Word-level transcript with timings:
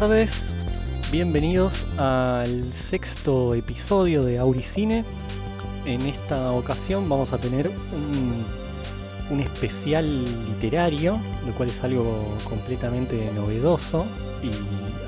tardes. 0.00 0.54
Bienvenidos 1.10 1.86
al 1.98 2.72
sexto 2.72 3.54
episodio 3.54 4.24
de 4.24 4.38
Auricine. 4.38 5.04
En 5.84 6.00
esta 6.00 6.50
ocasión 6.52 7.06
vamos 7.10 7.34
a 7.34 7.38
tener 7.38 7.68
un, 7.68 8.46
un 9.28 9.40
especial 9.40 10.24
literario, 10.46 11.20
lo 11.46 11.54
cual 11.54 11.68
es 11.68 11.84
algo 11.84 12.34
completamente 12.48 13.30
novedoso 13.34 14.06
y 14.42 14.48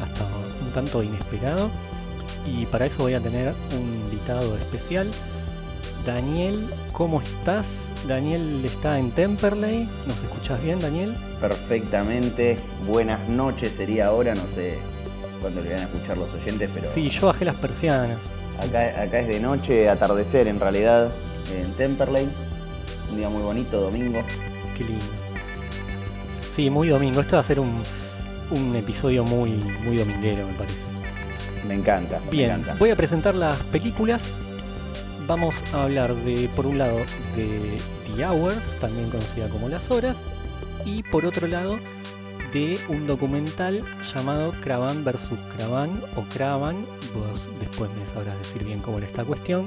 hasta 0.03 0.27
un 0.63 0.71
tanto 0.75 1.03
inesperado. 1.03 1.71
Y 2.45 2.67
para 2.67 2.85
eso 2.85 2.99
voy 2.99 3.15
a 3.15 3.21
tener 3.21 3.55
un 3.79 3.89
invitado 3.89 4.55
especial. 4.55 5.11
Daniel, 6.05 6.69
¿cómo 6.93 7.23
estás? 7.23 7.67
Daniel 8.07 8.63
está 8.63 8.99
en 8.99 9.13
Temperley. 9.13 9.89
¿Nos 10.07 10.23
escuchas 10.45 10.63
bien, 10.63 10.79
Daniel? 10.79 11.15
Perfectamente. 11.41 12.57
Buenas 12.87 13.27
noches 13.31 13.73
sería 13.79 14.09
ahora, 14.09 14.35
no 14.35 14.47
sé 14.55 14.79
cuándo 15.41 15.63
le 15.63 15.71
van 15.71 15.81
a 15.81 15.83
escuchar 15.85 16.19
los 16.19 16.35
oyentes, 16.35 16.71
pero. 16.75 16.87
Sí, 16.91 17.09
yo 17.09 17.29
bajé 17.29 17.47
las 17.47 17.59
persianas. 17.59 18.19
Acá, 18.59 19.03
acá 19.03 19.21
es 19.21 19.29
de 19.29 19.41
noche, 19.41 19.89
atardecer 19.89 20.47
en 20.47 20.61
realidad, 20.61 21.11
en 21.51 21.73
Temperley. 21.73 22.29
Un 23.11 23.17
día 23.17 23.31
muy 23.31 23.43
bonito, 23.43 23.81
domingo. 23.81 24.21
Qué 24.77 24.85
lindo. 24.85 25.07
Sí, 26.55 26.69
muy 26.69 26.89
domingo. 26.89 27.23
Este 27.23 27.37
va 27.37 27.41
a 27.41 27.45
ser 27.45 27.59
un, 27.59 27.83
un 28.51 28.75
episodio 28.75 29.25
muy, 29.25 29.51
muy 29.51 29.97
dominguero, 29.97 30.47
me 30.47 30.55
parece. 30.55 30.93
Me 31.67 31.75
encanta. 31.75 32.21
Bien, 32.31 32.49
me 32.49 32.55
encanta. 32.57 32.77
voy 32.79 32.91
a 32.91 32.97
presentar 32.97 33.35
las 33.35 33.63
películas. 33.65 34.23
Vamos 35.27 35.55
a 35.73 35.85
hablar 35.85 36.15
de, 36.15 36.51
por 36.51 36.67
un 36.67 36.77
lado, 36.77 36.99
de 37.35 37.79
The 38.15 38.27
Hours, 38.27 38.79
también 38.79 39.09
conocida 39.09 39.49
como 39.49 39.71
Las 39.71 39.91
Horas, 39.91 40.34
y 40.85 41.03
por 41.05 41.27
otro 41.27 41.47
lado, 41.47 41.79
de 42.55 42.79
un 42.89 43.09
documental 43.09 43.83
llamado 44.15 44.53
Cravan 44.53 45.05
vs. 45.05 45.31
Cravan 45.57 45.91
o 46.15 46.23
Cravan, 46.33 46.83
vos 47.13 47.49
después 47.59 47.95
me 47.97 48.07
sabrás 48.07 48.39
decir 48.39 48.65
bien 48.65 48.81
cómo 48.81 48.99
era 48.99 49.09
esta 49.09 49.25
cuestión. 49.25 49.67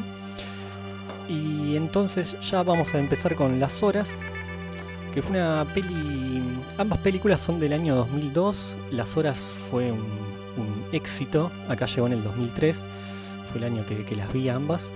Y 1.28 1.76
entonces 1.76 2.40
ya 2.40 2.64
vamos 2.64 2.94
a 2.94 3.00
empezar 3.00 3.36
con 3.36 3.60
Las 3.60 3.84
Horas, 3.84 4.10
que 5.14 5.22
fue 5.22 5.38
una 5.38 5.66
peli. 5.66 6.42
Ambas 6.78 7.00
películas 7.00 7.42
son 7.42 7.60
del 7.60 7.73
año 7.73 7.94
2002. 7.95 8.76
Las 8.92 9.17
Horas 9.17 9.39
fue 9.70 9.92
un, 9.92 10.38
éxito, 10.94 11.52
acá 11.67 11.86
llegó 11.86 12.08
en 12.08 12.14
el 12.14 12.23
2003, 12.23 12.78
fue 13.52 13.58
el 13.58 13.66
año 13.66 13.86
que, 13.86 14.16
las 14.16 14.32
vi 14.32 14.48
ambas. 14.48 14.89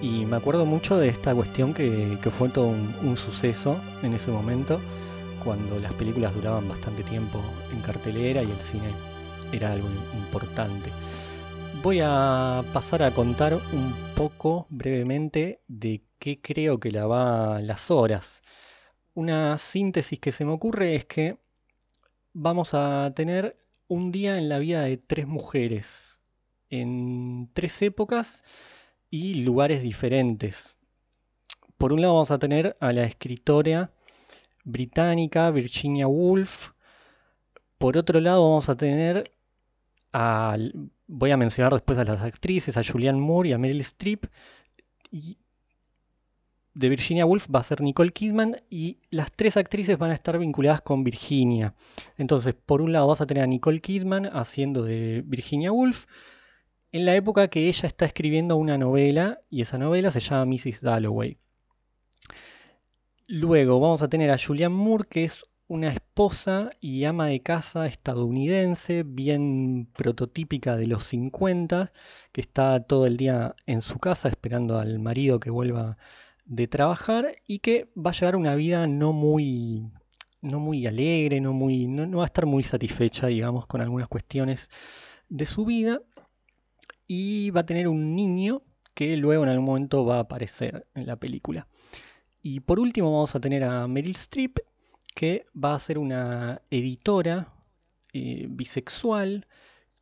Y 0.00 0.24
me 0.24 0.36
acuerdo 0.36 0.66
mucho 0.66 0.96
de 0.96 1.08
esta 1.08 1.32
cuestión 1.32 1.72
que, 1.72 2.18
que 2.20 2.30
fue 2.30 2.48
todo 2.48 2.66
un 2.66 3.16
suceso 3.16 3.76
en 4.02 4.14
ese 4.14 4.32
momento, 4.32 4.80
cuando 5.42 5.78
las 5.78 5.92
películas 5.94 6.34
duraban 6.34 6.68
bastante 6.68 7.02
tiempo 7.02 7.40
en 7.72 7.80
cartelera 7.80 8.42
y 8.42 8.50
el 8.50 8.60
cine 8.60 8.90
era 9.52 9.72
algo 9.72 9.88
importante. 10.14 10.90
Voy 11.82 12.00
a 12.02 12.62
pasar 12.72 13.02
a 13.02 13.12
contar 13.12 13.54
un 13.54 13.94
poco 14.16 14.66
brevemente 14.70 15.60
de 15.66 16.02
qué 16.18 16.40
creo 16.40 16.78
que 16.78 16.90
la 16.90 17.06
va 17.06 17.60
las 17.60 17.90
horas. 17.90 18.42
Una 19.14 19.58
síntesis 19.58 20.18
que 20.20 20.32
se 20.32 20.44
me 20.44 20.52
ocurre 20.52 20.94
es 20.94 21.04
que 21.06 21.38
vamos 22.32 22.72
a 22.74 23.12
tener 23.14 23.56
un 23.88 24.12
día 24.12 24.38
en 24.38 24.48
la 24.48 24.58
vida 24.58 24.82
de 24.82 24.96
tres 24.96 25.26
mujeres, 25.26 26.20
en 26.70 27.50
tres 27.52 27.82
épocas 27.82 28.44
y 29.10 29.34
lugares 29.34 29.82
diferentes. 29.82 30.78
Por 31.78 31.92
un 31.92 32.00
lado 32.00 32.14
vamos 32.14 32.30
a 32.30 32.38
tener 32.38 32.76
a 32.80 32.92
la 32.92 33.04
escritora 33.04 33.90
británica 34.64 35.50
Virginia 35.50 36.06
Woolf. 36.06 36.70
Por 37.78 37.96
otro 37.96 38.20
lado 38.20 38.48
vamos 38.48 38.68
a 38.68 38.76
tener 38.76 39.32
a, 40.12 40.56
voy 41.06 41.30
a 41.30 41.36
mencionar 41.36 41.72
después 41.72 41.98
a 41.98 42.04
las 42.04 42.22
actrices, 42.22 42.76
a 42.76 42.84
Julianne 42.84 43.20
Moore 43.20 43.50
y 43.50 43.52
a 43.52 43.58
Meryl 43.58 43.80
Streep. 43.80 44.26
De 46.74 46.88
Virginia 46.88 47.26
Woolf 47.26 47.48
va 47.54 47.60
a 47.60 47.64
ser 47.64 47.82
Nicole 47.82 48.12
Kidman 48.12 48.62
y 48.70 48.98
las 49.10 49.30
tres 49.32 49.56
actrices 49.56 49.98
van 49.98 50.10
a 50.10 50.14
estar 50.14 50.38
vinculadas 50.38 50.80
con 50.80 51.04
Virginia. 51.04 51.74
Entonces, 52.16 52.54
por 52.54 52.80
un 52.80 52.92
lado 52.92 53.08
vas 53.08 53.20
a 53.20 53.26
tener 53.26 53.42
a 53.42 53.46
Nicole 53.46 53.80
Kidman 53.80 54.26
haciendo 54.26 54.84
de 54.84 55.22
Virginia 55.26 55.70
Woolf 55.70 56.06
en 56.92 57.06
la 57.06 57.16
época 57.16 57.48
que 57.48 57.68
ella 57.68 57.86
está 57.86 58.04
escribiendo 58.04 58.56
una 58.56 58.78
novela 58.78 59.40
y 59.50 59.62
esa 59.62 59.78
novela 59.78 60.10
se 60.10 60.20
llama 60.20 60.46
Mrs. 60.46 60.82
Dalloway. 60.82 61.38
Luego 63.28 63.78
vamos 63.80 64.02
a 64.02 64.08
tener 64.08 64.30
a 64.30 64.38
Julianne 64.38 64.74
Moore, 64.74 65.06
que 65.08 65.24
es 65.24 65.46
una 65.68 65.90
esposa 65.90 66.70
y 66.80 67.04
ama 67.04 67.26
de 67.26 67.40
casa 67.40 67.86
estadounidense, 67.86 69.04
bien 69.04 69.88
prototípica 69.96 70.76
de 70.76 70.86
los 70.86 71.04
50, 71.04 71.92
que 72.32 72.40
está 72.40 72.82
todo 72.84 73.06
el 73.06 73.16
día 73.16 73.54
en 73.66 73.80
su 73.80 73.98
casa 73.98 74.28
esperando 74.28 74.78
al 74.78 74.98
marido 74.98 75.40
que 75.40 75.50
vuelva 75.50 75.98
de 76.44 76.66
trabajar 76.66 77.36
y 77.46 77.60
que 77.60 77.90
va 77.96 78.10
a 78.10 78.14
llevar 78.14 78.36
una 78.36 78.54
vida 78.56 78.86
no 78.86 79.12
muy, 79.12 79.90
no 80.40 80.58
muy 80.58 80.86
alegre, 80.86 81.40
no, 81.40 81.52
muy, 81.52 81.86
no, 81.86 82.18
va 82.18 82.24
a 82.24 82.26
estar 82.26 82.46
muy 82.46 82.64
satisfecha, 82.64 83.28
digamos, 83.28 83.66
con 83.66 83.80
algunas 83.80 84.08
cuestiones 84.08 84.68
de 85.28 85.46
su 85.46 85.64
vida 85.64 86.02
y 87.06 87.50
va 87.50 87.60
a 87.60 87.66
tener 87.66 87.88
un 87.88 88.16
niño 88.16 88.62
que 88.94 89.16
luego 89.16 89.44
en 89.44 89.50
algún 89.50 89.66
momento 89.66 90.04
va 90.04 90.16
a 90.16 90.20
aparecer 90.20 90.86
en 90.94 91.06
la 91.06 91.16
película. 91.16 91.68
Y 92.42 92.60
por 92.60 92.80
último 92.80 93.12
vamos 93.12 93.34
a 93.36 93.40
tener 93.40 93.62
a 93.62 93.86
Meryl 93.86 94.16
Streep, 94.16 94.58
que 95.14 95.46
va 95.54 95.74
a 95.74 95.78
ser 95.78 95.98
una 95.98 96.60
editora 96.70 97.54
eh, 98.12 98.46
bisexual 98.48 99.46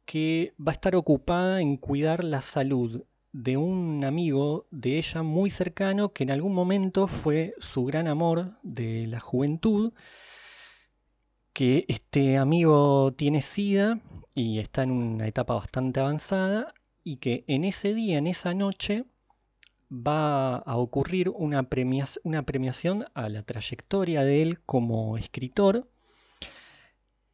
que 0.06 0.54
va 0.58 0.72
a 0.72 0.74
estar 0.74 0.96
ocupada 0.96 1.60
en 1.60 1.76
cuidar 1.76 2.24
la 2.24 2.40
salud 2.40 3.04
de 3.32 3.56
un 3.58 4.04
amigo 4.04 4.66
de 4.70 4.96
ella 4.98 5.22
muy 5.22 5.50
cercano 5.50 6.12
que 6.12 6.24
en 6.24 6.30
algún 6.30 6.54
momento 6.54 7.06
fue 7.06 7.54
su 7.58 7.84
gran 7.84 8.08
amor 8.08 8.58
de 8.62 9.06
la 9.06 9.20
juventud, 9.20 9.92
que 11.52 11.84
este 11.88 12.38
amigo 12.38 13.12
tiene 13.12 13.42
sida 13.42 14.00
y 14.34 14.60
está 14.60 14.82
en 14.82 14.92
una 14.92 15.28
etapa 15.28 15.54
bastante 15.54 16.00
avanzada 16.00 16.74
y 17.04 17.16
que 17.16 17.44
en 17.48 17.64
ese 17.64 17.92
día, 17.94 18.18
en 18.18 18.26
esa 18.26 18.54
noche, 18.54 19.04
va 19.90 20.56
a 20.56 20.76
ocurrir 20.76 21.28
una, 21.30 21.64
premiación, 21.64 23.06
a 23.14 23.28
la 23.28 23.42
trayectoria 23.42 24.24
de 24.24 24.42
él 24.42 24.60
como 24.64 25.18
escritor. 25.18 25.88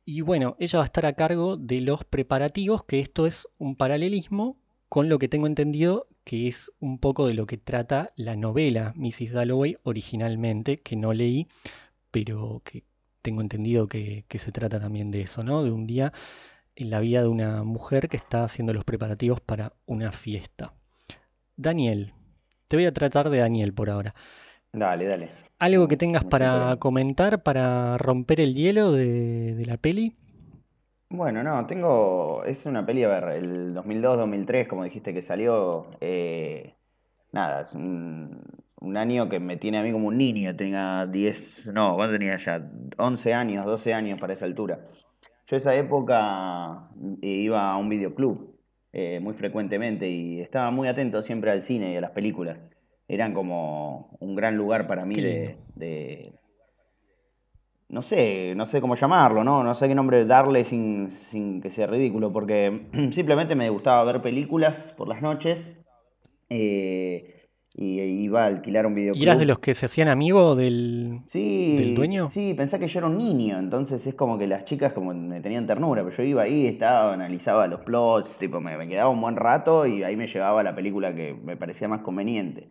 Y 0.04 0.20
bueno, 0.22 0.56
ella 0.58 0.78
va 0.78 0.84
a 0.84 0.86
estar 0.86 1.06
a 1.06 1.14
cargo 1.14 1.56
de 1.56 1.80
los 1.80 2.04
preparativos, 2.04 2.84
que 2.84 3.00
esto 3.00 3.26
es 3.26 3.48
un 3.58 3.76
paralelismo 3.76 4.58
con 4.88 5.08
lo 5.08 5.18
que 5.18 5.28
tengo 5.28 5.46
entendido 5.46 6.08
que 6.26 6.48
es 6.48 6.72
un 6.80 6.98
poco 6.98 7.28
de 7.28 7.34
lo 7.34 7.46
que 7.46 7.56
trata 7.56 8.12
la 8.16 8.34
novela 8.34 8.92
Mrs. 8.96 9.32
Dalloway 9.32 9.76
originalmente, 9.84 10.76
que 10.76 10.96
no 10.96 11.12
leí, 11.12 11.46
pero 12.10 12.62
que 12.64 12.82
tengo 13.22 13.42
entendido 13.42 13.86
que, 13.86 14.24
que 14.26 14.40
se 14.40 14.50
trata 14.50 14.80
también 14.80 15.12
de 15.12 15.20
eso, 15.20 15.44
¿no? 15.44 15.62
De 15.62 15.70
un 15.70 15.86
día 15.86 16.12
en 16.74 16.90
la 16.90 16.98
vida 16.98 17.22
de 17.22 17.28
una 17.28 17.62
mujer 17.62 18.08
que 18.08 18.16
está 18.16 18.42
haciendo 18.42 18.74
los 18.74 18.84
preparativos 18.84 19.40
para 19.40 19.74
una 19.86 20.10
fiesta. 20.10 20.74
Daniel, 21.56 22.12
te 22.68 22.76
voy 22.76 22.86
a 22.86 22.92
tratar 22.92 23.30
de 23.30 23.38
Daniel 23.38 23.74
por 23.74 23.90
ahora. 23.90 24.14
Dale, 24.72 25.04
dale. 25.08 25.30
¿Algo 25.58 25.86
que 25.88 25.96
tengas 25.98 26.24
para 26.24 26.76
comentar, 26.78 27.42
para 27.42 27.98
romper 27.98 28.40
el 28.40 28.54
hielo 28.54 28.92
de, 28.92 29.54
de 29.54 29.64
la 29.66 29.76
peli? 29.76 30.16
Bueno, 31.08 31.42
no, 31.42 31.66
tengo. 31.66 32.44
Es 32.44 32.66
una 32.66 32.84
peli, 32.84 33.04
a 33.04 33.08
ver, 33.08 33.24
el 33.44 33.72
2002-2003, 33.74 34.66
como 34.66 34.84
dijiste 34.84 35.14
que 35.14 35.22
salió. 35.22 35.86
eh, 36.00 36.74
nada, 37.32 37.62
es 37.62 37.74
un, 37.74 38.42
un 38.80 38.96
año 38.96 39.28
que 39.28 39.40
me 39.40 39.56
tiene 39.56 39.78
a 39.78 39.82
mí 39.82 39.92
como 39.92 40.08
un 40.08 40.18
niño. 40.18 40.56
Tenía 40.56 41.06
10. 41.06 41.66
No, 41.66 41.94
¿cuánto 41.96 42.14
tenía 42.18 42.36
ya? 42.38 42.70
11 42.98 43.34
años, 43.34 43.66
12 43.66 43.94
años 43.94 44.18
para 44.20 44.34
esa 44.34 44.44
altura. 44.46 44.88
Yo 45.46 45.56
esa 45.56 45.74
época 45.76 46.90
eh, 47.22 47.28
iba 47.28 47.70
a 47.72 47.76
un 47.76 47.88
videoclub 47.88 48.55
eh, 48.98 49.20
muy 49.20 49.34
frecuentemente 49.34 50.08
y 50.08 50.40
estaba 50.40 50.70
muy 50.70 50.88
atento 50.88 51.22
siempre 51.22 51.50
al 51.50 51.62
cine 51.62 51.92
y 51.92 51.96
a 51.96 52.00
las 52.00 52.12
películas. 52.12 52.64
Eran 53.08 53.34
como 53.34 54.16
un 54.20 54.34
gran 54.36 54.56
lugar 54.56 54.86
para 54.88 55.04
mí 55.04 55.20
de, 55.20 55.56
de- 55.76 56.32
no 57.88 58.02
sé, 58.02 58.54
no 58.56 58.66
sé 58.66 58.80
cómo 58.80 58.96
llamarlo, 58.96 59.44
¿no? 59.44 59.62
No 59.62 59.74
sé 59.74 59.86
qué 59.88 59.94
nombre 59.94 60.24
darle 60.24 60.64
sin, 60.64 61.18
sin 61.30 61.60
que 61.60 61.70
sea 61.70 61.86
ridículo, 61.86 62.32
porque 62.32 62.88
simplemente 63.12 63.54
me 63.54 63.70
gustaba 63.70 64.04
ver 64.04 64.22
películas 64.22 64.92
por 64.96 65.08
las 65.08 65.22
noches 65.22 65.72
eh, 66.50 67.35
y 67.76 68.00
iba 68.00 68.44
a 68.44 68.46
alquilar 68.46 68.86
un 68.86 68.94
¿Y 69.12 69.22
eras 69.24 69.38
de 69.38 69.44
videoclub. 69.44 69.46
los 69.46 69.58
que 69.58 69.74
se 69.74 69.86
hacían 69.86 70.08
amigos 70.08 70.56
del, 70.56 71.22
del 71.68 71.94
Sí, 71.94 71.94
dueño? 71.94 72.30
sí, 72.30 72.54
pensá 72.54 72.78
que 72.78 72.86
yo 72.88 73.00
era 73.00 73.08
un 73.08 73.18
niño, 73.18 73.58
entonces 73.58 74.06
es 74.06 74.14
como 74.14 74.38
que 74.38 74.46
las 74.46 74.64
chicas 74.64 74.92
como 74.92 75.12
me 75.12 75.40
tenían 75.40 75.66
ternura, 75.66 76.04
pero 76.04 76.16
yo 76.16 76.22
iba 76.22 76.42
ahí, 76.42 76.66
estaba, 76.66 77.12
analizaba 77.12 77.66
los 77.66 77.80
plots, 77.80 78.38
tipo, 78.38 78.60
me, 78.60 78.76
me 78.78 78.88
quedaba 78.88 79.10
un 79.10 79.20
buen 79.20 79.36
rato 79.36 79.86
y 79.86 80.04
ahí 80.04 80.16
me 80.16 80.28
llevaba 80.28 80.62
la 80.62 80.74
película 80.76 81.14
que 81.14 81.34
me 81.34 81.56
parecía 81.56 81.88
más 81.88 82.02
conveniente. 82.02 82.70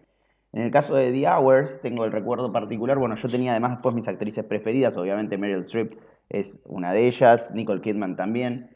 En 0.54 0.62
el 0.63 0.72
caso 0.72 0.96
de 0.96 1.12
The 1.12 1.28
Hours, 1.28 1.81
tengo 1.81 2.06
el 2.06 2.12
recuerdo 2.13 2.52
particular, 2.54 2.98
bueno, 2.98 3.16
yo 3.16 3.28
tenía 3.30 3.52
además 3.52 3.72
después 3.72 3.94
mis 3.94 4.07
actrices 4.07 4.46
preferidas, 4.46 4.96
obviamente 4.98 5.38
Meryl 5.38 5.63
Streep 5.63 6.00
es 6.30 6.62
una 6.66 6.94
de 6.94 7.07
ellas, 7.07 7.52
Nicole 7.54 7.81
Kidman 7.81 8.16
también, 8.16 8.69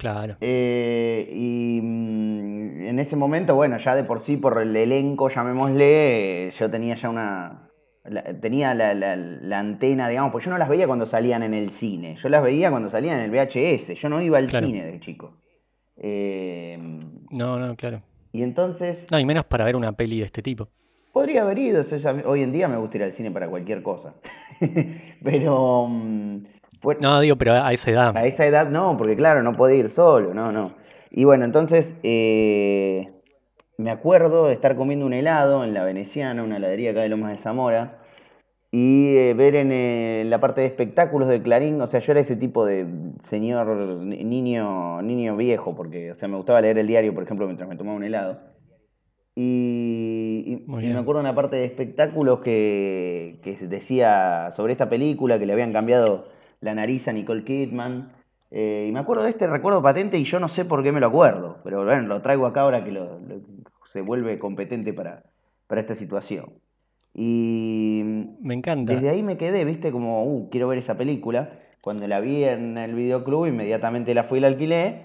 Claro. 0.00 0.36
Eh, 0.40 1.28
y 1.30 1.78
mm, 1.82 2.86
en 2.86 2.98
ese 2.98 3.16
momento, 3.16 3.54
bueno, 3.54 3.76
ya 3.76 3.94
de 3.94 4.02
por 4.02 4.20
sí, 4.20 4.38
por 4.38 4.58
el 4.62 4.74
elenco, 4.74 5.28
llamémosle, 5.28 6.50
yo 6.58 6.70
tenía 6.70 6.94
ya 6.94 7.10
una... 7.10 7.68
la- 8.04 8.24
tenía 8.40 8.72
la, 8.72 8.94
la- 8.94 9.14
la 9.16 9.58
antena, 9.58 10.08
digamos, 10.08 10.32
pues 10.32 10.46
yo 10.46 10.50
no 10.50 10.56
las 10.56 10.70
veía 10.70 10.86
cuando 10.86 11.04
salían 11.04 11.42
en 11.42 11.52
el 11.52 11.70
cine, 11.70 12.16
yo 12.16 12.30
las 12.30 12.42
veía 12.42 12.70
cuando 12.70 12.88
salían 12.88 13.18
en 13.18 13.24
el 13.26 13.30
VHS, 13.30 13.94
yo 13.94 14.08
no 14.08 14.22
iba 14.22 14.38
al 14.38 14.46
Claro. 14.46 14.66
cine 14.66 14.86
de 14.86 15.00
chico. 15.00 15.36
Eh, 15.98 16.78
No, 17.30 17.58
no, 17.58 17.76
claro. 17.76 18.00
y 18.32 18.42
entonces, 18.42 19.06
No, 19.10 19.18
y 19.18 19.26
menos 19.26 19.44
para 19.44 19.66
ver 19.66 19.76
una 19.76 19.92
peli 19.92 20.20
de 20.20 20.24
este 20.24 20.40
tipo. 20.40 20.68
podría 21.12 21.42
haber 21.42 21.58
ido, 21.58 21.82
o 21.82 21.84
sea, 21.84 21.98
ya- 21.98 22.22
hoy 22.26 22.42
en 22.42 22.52
día 22.52 22.68
me 22.68 22.78
gusta 22.78 22.96
ir 22.96 23.02
al 23.02 23.12
cine 23.12 23.30
para 23.30 23.48
cualquier 23.50 23.82
cosa. 23.82 24.14
Pero... 25.22 25.88
fue- 26.80 26.96
No, 27.00 27.20
digo, 27.20 27.36
pero 27.36 27.52
a 27.54 27.72
esa 27.72 27.90
edad. 27.90 28.16
A 28.16 28.26
esa 28.26 28.46
edad 28.46 28.68
no, 28.68 28.96
porque 28.96 29.16
claro, 29.16 29.42
no 29.42 29.52
podía 29.52 29.76
ir 29.76 29.88
solo, 29.90 30.34
no, 30.34 30.52
no. 30.52 30.72
Y 31.10 31.24
bueno, 31.24 31.44
entonces 31.44 31.96
eh, 32.02 33.10
me 33.78 33.90
acuerdo 33.90 34.46
de 34.46 34.54
estar 34.54 34.76
comiendo 34.76 35.06
un 35.06 35.12
helado 35.12 35.64
en 35.64 35.74
la 35.74 35.84
Veneciana, 35.84 36.42
una 36.42 36.56
heladería 36.58 36.90
acá 36.92 37.00
de 37.00 37.08
Lomas 37.08 37.32
de 37.32 37.38
Zamora, 37.38 37.98
y 38.72 39.16
eh, 39.16 39.34
ver 39.34 39.56
en 39.56 39.72
eh, 39.72 40.22
la 40.26 40.38
parte 40.38 40.60
de 40.60 40.68
espectáculos 40.68 41.28
de 41.28 41.42
Clarín, 41.42 41.80
o 41.80 41.86
sea, 41.88 41.98
yo 42.00 42.12
era 42.12 42.20
ese 42.20 42.36
tipo 42.36 42.64
de 42.64 42.86
señor 43.24 43.66
ni- 43.76 44.22
niño, 44.22 45.02
niño 45.02 45.36
viejo, 45.36 45.74
porque, 45.74 46.12
o 46.12 46.14
sea, 46.14 46.28
me 46.28 46.36
gustaba 46.36 46.60
leer 46.60 46.78
el 46.78 46.86
diario, 46.86 47.12
por 47.12 47.24
ejemplo, 47.24 47.46
mientras 47.46 47.68
me 47.68 47.76
tomaba 47.76 47.96
un 47.96 48.04
helado. 48.04 48.38
Y, 49.36 50.44
y- 50.46 50.64
me 50.92 50.98
acuerdo 51.00 51.20
una 51.20 51.34
parte 51.34 51.56
de 51.56 51.64
espectáculos 51.64 52.40
que, 52.40 53.38
que 53.42 53.56
decía 53.66 54.50
sobre 54.50 54.72
esta 54.72 54.88
película 54.88 55.38
que 55.38 55.46
le 55.46 55.52
habían 55.52 55.72
cambiado 55.72 56.28
la 56.60 56.74
nariz 56.74 57.08
a 57.08 57.12
Nicole 57.12 57.44
Kidman. 57.44 58.12
Eh, 58.50 58.86
y 58.88 58.92
me 58.92 58.98
acuerdo 59.00 59.22
de 59.22 59.30
este 59.30 59.46
recuerdo 59.46 59.80
patente 59.82 60.18
y 60.18 60.24
yo 60.24 60.40
no 60.40 60.48
sé 60.48 60.64
por 60.64 60.82
qué 60.82 60.90
me 60.92 61.00
lo 61.00 61.06
acuerdo, 61.06 61.58
pero 61.62 61.84
bueno, 61.84 62.02
lo 62.08 62.20
traigo 62.20 62.46
acá 62.46 62.62
ahora 62.62 62.82
que 62.84 62.90
lo- 62.90 63.20
lo- 63.20 63.40
se 63.86 64.00
vuelve 64.00 64.38
competente 64.38 64.92
para, 64.92 65.22
para 65.68 65.80
esta 65.80 65.94
situación. 65.94 66.46
Y 67.14 68.02
Me 68.40 68.54
encanta. 68.54 68.92
desde 68.94 69.08
ahí 69.10 69.22
me 69.22 69.36
quedé, 69.36 69.64
viste, 69.64 69.90
como, 69.92 70.24
uh, 70.24 70.48
quiero 70.50 70.68
ver 70.68 70.78
esa 70.78 70.96
película. 70.96 71.58
Cuando 71.80 72.06
la 72.06 72.20
vi 72.20 72.44
en 72.44 72.76
el 72.78 72.94
videoclub, 72.94 73.46
inmediatamente 73.46 74.14
la 74.14 74.24
fui 74.24 74.38
y 74.38 74.40
la 74.42 74.48
alquilé. 74.48 75.02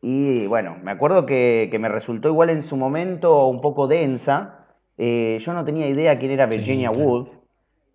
Y 0.00 0.46
bueno, 0.46 0.76
me 0.82 0.90
acuerdo 0.92 1.26
que, 1.26 1.68
que 1.70 1.78
me 1.78 1.88
resultó 1.88 2.28
igual 2.28 2.50
en 2.50 2.62
su 2.62 2.76
momento 2.76 3.46
un 3.48 3.60
poco 3.60 3.88
densa. 3.88 4.66
Eh, 4.96 5.38
yo 5.40 5.52
no 5.52 5.64
tenía 5.64 5.88
idea 5.88 6.16
quién 6.16 6.30
era 6.30 6.48
Sí, 6.50 6.58
Virginia 6.58 6.90
claro. 6.90 7.04
Woolf, 7.04 7.28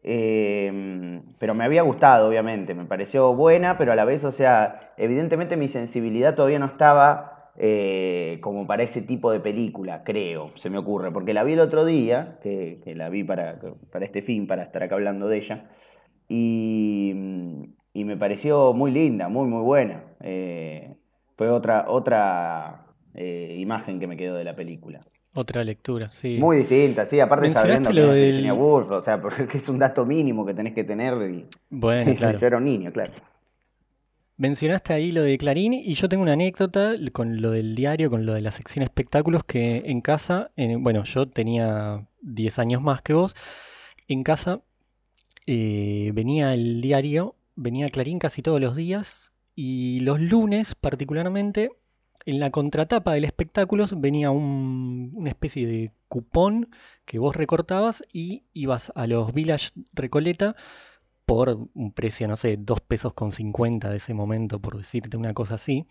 eh, 0.04 1.22
pero 1.40 1.56
me 1.56 1.64
había 1.64 1.82
gustado, 1.82 2.28
obviamente. 2.30 2.74
Me 2.74 2.86
pareció 2.86 3.34
buena, 3.34 3.78
pero 3.78 3.92
a 3.92 3.96
la 3.96 4.06
vez, 4.06 4.24
o 4.24 4.32
sea, 4.32 4.94
evidentemente 4.98 5.58
mi 5.58 5.68
sensibilidad 5.68 6.36
todavía 6.36 6.60
no 6.60 6.66
estaba 6.68 7.52
eh, 7.58 8.40
como 8.42 8.66
para 8.68 8.84
ese 8.84 9.02
tipo 9.02 9.32
de 9.32 9.40
película, 9.40 10.04
creo, 10.04 10.52
se 10.56 10.70
me 10.70 10.78
ocurre. 10.78 11.12
Porque 11.12 11.34
la 11.34 11.44
vi 11.44 11.54
el 11.54 11.60
otro 11.60 11.86
día, 11.86 12.40
que, 12.42 12.82
la 12.96 13.10
vi 13.10 13.24
para, 13.24 13.60
para 13.92 14.06
este 14.06 14.22
fin, 14.22 14.48
para 14.48 14.64
estar 14.64 14.84
acá 14.84 14.96
hablando 14.96 15.28
de 15.28 15.38
ella. 15.38 15.70
Y, 16.28 17.14
y 17.94 18.06
me 18.06 18.18
pareció 18.18 18.74
muy 18.74 18.92
linda, 18.92 19.30
muy, 19.30 19.48
muy 19.48 19.62
buena. 19.62 20.04
Eh, 20.22 20.96
fue 21.38 21.50
otra, 21.50 21.86
otra 21.90 22.88
eh, 23.14 23.56
imagen 23.60 24.00
que 24.00 24.08
me 24.08 24.18
quedó 24.18 24.36
de 24.36 24.44
la 24.44 24.56
película. 24.56 25.02
Otra 25.36 25.64
lectura, 25.64 26.12
sí. 26.12 26.38
Muy 26.40 26.58
distinta, 26.58 27.06
sí, 27.06 27.20
aparte 27.20 27.50
sabiendo 27.54 27.90
Mencionaste 27.90 27.94
quién 27.94 28.06
lo 28.06 28.14
es 28.14 28.26
Virginia 28.26 28.52
del... 28.54 28.62
Woolf, 28.62 28.92
o 28.92 29.02
sea, 29.02 29.22
porque 29.22 29.58
es 29.58 29.70
un 29.70 29.80
dato 29.80 30.06
mínimo 30.06 30.46
que 30.46 30.54
tenés 30.54 30.74
que 30.74 30.84
tener 30.84 31.14
y, 31.30 31.46
Bueno, 31.70 32.12
y 32.12 32.16
claro. 32.16 32.38
yo 32.38 32.48
era 32.48 32.58
un 32.58 32.66
niño, 32.66 32.92
claro. 32.92 33.12
Mencionaste 34.38 34.94
ahí 34.94 35.12
lo 35.12 35.22
de 35.22 35.38
Clarín 35.38 35.74
y 35.74 35.94
yo 35.94 36.10
tengo 36.10 36.24
una 36.24 36.34
anécdota 36.34 36.96
con 37.12 37.42
lo 37.42 37.52
del 37.52 37.76
diario, 37.76 38.10
con 38.10 38.26
lo 38.26 38.34
de 38.34 38.42
la 38.42 38.52
sección 38.52 38.84
espectáculos, 38.84 39.44
que 39.44 39.84
en 39.86 40.02
casa, 40.02 40.52
eh, 40.56 40.76
bueno, 40.78 41.04
yo 41.04 41.28
tenía 41.28 42.08
10 42.22 42.60
años 42.60 42.82
más 42.82 43.02
que 43.04 43.14
vos, 43.14 43.36
en 44.08 44.24
casa 44.24 44.62
eh, 45.46 46.12
venía 46.14 46.54
el 46.54 46.82
diario, 46.82 47.36
venía 47.56 47.90
Clarín 47.90 48.20
casi 48.20 48.42
todos 48.42 48.60
los 48.60 48.76
días 48.76 49.32
y 49.56 50.00
los 50.00 50.20
lunes 50.20 50.74
particularmente, 50.76 51.72
en 52.26 52.40
la 52.40 52.52
contratapa 52.52 53.14
del 53.14 53.26
espectáculos 53.26 54.00
venía 54.00 54.32
un- 54.32 55.12
una 55.14 55.30
especie 55.30 55.68
de 55.68 55.92
cupón 56.08 56.70
que 57.06 57.20
vos 57.20 57.36
recortabas 57.36 58.04
y 58.14 58.44
ibas 58.54 58.92
a 58.96 59.08
los 59.08 59.34
Village 59.34 59.72
Recoleta 59.94 60.56
por 61.26 61.68
un 61.74 61.92
precio, 61.94 62.28
no 62.28 62.36
sé, 62.36 62.58
2 62.58 62.82
pesos 62.82 63.14
con 63.14 63.32
50 63.32 63.90
de 63.90 63.98
ese 63.98 64.14
momento, 64.14 64.60
por 64.60 64.78
decirte 64.78 65.16
una 65.18 65.34
cosa 65.34 65.56
así. 65.56 65.86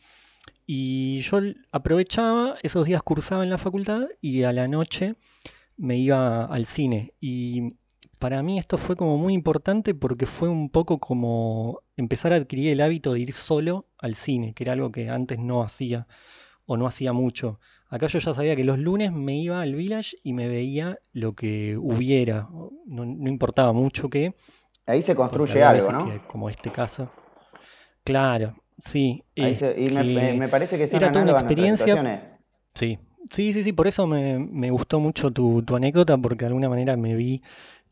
Y 0.67 1.19
yo 1.21 1.39
aprovechaba, 1.71 2.57
esos 2.63 2.87
días 2.87 3.03
cursaba 3.03 3.43
en 3.45 3.51
la 3.51 3.59
facultad 3.59 4.09
y 4.21 4.43
a 4.43 4.53
la 4.53 4.69
noche 4.69 5.15
me 5.77 5.97
iba 5.99 6.45
al 6.45 6.67
cine. 6.67 7.15
Y 7.21 7.77
para 8.23 8.43
mí 8.43 8.59
esto 8.59 8.79
fue 8.79 8.97
como 8.97 9.19
muy 9.19 9.35
importante 9.35 9.95
porque 9.95 10.27
fue 10.27 10.49
un 10.49 10.71
poco 10.71 10.99
como 10.99 11.81
empezar 11.97 12.33
a 12.33 12.37
adquirir 12.37 12.73
el 12.73 12.81
hábito 12.81 13.13
de 13.13 13.21
ir 13.21 13.33
solo 13.33 13.87
al 13.99 14.15
cine, 14.15 14.55
que 14.55 14.65
era 14.65 14.73
algo 14.75 14.93
que 14.93 15.09
antes 15.11 15.39
no 15.39 15.63
hacía 15.63 16.07
o 16.67 16.77
no 16.77 16.87
hacía 16.87 17.13
mucho. 17.13 17.59
Acá 17.89 18.07
yo 18.07 18.21
ya 18.21 18.35
sabía 18.35 18.57
que 18.57 18.65
los 18.65 18.79
lunes 18.79 19.13
me 19.13 19.37
iba 19.37 19.61
al 19.61 19.75
Village 19.75 20.17
y 20.23 20.33
me 20.33 20.49
veía 20.49 20.99
lo 21.13 21.35
que 21.35 21.77
hubiera, 21.77 22.49
no, 22.87 23.05
no 23.05 23.29
importaba 23.29 23.73
mucho 23.73 24.09
qué, 24.09 24.35
Ahí 24.87 25.03
se 25.03 25.15
construye 25.15 25.63
algo, 25.63 25.91
¿no? 25.93 26.05
que, 26.05 26.21
como 26.27 26.49
este 26.49 26.71
caso, 26.71 27.11
claro, 28.05 28.55
sí, 28.79 29.23
Ahí 29.39 29.55
se- 29.57 29.75
y 29.81 29.91
me, 29.91 30.05
me- 30.05 30.35
este, 30.35 30.49
parece 30.49 30.79
que 30.79 30.85
era 30.97 31.13
toda 31.13 31.25
una 31.25 31.33
experiencia, 31.33 31.95
sí, 32.75 32.99
sí, 33.31 33.53
sí, 33.53 33.65
sí, 33.65 33.73
por 33.73 33.87
eso 33.87 34.07
me, 34.07 34.39
me 34.39 34.71
gustó 34.71 35.01
mucho 35.01 35.31
tu, 35.31 35.63
tu 35.63 35.77
anécdota, 35.77 36.19
porque 36.19 36.45
de 36.45 36.49
alguna 36.49 36.69
manera 36.69 36.97
me 36.97 37.15
vi 37.15 37.43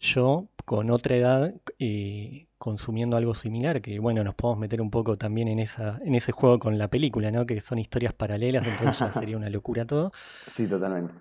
yo 0.01 0.49
con 0.65 0.91
otra 0.91 1.17
edad 1.17 1.55
eh, 1.79 2.47
consumiendo 2.59 3.17
algo 3.17 3.35
similar, 3.35 3.81
que 3.81 3.99
bueno, 3.99 4.25
nos 4.25 4.35
podemos 4.35 4.59
meter 4.59 4.81
un 4.81 4.91
poco 4.91 5.17
también 5.17 5.49
en 5.49 5.59
esa, 5.59 6.01
en 6.05 6.15
ese 6.15 6.33
juego 6.33 6.59
con 6.59 6.79
la 6.79 6.89
película, 6.89 7.31
¿no? 7.31 7.47
Que 7.47 7.61
son 7.61 7.79
historias 7.79 8.15
paralelas, 8.15 8.67
entonces 8.67 8.99
ya 8.99 9.13
sería 9.13 9.37
una 9.37 9.51
locura 9.51 9.85
todo. 9.85 10.13
Sí, 10.55 10.67
totalmente. 10.67 11.15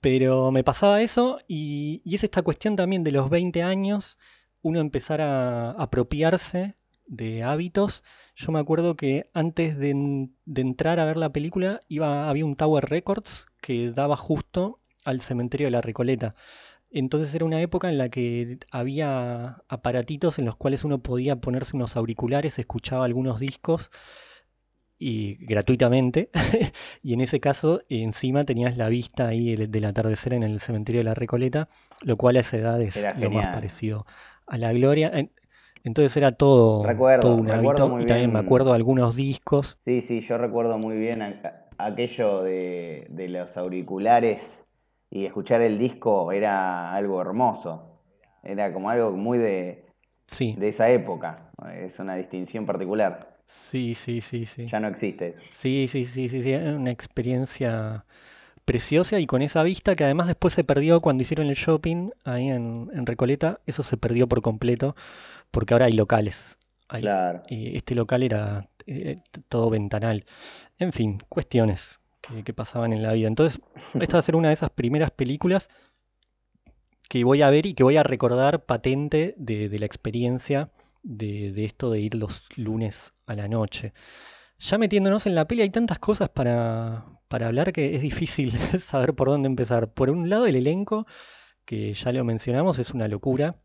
Pero 0.00 0.52
me 0.52 0.62
pasaba 0.62 1.02
eso 1.02 1.40
y, 1.48 2.02
y 2.04 2.14
es 2.14 2.24
esta 2.24 2.42
cuestión 2.42 2.76
también 2.76 3.02
de 3.02 3.12
los 3.12 3.30
20 3.30 3.62
años, 3.62 4.18
uno 4.62 4.78
empezar 4.78 5.20
a 5.20 5.72
apropiarse 5.72 6.74
de 7.06 7.42
hábitos. 7.42 8.04
Yo 8.36 8.52
me 8.52 8.60
acuerdo 8.60 8.96
que 8.96 9.30
antes 9.34 9.76
de, 9.76 10.28
de 10.44 10.60
entrar 10.60 11.00
a 11.00 11.04
ver 11.04 11.16
la 11.16 11.32
película 11.32 11.80
iba, 11.88 12.28
había 12.28 12.44
un 12.44 12.54
Tower 12.54 12.84
Records 12.84 13.46
que 13.60 13.90
daba 13.90 14.16
justo 14.16 14.78
al 15.04 15.20
cementerio 15.20 15.66
de 15.66 15.72
la 15.72 15.80
Recoleta. 15.80 16.34
Entonces 16.90 17.34
era 17.34 17.44
una 17.44 17.60
época 17.60 17.88
en 17.88 17.98
la 17.98 18.08
que 18.08 18.58
había 18.70 19.62
aparatitos 19.68 20.38
en 20.38 20.46
los 20.46 20.56
cuales 20.56 20.84
uno 20.84 21.02
podía 21.02 21.36
ponerse 21.36 21.76
unos 21.76 21.96
auriculares, 21.96 22.58
escuchaba 22.58 23.04
algunos 23.04 23.40
discos 23.40 23.90
y 24.98 25.36
gratuitamente. 25.46 26.30
Y 27.02 27.14
en 27.14 27.20
ese 27.20 27.40
caso, 27.40 27.82
encima 27.88 28.44
tenías 28.44 28.76
la 28.76 28.88
vista 28.88 29.28
ahí 29.28 29.54
del, 29.54 29.70
del 29.70 29.84
atardecer 29.84 30.34
en 30.34 30.42
el 30.42 30.60
cementerio 30.60 31.00
de 31.00 31.04
la 31.04 31.14
Recoleta, 31.14 31.68
lo 32.02 32.16
cual 32.16 32.36
a 32.36 32.40
esa 32.40 32.56
edad 32.56 32.80
es 32.82 32.96
Era 32.96 33.14
lo 33.14 33.30
más 33.30 33.48
parecido 33.48 34.06
a 34.46 34.58
la 34.58 34.72
gloria. 34.72 35.10
En- 35.14 35.30
Entonces 35.84 36.16
era 36.16 36.32
todo, 36.32 36.84
todo 37.20 37.34
un 37.36 37.50
hábito 37.50 37.94
y 37.98 38.06
también 38.06 38.32
me 38.32 38.38
acuerdo 38.40 38.70
de 38.70 38.76
algunos 38.76 39.14
discos. 39.16 39.78
Sí, 39.84 40.02
sí, 40.02 40.20
yo 40.20 40.36
recuerdo 40.36 40.76
muy 40.78 40.96
bien 40.98 41.22
aquello 41.78 42.42
de, 42.42 43.06
de 43.08 43.28
los 43.28 43.56
auriculares 43.56 44.42
y 45.10 45.26
escuchar 45.26 45.62
el 45.62 45.78
disco 45.78 46.32
era 46.32 46.92
algo 46.94 47.20
hermoso. 47.20 48.02
Era 48.42 48.72
como 48.72 48.90
algo 48.90 49.12
muy 49.12 49.38
de, 49.38 49.86
Sí, 50.26 50.56
de 50.56 50.68
esa 50.68 50.90
época. 50.90 51.50
Es 51.74 51.98
una 51.98 52.16
distinción 52.16 52.66
particular. 52.66 53.38
sí, 53.44 53.94
sí, 53.94 54.20
sí, 54.20 54.46
sí. 54.46 54.68
Ya 54.70 54.80
no 54.80 54.88
existe. 54.88 55.36
Sí, 55.50 55.88
sí, 55.88 56.04
sí, 56.06 56.28
sí, 56.28 56.42
sí, 56.42 56.54
una 56.54 56.90
experiencia 56.90 58.04
preciosa 58.64 59.20
y 59.20 59.26
con 59.26 59.42
esa 59.42 59.62
vista 59.62 59.96
que 59.96 60.04
además 60.04 60.26
después 60.28 60.54
se 60.54 60.64
perdió 60.64 61.00
cuando 61.00 61.22
hicieron 61.22 61.48
el 61.48 61.54
shopping 61.56 62.10
ahí 62.24 62.48
en, 62.50 62.90
en 62.94 63.06
Recoleta, 63.06 63.60
eso 63.66 63.82
se 63.82 63.96
perdió 63.96 64.28
por 64.28 64.42
completo 64.42 64.96
porque 65.50 65.74
ahora 65.74 65.86
hay 65.86 65.92
locales. 65.92 66.58
Hay, 66.88 67.02
Claro. 67.02 67.42
y 67.48 67.76
este 67.76 67.94
local 67.94 68.22
era 68.24 68.68
eh, 68.86 69.22
todo 69.48 69.70
ventanal. 69.70 70.26
En 70.78 70.92
fin, 70.92 71.18
cuestiones 71.28 71.97
que, 72.28 72.44
que 72.44 72.52
pasaban 72.52 72.92
en 72.92 73.02
la 73.02 73.12
vida. 73.12 73.28
Entonces, 73.28 73.60
esta 73.94 74.16
va 74.16 74.18
a 74.20 74.22
ser 74.22 74.36
una 74.36 74.48
de 74.48 74.54
esas 74.54 74.70
primeras 74.70 75.10
películas 75.10 75.68
que 77.08 77.24
voy 77.24 77.42
a 77.42 77.50
ver 77.50 77.66
y 77.66 77.74
que 77.74 77.84
voy 77.84 77.96
a 77.96 78.02
recordar 78.02 78.66
patente 78.66 79.34
de, 79.38 79.68
de 79.68 79.78
la 79.78 79.86
experiencia 79.86 80.70
de, 81.02 81.52
de 81.52 81.64
esto 81.64 81.90
de 81.90 82.00
ir 82.00 82.14
los 82.14 82.42
lunes 82.56 83.14
a 83.26 83.34
la 83.34 83.48
noche. 83.48 83.92
Ya 84.58 84.76
metiéndonos 84.78 85.26
en 85.26 85.34
la 85.34 85.46
peli 85.46 85.62
hay 85.62 85.70
tantas 85.70 85.98
cosas 85.98 86.28
para, 86.28 87.06
para 87.28 87.46
hablar 87.46 87.72
que 87.72 87.94
es 87.94 88.02
difícil 88.02 88.52
saber 88.80 89.14
por 89.14 89.28
dónde 89.28 89.46
empezar. 89.46 89.92
Por 89.92 90.10
un 90.10 90.28
lado, 90.28 90.46
el 90.46 90.56
elenco, 90.56 91.06
que 91.64 91.92
ya 91.94 92.12
lo 92.12 92.24
mencionamos, 92.24 92.78
es 92.78 92.90
una 92.90 93.08
locura. 93.08 93.56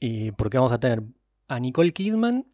Y 0.00 0.32
porque 0.32 0.58
vamos 0.58 0.72
a 0.72 0.80
tener 0.80 1.02
a 1.48 1.60
Nicole 1.60 1.92
Kidman, 1.92 2.46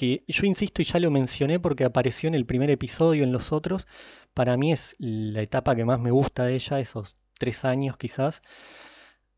que 0.00 0.24
yo 0.28 0.46
insisto 0.46 0.80
y 0.80 0.86
ya 0.86 0.98
lo 0.98 1.10
mencioné 1.10 1.60
porque 1.60 1.84
apareció 1.84 2.26
en 2.28 2.34
el 2.34 2.46
primer 2.46 2.70
episodio, 2.70 3.22
en 3.22 3.32
los 3.32 3.52
otros, 3.52 3.86
para 4.32 4.56
mí 4.56 4.72
es 4.72 4.96
la 4.98 5.42
etapa 5.42 5.76
que 5.76 5.84
más 5.84 6.00
me 6.00 6.10
gusta 6.10 6.46
de 6.46 6.54
ella, 6.54 6.80
esos 6.80 7.16
tres 7.38 7.66
años 7.66 7.98
quizás. 7.98 8.40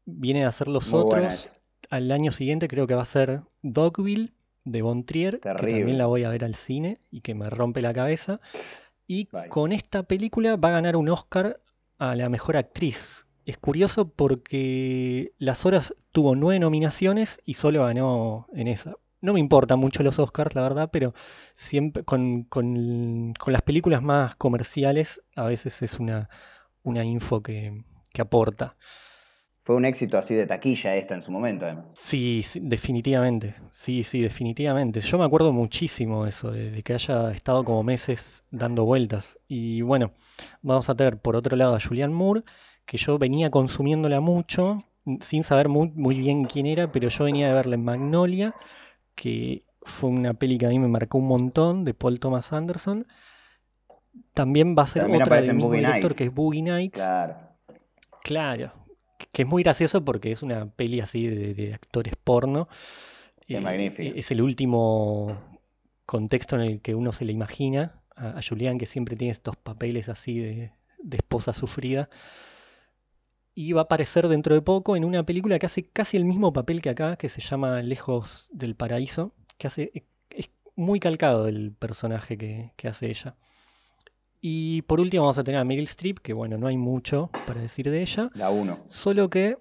Viene 0.05 0.45
a 0.45 0.53
ser 0.53 0.69
los 0.69 0.89
Muy 0.93 1.01
otros. 1.01 1.49
Al 1.91 2.13
año 2.13 2.31
siguiente 2.31 2.69
creo 2.69 2.87
que 2.87 2.95
va 2.95 3.03
a 3.03 3.07
ser 3.07 3.41
Dogville 3.63 4.35
de 4.63 4.83
Von 4.83 5.03
Trier, 5.05 5.41
que 5.41 5.53
también 5.53 5.99
la 5.99 6.07
voy 6.07 6.23
a 6.23 6.29
ver 6.29 6.45
al 6.45 6.55
cine 6.55 7.01
y 7.11 7.23
que 7.23 7.35
me 7.35 7.51
rompe 7.51 7.83
la 7.83 7.93
cabeza. 7.93 8.41
Y 9.09 9.27
con 9.49 9.73
esta 9.73 10.05
película 10.05 10.55
va 10.55 10.69
a 10.69 10.79
ganar 10.79 10.95
un 10.95 11.09
Oscar 11.09 11.61
a 11.99 12.15
la 12.15 12.29
mejor 12.29 12.57
actriz. 12.57 13.27
Es 13.47 13.59
curioso 13.59 14.11
porque 14.11 15.33
Las 15.39 15.67
Horas 15.67 15.97
tuvo 16.13 16.37
nueve 16.37 16.61
nominaciones 16.61 17.41
y 17.45 17.55
solo 17.55 17.83
ganó 17.83 18.47
en 18.55 18.69
esa. 18.69 18.95
No 19.23 19.33
me 19.33 19.41
importan 19.41 19.79
mucho 19.79 20.03
los 20.03 20.19
Oscars, 20.19 20.55
la 20.55 20.63
verdad, 20.63 20.91
pero 20.93 21.15
siempre 21.55 22.05
con, 22.05 22.43
con- 22.45 23.33
con 23.39 23.53
las 23.53 23.63
películas 23.63 24.03
más 24.03 24.37
comerciales 24.37 25.23
a 25.37 25.45
veces 25.45 25.81
es 25.83 25.99
una, 25.99 26.29
una 26.83 27.05
info 27.05 27.43
que, 27.43 27.85
que 28.13 28.23
aporta. 28.23 28.77
Fue 29.65 29.75
un 29.75 29.85
éxito 29.85 30.19
así 30.19 30.35
de 30.37 30.47
taquilla 30.47 30.95
esta 30.97 31.15
en 31.15 31.23
su 31.23 31.33
momento, 31.33 31.65
además. 31.65 31.87
Sí, 31.95 32.43
sí, 32.43 32.61
definitivamente. 32.63 33.55
Sí, 33.71 34.03
sí, 34.05 34.21
definitivamente. 34.21 35.01
Yo 35.01 35.19
me 35.19 35.25
acuerdo 35.25 35.53
muchísimo 35.53 36.25
de 36.25 36.31
eso, 36.31 36.51
de, 36.51 36.71
de 36.71 36.83
que 36.83 36.95
haya 36.95 37.31
estado 37.33 37.65
como 37.65 37.83
meses 37.83 38.45
dando 38.51 38.85
vueltas. 38.85 39.39
Y 39.49 39.83
bueno, 39.83 40.13
vamos 40.63 40.89
a 40.91 40.95
tener 40.97 41.19
por 41.19 41.37
otro 41.37 41.57
lado 41.57 41.75
a 41.77 41.81
Julianne 41.81 42.15
Moore, 42.15 42.43
que 42.87 42.97
yo 42.97 43.19
venía 43.19 43.51
consumiéndola 43.51 44.21
mucho, 44.21 44.79
sin 45.21 45.45
saber 45.45 45.69
muy, 45.69 45.91
muy 45.95 46.19
bien 46.19 46.47
quién 46.47 46.67
era, 46.67 46.91
pero 46.91 47.09
yo 47.09 47.25
venía 47.25 47.49
de 47.49 47.55
verla 47.55 47.75
en 47.77 47.85
Magnolia, 47.85 48.55
que 49.15 49.65
fue 49.83 50.11
una 50.11 50.35
peli 50.35 50.59
que 50.59 50.67
a 50.67 50.71
mí 50.71 50.79
me 50.79 50.89
marcó 50.89 51.19
un 51.19 51.27
montón, 51.29 51.85
de 51.85 51.95
Paul 51.95 52.21
Thomas 52.21 52.53
Anderson. 52.53 53.07
También 54.35 54.75
va 54.79 54.83
a 54.83 54.87
ser 54.87 55.03
También 55.03 55.23
otra 55.23 55.37
del 55.37 55.55
mismo 55.55 55.69
Boogie 55.69 55.81
director, 55.81 56.15
que 56.15 56.25
es. 56.25 56.35
Boogie 56.35 56.63
Nights. 56.63 56.95
Claro. 56.95 57.37
Claro, 58.23 58.73
que 59.33 59.43
es 59.43 59.49
muy 59.49 59.63
gracioso 59.63 60.05
porque 60.05 60.31
es 60.31 60.43
una 60.43 60.67
peli 60.71 61.01
así 61.01 61.27
de, 61.27 61.55
de 61.55 61.75
actores 61.75 62.15
porno. 62.17 62.69
Es 63.47 63.57
Eh, 63.57 63.61
magnífico. 63.61 64.17
es 64.19 64.31
el 64.31 64.41
último 64.43 65.37
contexto 66.07 66.57
en 66.57 66.63
el 66.63 66.81
que 66.81 66.95
uno 66.95 67.13
se 67.13 67.25
le 67.25 67.33
imagina 67.33 68.03
a, 68.15 68.39
a 68.39 68.43
Julián, 68.43 68.79
que 68.79 68.87
siempre 68.87 69.17
tiene 69.17 69.33
estos 69.33 69.57
papeles 69.57 70.09
así 70.09 70.39
de, 70.39 70.73
de 70.99 71.17
esposa 71.17 71.53
sufrida. 71.53 72.09
Y 73.55 73.73
va 73.73 73.83
a 73.83 73.85
aparecer 73.85 74.29
dentro 74.29 74.55
de 74.55 74.63
poco 74.63 74.97
en 74.97 75.05
una 75.05 75.25
película 75.25 75.59
que 75.59 75.67
hace 75.67 75.85
casi 75.85 76.17
el 76.17 76.25
mismo 76.25 76.53
papel 76.53 76.81
que 76.81 76.91
acá, 76.91 77.17
que 77.17 77.29
se 77.29 77.41
llama 77.43 77.83
Lejos 77.83 78.49
del 78.53 78.75
Paraíso, 78.75 79.33
que 79.59 79.67
hace, 79.67 80.05
es 80.31 80.49
muy 80.75 80.99
calcado 81.01 81.47
el 81.49 81.73
personaje 81.73 82.39
que, 82.39 82.73
que 82.77 82.89
hace 82.89 83.11
ella. 83.11 83.35
Y 84.41 84.83
por 84.83 85.01
último 85.01 85.25
vamos 85.25 85.39
a 85.39 85.45
tener 85.45 85.61
a 85.61 85.65
Meryl 85.65 85.85
Streep, 85.85 86.19
que 86.19 86.33
bueno, 86.33 86.57
no 86.59 86.67
hay 86.67 86.77
mucho 86.79 87.31
para 87.45 87.61
decir 87.61 87.91
de 87.91 88.01
ella, 88.03 88.31
La 88.35 88.51
1. 88.51 88.79
solo 88.89 89.29
que 89.31 89.59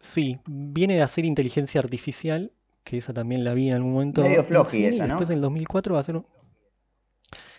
sí, 0.00 0.38
viene 0.46 0.94
de 0.96 1.02
hacer 1.02 1.24
inteligencia 1.24 1.80
artificial, 1.80 2.52
que 2.84 2.98
esa 2.98 3.12
también 3.14 3.42
la 3.44 3.54
vi 3.54 3.68
en 3.70 3.76
algún 3.76 3.92
momento 3.94 4.22
Medio 4.22 4.44
floji 4.44 4.76
y 4.84 4.98
después 5.00 5.28
en 5.30 5.36
el 5.36 5.40
2004 5.40 5.94
va 5.94 6.00
a 6.00 6.04
ser... 6.04 6.16
un- 6.16 6.26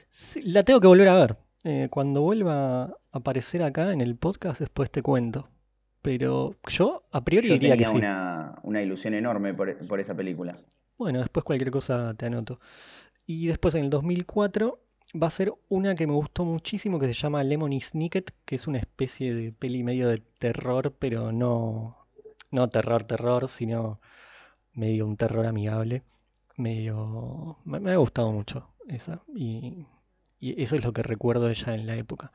Sí, 0.09 0.41
la 0.43 0.63
tengo 0.63 0.79
que 0.79 0.87
volver 0.87 1.07
a 1.09 1.15
ver. 1.15 1.37
Eh, 1.63 1.87
cuando 1.89 2.21
vuelva 2.21 2.83
a 2.83 2.97
aparecer 3.11 3.63
acá 3.63 3.91
en 3.91 4.01
el 4.01 4.15
podcast, 4.15 4.59
después 4.59 4.91
te 4.91 5.01
cuento. 5.01 5.49
Pero 6.01 6.55
yo 6.67 7.03
a 7.11 7.23
priori 7.23 7.49
Yo 7.49 7.53
diría 7.55 7.71
que 7.75 7.83
tenía 7.83 7.91
sí. 7.91 7.97
una, 7.97 8.59
una 8.63 8.81
ilusión 8.81 9.13
enorme 9.13 9.53
por, 9.53 9.75
por 9.87 9.99
esa 9.99 10.15
película. 10.15 10.57
Bueno, 10.97 11.19
después 11.19 11.43
cualquier 11.43 11.71
cosa 11.71 12.13
te 12.15 12.25
anoto. 12.25 12.59
Y 13.25 13.47
después 13.47 13.75
en 13.75 13.85
el 13.85 13.89
2004 13.89 14.79
va 15.21 15.27
a 15.27 15.31
ser 15.31 15.53
una 15.69 15.95
que 15.95 16.07
me 16.07 16.13
gustó 16.13 16.45
muchísimo 16.45 16.99
que 16.99 17.07
se 17.07 17.13
llama 17.13 17.43
Lemony 17.43 17.81
Snicket, 17.81 18.33
que 18.45 18.55
es 18.55 18.67
una 18.67 18.77
especie 18.77 19.33
de 19.33 19.51
peli 19.51 19.83
medio 19.83 20.07
de 20.07 20.19
terror, 20.39 20.95
pero 20.97 21.31
no, 21.31 22.07
no 22.51 22.69
terror, 22.69 23.03
terror, 23.03 23.47
sino 23.49 23.99
medio 24.73 25.05
un 25.05 25.17
terror 25.17 25.47
amigable. 25.47 26.03
Medio... 26.55 27.57
Me, 27.65 27.79
me 27.79 27.91
ha 27.91 27.97
gustado 27.97 28.31
mucho 28.31 28.69
esa. 28.87 29.21
Y, 29.35 29.85
y 30.39 30.61
eso 30.61 30.75
es 30.75 30.83
lo 30.83 30.93
que 30.93 31.03
recuerdo 31.03 31.49
ella 31.49 31.73
en 31.73 31.87
la 31.87 31.95
época. 31.95 32.31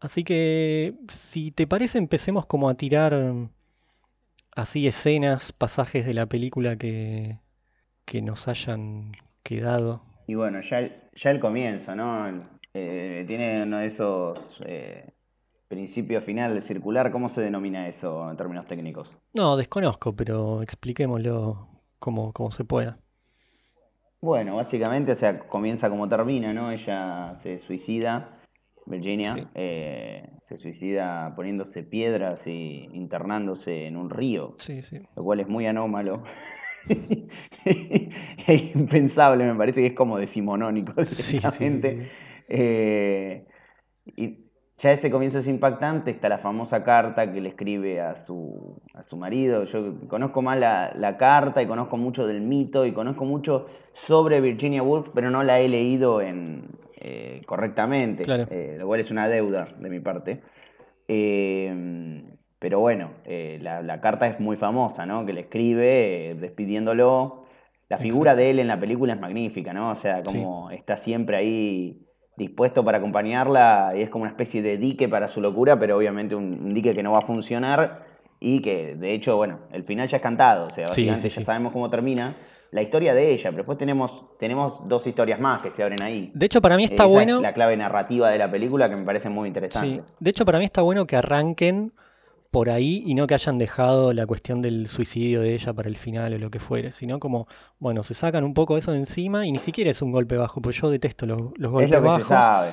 Así 0.00 0.24
que, 0.24 0.94
si 1.08 1.50
te 1.50 1.66
parece, 1.66 1.98
empecemos 1.98 2.46
como 2.46 2.68
a 2.70 2.74
tirar 2.74 3.14
mm, 3.14 3.50
así 4.56 4.86
escenas, 4.86 5.52
pasajes 5.52 6.06
de 6.06 6.14
la 6.14 6.26
película 6.26 6.76
que, 6.76 7.38
que 8.04 8.22
nos 8.22 8.48
hayan 8.48 9.12
quedado. 9.42 10.02
Y 10.26 10.34
bueno, 10.34 10.60
ya 10.62 10.78
el, 10.78 10.94
ya 11.14 11.30
el 11.30 11.40
comienzo, 11.40 11.94
¿no? 11.94 12.40
Eh, 12.72 13.24
tiene 13.26 13.62
uno 13.64 13.78
de 13.78 13.86
esos 13.86 14.38
eh, 14.64 15.12
principios 15.68 16.24
final 16.24 16.54
de 16.54 16.60
circular. 16.62 17.10
¿Cómo 17.12 17.28
se 17.28 17.40
denomina 17.42 17.88
eso 17.88 18.30
en 18.30 18.36
términos 18.36 18.66
técnicos? 18.66 19.12
No, 19.34 19.56
desconozco, 19.56 20.14
pero 20.14 20.62
expliquémoslo 20.62 21.68
como, 21.98 22.32
como 22.32 22.50
se 22.52 22.64
pueda. 22.64 22.98
Bueno, 24.22 24.56
básicamente, 24.56 25.12
o 25.12 25.14
sea, 25.14 25.38
comienza 25.38 25.88
como 25.88 26.08
termina, 26.08 26.52
¿no? 26.52 26.70
Ella 26.70 27.34
se 27.38 27.58
suicida, 27.58 28.38
Virginia, 28.86 29.34
Sí. 29.34 29.42
eh, 29.54 30.28
se 30.48 30.58
suicida 30.58 31.32
poniéndose 31.34 31.82
piedras 31.82 32.46
y 32.46 32.88
internándose 32.92 33.86
en 33.86 33.96
un 33.96 34.10
río, 34.10 34.54
Sí, 34.58 34.82
sí. 34.82 35.00
lo 35.16 35.24
cual 35.24 35.40
es 35.40 35.48
muy 35.48 35.66
anómalo. 35.66 36.22
Es 37.64 38.74
impensable, 38.74 39.44
me 39.44 39.54
parece 39.54 39.80
que 39.82 39.88
es 39.88 39.92
como 39.94 40.16
decimonónico 40.18 40.92
directamente. 41.04 42.10
Eh, 42.48 43.46
y 44.16 44.49
ya 44.80 44.90
ese 44.92 45.10
comienzo 45.10 45.38
es 45.38 45.46
impactante, 45.46 46.10
está 46.10 46.28
la 46.28 46.38
famosa 46.38 46.82
carta 46.82 47.30
que 47.32 47.40
le 47.40 47.50
escribe 47.50 48.00
a 48.00 48.16
su, 48.16 48.80
a 48.94 49.02
su 49.02 49.16
marido. 49.16 49.64
Yo 49.64 49.94
conozco 50.08 50.42
más 50.42 50.58
la, 50.58 50.92
la 50.96 51.16
carta 51.16 51.62
y 51.62 51.66
conozco 51.66 51.96
mucho 51.96 52.26
del 52.26 52.40
mito 52.40 52.84
y 52.86 52.92
conozco 52.92 53.24
mucho 53.24 53.66
sobre 53.92 54.40
Virginia 54.40 54.82
Woolf, 54.82 55.10
pero 55.14 55.30
no 55.30 55.42
la 55.42 55.60
he 55.60 55.68
leído 55.68 56.20
en, 56.20 56.64
eh, 56.96 57.42
correctamente, 57.46 58.24
Claro. 58.24 58.46
eh, 58.50 58.76
lo 58.78 58.86
cual 58.86 59.00
es 59.00 59.10
una 59.10 59.28
deuda 59.28 59.68
de 59.78 59.88
mi 59.90 60.00
parte. 60.00 60.40
Eh, 61.08 62.22
pero 62.58 62.78
bueno, 62.80 63.10
la, 63.26 63.82
la 63.82 64.00
carta 64.00 64.26
es 64.26 64.38
muy 64.38 64.56
famosa, 64.56 65.06
¿no? 65.06 65.24
Que 65.24 65.32
le 65.32 65.40
escribe 65.42 66.36
despidiéndolo. 66.38 67.44
La 67.88 67.98
figura 67.98 68.32
Exacto. 68.32 68.42
de 68.44 68.50
él 68.50 68.58
en 68.60 68.68
la 68.68 68.78
película 68.78 69.14
es 69.14 69.20
magnífica, 69.20 69.72
¿no? 69.72 69.90
O 69.90 69.94
sea, 69.96 70.22
Sí. 70.24 70.38
como 70.38 70.70
está 70.70 70.96
siempre 70.96 71.36
ahí 71.38 71.98
dispuesto 72.40 72.84
para 72.84 72.98
acompañarla 72.98 73.92
y 73.96 74.02
es 74.02 74.10
como 74.10 74.22
una 74.22 74.30
especie 74.32 74.62
de 74.62 74.76
dique 74.78 75.08
para 75.08 75.28
su 75.28 75.40
locura, 75.40 75.78
pero 75.78 75.96
obviamente 75.96 76.34
un, 76.34 76.58
un 76.64 76.74
dique 76.74 76.94
que 76.94 77.02
no 77.02 77.12
va 77.12 77.18
a 77.18 77.22
funcionar 77.22 78.04
y 78.40 78.60
que 78.62 78.96
de 78.96 79.12
hecho, 79.14 79.36
bueno, 79.36 79.58
el 79.72 79.84
final 79.84 80.08
ya 80.08 80.16
es 80.16 80.22
cantado, 80.22 80.66
o 80.66 80.70
sea, 80.70 80.86
Sí, 80.86 80.90
básicamente 81.02 81.28
sí, 81.30 81.40
ya 81.40 81.44
sabemos 81.46 81.72
cómo 81.72 81.88
termina 81.90 82.36
la 82.72 82.82
historia 82.82 83.14
de 83.14 83.32
ella, 83.32 83.44
pero 83.50 83.58
después 83.58 83.76
tenemos, 83.78 84.24
tenemos 84.38 84.88
dos 84.88 85.06
historias 85.06 85.40
más 85.40 85.60
que 85.60 85.70
se 85.72 85.82
abren 85.82 86.02
ahí. 86.02 86.30
De 86.34 86.46
hecho, 86.46 86.62
para 86.62 86.76
mí 86.76 86.84
está 86.84 87.04
Esa 87.04 87.12
bueno. 87.12 87.36
es 87.36 87.42
la 87.42 87.52
clave 87.52 87.76
narrativa 87.76 88.30
de 88.30 88.38
la 88.38 88.50
película 88.50 88.88
que 88.88 88.96
me 88.96 89.04
parece 89.04 89.28
muy 89.28 89.46
Sí, 89.46 89.48
interesante. 89.48 90.02
de 90.20 90.30
hecho 90.30 90.44
para 90.44 90.58
mí 90.58 90.64
está 90.64 90.80
bueno 90.82 91.04
que 91.06 91.16
arranquen 91.16 91.92
por 92.50 92.68
ahí 92.70 93.02
y 93.06 93.14
no 93.14 93.26
que 93.26 93.34
hayan 93.34 93.58
dejado 93.58 94.12
la 94.12 94.26
cuestión 94.26 94.60
del 94.62 94.88
suicidio 94.88 95.40
de 95.40 95.54
ella 95.54 95.72
para 95.72 95.88
el 95.88 95.96
final 95.96 96.34
o 96.34 96.38
lo 96.38 96.50
que 96.50 96.58
fuere, 96.60 96.90
sino 96.92 97.20
como, 97.20 97.46
bueno, 97.78 98.02
se 98.02 98.14
sacan 98.14 98.42
un 98.44 98.54
poco 98.54 98.76
eso 98.76 98.92
de 98.92 98.98
encima 98.98 99.46
y 99.46 99.52
ni 99.52 99.58
siquiera 99.60 99.90
es 99.90 100.02
un 100.02 100.10
golpe 100.12 100.36
bajo, 100.36 100.60
pues 100.60 100.76
yo 100.80 100.90
detesto 100.90 101.26
los, 101.26 101.40
los 101.56 101.68
Es 101.68 101.70
golpes 101.70 101.90
lo 101.90 102.02
que 102.02 102.08
se 102.24 102.30
bajos 102.30 102.46
sabe. 102.46 102.70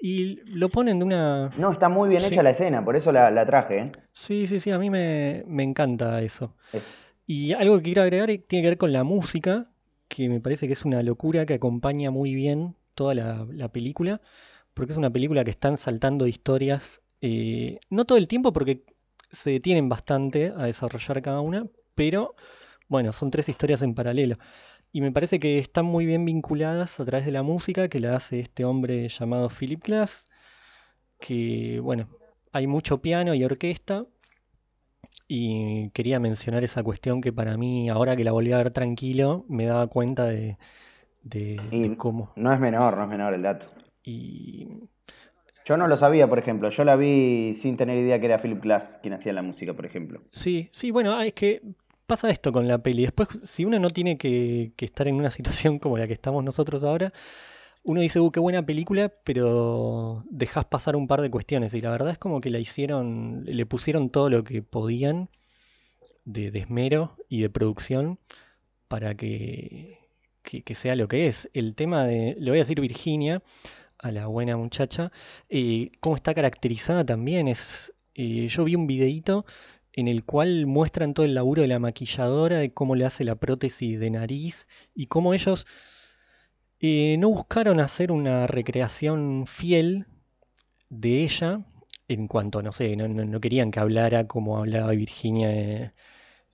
y 0.00 0.36
lo 0.46 0.68
ponen 0.68 0.98
de 0.98 1.04
una... 1.04 1.50
No, 1.58 1.70
está 1.72 1.88
muy 1.88 2.08
bien 2.08 2.20
Sí. 2.22 2.32
hecha 2.32 2.42
la 2.42 2.50
escena, 2.50 2.84
por 2.84 2.96
eso 2.96 3.12
la, 3.12 3.30
la 3.30 3.46
traje, 3.46 3.78
¿eh? 3.78 3.92
Sí, 4.12 4.46
sí, 4.46 4.58
sí, 4.58 4.70
a 4.72 4.78
mí 4.78 4.90
me, 4.90 5.44
me 5.46 5.62
encanta 5.62 6.20
eso. 6.22 6.54
Es- 6.72 6.82
Y 7.26 7.52
algo 7.52 7.76
que 7.76 7.84
quiero 7.84 8.02
agregar 8.02 8.26
tiene 8.26 8.62
que 8.64 8.68
ver 8.70 8.78
con 8.78 8.92
la 8.92 9.04
música, 9.04 9.68
que 10.08 10.28
me 10.28 10.40
parece 10.40 10.66
que 10.66 10.72
es 10.72 10.84
una 10.84 11.02
locura 11.04 11.46
que 11.46 11.54
acompaña 11.54 12.10
muy 12.10 12.34
bien 12.34 12.74
toda 12.96 13.14
la, 13.14 13.46
la 13.52 13.68
película, 13.68 14.20
porque 14.74 14.92
es 14.92 14.98
una 14.98 15.10
película 15.10 15.44
que 15.44 15.50
están 15.52 15.78
saltando 15.78 16.26
historias, 16.26 17.00
eh, 17.20 17.78
no 17.90 18.04
todo 18.06 18.18
el 18.18 18.26
tiempo 18.26 18.52
porque 18.52 18.82
se 19.30 19.50
detienen 19.50 19.88
bastante 19.88 20.52
a 20.56 20.64
desarrollar 20.64 21.22
cada 21.22 21.40
una, 21.40 21.66
pero 21.94 22.34
bueno, 22.88 23.12
son 23.12 23.30
tres 23.30 23.48
historias 23.48 23.82
en 23.82 23.94
paralelo. 23.94 24.36
Y 24.92 25.00
me 25.00 25.12
parece 25.12 25.38
que 25.38 25.58
están 25.58 25.84
muy 25.86 26.06
bien 26.06 26.24
vinculadas 26.24 26.98
a 26.98 27.04
través 27.04 27.24
de 27.24 27.32
la 27.32 27.42
música 27.42 27.88
que 27.88 28.00
la 28.00 28.16
hace 28.16 28.40
este 28.40 28.64
hombre 28.64 29.08
llamado 29.08 29.48
Philip 29.48 29.84
Glass, 29.84 30.24
que 31.20 31.78
bueno, 31.80 32.08
hay 32.52 32.66
mucho 32.66 33.00
piano 33.00 33.34
y 33.34 33.44
orquesta. 33.44 34.06
Y 35.28 35.90
quería 35.90 36.18
mencionar 36.18 36.64
esa 36.64 36.82
cuestión 36.82 37.20
que 37.20 37.32
para 37.32 37.56
mí, 37.56 37.88
ahora 37.88 38.16
que 38.16 38.24
la 38.24 38.32
volví 38.32 38.50
a 38.50 38.56
ver 38.56 38.72
tranquilo, 38.72 39.44
me 39.48 39.66
daba 39.66 39.86
cuenta 39.86 40.24
de, 40.24 40.58
de, 41.22 41.94
cómo. 41.96 42.32
no 42.34 42.52
es 42.52 42.58
menor, 42.58 42.96
no 42.96 43.04
es 43.04 43.08
menor 43.08 43.34
el 43.34 43.42
dato. 43.42 43.66
Y 44.02 44.66
Yo 45.70 45.76
no 45.76 45.86
lo 45.86 45.96
sabía, 45.96 46.28
por 46.28 46.40
ejemplo. 46.40 46.68
Yo 46.70 46.82
la 46.82 46.96
vi 46.96 47.54
sin 47.54 47.76
tener 47.76 47.96
idea 47.96 48.18
que 48.18 48.26
era 48.26 48.38
Philip 48.40 48.60
Glass 48.60 48.98
quien 49.00 49.14
hacía 49.14 49.32
la 49.32 49.42
música, 49.42 49.72
por 49.72 49.86
ejemplo. 49.86 50.20
sí, 50.32 50.68
sí, 50.72 50.90
bueno, 50.90 51.12
ah, 51.14 51.24
es 51.24 51.32
que 51.32 51.62
pasa 52.08 52.28
esto 52.28 52.50
con 52.52 52.66
la 52.66 52.78
peli. 52.78 53.02
Después, 53.02 53.28
si 53.44 53.64
uno 53.64 53.78
no 53.78 53.90
tiene 53.90 54.18
que, 54.18 54.72
estar 54.78 55.06
en 55.06 55.14
una 55.14 55.30
situación 55.38 55.78
como 55.78 55.96
la 55.96 56.08
que 56.08 56.12
estamos 56.12 56.42
nosotros 56.42 56.82
ahora, 56.82 57.12
uno 57.84 58.00
dice, 58.00 58.18
uh, 58.18 58.32
qué 58.32 58.40
buena 58.40 58.66
película, 58.66 59.12
pero 59.22 60.24
dejas 60.28 60.64
pasar 60.64 60.96
un 60.96 61.06
par 61.06 61.20
de 61.20 61.30
cuestiones. 61.30 61.72
Y 61.74 61.78
la 61.80 61.92
verdad 61.92 62.10
es 62.10 62.18
como 62.18 62.40
que 62.40 62.50
la 62.50 62.58
hicieron, 62.58 63.44
le 63.46 63.64
pusieron 63.64 64.10
todo 64.10 64.28
lo 64.28 64.42
que 64.42 64.62
podían 64.62 65.28
de, 66.24 66.50
de 66.50 66.58
esmero 66.58 67.14
y 67.28 67.42
de 67.42 67.48
producción 67.48 68.18
para 68.88 69.14
que, 69.14 69.98
que- 70.42 70.62
que 70.62 70.74
sea 70.74 70.96
lo 70.96 71.06
que 71.06 71.28
es. 71.28 71.48
El 71.54 71.76
tema 71.76 72.06
de, 72.06 72.34
le 72.40 72.50
voy 72.50 72.58
a 72.58 72.62
decir 72.62 72.80
Virginia, 72.80 73.40
a 74.02 74.10
la 74.12 74.26
buena 74.26 74.56
muchacha, 74.56 75.12
eh, 75.48 75.90
cómo 76.00 76.16
está 76.16 76.34
caracterizada 76.34 77.04
también. 77.04 77.48
Es, 77.48 77.92
eh, 78.14 78.48
yo 78.48 78.64
vi 78.64 78.74
un 78.76 78.86
videíto 78.86 79.44
en 79.92 80.08
el 80.08 80.24
cual 80.24 80.66
muestran 80.66 81.14
todo 81.14 81.26
el 81.26 81.34
laburo 81.34 81.62
de 81.62 81.68
la 81.68 81.78
maquilladora, 81.80 82.58
de 82.58 82.72
cómo 82.72 82.94
le 82.96 83.04
hace 83.06 83.24
la 83.24 83.34
prótesis 83.36 83.98
de 84.00 84.10
nariz 84.10 84.68
y 84.94 85.06
cómo 85.06 85.34
ellos 85.34 85.66
eh, 86.80 87.16
no 87.18 87.28
buscaron 87.30 87.80
hacer 87.80 88.10
una 88.12 88.46
recreación 88.46 89.44
fiel 89.46 90.06
de 90.90 91.24
ella 91.24 91.64
en 92.08 92.28
cuanto, 92.28 92.62
no 92.62 92.72
sé, 92.72 92.96
no, 92.96 93.08
no- 93.08 93.40
querían 93.40 93.70
que 93.72 93.80
hablara 93.80 94.26
como 94.28 94.58
hablaba 94.58 94.92
Virginia 94.92 95.94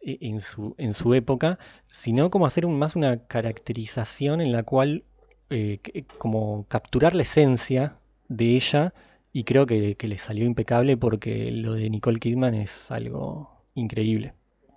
en 0.00 0.40
su, 0.40 0.74
en 0.78 0.94
su 0.94 1.14
época, 1.14 1.58
sino 1.90 2.30
como 2.30 2.46
hacer 2.46 2.66
más 2.68 2.96
una 2.96 3.26
caracterización 3.26 4.40
en 4.40 4.52
la 4.52 4.62
cual 4.64 5.04
eh, 5.50 5.80
como 6.18 6.66
capturar 6.68 7.14
la 7.14 7.22
esencia 7.22 7.96
de 8.28 8.56
ella 8.56 8.92
y 9.32 9.44
creo 9.44 9.66
que, 9.66 9.96
que 9.96 10.08
le 10.08 10.18
salió 10.18 10.44
impecable 10.44 10.96
porque 10.96 11.50
lo 11.50 11.74
de 11.74 11.90
Nicole 11.90 12.18
Kidman 12.18 12.54
es 12.54 12.90
algo 12.90 13.64
increíble. 13.74 14.32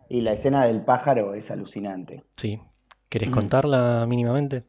Y 0.09 0.21
la 0.21 0.33
escena 0.33 0.65
del 0.65 0.81
pájaro 0.81 1.33
es 1.35 1.51
alucinante. 1.51 2.23
Sí. 2.35 2.59
¿Querés 3.09 3.29
contarla 3.29 4.05
mínimamente? 4.07 4.61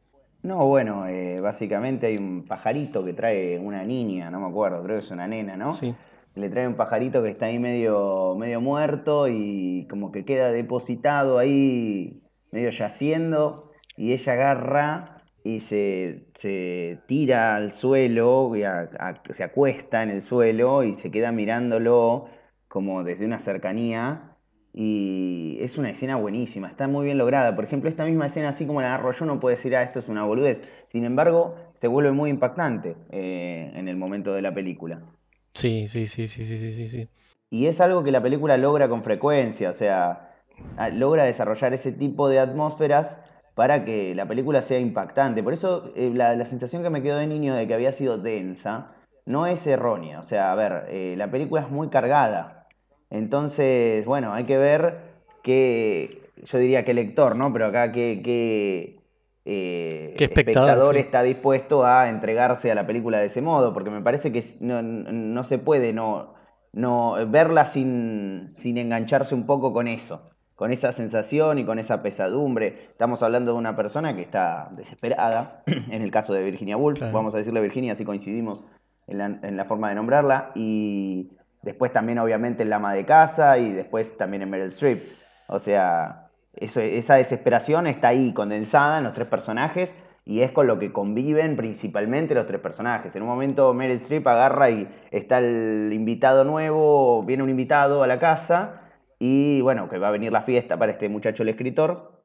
No, 0.43 0.65
bueno, 0.67 1.07
eh, 1.07 1.39
básicamente 1.39 2.07
hay 2.07 2.17
un 2.17 2.45
pajarito 2.45 3.05
que 3.05 3.13
trae 3.13 3.59
una 3.59 3.83
niña, 3.83 4.31
no 4.31 4.39
me 4.39 4.47
acuerdo, 4.47 4.81
creo 4.83 4.97
que 4.99 5.05
es 5.05 5.11
una 5.11 5.27
nena, 5.27 5.55
¿no? 5.55 5.71
Sí. 5.73 5.93
Le 6.33 6.49
trae 6.49 6.67
un 6.67 6.75
pajarito 6.75 7.21
que 7.21 7.29
está 7.29 7.47
ahí 7.47 7.59
medio, 7.59 8.35
medio 8.35 8.59
muerto 8.61 9.27
y 9.27 9.85
como 9.89 10.11
que 10.11 10.25
queda 10.25 10.51
depositado 10.51 11.37
ahí, 11.37 12.23
medio 12.51 12.69
yaciendo, 12.71 13.71
y 13.97 14.13
ella 14.13 14.33
agarra 14.33 15.20
y 15.43 15.59
se, 15.61 16.25
se 16.35 16.99
tira 17.07 17.55
al 17.55 17.73
suelo, 17.73 18.55
y 18.55 18.63
a- 18.63 18.89
a- 18.99 19.21
se 19.33 19.43
acuesta 19.43 20.03
en 20.03 20.09
el 20.11 20.21
suelo 20.21 20.83
y 20.83 20.97
se 20.97 21.11
queda 21.11 21.31
mirándolo 21.31 22.27
como 22.67 23.03
desde 23.03 23.25
una 23.25 23.39
cercanía. 23.39 24.27
Y 24.73 25.57
es 25.59 25.77
una 25.77 25.89
escena 25.89 26.15
buenísima, 26.15 26.69
está 26.69 26.87
muy 26.87 27.05
bien 27.05 27.17
lograda. 27.17 27.53
Por 27.55 27.65
ejemplo, 27.65 27.89
esta 27.89 28.05
misma 28.05 28.27
escena, 28.27 28.49
así 28.49 28.65
como 28.65 28.81
la 28.81 28.87
agarro 28.93 29.11
yo, 29.11 29.25
no 29.25 29.39
puedo 29.39 29.53
decir, 29.55 29.75
ah, 29.75 29.83
esto 29.83 29.99
es 29.99 30.07
una 30.07 30.23
boludez. 30.23 30.61
Sin 30.87 31.03
embargo, 31.03 31.55
se 31.73 31.87
vuelve 31.87 32.11
muy 32.11 32.29
impactante 32.29 32.95
eh, 33.09 33.71
en 33.75 33.89
el 33.89 33.97
momento 33.97 34.33
de 34.33 34.41
la 34.41 34.53
película. 34.53 35.01
Sí, 35.53 35.87
sí, 35.89 36.07
sí, 36.07 36.27
sí, 36.27 36.45
sí, 36.45 36.71
sí, 36.71 36.87
sí. 36.87 37.09
Y 37.49 37.65
es 37.65 37.81
algo 37.81 38.01
que 38.03 38.11
la 38.11 38.21
película 38.23 38.55
logra 38.55 38.87
con 38.87 39.03
frecuencia, 39.03 39.71
o 39.71 39.73
sea, 39.73 40.29
logra 40.93 41.25
desarrollar 41.25 41.73
ese 41.73 41.91
tipo 41.91 42.29
de 42.29 42.39
atmósferas 42.39 43.17
para 43.61 43.85
que 43.85 44.15
la 44.15 44.25
película 44.25 44.63
sea 44.63 44.79
impactante. 44.79 45.43
Por 45.43 45.53
eso 45.53 45.91
eh, 45.95 46.11
la, 46.11 46.35
la 46.35 46.45
sensación 46.47 46.81
que 46.81 46.89
me 46.89 47.03
quedó 47.03 47.17
de 47.17 47.27
niño 47.27 47.53
de 47.53 47.67
que 47.67 47.75
había 47.75 47.91
sido 47.91 48.17
densa 48.17 48.95
no 49.27 49.45
es 49.45 49.67
errónea. 49.67 50.19
O 50.19 50.23
sea, 50.23 50.51
a 50.51 50.55
ver, 50.55 50.85
eh, 50.89 51.13
la 51.15 51.29
película 51.29 51.61
es 51.61 51.69
muy 51.69 51.89
cargada. 51.89 52.67
Entonces, 53.11 54.03
bueno, 54.07 54.33
hay 54.33 54.45
que 54.45 54.57
ver 54.57 55.01
qué, 55.43 56.23
yo 56.37 56.57
diría 56.57 56.83
que 56.83 56.95
lector, 56.95 57.35
¿no? 57.35 57.53
Pero 57.53 57.67
acá 57.67 57.91
qué, 57.91 58.23
qué, 58.25 58.99
eh, 59.45 60.15
Qué 60.17 60.23
espectador, 60.23 60.95
sí. 60.95 61.01
está 61.01 61.21
dispuesto 61.21 61.85
a 61.85 62.09
entregarse 62.09 62.71
a 62.71 62.73
la 62.73 62.87
película 62.87 63.19
de 63.19 63.27
ese 63.27 63.43
modo, 63.43 63.75
porque 63.75 63.91
me 63.91 64.01
parece 64.01 64.31
que 64.31 64.43
no, 64.59 64.81
no 64.81 65.43
se 65.43 65.59
puede 65.59 65.93
no, 65.93 66.33
no 66.73 67.13
verla 67.27 67.67
sin, 67.67 68.49
sin 68.55 68.79
engancharse 68.79 69.35
un 69.35 69.45
poco 69.45 69.71
con 69.71 69.87
eso, 69.87 70.30
con 70.61 70.71
esa 70.71 70.91
sensación 70.91 71.57
y 71.57 71.65
con 71.65 71.79
esa 71.79 72.03
pesadumbre. 72.03 72.89
Estamos 72.91 73.23
hablando 73.23 73.53
de 73.53 73.57
una 73.57 73.75
persona 73.75 74.15
que 74.15 74.21
está 74.21 74.69
desesperada, 74.73 75.63
en 75.65 76.03
el 76.03 76.11
caso 76.11 76.33
de 76.33 76.43
Virginia 76.43 76.77
Woolf, 76.77 76.99
Claro. 76.99 77.13
vamos 77.13 77.33
a 77.33 77.39
decirle 77.39 77.61
Virginia, 77.61 77.93
así 77.93 78.05
coincidimos 78.05 78.63
en 79.07 79.17
la, 79.17 79.25
en 79.41 79.57
la 79.57 79.65
forma 79.65 79.89
de 79.89 79.95
nombrarla, 79.95 80.51
y 80.53 81.31
después 81.63 81.91
también 81.91 82.19
obviamente 82.19 82.61
en 82.61 82.69
la 82.69 82.75
ama 82.75 82.93
de 82.93 83.05
casa 83.05 83.57
y 83.57 83.71
después 83.71 84.15
también 84.17 84.43
en 84.43 84.51
Meryl 84.51 84.67
Streep. 84.67 85.01
O 85.47 85.57
sea, 85.57 86.27
eso, 86.53 86.79
esa 86.79 87.15
desesperación 87.15 87.87
está 87.87 88.09
ahí 88.09 88.31
condensada 88.31 88.99
en 88.99 89.05
los 89.05 89.13
tres 89.13 89.27
personajes 89.27 89.95
y 90.25 90.41
es 90.41 90.51
con 90.51 90.67
lo 90.67 90.77
que 90.77 90.93
conviven 90.93 91.55
principalmente 91.55 92.35
los 92.35 92.45
tres 92.45 92.61
personajes. 92.61 93.15
En 93.15 93.23
un 93.23 93.29
momento 93.29 93.73
Meryl 93.73 93.97
Streep 93.97 94.27
agarra 94.27 94.69
y 94.69 94.87
está 95.09 95.39
el 95.39 95.89
invitado 95.91 96.43
nuevo, 96.43 97.23
viene 97.23 97.41
un 97.41 97.49
invitado 97.49 98.03
a 98.03 98.07
la 98.07 98.19
casa 98.19 98.80
y 99.23 99.61
bueno, 99.61 99.87
que 99.87 99.99
va 99.99 100.07
a 100.07 100.11
venir 100.11 100.31
la 100.31 100.41
fiesta 100.41 100.77
para 100.77 100.93
este 100.93 101.07
muchacho 101.07 101.43
el 101.43 101.49
escritor 101.49 102.23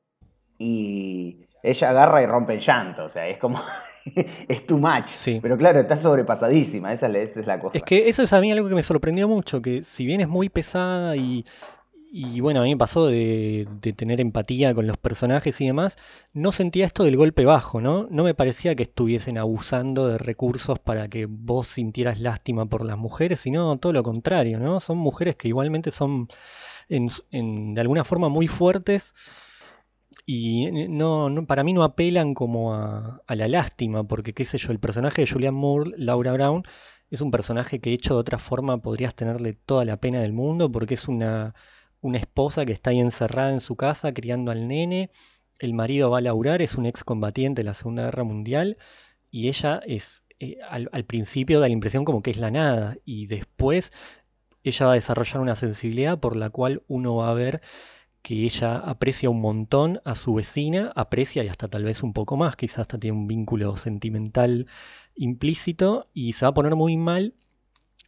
y 0.58 1.44
ella 1.62 1.90
agarra 1.90 2.22
y 2.22 2.26
rompe 2.26 2.54
en 2.54 2.60
llanto, 2.60 3.04
o 3.04 3.08
sea, 3.10 3.28
es 3.28 3.36
como, 3.38 3.60
es 4.48 4.64
too 4.66 4.78
much, 4.78 5.08
Sí. 5.08 5.38
pero 5.42 5.58
claro, 5.58 5.80
está 5.80 6.00
sobrepasadísima, 6.00 6.92
esa, 6.94 7.06
es 7.06 7.12
la- 7.12 7.18
esa 7.18 7.40
es 7.40 7.46
la 7.46 7.60
cosa. 7.60 7.76
Es 7.76 7.82
que 7.84 8.08
eso 8.08 8.22
es 8.22 8.32
a 8.32 8.40
mí 8.40 8.50
algo 8.50 8.68
que 8.68 8.74
me 8.74 8.82
sorprendió 8.82 9.28
mucho, 9.28 9.60
que 9.60 9.84
si 9.84 10.06
bien 10.06 10.22
es 10.22 10.28
muy 10.28 10.48
pesada 10.48 11.16
y, 11.16 11.44
y 12.10 12.40
bueno, 12.40 12.60
a 12.60 12.64
mí 12.64 12.70
me 12.70 12.78
pasó 12.78 13.06
de, 13.06 13.68
de 13.82 13.92
tener 13.92 14.20
empatía 14.22 14.72
con 14.74 14.86
los 14.86 14.96
personajes 14.96 15.60
y 15.60 15.66
demás, 15.66 15.98
no 16.32 16.52
sentía 16.52 16.86
esto 16.86 17.04
del 17.04 17.18
golpe 17.18 17.44
bajo, 17.44 17.82
¿no? 17.82 18.06
No 18.10 18.24
me 18.24 18.32
parecía 18.32 18.74
que 18.74 18.84
estuviesen 18.84 19.36
abusando 19.36 20.08
de 20.08 20.16
recursos 20.16 20.78
para 20.78 21.08
que 21.08 21.26
vos 21.28 21.66
sintieras 21.66 22.20
lástima 22.20 22.64
por 22.64 22.86
las 22.86 22.96
mujeres, 22.96 23.40
sino 23.40 23.76
todo 23.78 23.92
lo 23.92 24.02
contrario, 24.02 24.58
¿no? 24.58 24.80
Son 24.80 24.96
mujeres 24.96 25.36
que 25.36 25.48
igualmente 25.48 25.90
son 25.90 26.28
en, 26.88 27.74
de 27.74 27.80
alguna 27.80 28.04
forma 28.04 28.28
muy 28.28 28.48
fuertes 28.48 29.14
y 30.26 30.66
eh, 30.66 30.88
no, 30.88 31.30
para 31.46 31.64
mí 31.64 31.72
no 31.72 31.84
apelan 31.84 32.34
como 32.34 32.74
a, 32.74 33.22
la 33.28 33.48
lástima, 33.48 34.04
porque 34.04 34.34
qué 34.34 34.44
sé 34.44 34.58
yo, 34.58 34.72
el 34.72 34.80
personaje 34.80 35.22
de 35.22 35.30
Julianne 35.30 35.58
Moore, 35.58 35.92
Laura 35.96 36.32
Brown, 36.32 36.64
es 37.10 37.20
un 37.20 37.30
personaje 37.30 37.80
que 37.80 37.92
hecho 37.92 38.14
de 38.14 38.20
otra 38.20 38.38
forma 38.38 38.78
podrías 38.78 39.14
tenerle 39.14 39.54
toda 39.54 39.84
la 39.84 39.98
pena 39.98 40.20
del 40.20 40.32
mundo, 40.32 40.70
porque 40.70 40.94
es 40.94 41.06
una, 41.08 41.54
una 42.00 42.18
esposa 42.18 42.66
que 42.66 42.72
está 42.72 42.90
ahí 42.90 43.00
encerrada 43.00 43.52
en 43.52 43.60
su 43.60 43.76
casa 43.76 44.12
criando 44.12 44.50
al 44.50 44.66
nene, 44.68 45.10
el 45.60 45.74
marido 45.74 46.10
va 46.10 46.18
a 46.18 46.20
laburar, 46.22 46.60
es 46.62 46.74
un 46.74 46.86
excombatiente 46.86 47.62
de 47.62 47.66
la 47.66 47.74
Segunda 47.74 48.04
Guerra 48.04 48.24
Mundial, 48.24 48.78
y 49.30 49.48
ella 49.48 49.80
es, 49.86 50.24
eh, 50.40 50.58
al 50.68 51.04
principio 51.04 51.60
da 51.60 51.68
la 51.68 51.72
impresión 51.72 52.04
como 52.04 52.22
que 52.22 52.30
es 52.32 52.38
la 52.38 52.50
nada, 52.50 52.96
y 53.04 53.26
después 53.26 53.92
ella 54.70 54.86
va 54.86 54.92
a 54.92 54.94
desarrollar 54.96 55.40
una 55.40 55.56
sensibilidad 55.56 56.18
por 56.18 56.36
la 56.36 56.50
cual 56.50 56.82
uno 56.88 57.16
va 57.16 57.30
a 57.30 57.34
ver 57.34 57.60
que 58.22 58.44
ella 58.44 58.76
aprecia 58.78 59.30
un 59.30 59.40
montón 59.40 60.00
a 60.04 60.14
su 60.16 60.34
vecina, 60.34 60.92
aprecia 60.96 61.44
y 61.44 61.48
hasta 61.48 61.68
tal 61.68 61.84
vez 61.84 62.02
un 62.02 62.12
poco 62.12 62.36
más, 62.36 62.56
quizás 62.56 62.80
hasta 62.80 62.98
tiene 62.98 63.16
un 63.16 63.26
vínculo 63.28 63.76
sentimental 63.76 64.66
implícito 65.14 66.08
y 66.12 66.32
se 66.32 66.44
va 66.44 66.50
a 66.50 66.54
poner 66.54 66.74
muy 66.76 66.96
mal 66.96 67.34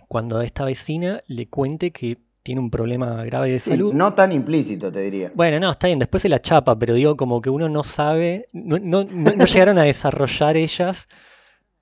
cuando 0.09 0.39
a 0.39 0.45
esta 0.45 0.65
vecina 0.65 1.23
le 1.27 1.49
cuente 1.49 1.91
que 1.91 2.19
tiene 2.43 2.61
un 2.61 2.71
problema 2.71 3.25
grave 3.25 3.51
de 3.51 3.61
Sí, 3.61 3.71
salud. 3.71 3.93
no 3.93 4.15
tan 4.15 4.33
implícito, 4.33 4.91
te 4.91 5.01
diría. 5.01 5.31
Bueno, 5.35 5.61
no, 5.61 5.71
está 5.71 5.87
bien, 5.89 5.99
después 5.99 6.23
se 6.23 6.29
la 6.31 6.41
chapa, 6.41 6.79
pero 6.79 6.95
digo 6.95 7.17
como 7.17 7.41
que 7.43 7.51
uno 7.51 7.69
no 7.69 7.85
sabe, 7.85 8.49
no, 8.53 8.79
no- 8.79 9.05
no- 9.05 9.33
no 9.37 9.45
llegaron 9.45 9.79
a 9.79 9.83
desarrollar 9.83 10.57
ellas 10.57 11.09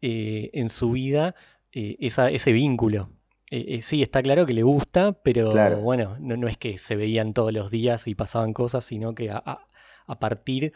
eh, 0.03 0.51
en 0.53 0.69
su 0.69 0.91
vida 0.91 1.35
eh, 1.73 1.97
esa- 2.01 2.31
ese 2.31 2.53
vínculo. 2.53 3.11
Eh, 3.51 3.77
eh, 3.77 3.83
sí, 3.83 4.03
está 4.03 4.23
claro 4.23 4.45
que 4.47 4.53
le 4.55 4.63
gusta, 4.63 5.13
pero 5.23 5.47
Claro. 5.49 5.81
bueno, 5.81 6.17
no, 6.21 6.37
no 6.37 6.49
es 6.49 6.57
que 6.59 6.79
se 6.79 6.97
veían 6.97 7.33
todos 7.33 7.53
los 7.53 7.71
días 7.71 8.07
y 8.09 8.15
pasaban 8.15 8.53
cosas, 8.53 8.85
sino 8.85 9.15
que 9.15 9.31
a, 9.31 9.39
a- 9.45 9.69
a 10.07 10.19
partir 10.19 10.73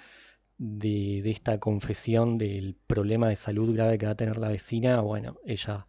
de, 0.59 1.23
de 1.23 1.31
esta 1.31 1.59
confesión 1.61 2.39
del 2.39 2.77
problema 2.87 3.29
de 3.29 3.37
salud 3.37 3.75
grave 3.75 3.99
que 3.99 4.07
va 4.07 4.13
a 4.13 4.17
tener 4.17 4.39
la 4.39 4.49
vecina, 4.49 5.01
bueno, 5.03 5.39
ella 5.47 5.87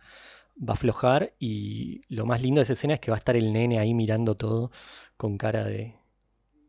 va 0.58 0.74
a 0.74 0.76
aflojar 0.76 1.34
y 1.40 2.04
lo 2.10 2.26
más 2.28 2.42
lindo 2.44 2.60
de 2.62 2.64
esa 2.64 2.74
escena 2.74 2.96
es 2.96 3.00
que 3.02 3.12
va 3.12 3.18
a 3.18 3.20
estar 3.20 3.36
el 3.38 3.54
nene 3.54 3.80
ahí 3.80 3.94
mirando 3.96 4.36
todo 4.38 4.72
con 5.18 5.38
cara 5.38 5.66
de... 5.66 5.96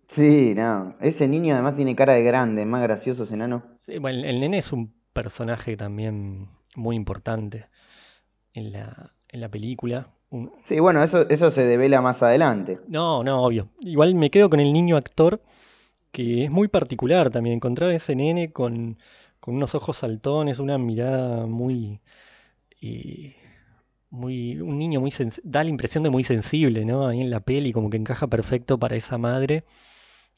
Sí, 0.07 0.55
no. 0.55 0.95
Ese 1.01 1.27
niño 1.27 1.55
además 1.55 1.75
tiene 1.77 1.97
cara 1.97 2.13
de 2.13 2.23
grande, 2.23 2.65
más 2.65 2.83
gracioso 2.83 3.25
ese 3.25 3.35
enano. 3.35 3.81
Sí, 3.87 3.99
bueno, 3.99 4.25
el 4.27 4.41
nene 4.41 4.59
es 4.59 4.73
un 4.73 4.95
personaje 5.13 5.77
también 5.77 6.49
muy 6.77 6.97
importante 6.97 7.69
en 8.55 8.73
la, 8.73 9.15
en 9.33 9.41
la 9.41 9.49
película. 9.49 10.09
Sí, 10.63 10.79
bueno, 10.79 11.03
eso, 11.03 11.29
eso 11.29 11.51
se 11.51 11.65
devela 11.65 12.01
más 12.01 12.23
adelante. 12.23 12.79
No, 12.87 13.23
no, 13.23 13.43
obvio. 13.43 13.69
Igual 13.81 14.15
me 14.15 14.31
quedo 14.31 14.49
con 14.49 14.61
el 14.61 14.73
niño 14.73 14.97
actor, 14.97 15.43
que 16.13 16.45
es 16.45 16.51
muy 16.51 16.69
particular 16.69 17.31
también. 17.31 17.57
Encontrar 17.57 17.91
a 17.91 17.95
ese 17.95 18.15
nene 18.15 18.53
con, 18.53 18.99
con 19.41 19.57
unos 19.57 19.75
ojos 19.75 19.99
saltones, 19.99 20.59
una 20.59 20.79
mirada 20.79 21.47
muy, 21.47 22.01
eh, 22.81 23.37
muy, 24.11 24.61
un 24.61 24.79
niño 24.79 25.01
muy 25.01 25.13
da 25.45 25.65
la 25.65 25.71
impresión 25.71 26.05
de 26.05 26.11
muy 26.11 26.25
sensible, 26.25 26.85
¿no? 26.85 27.07
Ahí 27.09 27.21
en 27.21 27.31
la 27.31 27.41
peli, 27.41 27.73
como 27.73 27.91
que 27.91 27.97
encaja 27.99 28.27
perfecto 28.27 28.79
para 28.79 28.97
esa 28.97 29.19
madre 29.19 29.65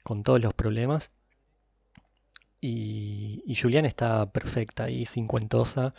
con 0.04 0.22
todos 0.22 0.40
los 0.40 0.54
problemas. 0.54 1.10
Y, 2.60 3.42
y 3.46 3.54
Julián 3.56 3.84
está 3.84 4.30
perfecta 4.32 4.90
y 4.90 5.06
cincuentosa. 5.06 5.94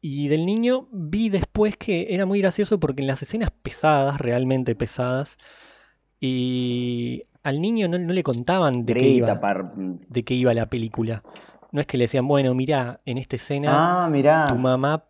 Y 0.00 0.28
del 0.28 0.46
niño 0.46 0.88
vi 0.92 1.30
después 1.30 1.76
que 1.76 2.14
era 2.14 2.26
muy 2.26 2.40
gracioso 2.40 2.78
porque 2.78 3.02
en 3.02 3.08
las 3.08 3.22
escenas 3.22 3.50
pesadas, 3.50 4.20
realmente 4.20 4.74
pesadas, 4.74 5.36
y 6.20 7.22
al 7.42 7.60
niño 7.60 7.88
no, 7.88 7.98
no 7.98 8.12
le 8.12 8.22
contaban 8.22 8.84
de 8.86 8.94
qué, 8.94 9.08
iba, 9.08 9.40
par... 9.40 9.72
de 9.74 10.24
qué 10.24 10.34
iba 10.34 10.54
la 10.54 10.66
película. 10.66 11.22
No 11.72 11.80
es 11.80 11.86
que 11.86 11.98
le 11.98 12.04
decían, 12.04 12.26
bueno, 12.26 12.54
mira, 12.54 13.00
en 13.04 13.18
esta 13.18 13.36
escena 13.36 14.04
Ah, 14.04 14.08
mirá. 14.10 14.46
tu 14.48 14.56
mamá 14.56 15.04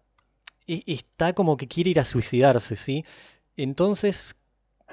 e- 0.66 0.82
está 0.86 1.32
como 1.32 1.56
que 1.56 1.68
quiere 1.68 1.90
ir 1.90 2.00
a 2.00 2.04
suicidarse, 2.04 2.76
¿sí? 2.76 3.04
Entonces, 3.56 4.36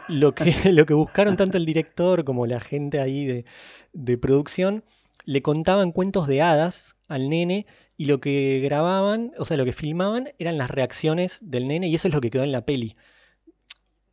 lo 0.10 0.34
que, 0.36 0.54
lo 0.72 0.86
que 0.86 0.94
buscaron 0.94 1.38
tanto 1.38 1.58
el 1.58 1.66
director 1.66 2.24
como 2.24 2.46
la 2.46 2.60
gente 2.60 3.00
ahí 3.00 3.26
de, 3.26 3.46
de 3.94 4.18
producción, 4.18 4.84
le 5.26 5.42
contaban 5.42 5.92
cuentos 5.92 6.28
de 6.28 6.42
hadas 6.42 6.96
al 7.08 7.30
nene 7.30 7.66
y 7.98 8.06
lo 8.06 8.20
que 8.20 8.60
grababan, 8.64 9.32
o 9.38 9.46
sea, 9.46 9.58
lo 9.58 9.66
que 9.66 9.74
filmaban 9.74 10.30
eran 10.40 10.58
las 10.58 10.72
reacciones 10.72 11.40
del 11.42 11.68
nene 11.68 11.88
y 11.88 11.96
eso 11.96 12.08
es 12.08 12.14
lo 12.14 12.22
que 12.22 12.30
quedó 12.32 12.44
en 12.44 12.52
la 12.52 12.66
peli. 12.66 12.96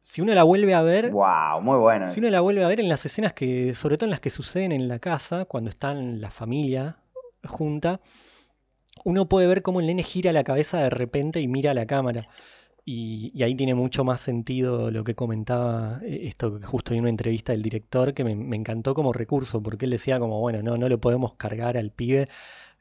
Si 0.03 0.21
uno 0.21 0.35
la 0.35 0.43
vuelve 0.43 0.75
a 0.75 0.83
ver, 0.83 1.11
Wow, 1.11 1.63
muy 1.63 1.79
bueno. 1.79 2.07
si 2.09 2.21
uno 2.21 2.31
la 2.31 2.41
vuelve 2.41 2.65
a 2.65 2.69
ver 2.69 2.81
en 2.81 2.89
las 2.89 3.07
escenas 3.07 3.33
que, 3.33 3.75
sobre 3.75 3.97
todo 3.97 4.07
en 4.07 4.11
las 4.11 4.21
que 4.21 4.31
suceden 4.31 4.73
en 4.73 4.89
la 4.89 4.99
casa, 4.99 5.45
cuando 5.45 5.71
están 5.71 6.21
la 6.21 6.31
familia 6.31 6.97
junta, 7.45 8.01
uno 9.05 9.29
puede 9.29 9.47
ver 9.47 9.63
cómo 9.63 9.81
el 9.81 9.87
nene 9.87 10.03
gira 10.03 10.33
la 10.33 10.45
cabeza 10.45 10.79
de 10.83 10.91
repente 10.91 11.41
y 11.41 11.49
mira 11.49 11.71
a 11.71 11.75
la 11.75 11.87
cámara. 11.87 12.29
Y, 12.85 13.31
y 13.35 13.43
ahí 13.45 13.55
tiene 13.55 13.75
mucho 13.75 14.05
más 14.05 14.21
sentido 14.21 14.91
lo 14.91 15.05
que 15.05 15.15
comentaba, 15.15 16.01
eh, 16.03 16.23
esto 16.25 16.59
que 16.59 16.67
justo 16.67 16.93
en 16.93 17.01
una 17.01 17.11
entrevista 17.11 17.53
del 17.53 17.63
director, 17.63 18.15
que 18.15 18.25
me, 18.25 18.35
me 18.35 18.57
encantó 18.57 18.95
como 18.95 19.13
recurso, 19.13 19.63
porque 19.63 19.85
él 19.85 19.93
decía 19.93 20.19
como, 20.19 20.41
bueno, 20.41 20.63
no, 20.63 20.77
no 20.77 20.89
le 20.89 20.99
podemos 20.99 21.35
cargar 21.35 21.77
al 21.77 21.93
pibe 21.93 22.27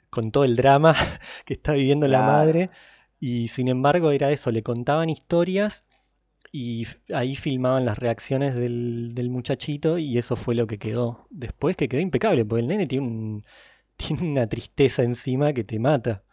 con 0.10 0.32
todo 0.32 0.44
el 0.44 0.56
drama 0.56 0.96
que 1.46 1.54
está 1.54 1.74
viviendo 1.74 2.08
la 2.08 2.22
madre. 2.22 2.70
Y 3.20 3.50
sin 3.50 3.68
embargo 3.68 4.12
era 4.12 4.32
eso, 4.32 4.52
le 4.52 4.64
contaban 4.64 5.10
historias 5.10 5.86
y 6.52 6.88
ahí 7.14 7.36
filmaban 7.36 7.86
las 7.86 8.00
reacciones 8.00 8.56
del, 8.56 9.14
del 9.14 9.30
muchachito 9.30 9.98
y 9.98 10.18
eso 10.18 10.36
fue 10.36 10.56
lo 10.56 10.68
que 10.68 10.80
quedó. 10.80 11.28
Después 11.30 11.76
que 11.76 11.88
quedó 11.88 12.02
impecable, 12.02 12.46
porque 12.46 12.62
el 12.62 12.68
nene 12.68 12.88
tiene 12.88 13.06
un, 13.06 13.44
tiene 13.98 14.32
una 14.32 14.48
tristeza 14.48 15.04
encima 15.04 15.54
que 15.54 15.64
te 15.64 15.80
mata. 15.80 16.24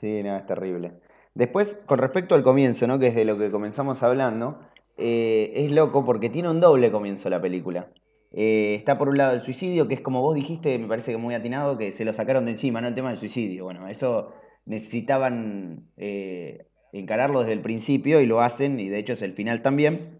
Sí, 0.00 0.22
no, 0.22 0.36
es 0.36 0.46
terrible. 0.46 0.92
Después, 1.34 1.76
con 1.86 1.98
respecto 1.98 2.34
al 2.34 2.42
comienzo, 2.42 2.86
¿no? 2.86 2.98
Que 2.98 3.08
es 3.08 3.14
de 3.14 3.24
lo 3.24 3.38
que 3.38 3.50
comenzamos 3.50 4.02
hablando, 4.02 4.60
eh, 4.96 5.52
es 5.54 5.70
loco 5.72 6.04
porque 6.04 6.30
tiene 6.30 6.48
un 6.48 6.60
doble 6.60 6.90
comienzo 6.90 7.28
la 7.28 7.40
película. 7.40 7.88
Eh, 8.36 8.74
está 8.74 8.98
por 8.98 9.08
un 9.08 9.16
lado 9.16 9.34
el 9.34 9.42
suicidio, 9.42 9.86
que 9.86 9.94
es 9.94 10.00
como 10.00 10.20
vos 10.20 10.34
dijiste, 10.34 10.76
me 10.78 10.88
parece 10.88 11.12
que 11.12 11.18
muy 11.18 11.34
atinado, 11.34 11.78
que 11.78 11.92
se 11.92 12.04
lo 12.04 12.12
sacaron 12.12 12.46
de 12.46 12.52
encima, 12.52 12.80
¿no? 12.80 12.88
El 12.88 12.94
tema 12.94 13.10
del 13.10 13.20
suicidio. 13.20 13.64
Bueno, 13.64 13.86
eso 13.86 14.32
necesitaban 14.66 15.84
eh, 15.96 16.66
encararlo 16.92 17.40
desde 17.40 17.52
el 17.52 17.60
principio 17.60 18.20
y 18.20 18.26
lo 18.26 18.40
hacen, 18.40 18.80
y 18.80 18.88
de 18.88 18.98
hecho 18.98 19.12
es 19.12 19.22
el 19.22 19.34
final 19.34 19.62
también. 19.62 20.18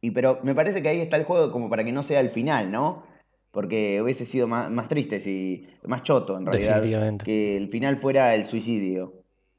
Y 0.00 0.12
pero 0.12 0.38
me 0.44 0.54
parece 0.54 0.80
que 0.80 0.88
ahí 0.88 1.00
está 1.00 1.16
el 1.16 1.24
juego 1.24 1.50
como 1.50 1.68
para 1.68 1.84
que 1.84 1.92
no 1.92 2.04
sea 2.04 2.20
el 2.20 2.30
final, 2.30 2.70
¿no? 2.70 3.04
Porque 3.50 4.00
hubiese 4.00 4.26
sido 4.26 4.46
más, 4.46 4.70
más 4.70 4.88
triste, 4.88 5.20
si, 5.20 5.66
más 5.84 6.04
choto 6.04 6.38
en 6.38 6.46
realidad, 6.46 7.18
que 7.18 7.56
el 7.56 7.68
final 7.68 7.96
fuera 7.96 8.32
el 8.36 8.44
suicidio. 8.44 9.14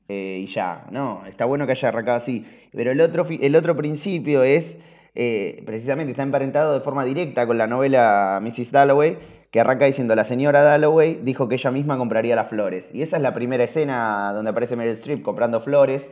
Eh, 0.07 0.39
y 0.43 0.45
ya, 0.47 0.87
no, 0.91 1.25
está 1.25 1.43
bueno 1.45 1.65
que 1.65 1.73
haya 1.73 1.89
arrancado 1.89 2.17
así. 2.17 2.45
Pero 2.71 2.91
el 2.91 3.01
otro, 3.01 3.25
el 3.29 3.55
otro 3.55 3.75
principio 3.75 4.43
es, 4.43 4.77
eh, 5.15 5.61
precisamente 5.65 6.11
está 6.11 6.23
emparentado 6.23 6.73
de 6.73 6.81
forma 6.81 7.03
directa 7.05 7.45
con 7.47 7.57
la 7.57 7.67
novela 7.67 8.39
Mrs. 8.41 8.71
Dalloway, 8.71 9.17
que 9.51 9.59
arranca 9.59 9.85
diciendo, 9.85 10.15
la 10.15 10.23
señora 10.23 10.61
Dalloway 10.61 11.19
dijo 11.23 11.49
que 11.49 11.55
ella 11.55 11.71
misma 11.71 11.97
compraría 11.97 12.35
las 12.35 12.47
flores. 12.49 12.93
Y 12.93 13.01
esa 13.01 13.17
es 13.17 13.23
la 13.23 13.33
primera 13.33 13.63
escena 13.65 14.31
donde 14.33 14.51
aparece 14.51 14.75
Meryl 14.77 14.93
Streep 14.93 15.21
comprando 15.21 15.59
flores. 15.61 16.09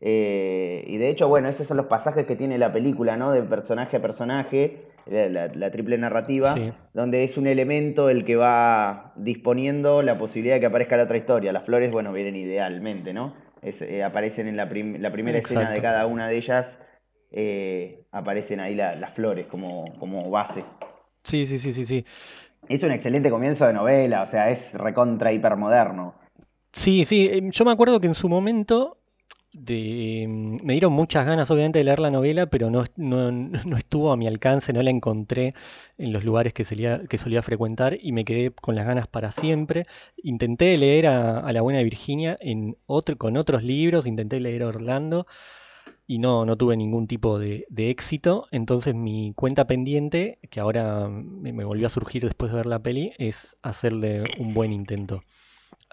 Eh, 0.00 0.84
y 0.86 0.98
de 0.98 1.08
hecho, 1.08 1.28
bueno, 1.28 1.48
esos 1.48 1.66
son 1.66 1.78
los 1.78 1.86
pasajes 1.86 2.26
que 2.26 2.36
tiene 2.36 2.58
la 2.58 2.72
película, 2.72 3.16
¿no? 3.16 3.30
De 3.32 3.42
personaje 3.42 3.96
a 3.96 4.02
personaje, 4.02 4.82
la, 5.06 5.28
la- 5.28 5.46
la 5.54 5.70
triple 5.70 5.96
narrativa, 5.96 6.52
Sí, 6.52 6.70
donde 6.92 7.24
es 7.24 7.38
un 7.38 7.46
elemento 7.46 8.10
el 8.10 8.24
que 8.26 8.36
va 8.36 9.12
disponiendo 9.16 10.02
la 10.02 10.18
posibilidad 10.18 10.56
de 10.56 10.60
que 10.60 10.66
aparezca 10.66 10.96
la 10.98 11.04
otra 11.04 11.16
historia. 11.16 11.52
Las 11.52 11.64
flores, 11.64 11.90
bueno, 11.90 12.12
vienen 12.12 12.36
idealmente, 12.36 13.14
¿no? 13.14 13.32
Es, 13.62 13.80
eh, 13.80 14.04
aparecen 14.04 14.46
en 14.46 14.58
la, 14.58 14.68
prim- 14.68 14.96
la 15.00 15.10
primera 15.10 15.38
escena 15.38 15.70
de 15.70 15.80
cada 15.80 16.06
una 16.06 16.28
de 16.28 16.36
ellas, 16.36 16.76
eh, 17.36 18.04
aparecen 18.12 18.60
ahí 18.60 18.74
la- 18.74 18.94
las 18.94 19.12
flores 19.12 19.46
como, 19.46 19.92
como 19.98 20.30
base. 20.30 20.64
Sí, 21.24 21.46
sí, 21.46 21.58
sí, 21.58 21.72
sí, 21.72 21.84
sí. 21.84 22.04
Es 22.68 22.82
un 22.82 22.92
excelente 22.92 23.28
comienzo 23.30 23.66
de 23.66 23.72
novela, 23.74 24.22
o 24.22 24.26
sea, 24.26 24.50
es 24.50 24.72
recontra 24.74 25.32
hipermoderno. 25.32 26.14
Sí, 26.72 27.04
sí, 27.04 27.28
em, 27.32 27.50
yo 27.50 27.64
me 27.64 27.72
acuerdo 27.72 28.00
que 28.00 28.06
en 28.06 28.14
su 28.14 28.28
momento 28.28 28.98
de, 29.52 30.22
em, 30.24 30.58
me 30.64 30.72
dieron 30.74 30.92
muchas 30.92 31.24
ganas, 31.26 31.50
obviamente, 31.50 31.78
de 31.78 31.84
leer 31.84 32.00
la 32.00 32.10
novela, 32.10 32.46
pero 32.46 32.70
no, 32.70 32.84
no, 32.96 33.30
no 33.66 33.76
estuvo 33.76 34.10
a 34.12 34.16
mi 34.16 34.26
alcance, 34.26 34.72
no 34.72 34.82
la 34.82 34.90
encontré 34.90 35.52
en 35.98 36.12
los 36.12 36.24
lugares 36.24 36.52
que 36.52 36.64
solía, 36.64 37.02
que 37.08 37.18
solía 37.18 37.42
frecuentar 37.42 37.96
y 38.00 38.12
me 38.12 38.24
quedé 38.24 38.50
con 38.50 38.74
las 38.74 38.86
ganas 38.86 39.06
para 39.08 39.30
siempre. 39.32 39.84
Intenté 40.22 40.76
leer 40.78 41.06
a, 41.06 41.38
a 41.40 41.52
La 41.52 41.62
Buena 41.62 41.82
Virginia 41.82 42.36
en 42.40 42.76
otro, 42.86 43.16
con 43.16 43.36
otros 43.36 43.62
libros, 43.62 44.06
intenté 44.06 44.40
leer 44.40 44.64
Orlando 44.64 45.26
y 46.06 46.18
no, 46.18 46.44
no 46.44 46.56
tuve 46.56 46.76
ningún 46.76 47.06
tipo 47.06 47.38
de, 47.38 47.66
éxito. 47.76 48.46
Entonces 48.50 48.94
mi 48.94 49.32
cuenta 49.34 49.66
pendiente, 49.66 50.38
que 50.50 50.60
ahora 50.60 51.08
me, 51.08 51.52
volvió 51.64 51.86
a 51.86 51.90
surgir 51.90 52.22
después 52.22 52.52
de 52.52 52.58
ver 52.58 52.66
la 52.66 52.80
peli, 52.80 53.12
es 53.18 53.56
hacerle 53.62 54.24
un 54.38 54.54
buen 54.54 54.72
intento 54.72 55.22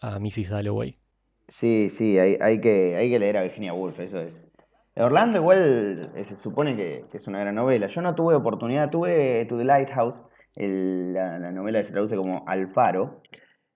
a 0.01 0.19
Mrs. 0.19 0.49
Dalloway. 0.49 0.95
Sí, 1.47 1.89
sí, 1.89 2.17
hay, 2.17 2.37
hay 2.41 2.59
que, 2.61 2.95
hay 2.95 3.09
que 3.09 3.19
leer 3.19 3.37
a 3.37 3.43
Virginia 3.43 3.73
Woolf, 3.73 3.99
eso 3.99 4.19
es. 4.19 4.39
Orlando 4.95 5.39
igual 5.39 6.11
eh, 6.15 6.23
se 6.23 6.35
supone 6.35 6.75
que, 6.75 7.05
es 7.13 7.27
una 7.27 7.39
gran 7.39 7.55
novela. 7.55 7.87
Yo 7.87 8.01
no 8.01 8.13
tuve 8.15 8.35
oportunidad, 8.35 8.89
tuve 8.89 9.45
To 9.45 9.57
the 9.57 9.63
Lighthouse, 9.63 10.23
la 10.55 11.51
novela 11.51 11.79
que 11.79 11.85
se 11.85 11.93
traduce 11.93 12.15
como 12.17 12.43
Alfaro, 12.47 13.21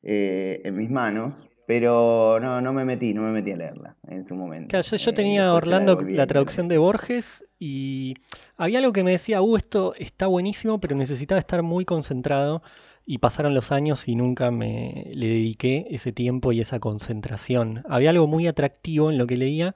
eh, 0.04 0.62
en 0.64 0.76
mis 0.76 0.90
manos, 0.90 1.50
pero 1.68 2.40
no, 2.40 2.62
no 2.62 2.74
me 2.74 2.86
metí, 2.86 3.14
no 3.14 3.22
me 3.24 3.32
metí 3.32 3.52
a 3.52 3.58
leerla 3.58 3.98
en 4.08 4.24
su 4.26 4.36
momento. 4.36 4.68
Claro, 4.68 4.84
yo, 4.88 4.98
yo 4.98 5.12
Eh, 5.12 5.14
tenía 5.14 5.54
la 5.54 5.54
Orlando 5.54 5.98
la 6.02 6.26
traducción 6.28 6.68
de 6.68 6.78
Borges 6.80 7.46
y 7.60 8.16
había 8.58 8.80
algo 8.80 8.94
que 8.94 9.04
me 9.04 9.12
decía, 9.12 9.42
uh, 9.42 9.58
esto 9.58 9.94
está 9.98 10.28
buenísimo, 10.28 10.80
pero 10.80 10.96
necesitaba 10.96 11.40
estar 11.40 11.62
muy 11.62 11.86
concentrado 11.86 12.64
y 13.06 13.20
pasaron 13.20 13.54
los 13.54 13.72
años 13.72 14.08
y 14.08 14.16
nunca 14.16 14.50
me 14.50 15.12
le 15.14 15.28
dediqué 15.28 15.86
ese 15.92 16.12
tiempo 16.12 16.52
y 16.52 16.62
esa 16.62 16.80
concentración. 16.80 17.84
Había 17.88 18.10
algo 18.10 18.26
muy 18.28 18.48
atractivo 18.48 19.12
en 19.12 19.18
lo 19.20 19.28
que 19.28 19.38
leía 19.38 19.76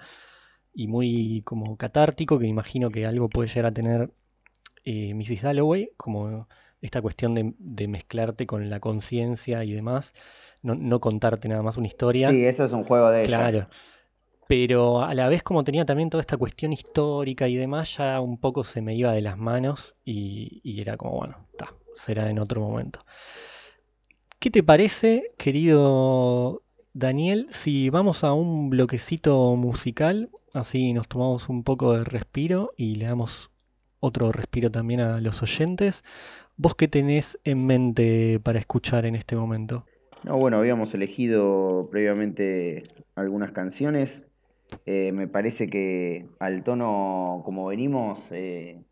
y 0.74 0.88
muy 0.88 1.44
como 1.46 1.78
catártico, 1.78 2.40
que 2.40 2.48
imagino 2.48 2.92
que 2.92 3.06
algo 3.06 3.30
puede 3.30 3.50
llegar 3.50 3.68
a 3.68 3.74
tener 3.74 4.12
eh, 4.86 5.14
Mrs. 5.14 5.42
Dalloway, 5.44 5.92
como 5.98 6.48
esta 6.82 7.02
cuestión 7.02 7.36
de, 7.36 7.54
de 7.60 7.88
mezclarte 7.88 8.48
con 8.48 8.70
la 8.70 8.80
conciencia 8.80 9.64
y 9.66 9.74
demás, 9.74 10.14
no, 10.62 10.76
no 10.76 11.00
contarte 11.00 11.48
nada 11.48 11.62
más 11.62 11.78
una 11.78 11.88
historia. 11.88 12.30
Sí, 12.30 12.46
eso 12.46 12.66
es 12.66 12.72
un 12.72 12.84
juego 12.84 13.10
de 13.12 13.22
ella. 13.22 13.28
Claro, 13.28 13.68
pero 14.48 15.02
a 15.02 15.14
la 15.14 15.30
vez 15.30 15.44
como 15.44 15.64
tenía 15.64 15.86
también 15.86 16.10
toda 16.10 16.22
esta 16.22 16.38
cuestión 16.38 16.74
histórica 16.74 17.48
y 17.48 17.56
demás, 17.56 17.98
ya 17.98 18.20
un 18.20 18.40
poco 18.40 18.64
se 18.64 18.82
me 18.82 18.96
iba 18.96 19.14
de 19.14 19.22
las 19.22 19.38
manos 19.38 19.96
y, 20.04 20.62
y 20.64 20.82
era 20.82 20.98
como, 20.98 21.18
bueno, 21.18 21.48
ta, 21.56 21.70
será 21.94 22.30
en 22.30 22.40
otro 22.40 22.62
momento. 22.62 23.02
¿Qué 24.40 24.50
te 24.50 24.64
parece, 24.64 25.34
querido 25.38 26.64
Daniel, 26.94 27.48
si 27.50 27.90
vamos 27.90 28.24
a 28.24 28.34
un 28.34 28.70
bloquecito 28.70 29.56
musical? 29.56 30.30
Así 30.54 30.94
nos 30.94 31.08
tomamos 31.08 31.50
un 31.50 31.64
poco 31.64 31.94
de 31.94 32.04
respiro 32.04 32.72
y 32.76 32.96
le 32.96 33.06
damos 33.06 33.52
otro 34.00 34.32
respiro 34.32 34.72
también 34.72 35.02
a 35.02 35.20
los 35.20 35.44
oyentes. 35.44 36.04
¿Vos 36.58 36.74
qué 36.76 36.88
tenés 36.88 37.38
en 37.44 37.66
mente 37.66 38.40
para 38.40 38.60
escuchar 38.60 39.06
en 39.06 39.16
este 39.16 39.36
momento? 39.36 39.86
No, 40.24 40.38
bueno, 40.38 40.58
habíamos 40.58 40.94
elegido 40.94 41.88
previamente 41.92 42.84
algunas 43.16 43.52
canciones. 43.52 44.26
Eh, 44.86 45.12
me 45.14 45.28
parece 45.28 45.70
que 45.70 46.28
al 46.40 46.64
tono 46.64 47.42
como 47.46 47.66
venimos, 47.68 48.28
eh, 48.32 48.84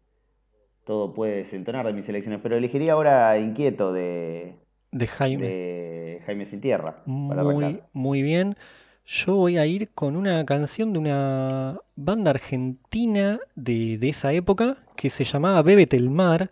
todo 0.85 1.13
puede 1.13 1.37
desentonar 1.37 1.85
de 1.85 1.93
mis 1.93 2.07
elecciones, 2.09 2.39
pero 2.41 2.55
elegiría 2.57 2.93
ahora 2.93 3.37
Inquieto 3.39 3.93
de, 3.93 4.55
De 4.91 5.07
Jaime. 5.07 5.43
de 5.43 6.21
Jaime 6.25 6.45
Sin 6.45 6.61
Tierra 6.61 7.03
para 7.27 7.43
Muy, 7.43 7.63
arrancar. 7.63 7.89
muy 7.93 8.21
bien. 8.21 8.55
Yo 9.05 9.35
voy 9.35 9.57
a 9.57 9.65
ir 9.65 9.89
con 9.93 10.15
una 10.17 10.45
canción 10.45 10.91
de 10.93 10.99
una 10.99 11.79
banda 11.95 12.31
argentina 12.31 13.39
de, 13.55 13.97
de 13.97 14.09
esa 14.09 14.33
época 14.33 14.77
que 14.97 15.09
se 15.09 15.23
llamaba 15.23 15.61
Bébete 15.61 15.95
el 15.95 16.09
Mar 16.09 16.49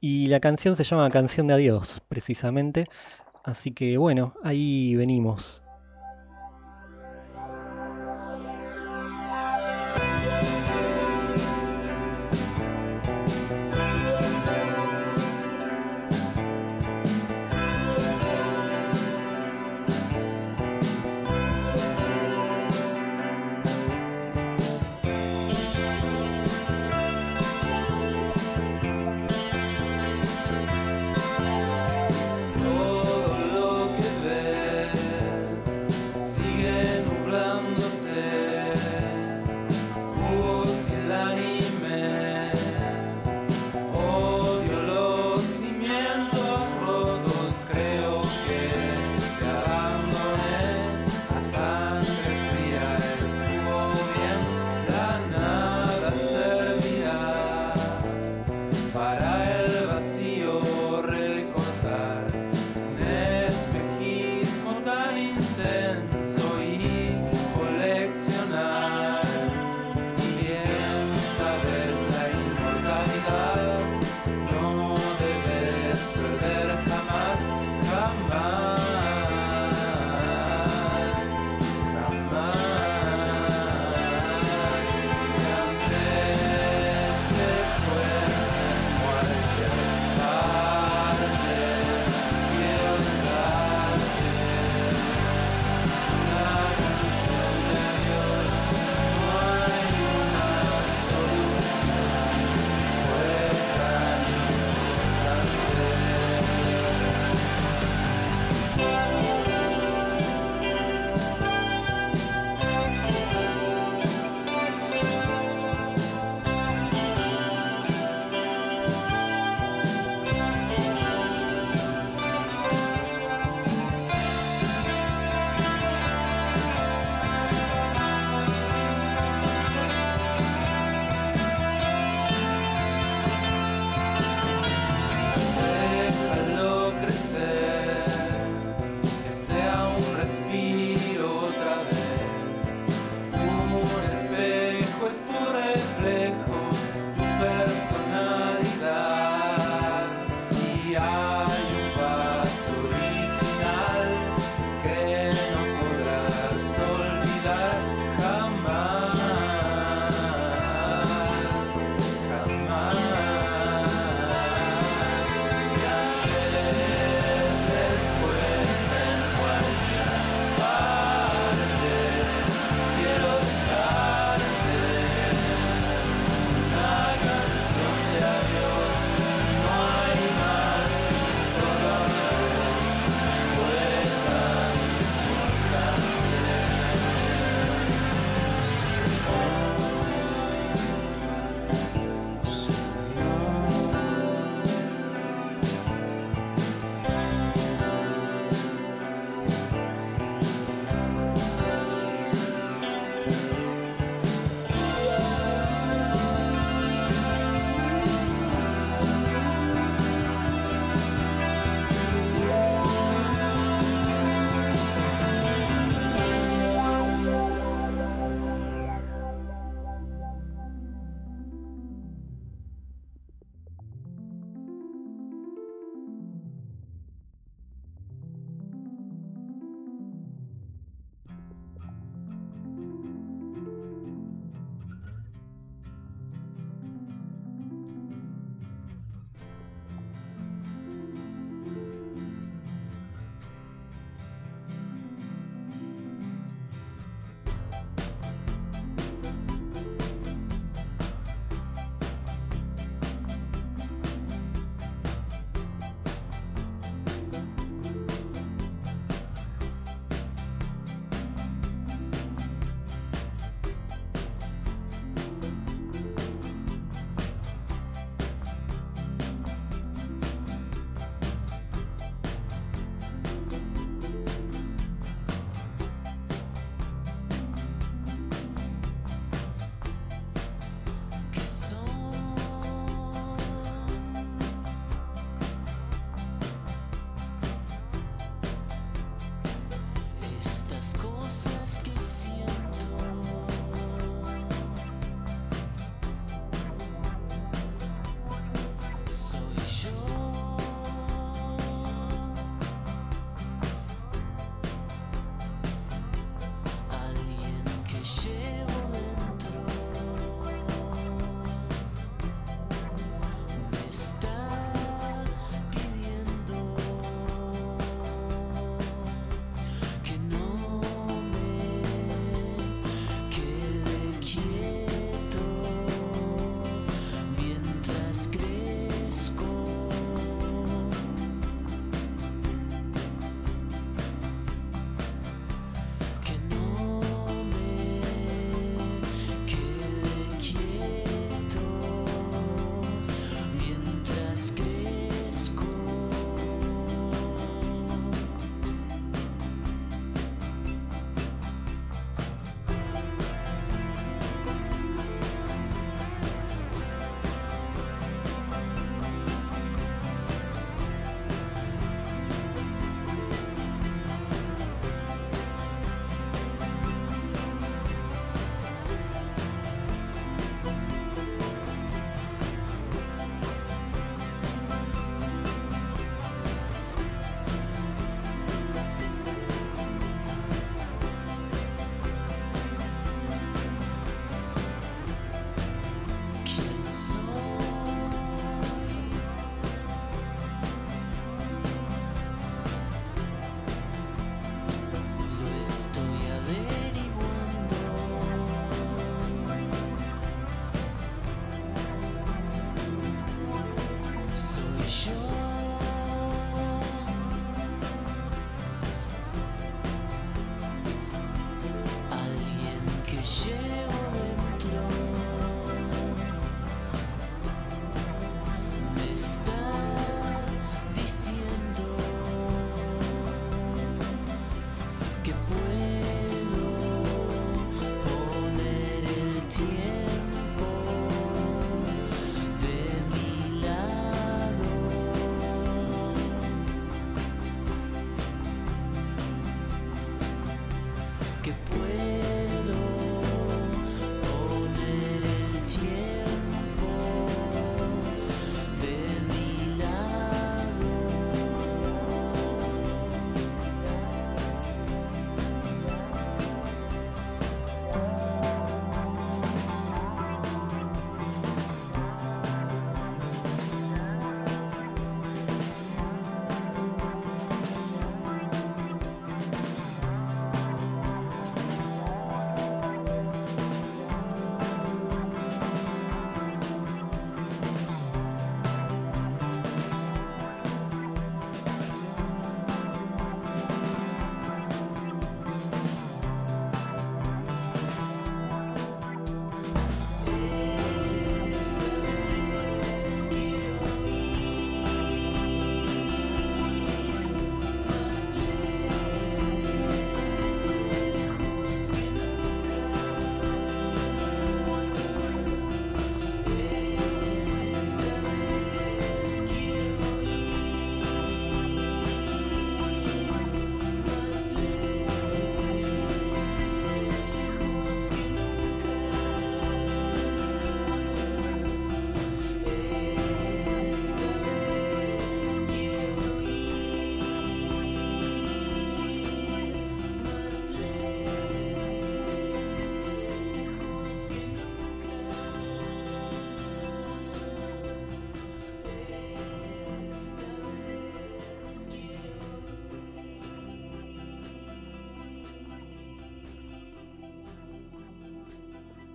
y 0.00 0.26
la 0.28 0.40
canción 0.40 0.76
se 0.76 0.84
llama 0.84 1.10
Canción 1.10 1.46
de 1.46 1.54
Adiós, 1.54 2.00
precisamente. 2.08 2.86
Así 3.42 3.72
que 3.72 3.96
bueno, 3.96 4.34
ahí 4.42 4.94
venimos. 4.96 5.62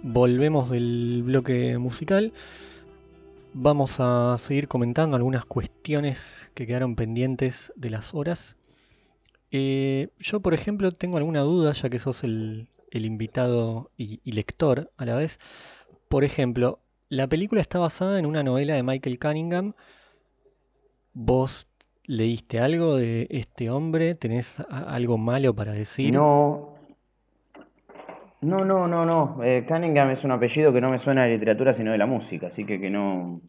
Volvemos 0.06 0.70
del 0.70 1.24
bloque 1.26 1.80
musical. 1.80 2.32
Vamos 3.53 3.95
a 3.99 4.38
seguir 4.38 4.68
comentando 4.68 5.18
algunas 5.18 5.45
cuestiones 5.45 6.51
que 6.53 6.68
quedaron 6.68 6.95
pendientes 6.95 7.74
de 7.76 7.89
las 7.89 8.14
horas. 8.14 8.56
Eh, 9.51 10.10
yo, 10.20 10.41
por 10.41 10.53
ejemplo, 10.53 10.91
tengo 10.91 11.18
alguna 11.18 11.41
duda, 11.41 11.72
ya 11.72 11.89
que 11.89 11.97
sos 11.97 12.24
el, 12.24 12.68
el 12.91 13.06
invitado 13.06 13.89
y, 13.97 14.20
y 14.24 14.34
lector 14.34 14.91
a 14.97 15.06
la 15.06 15.16
vez. 15.16 15.39
Por 16.08 16.24
ejemplo, 16.24 16.80
la 17.10 17.28
película 17.28 17.62
está 17.62 17.80
basada 17.80 18.20
en 18.20 18.28
una 18.28 18.43
novela 18.43 18.76
de 18.76 18.84
Michael 18.84 19.18
Cunningham. 19.18 19.74
¿Vos 21.14 21.68
leíste 22.03 22.60
algo 22.60 22.95
de 22.95 23.26
este 23.32 23.72
hombre? 23.72 24.14
¿Tenés 24.14 24.60
algo 24.70 25.18
malo 25.18 25.56
para 25.56 25.72
decir? 25.72 26.14
No, 26.14 26.74
no, 28.45 28.65
no, 28.65 28.87
no, 28.87 29.05
no. 29.05 29.43
Eh, 29.43 29.65
Cunningham 29.67 30.09
es 30.11 30.23
un 30.23 30.31
apellido 30.31 30.73
que 30.73 30.81
no 30.81 30.89
me 30.89 30.97
suena 30.99 31.23
de 31.23 31.29
literatura, 31.31 31.73
sino 31.73 31.91
de 31.91 31.97
la 31.97 32.05
música, 32.05 32.47
así 32.47 32.65
que, 32.65 32.79
que 32.79 32.89
no, 32.89 33.41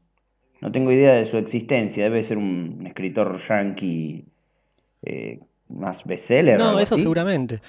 no 0.61 0.72
tengo 0.72 0.92
idea 0.92 1.14
de 1.14 1.26
su 1.26 1.38
existencia. 1.38 2.05
Debe 2.05 2.22
ser 2.24 2.38
un 2.38 2.84
escritor 2.86 3.38
yankee 3.38 4.26
eh, 5.03 5.40
más 5.68 6.05
bestseller 6.05 6.62
No, 6.62 6.78
eso 6.80 6.99
así. 6.99 6.99
seguramente. 6.99 7.61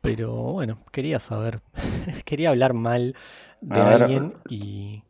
Pero 0.00 0.32
bueno, 0.54 0.78
quería 0.92 1.18
saber. 1.18 1.62
Quería 2.26 2.50
hablar 2.50 2.74
mal 2.74 3.16
de 3.66 3.88
A 3.88 3.88
alguien 3.88 4.34
y, 4.48 5.04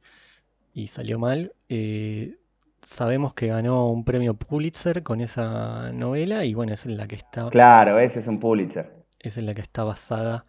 y 0.75 0.89
salió 0.89 1.19
mal. 1.19 1.55
Eh, 1.69 2.37
sabemos 2.87 3.35
que 3.35 3.49
ganó 3.49 3.91
un 3.91 4.05
premio 4.05 4.35
Pulitzer 4.35 5.03
con 5.05 5.21
esa 5.23 5.93
novela 5.93 6.45
y 6.47 6.55
bueno, 6.55 6.75
es 6.75 6.87
en 6.87 6.97
la 6.99 7.09
que 7.09 7.17
está, 7.17 7.51
claro, 7.51 7.99
ese 8.01 8.19
es 8.21 8.27
un 8.27 8.41
Pulitzer. 8.41 9.05
es 9.19 9.37
en 9.39 9.47
la 9.47 9.55
que 9.55 9.63
está 9.63 9.85
basada 9.85 10.47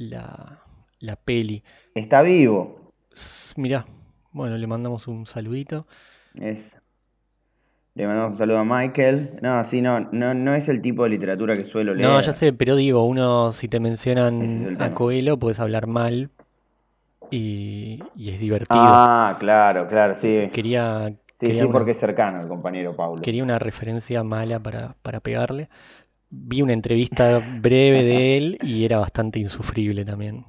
la, 0.00 0.60
la 1.00 1.16
peli. 1.16 1.62
Está 1.94 2.22
vivo. 2.22 2.90
Mirá, 3.56 3.86
bueno, 4.32 4.56
le 4.56 4.66
mandamos 4.66 5.06
un 5.08 5.26
saludito. 5.26 5.86
Es, 6.40 6.74
le 7.94 8.04
mandamos 8.06 8.32
un 8.32 8.38
saludo 8.38 8.58
a 8.58 8.64
Michael. 8.64 9.38
No, 9.42 9.62
sí, 9.62 9.80
no, 9.80 10.00
no, 10.00 10.34
no 10.34 10.54
es 10.56 10.68
el 10.68 10.82
tipo 10.82 11.04
de 11.04 11.10
literatura 11.10 11.56
que 11.56 11.64
suelo 11.64 11.94
No, 11.94 12.20
ya 12.20 12.32
leer. 12.32 12.32
sé, 12.32 12.52
pero 12.52 12.74
digo, 12.76 13.04
uno 13.06 13.52
si 13.52 13.68
te 13.68 13.78
es 14.38 14.66
mencionan 14.66 14.70
a. 14.78 14.90
Coelho 14.92 15.38
puedes 15.38 15.60
hablar 15.60 15.86
mal 15.86 16.30
y, 17.30 18.10
y 18.14 18.30
es 18.30 18.40
divertido. 18.40 19.02
Ah, 19.08 19.36
claro, 19.40 19.86
claro, 19.88 20.14
sí. 20.14 20.50
Quería, 20.52 21.12
Sí, 21.40 21.52
quería 21.52 21.54
sí, 21.54 21.66
una, 21.66 21.68
porque 21.68 21.92
es 21.92 21.98
cercano 21.98 22.40
el 22.40 22.48
compañero 22.48 22.96
Paulo. 22.96 23.22
quería 23.22 23.42
una 23.44 23.58
referencia 23.58 24.22
mala 24.24 24.60
para, 24.60 24.94
para 25.02 25.20
pegarle. 25.20 25.68
Vi 26.30 26.62
una 26.62 26.72
entrevista 26.72 27.40
breve 27.60 28.04
de 28.04 28.36
él 28.36 28.58
y 28.62 28.84
era 28.84 28.98
bastante 28.98 29.40
insufrible 29.40 30.04
también, 30.04 30.44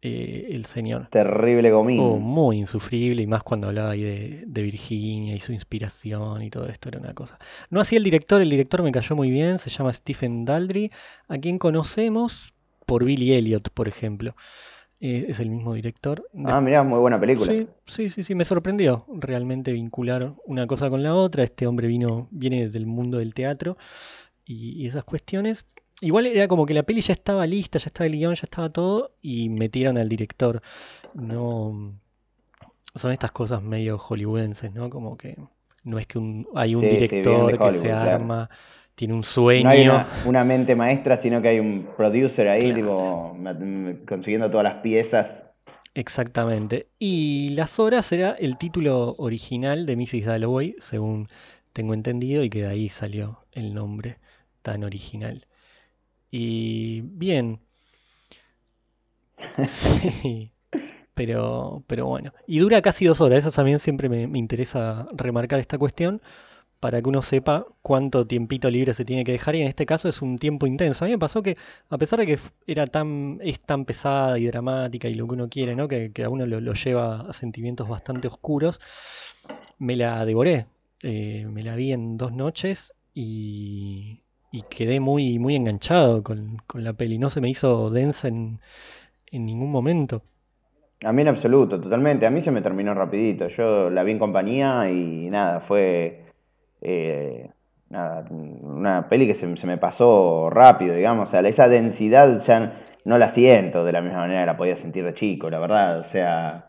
eh, 0.00 0.48
el 0.50 0.66
señor. 0.66 1.08
Terrible 1.10 1.72
Oh, 1.72 1.76
gomín. 1.76 2.20
muy 2.20 2.58
insufrible 2.58 3.22
y 3.22 3.26
más 3.28 3.44
cuando 3.44 3.68
hablaba 3.68 3.90
ahí 3.90 4.02
de, 4.02 4.42
de 4.46 4.62
Virginia 4.62 5.36
y 5.36 5.40
su 5.40 5.52
inspiración 5.52 6.42
y 6.42 6.50
todo 6.50 6.66
esto 6.66 6.88
era 6.88 6.98
una 6.98 7.14
cosa. 7.14 7.38
No 7.70 7.80
así 7.80 7.94
el 7.94 8.02
director, 8.02 8.42
el 8.42 8.50
director 8.50 8.82
me 8.82 8.90
cayó 8.90 9.14
muy 9.14 9.30
bien, 9.30 9.60
se 9.60 9.70
llama 9.70 9.92
Stephen 9.92 10.44
Daldry, 10.44 10.90
a 11.28 11.38
quien 11.38 11.56
conocemos 11.58 12.52
por 12.84 13.04
Billy 13.04 13.32
Elliot, 13.32 13.70
por 13.70 13.86
ejemplo. 13.86 14.34
Eh, 15.04 15.26
es 15.28 15.40
el 15.40 15.50
mismo 15.50 15.74
director. 15.74 16.28
Ah, 16.46 16.60
mirá, 16.60 16.84
muy 16.84 16.98
buena 17.00 17.18
película. 17.18 17.52
Sí, 17.52 17.66
sí, 17.86 18.08
sí, 18.08 18.22
sí, 18.22 18.34
me 18.36 18.44
sorprendió 18.44 19.04
realmente 19.08 19.72
vincular 19.72 20.34
una 20.46 20.68
cosa 20.68 20.90
con 20.90 21.02
la 21.02 21.14
otra. 21.14 21.42
Este 21.42 21.66
hombre 21.66 21.88
vino, 21.88 22.28
viene 22.30 22.68
del 22.68 22.86
mundo 22.86 23.18
del 23.18 23.34
teatro 23.34 23.76
y, 24.44 24.82
y 24.82 24.86
esas 24.86 25.04
cuestiones. 25.04 25.64
Igual 26.00 26.26
era 26.26 26.48
como 26.48 26.66
que 26.66 26.74
la 26.74 26.82
peli 26.82 27.00
ya 27.00 27.12
estaba 27.12 27.46
lista, 27.46 27.78
ya 27.78 27.86
estaba 27.86 28.06
el 28.06 28.14
guion, 28.16 28.34
ya 28.34 28.42
estaba 28.44 28.68
todo 28.70 29.12
y 29.22 29.48
metieron 29.48 29.98
al 29.98 30.08
director. 30.08 30.60
No, 31.14 31.92
son 32.94 33.12
estas 33.12 33.30
cosas 33.32 33.62
medio 33.62 33.98
hollywoodenses, 33.98 34.72
¿no? 34.72 34.90
Como 34.90 35.16
que 35.16 35.36
no 35.84 35.98
es 35.98 36.06
que 36.06 36.18
un- 36.18 36.46
hay 36.54 36.74
un 36.74 36.80
Sí, 36.82 36.88
sí, 36.90 36.96
director 36.96 37.58
que 37.58 37.70
se 37.70 37.88
claro. 37.88 38.10
arma, 38.16 38.50
tiene 38.94 39.14
un 39.14 39.20
No 39.20 39.24
hay 39.24 39.32
sueño. 39.32 39.92
una, 39.94 40.06
una 40.26 40.44
mente 40.44 40.74
maestra, 40.74 41.16
sino 41.16 41.40
que 41.40 41.48
hay 41.48 41.60
un 41.60 41.88
producer 41.96 42.48
ahí, 42.48 42.60
Claro. 42.72 42.76
tipo, 42.76 43.36
consiguiendo 44.08 44.50
todas 44.50 44.64
las 44.64 44.82
piezas. 44.82 45.44
Exactamente. 45.94 46.88
Y 46.98 47.50
Las 47.50 47.78
Horas 47.78 48.10
era 48.12 48.32
el 48.32 48.56
título 48.56 49.14
original 49.18 49.86
de 49.86 49.96
Mrs. 49.96 50.24
Dalloway, 50.26 50.74
según 50.78 51.26
tengo 51.72 51.94
entendido, 51.94 52.42
y 52.44 52.50
que 52.50 52.62
de 52.62 52.68
ahí 52.68 52.88
salió 52.88 53.40
el 53.52 53.74
nombre 53.74 54.18
tan 54.62 54.84
original. 54.84 55.46
Y 56.30 57.02
bien, 57.02 57.60
sí, 59.66 60.52
pero, 61.14 61.84
pero 61.86 62.06
bueno. 62.06 62.32
Y 62.46 62.58
dura 62.60 62.82
casi 62.82 63.06
dos 63.06 63.20
horas, 63.20 63.40
eso 63.40 63.50
también 63.50 63.78
siempre 63.78 64.08
me, 64.08 64.26
me 64.26 64.38
interesa 64.38 65.08
remarcar 65.12 65.60
esta 65.60 65.78
cuestión, 65.78 66.22
para 66.80 67.00
que 67.00 67.08
uno 67.08 67.22
sepa 67.22 67.66
cuánto 67.82 68.26
tiempito 68.26 68.68
libre 68.70 68.94
se 68.94 69.04
tiene 69.04 69.24
que 69.24 69.32
dejar, 69.32 69.54
y 69.54 69.62
en 69.62 69.68
este 69.68 69.86
caso 69.86 70.08
es 70.08 70.22
un 70.22 70.38
tiempo 70.38 70.66
intenso. 70.66 71.04
A 71.04 71.08
mí 71.08 71.12
me 71.12 71.18
pasó 71.18 71.42
que, 71.42 71.56
a 71.90 71.98
pesar 71.98 72.18
de 72.20 72.26
que 72.26 72.38
era 72.66 72.86
tan, 72.88 73.38
es 73.42 73.60
tan 73.60 73.84
pesada 73.84 74.38
y 74.38 74.46
dramática 74.46 75.08
y 75.08 75.14
lo 75.14 75.26
que 75.28 75.34
uno 75.34 75.48
quiere, 75.48 75.76
¿no? 75.76 75.88
Que, 75.88 76.12
que 76.12 76.24
a 76.24 76.28
uno 76.30 76.46
lo, 76.46 76.60
lo 76.60 76.74
lleva 76.74 77.22
a 77.30 77.32
sentimientos 77.32 77.88
bastante 77.88 78.28
oscuros, 78.28 78.80
me 79.78 79.96
la 79.96 80.24
devoré. 80.24 80.66
Eh, 81.02 81.46
me 81.50 81.62
la 81.62 81.74
vi 81.76 81.92
en 81.92 82.16
dos 82.16 82.32
noches 82.32 82.94
y, 83.14 84.20
y 84.52 84.62
quedé 84.62 85.00
muy, 85.00 85.38
muy 85.38 85.56
enganchado 85.56 86.22
con, 86.22 86.58
con 86.66 86.84
la 86.84 86.92
peli. 86.92 87.18
No 87.18 87.30
se 87.30 87.40
me 87.40 87.48
hizo 87.48 87.90
densa 87.90 88.28
en, 88.28 88.60
en 89.32 89.46
ningún 89.46 89.72
momento. 89.72 90.22
A 91.02 91.12
mí 91.12 91.22
en 91.22 91.28
absoluto, 91.28 91.80
totalmente. 91.80 92.26
A 92.26 92.30
mí 92.30 92.40
se 92.42 92.52
me 92.52 92.60
terminó 92.62 92.94
rapidito. 92.94 93.48
Yo 93.48 93.90
la 93.90 94.04
vi 94.04 94.12
en 94.12 94.18
compañía 94.18 94.88
y 94.90 95.30
nada, 95.30 95.60
fue 95.60 96.26
eh, 96.82 97.50
nada, 97.88 98.26
una 98.30 99.08
peli 99.08 99.26
que 99.26 99.34
se, 99.34 99.56
se 99.56 99.66
me 99.66 99.78
pasó 99.78 100.50
rápido, 100.50 100.94
digamos. 100.94 101.28
O 101.28 101.30
sea, 101.32 101.40
esa 101.40 101.68
densidad 101.68 102.38
ya 102.44 102.82
no 103.04 103.18
la 103.18 103.30
siento 103.30 103.84
de 103.84 103.92
la 103.92 104.02
misma 104.02 104.18
manera 104.18 104.42
que 104.42 104.46
la 104.46 104.56
podía 104.56 104.76
sentir 104.76 105.04
de 105.04 105.14
chico, 105.14 105.50
la 105.50 105.58
verdad. 105.58 105.98
O 105.98 106.04
sea, 106.04 106.68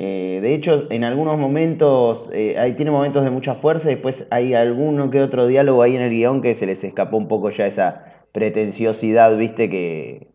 eh, 0.00 0.38
de 0.40 0.54
hecho, 0.54 0.86
en 0.90 1.02
algunos 1.02 1.38
momentos, 1.38 2.30
eh, 2.32 2.56
ahí 2.56 2.74
tiene 2.74 2.92
momentos 2.92 3.24
de 3.24 3.30
mucha 3.30 3.54
fuerza 3.56 3.90
y 3.90 3.94
después 3.94 4.28
hay 4.30 4.54
alguno 4.54 5.10
que 5.10 5.20
otro 5.20 5.48
diálogo 5.48 5.82
ahí 5.82 5.96
en 5.96 6.02
el 6.02 6.10
guion 6.10 6.40
que 6.40 6.54
se 6.54 6.66
les 6.66 6.84
escapó 6.84 7.16
un 7.16 7.26
poco 7.26 7.50
ya 7.50 7.66
esa 7.66 8.04
pretenciosidad, 8.30 9.36
viste, 9.36 9.68
que 9.68 10.28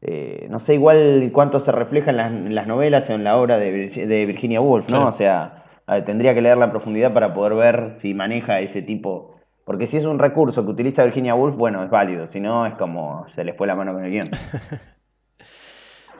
eh, 0.00 0.46
no 0.48 0.58
sé 0.60 0.74
igual 0.74 1.28
cuánto 1.32 1.58
se 1.58 1.72
refleja 1.72 2.10
en 2.12 2.16
las, 2.18 2.30
en 2.30 2.54
las 2.54 2.66
novelas 2.68 3.10
o 3.10 3.14
en 3.14 3.24
la 3.24 3.36
obra 3.36 3.58
de, 3.58 3.72
Vir- 3.72 4.06
de 4.06 4.26
Virginia 4.26 4.60
Woolf, 4.60 4.84
¿no? 4.84 4.96
Claro. 4.98 5.08
O 5.08 5.12
sea, 5.12 5.64
ver, 5.88 6.04
tendría 6.04 6.32
que 6.34 6.42
leerla 6.42 6.66
en 6.66 6.70
profundidad 6.70 7.12
para 7.12 7.34
poder 7.34 7.54
ver 7.54 7.90
si 7.90 8.14
maneja 8.14 8.60
ese 8.60 8.80
tipo. 8.82 9.34
Porque 9.64 9.86
si 9.86 9.96
es 9.96 10.04
un 10.04 10.18
recurso 10.18 10.64
que 10.64 10.70
utiliza 10.70 11.04
Virginia 11.04 11.34
Woolf, 11.34 11.56
bueno, 11.56 11.82
es 11.82 11.90
válido. 11.90 12.26
Si 12.26 12.38
no, 12.38 12.66
es 12.66 12.74
como 12.74 13.26
se 13.34 13.44
le 13.44 13.54
fue 13.54 13.66
la 13.66 13.74
mano 13.74 13.92
con 13.94 14.04
el 14.04 14.10
guion. 14.12 14.28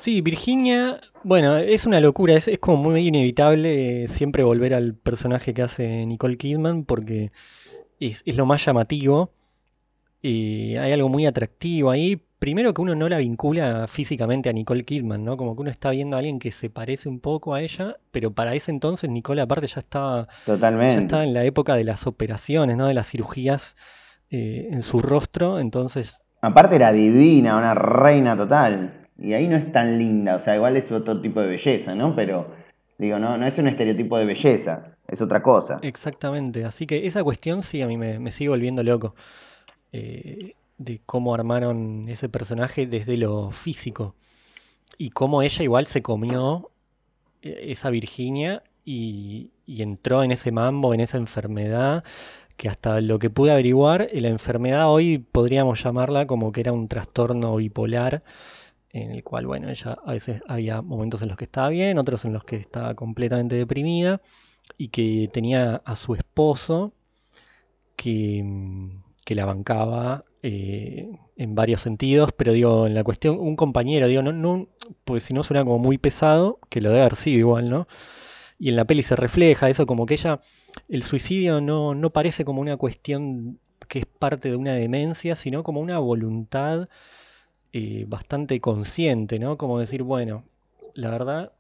Sí, 0.05 0.21
Virginia, 0.21 1.01
bueno, 1.23 1.57
es 1.57 1.87
una 1.87 1.99
locura, 1.99 2.35
es, 2.35 2.47
es 2.47 2.59
como 2.59 2.77
muy 2.77 3.07
inevitable 3.07 4.05
eh, 4.05 4.09
siempre 4.09 4.43
volver 4.43 4.75
al 4.75 4.95
personaje 4.95 5.55
que 5.55 5.63
hace 5.63 6.05
Nicole 6.05 6.37
Kidman 6.37 6.85
porque 6.85 7.33
es, 7.99 8.23
es 8.27 8.37
lo 8.37 8.45
más 8.45 8.63
llamativo. 8.63 9.31
y 10.21 10.77
hay 10.77 10.93
algo 10.93 11.09
muy 11.09 11.25
atractivo 11.25 11.91
ahí. 11.91 12.21
Primero 12.39 12.75
que 12.75 12.83
uno 12.83 12.95
no 12.95 13.09
la 13.09 13.17
vincula 13.17 13.87
físicamente 13.89 14.51
a 14.51 14.53
Nicole 14.53 14.85
Kidman, 14.85 15.25
¿no? 15.25 15.39
Como 15.39 15.57
que 15.57 15.63
uno 15.63 15.71
está 15.71 15.91
viendo 15.91 16.17
a 16.17 16.19
alguien 16.19 16.39
que 16.39 16.53
se 16.53 16.69
parece 16.69 17.09
un 17.09 17.21
poco 17.21 17.55
a 17.55 17.63
ella, 17.63 17.97
pero 18.11 18.31
para 18.35 18.55
ese 18.55 18.73
entonces 18.73 19.09
Nicole 19.09 19.41
aparte 19.41 19.69
ya 19.69 19.81
estaba, 19.81 20.29
ya 20.47 20.99
estaba 20.99 21.25
en 21.25 21.33
la 21.33 21.45
época 21.45 21.77
de 21.77 21.85
las 21.85 22.07
operaciones, 22.07 22.77
¿no? 22.77 22.89
De 22.89 22.95
las 22.95 23.09
cirugías 23.09 23.75
eh, 24.29 24.69
en 24.71 24.83
su 24.83 24.99
rostro, 24.99 25.61
entonces 25.61 26.21
Aparte 26.43 26.77
era 26.77 26.93
divina, 26.93 27.57
una 27.57 27.73
reina 27.73 28.37
total. 28.37 29.04
Y 29.19 29.33
ahí 29.33 29.47
no 29.49 29.57
es 29.57 29.71
tan 29.73 29.99
linda, 29.99 30.35
o 30.37 30.39
sea, 30.39 30.57
igual 30.57 30.77
es 30.77 30.91
otro 30.91 31.21
tipo 31.21 31.41
de 31.41 31.47
belleza, 31.47 31.95
¿no? 31.95 32.15
Pero, 32.17 32.49
digo, 32.99 33.19
no, 33.19 33.39
no 33.39 33.47
es 33.47 33.59
un 33.59 33.69
estereotipo 33.69 34.19
de 34.19 34.25
belleza, 34.25 34.97
es 35.07 35.23
otra 35.23 35.43
cosa. 35.43 35.79
Exactamente, 35.83 36.65
así 36.65 36.87
que 36.87 37.07
esa 37.07 37.23
cuestión 37.23 37.63
sí 37.63 37.81
a 37.83 37.87
mí 37.87 37.97
me, 37.97 38.19
me 38.19 38.31
sigue 38.31 38.51
volviendo 38.51 38.83
loco, 38.83 39.15
eh, 39.93 40.55
de 40.79 41.01
cómo 41.07 41.35
armaron 41.35 42.09
ese 42.09 42.29
personaje 42.29 42.87
desde 42.87 43.17
lo 43.17 43.53
físico 43.53 44.17
y 44.99 45.11
cómo 45.11 45.43
ella 45.43 45.63
igual 45.63 45.87
se 45.87 46.03
comió 46.03 46.71
eh, 47.43 47.67
esa 47.69 47.91
Virginia 47.91 48.63
y, 48.85 49.51
y 49.67 49.83
entró 49.83 50.25
en 50.25 50.33
ese 50.33 50.53
mambo, 50.53 50.95
en 50.95 51.01
esa 51.01 51.19
enfermedad, 51.19 52.05
que 52.57 52.69
hasta 52.69 53.01
lo 53.01 53.19
que 53.19 53.31
pude 53.31 53.53
averiguar, 53.53 54.09
eh, 54.13 54.21
la 54.21 54.29
enfermedad 54.29 54.91
hoy 54.91 55.19
podríamos 55.19 55.83
llamarla 55.83 56.27
como 56.27 56.53
que 56.53 56.61
era 56.61 56.73
un 56.73 56.89
trastorno 56.89 57.57
bipolar, 57.57 58.23
en 58.95 59.11
el 59.11 59.25
cual, 59.25 59.47
bueno, 59.47 59.69
ella 59.69 59.99
a 60.07 60.13
veces 60.13 60.41
había 60.47 60.81
momentos 60.81 61.21
en 61.21 61.29
los 61.29 61.37
que 61.37 61.45
estaba 61.45 61.69
bien, 61.69 61.99
otros 61.99 62.25
en 62.25 62.33
los 62.33 62.45
que 62.45 62.55
estaba 62.57 62.95
completamente 62.95 63.57
deprimida 63.57 64.21
y 64.79 64.89
que 64.89 65.29
tenía 65.33 65.83
a 65.85 65.97
su 65.97 66.15
esposo 66.15 66.93
que, 67.97 68.45
que 69.25 69.35
la 69.35 69.47
bancaba 69.47 70.25
eh, 70.43 71.11
en 71.37 71.55
varios 71.57 71.81
sentidos, 71.81 72.31
pero 72.37 72.53
digo, 72.53 72.87
en 72.87 72.95
la 72.95 73.03
cuestión, 73.03 73.37
un 73.41 73.57
compañero, 73.57 74.07
digo, 74.07 74.23
no, 74.23 74.33
no, 74.33 74.69
pues 75.05 75.25
si 75.25 75.35
no 75.35 75.43
suena 75.43 75.65
como 75.65 75.81
muy 75.81 75.99
pesado, 75.99 76.61
que 76.71 76.81
lo 76.81 76.91
debe 76.91 77.01
haber 77.03 77.17
sido 77.17 77.39
igual, 77.41 77.69
¿no? 77.69 77.89
Y 78.61 78.69
en 78.69 78.77
la 78.77 78.85
peli 78.85 79.03
se 79.03 79.17
refleja 79.17 79.71
eso, 79.71 79.87
como 79.87 80.07
que 80.07 80.15
ella, 80.15 80.41
el 80.89 81.03
suicidio 81.03 81.61
no, 81.61 81.97
no 81.97 82.11
parece 82.11 82.45
como 82.45 82.61
una 82.61 82.77
cuestión 82.77 83.59
que 83.89 83.99
es 83.99 84.07
parte 84.07 84.51
de 84.51 84.57
una 84.57 84.75
demencia, 84.75 85.35
sino 85.35 85.65
como 85.65 85.81
una 85.81 85.99
voluntad 85.99 86.89
eh, 87.77 88.05
bastante 88.07 88.61
consciente, 88.61 89.41
¿no? 89.41 89.59
Como 89.59 89.81
decir, 89.81 90.05
bueno, 90.05 90.45
la 90.95 91.11
verdad, 91.11 91.51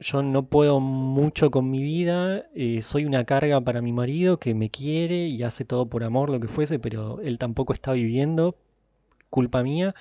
yo 0.00 0.20
no 0.20 0.46
puedo 0.46 0.80
mucho 0.80 1.52
con 1.52 1.70
mi 1.70 1.84
vida, 1.84 2.46
eh, 2.56 2.82
soy 2.82 3.04
una 3.04 3.24
carga 3.24 3.60
para 3.60 3.80
mi 3.80 3.92
marido 3.92 4.40
que 4.40 4.54
me 4.54 4.70
quiere 4.70 5.28
y 5.28 5.44
hace 5.44 5.64
todo 5.64 5.86
por 5.86 6.02
amor, 6.02 6.30
lo 6.30 6.40
que 6.40 6.48
fuese, 6.48 6.80
pero 6.80 7.20
él 7.20 7.38
tampoco 7.38 7.72
está 7.72 7.92
viviendo, 7.92 8.56
culpa 9.30 9.62
mía. 9.62 9.94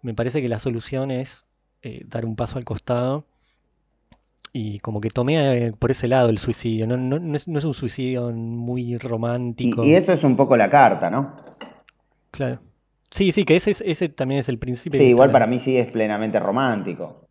Me 0.00 0.14
parece 0.14 0.40
que 0.40 0.48
la 0.48 0.60
solución 0.60 1.10
es 1.10 1.44
eh, 1.82 2.04
dar 2.06 2.24
un 2.24 2.36
paso 2.36 2.56
al 2.56 2.64
costado 2.64 3.24
y 4.52 4.78
como 4.78 5.00
que 5.00 5.10
tomé 5.10 5.66
eh, 5.66 5.72
por 5.72 5.90
ese 5.90 6.06
lado 6.06 6.28
el 6.28 6.38
suicidio, 6.38 6.86
no, 6.86 6.96
no, 6.96 7.18
no, 7.18 7.34
es, 7.34 7.48
no 7.48 7.58
es 7.58 7.64
un 7.64 7.74
suicidio 7.74 8.30
muy 8.30 8.96
romántico. 8.96 9.82
Y, 9.82 9.88
y, 9.88 9.94
eso 9.96 10.12
es 10.12 10.22
un 10.22 10.36
poco 10.36 10.56
la 10.56 10.70
carta, 10.70 11.10
¿no? 11.10 11.34
Claro. 12.30 12.60
Sí, 13.10 13.32
sí, 13.32 13.44
que 13.44 13.56
ese, 13.56 13.70
ese 13.84 14.08
también 14.08 14.40
es 14.40 14.48
el 14.48 14.58
principio. 14.58 15.00
Sí, 15.00 15.06
igual 15.06 15.30
para 15.30 15.46
mí 15.46 15.58
sí 15.58 15.76
es 15.78 15.86
plenamente 15.86 16.38
romántico 16.38 17.28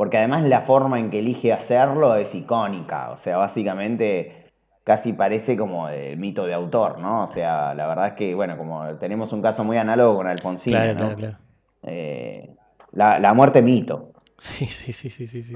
porque 0.00 0.16
además 0.16 0.44
la 0.44 0.62
forma 0.62 0.98
en 0.98 1.10
que 1.10 1.18
elige 1.18 1.52
hacerlo 1.52 2.16
es 2.16 2.34
icónica, 2.34 3.10
o 3.10 3.18
sea, 3.18 3.36
básicamente 3.36 4.46
casi 4.82 5.12
parece 5.12 5.58
como 5.58 5.90
el 5.90 6.16
mito 6.16 6.46
de 6.46 6.54
autor, 6.54 6.98
¿no? 6.98 7.24
O 7.24 7.26
sea, 7.26 7.74
la 7.74 7.86
verdad 7.86 8.06
es 8.06 8.12
que, 8.14 8.34
bueno, 8.34 8.56
como 8.56 8.96
tenemos 8.96 9.30
un 9.34 9.42
caso 9.42 9.62
muy 9.62 9.76
análogo 9.76 10.16
con 10.16 10.26
Alfonsín, 10.26 10.72
claro, 10.72 10.92
¿no? 10.94 10.98
claro, 11.00 11.16
claro. 11.16 11.36
Eh, 11.82 12.48
la, 12.92 13.18
la, 13.18 13.34
muerte 13.34 13.60
mito. 13.60 14.14
Sí, 14.38 14.64
sí, 14.64 14.94
sí, 14.94 15.10
sí, 15.10 15.26
sí, 15.26 15.42
sí. 15.42 15.54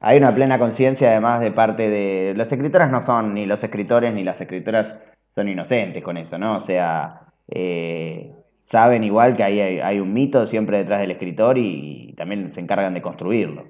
Hay 0.00 0.16
una 0.16 0.34
plena 0.34 0.58
conciencia 0.58 1.10
además 1.10 1.42
de 1.42 1.50
parte 1.50 1.90
de... 1.90 2.32
Los 2.34 2.50
escritores 2.50 2.90
no 2.90 3.02
son, 3.02 3.34
ni 3.34 3.44
los 3.44 3.62
escritores 3.62 4.14
ni 4.14 4.24
las 4.24 4.40
escritoras 4.40 4.96
son 5.34 5.50
inocentes 5.50 6.02
con 6.02 6.16
eso, 6.16 6.38
¿no? 6.38 6.56
O 6.56 6.60
sea, 6.60 7.25
eh, 7.48 8.32
saben 8.64 9.04
igual 9.04 9.36
que 9.36 9.44
hay, 9.44 9.60
hay, 9.60 10.00
un 10.00 10.12
mito 10.12 10.46
siempre 10.46 10.78
detrás 10.78 11.00
del 11.00 11.12
escritor 11.12 11.58
y, 11.58 12.14
también 12.16 12.52
se 12.52 12.60
encargan 12.60 12.94
de 12.94 13.02
construirlo. 13.02 13.66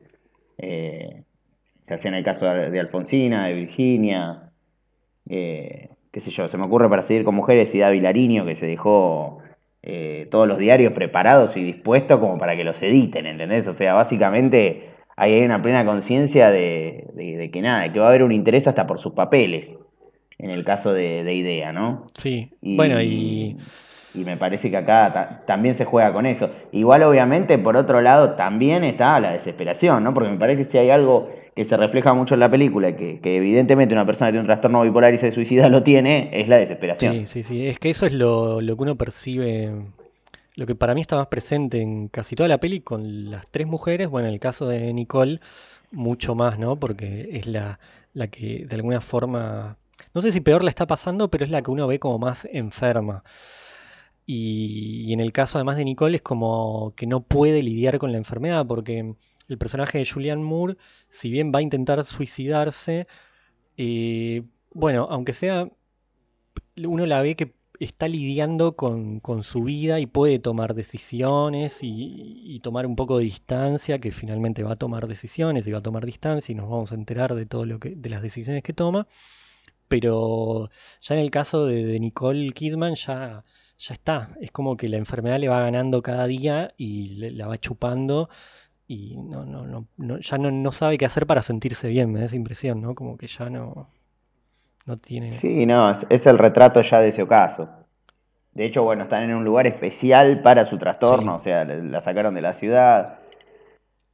Eh, 0.59 1.22
se 1.95 2.09
en 2.09 2.14
el 2.14 2.24
caso 2.24 2.47
de 2.47 2.81
Alfonsina, 2.81 3.47
de 3.47 3.55
Virginia, 3.55 4.51
eh, 5.29 5.91
qué 6.12 6.20
sé 6.20 6.31
yo, 6.31 6.49
se 6.49 6.59
me 6.59 6.64
ocurre 6.64 6.89
para 6.89 7.03
seguir 7.03 7.24
con 7.24 7.35
mujeres 7.35 7.74
y 7.74 7.83
Vilariño 7.83 8.45
que 8.45 8.55
se 8.55 8.66
dejó 8.66 9.39
eh, 9.83 10.27
todos 10.31 10.49
los 10.49 10.59
diarios 10.59 10.93
preparados 10.93 11.57
y 11.57 11.62
dispuestos 11.62 12.18
como 12.18 12.39
para 12.39 12.57
que 12.57 12.64
los 12.64 12.83
editen, 12.83 13.27
¿entendés? 13.27 13.68
O 13.68 13.72
sea, 13.72 13.95
básicamente 13.95 14.91
ahí 15.16 15.35
hay 15.35 15.43
una 15.43 15.62
plena 15.62 15.85
conciencia 15.85 16.51
de, 16.51 17.07
de, 17.14 17.37
de, 17.37 17.51
que 17.51 17.61
nada, 17.61 17.93
que 17.93 18.01
va 18.01 18.07
a 18.07 18.09
haber 18.09 18.22
un 18.22 18.33
interés 18.33 18.66
hasta 18.66 18.87
por 18.87 18.99
sus 18.99 19.12
papeles, 19.12 19.79
en 20.39 20.51
el 20.51 20.64
caso 20.64 20.93
de, 20.93 21.24
de 21.24 21.34
Idea, 21.34 21.72
¿no? 21.72 22.07
Sí, 22.14 22.51
y, 22.61 22.76
bueno, 22.76 23.01
y 23.03 23.57
y 24.16 24.24
me 24.24 24.37
parece 24.37 24.70
que 24.70 24.76
acá 24.76 25.12
ta 25.12 25.43
también 25.47 25.74
se 25.74 25.84
juega 25.84 26.12
con 26.12 26.26
eso. 26.26 26.51
Igual, 26.72 27.03
obviamente, 27.03 27.59
por 27.59 27.76
otro 27.76 28.01
lado, 28.01 28.32
también 28.32 28.82
está 28.82 29.20
la 29.20 29.32
desesperación, 29.32 30.03
¿no? 30.05 30.14
Porque 30.14 30.30
me 30.30 30.39
parece 30.39 30.62
que 30.62 30.64
si 30.64 30.78
hay 30.78 30.91
algo 30.91 31.28
que 31.55 31.64
se 31.64 31.76
refleja 31.76 32.14
mucho 32.14 32.34
en 32.34 32.41
la 32.41 32.51
película, 32.51 32.97
que, 32.97 33.20
que 33.20 33.37
evidentemente 33.37 33.95
una 33.95 34.07
persona 34.07 34.28
que 34.28 34.32
tiene 34.32 34.41
un 34.41 34.47
trastorno 34.47 34.82
bipolar 34.82 35.12
y 35.14 35.18
se 35.18 35.32
suicida 35.32 35.68
lo 35.68 35.82
tiene, 35.82 36.30
es 36.32 36.49
la 36.49 36.57
desesperación. 36.57 37.26
Sí, 37.26 37.26
sí, 37.26 37.43
sí. 37.43 37.66
Es 37.66 37.78
que 37.78 37.91
eso 37.91 38.07
es 38.07 38.12
lo, 38.12 38.61
lo 38.61 38.76
que 38.76 38.82
uno 38.82 38.97
percibe, 38.97 39.72
lo 40.57 40.66
que 40.66 40.74
para 40.74 40.95
mí 40.95 41.03
está 41.03 41.16
más 41.16 41.28
presente 41.28 41.80
en 41.80 42.09
casi 42.09 42.37
toda 42.37 42.49
la 42.49 42.59
peli 42.59 42.80
con 42.80 43.30
las 43.30 43.51
tres 43.51 43.66
mujeres. 43.66 44.09
Bueno, 44.09 44.28
en 44.28 44.34
el 44.34 44.41
caso 44.41 44.66
de 44.66 44.93
Nicole, 44.93 45.41
mucho 45.93 46.34
más, 46.34 46.59
¿no? 46.59 46.76
Porque 46.76 47.28
es 47.32 47.47
la, 47.47 47.80
la 48.12 48.28
que 48.28 48.64
de 48.66 48.76
alguna 48.76 49.01
forma, 49.01 49.76
no 50.17 50.23
sé 50.23 50.33
si 50.33 50.41
peor 50.41 50.64
la 50.64 50.71
está 50.71 50.87
pasando, 50.87 51.31
pero 51.31 51.45
es 51.45 51.51
la 51.51 51.61
que 51.61 51.71
uno 51.71 51.87
ve 51.87 51.99
como 51.99 52.19
más 52.19 52.49
enferma. 52.51 53.23
Y, 54.25 55.12
en 55.12 55.21
el 55.21 55.31
caso 55.33 55.59
además 55.59 55.77
de 55.77 55.85
Nicole 55.85 56.17
es 56.17 56.23
como 56.23 56.95
que 56.97 57.07
no 57.07 57.23
puede 57.23 57.62
lidiar 57.62 57.99
con 57.99 58.12
la 58.12 58.19
enfermedad 58.19 58.67
porque 58.67 59.14
el 59.49 59.59
personaje 59.59 59.99
de 59.99 60.07
Julianne 60.07 60.43
Moore, 60.43 60.77
si 61.09 61.31
bien 61.31 61.53
va 61.55 61.59
a 61.59 61.62
intentar 61.62 62.03
suicidarse, 62.07 63.07
eh, 63.77 64.45
bueno, 64.73 65.07
aunque 65.11 65.35
sea, 65.35 65.69
uno 66.83 67.05
la 67.05 67.21
ve 67.21 67.37
que 67.37 67.55
está 67.79 68.09
lidiando 68.09 68.75
con, 68.75 69.21
con 69.21 69.43
su 69.45 69.64
vida 69.64 70.01
y 70.01 70.07
puede 70.07 70.39
tomar 70.39 70.75
decisiones 70.75 71.83
y, 71.83 72.43
y, 72.43 72.61
tomar 72.61 72.87
un 72.87 72.97
poco 72.97 73.19
de 73.19 73.25
distancia, 73.25 73.99
que 73.99 74.12
finalmente 74.12 74.62
va 74.62 74.73
a 74.73 74.77
tomar 74.77 75.09
decisiones 75.09 75.67
y 75.67 75.73
va 75.73 75.81
a 75.81 75.83
tomar 75.83 76.07
distancia 76.07 76.53
y 76.53 76.57
nos 76.57 76.71
vamos 76.71 76.93
a 76.93 76.95
enterar 76.95 77.35
de 77.35 77.45
todo 77.45 77.67
lo 77.67 77.79
que, 77.81 77.91
de 77.91 78.09
las 78.09 78.23
decisiones 78.23 78.62
que 78.62 78.73
toma. 78.73 79.07
Pero 79.89 80.70
ya 81.01 81.14
en 81.14 81.20
el 81.20 81.30
caso 81.30 81.66
de, 81.66 81.84
de 81.84 82.01
Nicole 82.01 82.53
Kidman 82.53 82.95
ya 82.95 83.45
ya 83.78 83.95
está. 83.95 84.30
Es 84.41 84.51
como 84.51 84.76
que 84.76 84.89
la 84.89 84.97
enfermedad 84.97 85.39
le 85.39 85.49
va 85.49 85.61
ganando 85.61 86.03
cada 86.03 86.26
día 86.26 86.72
y 86.76 87.16
le, 87.16 87.30
la 87.30 87.47
va 87.47 87.59
chupando 87.59 88.28
y 88.89 89.16
no, 89.16 89.45
no, 89.45 89.66
no, 89.66 89.87
no 89.97 90.18
ya 90.18 90.39
no, 90.39 90.51
no, 90.51 90.72
sabe 90.72 90.97
qué 90.99 91.07
hacer 91.07 91.26
para 91.26 91.43
sentirse 91.43 91.89
bien, 91.89 92.12
me 92.12 92.20
da 92.20 92.26
esa 92.26 92.37
impresión, 92.37 92.80
¿no? 92.80 92.95
Como 92.95 93.16
que 93.16 93.26
ya 93.26 93.51
no, 93.51 93.89
no 94.87 94.97
tiene... 94.97 95.32
Sí, 95.34 95.66
no, 95.66 95.91
es, 95.91 96.07
es 96.09 96.26
el 96.26 96.39
retrato 96.39 96.80
ya 96.82 97.01
de 97.01 97.09
ese 97.09 97.22
ocaso. 97.22 97.68
De 98.55 98.64
hecho, 98.64 98.84
bueno, 98.84 99.03
están 99.03 99.24
en 99.24 99.34
un 99.34 99.45
lugar 99.45 99.66
especial 99.66 100.41
para 100.41 100.64
su 100.64 100.78
trastorno, 100.78 101.39
sí. 101.39 101.51
o 101.51 101.53
sea, 101.53 101.64
la 101.64 102.01
sacaron 102.01 102.34
de 102.34 102.41
la 102.41 102.55
ciudad. 102.55 103.18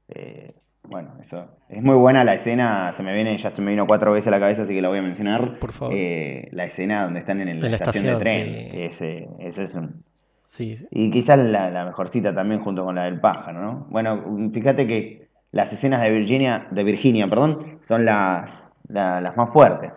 Eh, 0.09 0.55
bueno, 0.85 1.15
eso. 1.21 1.47
Es 1.69 1.83
muy 1.83 1.95
buena 1.95 2.25
la 2.25 2.35
escena, 2.35 2.93
se 2.93 3.03
me 3.03 3.15
viene, 3.15 3.37
ya 3.39 3.55
se 3.55 3.63
me 3.63 3.71
vino 3.71 3.87
cuatro 3.87 4.13
veces 4.13 4.29
a 4.29 4.31
la 4.33 4.41
cabeza, 4.41 4.63
así 4.63 4.75
que 4.75 4.83
la 4.83 4.89
voy 4.89 4.99
a 4.99 5.03
mencionar. 5.03 5.59
Por 5.59 5.73
favor. 5.73 5.95
Eh, 5.97 6.49
la 6.53 6.65
escena 6.65 7.05
donde 7.05 7.21
están 7.21 7.41
en, 7.41 7.49
el, 7.49 7.65
en 7.65 7.71
la, 7.71 7.77
estación, 7.77 8.07
estación, 8.07 8.19
de 8.19 8.25
tren. 8.25 8.49
Sí. 8.49 8.83
Ese, 8.83 9.29
ese 9.39 9.63
es 9.63 9.75
un. 9.75 10.03
Sí, 10.45 10.77
sí. 10.77 10.87
Y 10.91 11.11
quizás 11.11 11.39
la, 11.39 11.71
la, 11.71 11.87
mejor 11.87 12.09
cita 12.09 12.35
también 12.35 12.61
junto 12.61 12.85
con 12.85 12.95
la 12.95 13.05
del 13.05 13.21
pájaro, 13.21 13.63
¿no? 13.63 13.87
Bueno, 13.91 14.51
fíjate 14.53 14.87
que 14.87 15.29
las 15.51 15.73
escenas 15.73 16.03
de 16.03 16.11
Virginia, 16.11 16.67
de 16.71 16.85
Virginia, 16.85 17.29
perdón, 17.29 17.79
son 17.87 18.05
las, 18.05 18.63
la, 18.89 19.21
las 19.21 19.37
más 19.37 19.51
fuertes. 19.51 19.93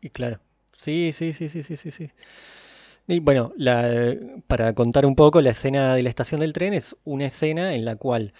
Y 0.00 0.10
claro. 0.10 0.38
Sí, 0.76 1.10
sí, 1.12 1.32
sí, 1.32 1.48
sí, 1.48 1.62
sí, 1.62 1.76
sí, 1.76 1.90
sí. 1.90 2.10
Y 3.08 3.20
bueno, 3.20 3.52
la, 3.56 4.14
para 4.46 4.74
contar 4.74 5.04
un 5.06 5.16
poco, 5.16 5.40
la 5.40 5.50
escena 5.50 5.94
de 5.94 6.02
la 6.02 6.08
estación 6.08 6.40
del 6.40 6.52
tren 6.52 6.74
es 6.74 6.94
una 7.04 7.26
escena 7.26 7.74
en 7.74 7.84
la 7.84 7.96
cual 7.96 8.32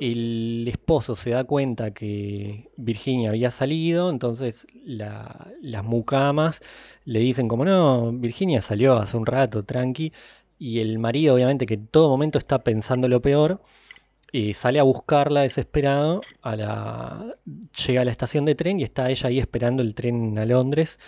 el 0.00 0.66
esposo 0.66 1.14
se 1.14 1.30
da 1.30 1.44
cuenta 1.44 1.92
que 1.92 2.70
Virginia 2.76 3.30
había 3.30 3.50
salido, 3.50 4.10
entonces 4.10 4.66
la, 4.84 5.52
las 5.62 5.84
mucamas 5.84 6.60
le 7.04 7.20
dicen 7.20 7.48
como 7.48 7.64
no, 7.64 8.10
Virginia 8.12 8.62
salió 8.62 8.94
hace 8.94 9.16
un 9.16 9.26
rato, 9.26 9.64
tranqui, 9.64 10.12
y 10.58 10.80
el 10.80 10.98
marido 10.98 11.34
obviamente 11.34 11.66
que 11.66 11.74
en 11.74 11.86
todo 11.86 12.08
momento 12.08 12.38
está 12.38 12.60
pensando 12.64 13.08
lo 13.08 13.20
peor, 13.22 13.62
eh, 14.32 14.54
sale 14.54 14.78
a 14.78 14.84
buscarla 14.84 15.42
desesperado, 15.42 16.22
a 16.42 16.56
la, 16.56 17.36
llega 17.86 18.02
a 18.02 18.04
la 18.04 18.12
estación 18.12 18.44
de 18.44 18.54
tren 18.54 18.80
y 18.80 18.84
está 18.84 19.10
ella 19.10 19.28
ahí 19.28 19.38
esperando 19.38 19.82
el 19.82 19.94
tren 19.94 20.38
a 20.38 20.46
Londres. 20.46 20.98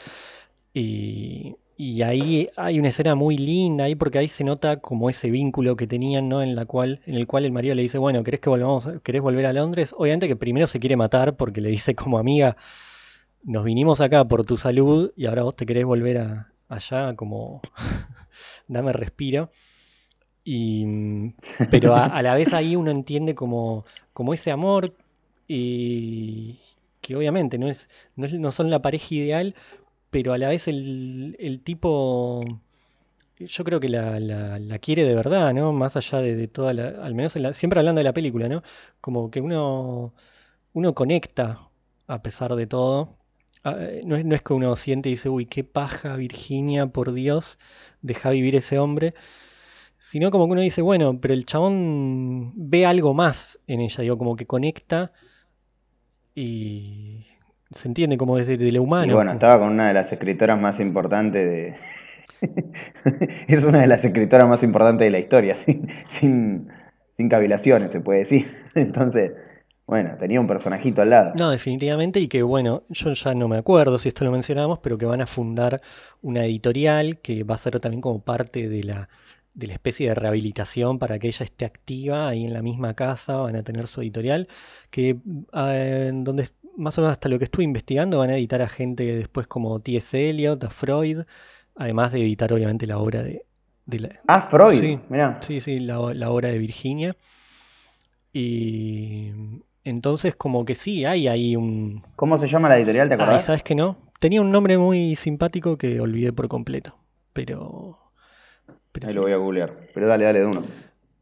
Y, 0.75 1.57
y 1.83 2.03
ahí 2.03 2.47
hay 2.57 2.79
una 2.79 2.91
escena 2.91 3.17
muy 3.17 3.37
linda 3.37 3.87
ahí 3.87 3.97
porque 3.97 4.19
ahí 4.19 4.29
se 4.29 4.45
nota 4.45 4.77
como 4.77 5.11
ese 5.11 5.31
vínculo 5.31 5.75
que 5.75 5.89
tenían, 5.89 6.29
¿no? 6.29 6.41
En 6.41 6.55
la 6.55 6.65
cual, 6.65 7.01
en 7.07 7.17
el 7.17 7.27
cual 7.27 7.45
el 7.45 7.51
marido 7.51 7.75
le 7.75 7.83
dice, 7.83 7.99
bueno, 7.99 8.23
¿querés 8.23 8.39
que 8.39 8.51
volvamos, 8.51 8.89
querés 9.03 9.21
volver 9.21 9.47
a 9.47 9.53
Londres? 9.53 9.93
Obviamente 9.99 10.29
que 10.29 10.37
primero 10.37 10.69
se 10.69 10.79
quiere 10.79 10.95
matar 10.95 11.37
porque 11.37 11.61
le 11.61 11.71
dice 11.71 11.97
como 11.97 12.19
amiga, 12.19 12.57
nos 13.43 13.65
vinimos 13.65 14.01
acá 14.01 14.25
por 14.29 14.47
tu 14.47 14.57
salud 14.57 15.11
y 15.17 15.27
ahora 15.27 15.43
vos 15.43 15.57
te 15.57 15.67
querés 15.67 15.85
volver 15.85 16.19
a, 16.19 16.53
allá 16.69 17.17
como 17.17 17.61
dame 18.69 18.93
respiro. 18.93 19.51
Y, 20.45 20.87
pero 21.69 21.97
a, 21.97 22.07
a, 22.07 22.23
la 22.23 22.35
vez 22.37 22.55
ahí 22.55 22.77
uno 22.77 22.93
entiende 22.93 23.35
como, 23.35 23.87
como 24.13 24.35
ese 24.35 24.53
amor 24.53 24.95
y 25.49 26.61
que 27.01 27.17
obviamente 27.17 27.59
no 27.59 27.69
es, 27.69 27.89
no 28.15 28.27
es, 28.27 28.33
no 28.35 28.53
son 28.53 28.71
la 28.71 28.81
pareja 28.81 29.15
ideal, 29.17 29.57
pero 30.13 30.35
a 30.35 30.39
la 30.39 30.51
vez 30.51 30.69
el, 30.69 31.63
tipo, 31.65 32.45
yo 33.39 33.65
creo 33.65 33.81
que 33.81 33.89
la, 33.89 34.21
la, 34.21 34.79
quiere 34.79 35.05
de 35.05 35.15
verdad, 35.15 35.55
¿no? 35.55 35.73
Más 35.73 35.97
allá 35.97 36.19
de, 36.19 36.49
toda 36.49 36.75
la, 36.75 36.89
al 37.03 37.15
menos 37.15 37.33
siempre 37.55 37.81
hablando 37.81 38.01
de 38.01 38.05
la 38.05 38.13
película, 38.13 38.49
¿no? 38.49 38.63
Como 39.01 39.31
que 39.31 39.41
uno, 39.41 40.13
uno 40.75 40.95
conecta 40.95 41.69
a 42.07 42.23
pesar 42.23 42.55
de 42.57 42.67
todo. 42.67 43.17
Ah, 43.65 43.77
no 44.05 44.17
es, 44.17 44.25
no 44.27 44.35
es 44.35 44.43
que 44.43 44.53
uno 44.53 44.77
siente 44.77 45.09
y 45.09 45.13
dice, 45.13 45.31
uy, 45.31 45.47
qué 45.47 45.65
paja, 45.65 46.17
Virginia, 46.17 46.89
por 46.89 47.13
Dios, 47.15 47.59
deja 48.03 48.31
vivir 48.31 48.57
ese 48.57 48.79
hombre. 48.79 49.15
Sino 49.99 50.31
como 50.31 50.47
que 50.47 50.53
uno 50.53 50.61
dice, 50.63 50.83
bueno, 50.83 51.21
pero 51.21 51.35
el 51.35 51.47
chabón 51.47 52.53
ve 52.57 52.87
algo 52.87 53.15
más 53.15 53.61
en 53.67 53.81
ella, 53.81 54.03
digo, 54.03 54.19
como 54.19 54.37
que 54.37 54.47
conecta 54.47 55.13
y, 56.35 57.27
se 57.75 57.89
entiende 57.89 58.17
como 58.17 58.37
desde 58.37 58.57
de 58.57 58.73
lo 58.73 58.83
humano. 58.83 59.13
Y 59.13 59.15
bueno, 59.15 59.33
estaba 59.33 59.59
con 59.59 59.69
una 59.69 59.89
de 59.89 59.95
las 59.95 60.13
escritoras 60.13 60.61
más 60.61 60.81
importantes 60.81 61.51
de, 61.51 61.77
es 63.49 63.65
una 63.65 63.81
de 63.81 63.87
las 63.87 64.05
escritoras 64.05 64.49
más 64.49 64.63
importantes 64.63 65.07
de 65.07 65.11
la 65.11 65.19
historia, 65.19 65.57
sin, 65.57 65.89
sin, 66.09 66.69
sin 67.17 67.29
cavilaciones, 67.29 67.93
se 67.93 68.01
puede 68.01 68.21
decir. 68.21 68.55
Entonces, 68.75 69.33
bueno, 69.87 70.17
tenía 70.19 70.41
un 70.41 70.47
personajito 70.47 71.03
al 71.03 71.11
lado. 71.11 71.33
No, 71.37 71.51
definitivamente, 71.51 72.21
y 72.21 72.29
que 72.29 72.43
bueno, 72.43 72.85
yo 72.89 73.13
ya 73.13 73.35
no 73.35 73.49
me 73.49 73.59
acuerdo 73.59 73.99
si 73.99 74.09
esto 74.09 74.25
lo 74.25 74.31
mencionamos, 74.31 74.79
pero 74.79 74.97
que 74.97 75.07
van 75.07 75.21
a 75.21 75.27
fundar 75.27 75.81
una 76.21 76.45
editorial 76.45 77.19
que 77.19 77.45
va 77.45 77.57
a 77.57 77.59
ser 77.59 77.79
también 77.81 78.01
como 78.01 78.21
parte 78.21 78.69
de 78.69 78.83
la, 78.85 79.09
de 79.55 79.67
la 79.67 79.75
especie 79.75 80.09
de 80.09 80.15
rehabilitación 80.15 80.99
para 80.99 81.19
que 81.19 81.29
ella 81.29 81.45
esté 81.45 81.65
activa 81.65 82.29
ahí 82.29 82.45
en 82.45 82.55
la 82.55 82.63
misma 82.63 82.95
casa, 82.95 83.39
van 83.39 83.57
a 83.57 83.63
tener 83.63 83.87
su 83.87 84.01
editorial, 84.01 84.49
que 84.91 85.19
eh, 85.53 86.11
donde 86.15 86.49
más 86.77 86.97
o 86.99 87.03
menos 87.03 87.13
hasta 87.13 87.29
lo 87.29 87.39
que 87.39 87.45
estuve 87.45 87.65
investigando 87.65 88.19
van 88.19 88.31
a 88.31 88.37
editar 88.37 88.63
a 88.63 88.69
gente 88.69 89.05
después 89.17 89.47
como 89.47 89.81
T.S. 89.81 90.31
Eliot, 90.31 90.63
a 90.65 90.71
Freud, 90.71 91.21
además 91.77 92.13
de 92.13 92.21
editar 92.21 92.53
obviamente 92.53 92.87
la 92.87 92.99
obra 92.99 93.23
de, 93.23 93.45
de 93.87 93.99
la... 94.01 94.09
Ah, 94.27 94.41
Freud, 94.43 94.81
Sí, 94.81 95.01
mirá. 95.09 95.39
sí, 95.43 95.61
sí, 95.61 95.79
la, 95.81 96.15
la 96.15 96.31
obra 96.31 96.49
de 96.51 96.59
Virginia. 96.59 97.17
Y 98.33 99.31
entonces 99.85 100.35
como 100.37 100.65
que 100.65 100.75
sí, 100.75 101.05
hay 101.05 101.29
ahí 101.29 101.57
un... 101.57 102.03
¿Cómo 102.17 102.37
se 102.37 102.47
llama 102.47 102.69
la 102.69 102.77
editorial, 102.79 103.09
te 103.09 103.15
Ay, 103.15 103.21
acordás? 103.21 103.45
¿sabes 103.45 103.63
que 103.63 103.75
no? 103.75 103.99
Tenía 104.21 104.41
un 104.41 104.51
nombre 104.51 104.79
muy 104.79 105.17
simpático 105.17 105.77
que 105.77 106.01
olvidé 106.01 106.33
por 106.33 106.49
completo, 106.49 106.97
pero... 107.33 107.99
Pero 108.93 109.07
Ahí 109.09 109.13
sí. 109.13 109.17
lo 109.17 109.23
voy 109.23 109.33
a 109.33 109.37
googlear. 109.37 109.89
Pero 109.95 110.07
dale, 110.07 110.25
dale 110.25 110.41
de 110.41 110.47
uno. 110.47 110.63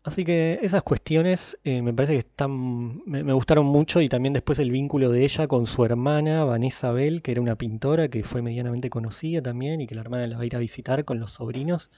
Así 0.02 0.24
que 0.24 0.58
esas 0.62 0.82
cuestiones 0.82 1.58
eh, 1.62 1.82
me 1.82 1.92
parece 1.92 2.14
que 2.14 2.20
están, 2.20 3.04
me, 3.06 3.22
me 3.22 3.34
gustaron 3.34 3.66
mucho 3.66 4.00
y 4.00 4.08
también 4.08 4.32
después 4.32 4.58
el 4.58 4.70
vínculo 4.70 5.10
de 5.10 5.24
ella 5.24 5.46
con 5.46 5.66
su 5.66 5.84
hermana 5.84 6.44
Vanessa 6.44 6.90
Bell, 6.90 7.20
que 7.22 7.32
era 7.32 7.42
una 7.42 7.56
pintora 7.56 8.08
que 8.08 8.24
fue 8.24 8.40
medianamente 8.40 8.88
conocida 8.88 9.42
también 9.42 9.80
y 9.82 9.86
que 9.86 9.94
la 9.94 10.00
hermana 10.00 10.26
la 10.26 10.36
va 10.38 10.42
a 10.42 10.46
ir 10.46 10.56
a 10.56 10.58
visitar 10.58 11.04
con 11.04 11.20
los 11.20 11.32
sobrinos, 11.32 11.90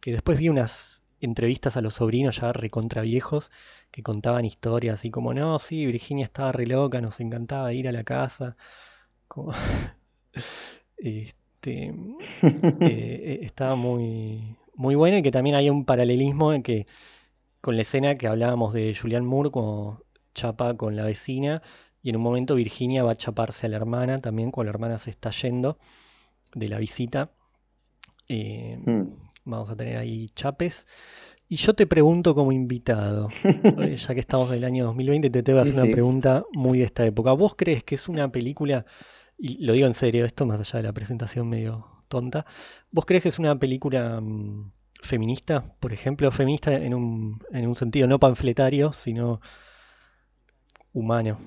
que 0.00 0.12
después 0.12 0.38
vi 0.38 0.50
unas 0.50 1.02
entrevistas 1.20 1.76
a 1.76 1.80
los 1.80 1.94
sobrinos 1.94 2.40
ya 2.40 2.52
recontra 2.52 3.02
viejos 3.02 3.50
que 3.90 4.02
contaban 4.02 4.44
historias 4.44 4.94
así 5.00 5.10
como, 5.10 5.32
no, 5.34 5.58
sí, 5.58 5.86
Virginia 5.86 6.24
estaba 6.24 6.52
re 6.52 6.66
loca, 6.66 7.00
nos 7.00 7.20
encantaba 7.20 7.72
ir 7.72 7.88
a 7.88 7.92
la 7.92 8.04
casa, 8.04 8.56
como, 9.28 9.52
este, 10.98 11.88
eh, 11.92 11.94
eh, 12.80 13.38
estaba 13.42 13.76
muy, 13.76 14.56
muy 14.74 14.94
bueno 14.94 15.18
y 15.18 15.22
que 15.22 15.30
también 15.30 15.56
hay 15.56 15.70
un 15.70 15.84
paralelismo 15.84 16.52
en 16.52 16.62
que 16.62 16.86
con 17.64 17.76
la 17.76 17.82
escena 17.82 18.16
que 18.18 18.26
hablábamos 18.26 18.74
de 18.74 18.94
Julianne 18.94 19.26
Moore 19.26 19.50
como 19.50 20.02
chapa 20.34 20.76
con 20.76 20.96
la 20.96 21.04
vecina 21.04 21.62
y 22.02 22.10
en 22.10 22.16
un 22.16 22.22
momento 22.22 22.56
Virginia 22.56 23.02
va 23.02 23.12
a 23.12 23.16
chaparse 23.16 23.64
a 23.64 23.70
la 23.70 23.76
hermana 23.76 24.18
también 24.18 24.50
cuando 24.50 24.70
la 24.70 24.74
hermana 24.74 24.98
se 24.98 25.08
está 25.08 25.30
yendo 25.30 25.78
de 26.54 26.68
la 26.68 26.76
visita. 26.78 27.30
Eh, 28.28 28.78
Mm. 28.84 29.04
vamos 29.46 29.70
a 29.70 29.76
tener 29.76 29.96
ahí 29.96 30.28
chapes. 30.34 30.86
Y 31.48 31.56
yo 31.56 31.72
te 31.72 31.86
pregunto 31.86 32.34
como 32.34 32.52
invitado, 32.52 33.30
eh, 33.80 33.96
ya 33.96 34.12
que 34.12 34.20
estamos 34.20 34.50
en 34.50 34.56
el 34.56 34.64
año 34.64 34.84
2020, 34.84 35.30
te 35.30 35.42
tengo 35.42 35.60
que 35.60 35.64
Sí, 35.64 35.70
hacer 35.70 35.80
una 35.84 35.86
sí. 35.88 35.92
pregunta 35.92 36.44
muy 36.52 36.80
de 36.80 36.84
esta 36.84 37.06
época. 37.06 37.32
¿Vos 37.32 37.54
crees 37.56 37.82
que 37.82 37.94
es 37.94 38.10
una 38.10 38.30
película, 38.30 38.84
y 39.38 39.64
lo 39.64 39.72
digo 39.72 39.86
en 39.86 39.94
serio, 39.94 40.26
esto 40.26 40.44
más 40.44 40.60
allá 40.60 40.80
de 40.80 40.82
la 40.82 40.92
presentación 40.92 41.48
medio 41.48 41.86
tonta, 42.08 42.44
¿vos 42.90 43.06
crees 43.06 43.22
que 43.22 43.30
es 43.30 43.38
una 43.38 43.58
película 43.58 44.20
mm, 44.20 44.70
feminista, 45.04 45.64
por 45.80 45.92
ejemplo, 45.92 46.30
feminista 46.30 46.72
en 46.74 46.94
un, 46.94 47.40
en 47.52 47.68
un 47.68 47.74
sentido 47.76 48.08
no 48.08 48.18
panfletario, 48.18 48.92
sino 48.92 49.40
humano, 50.92 51.38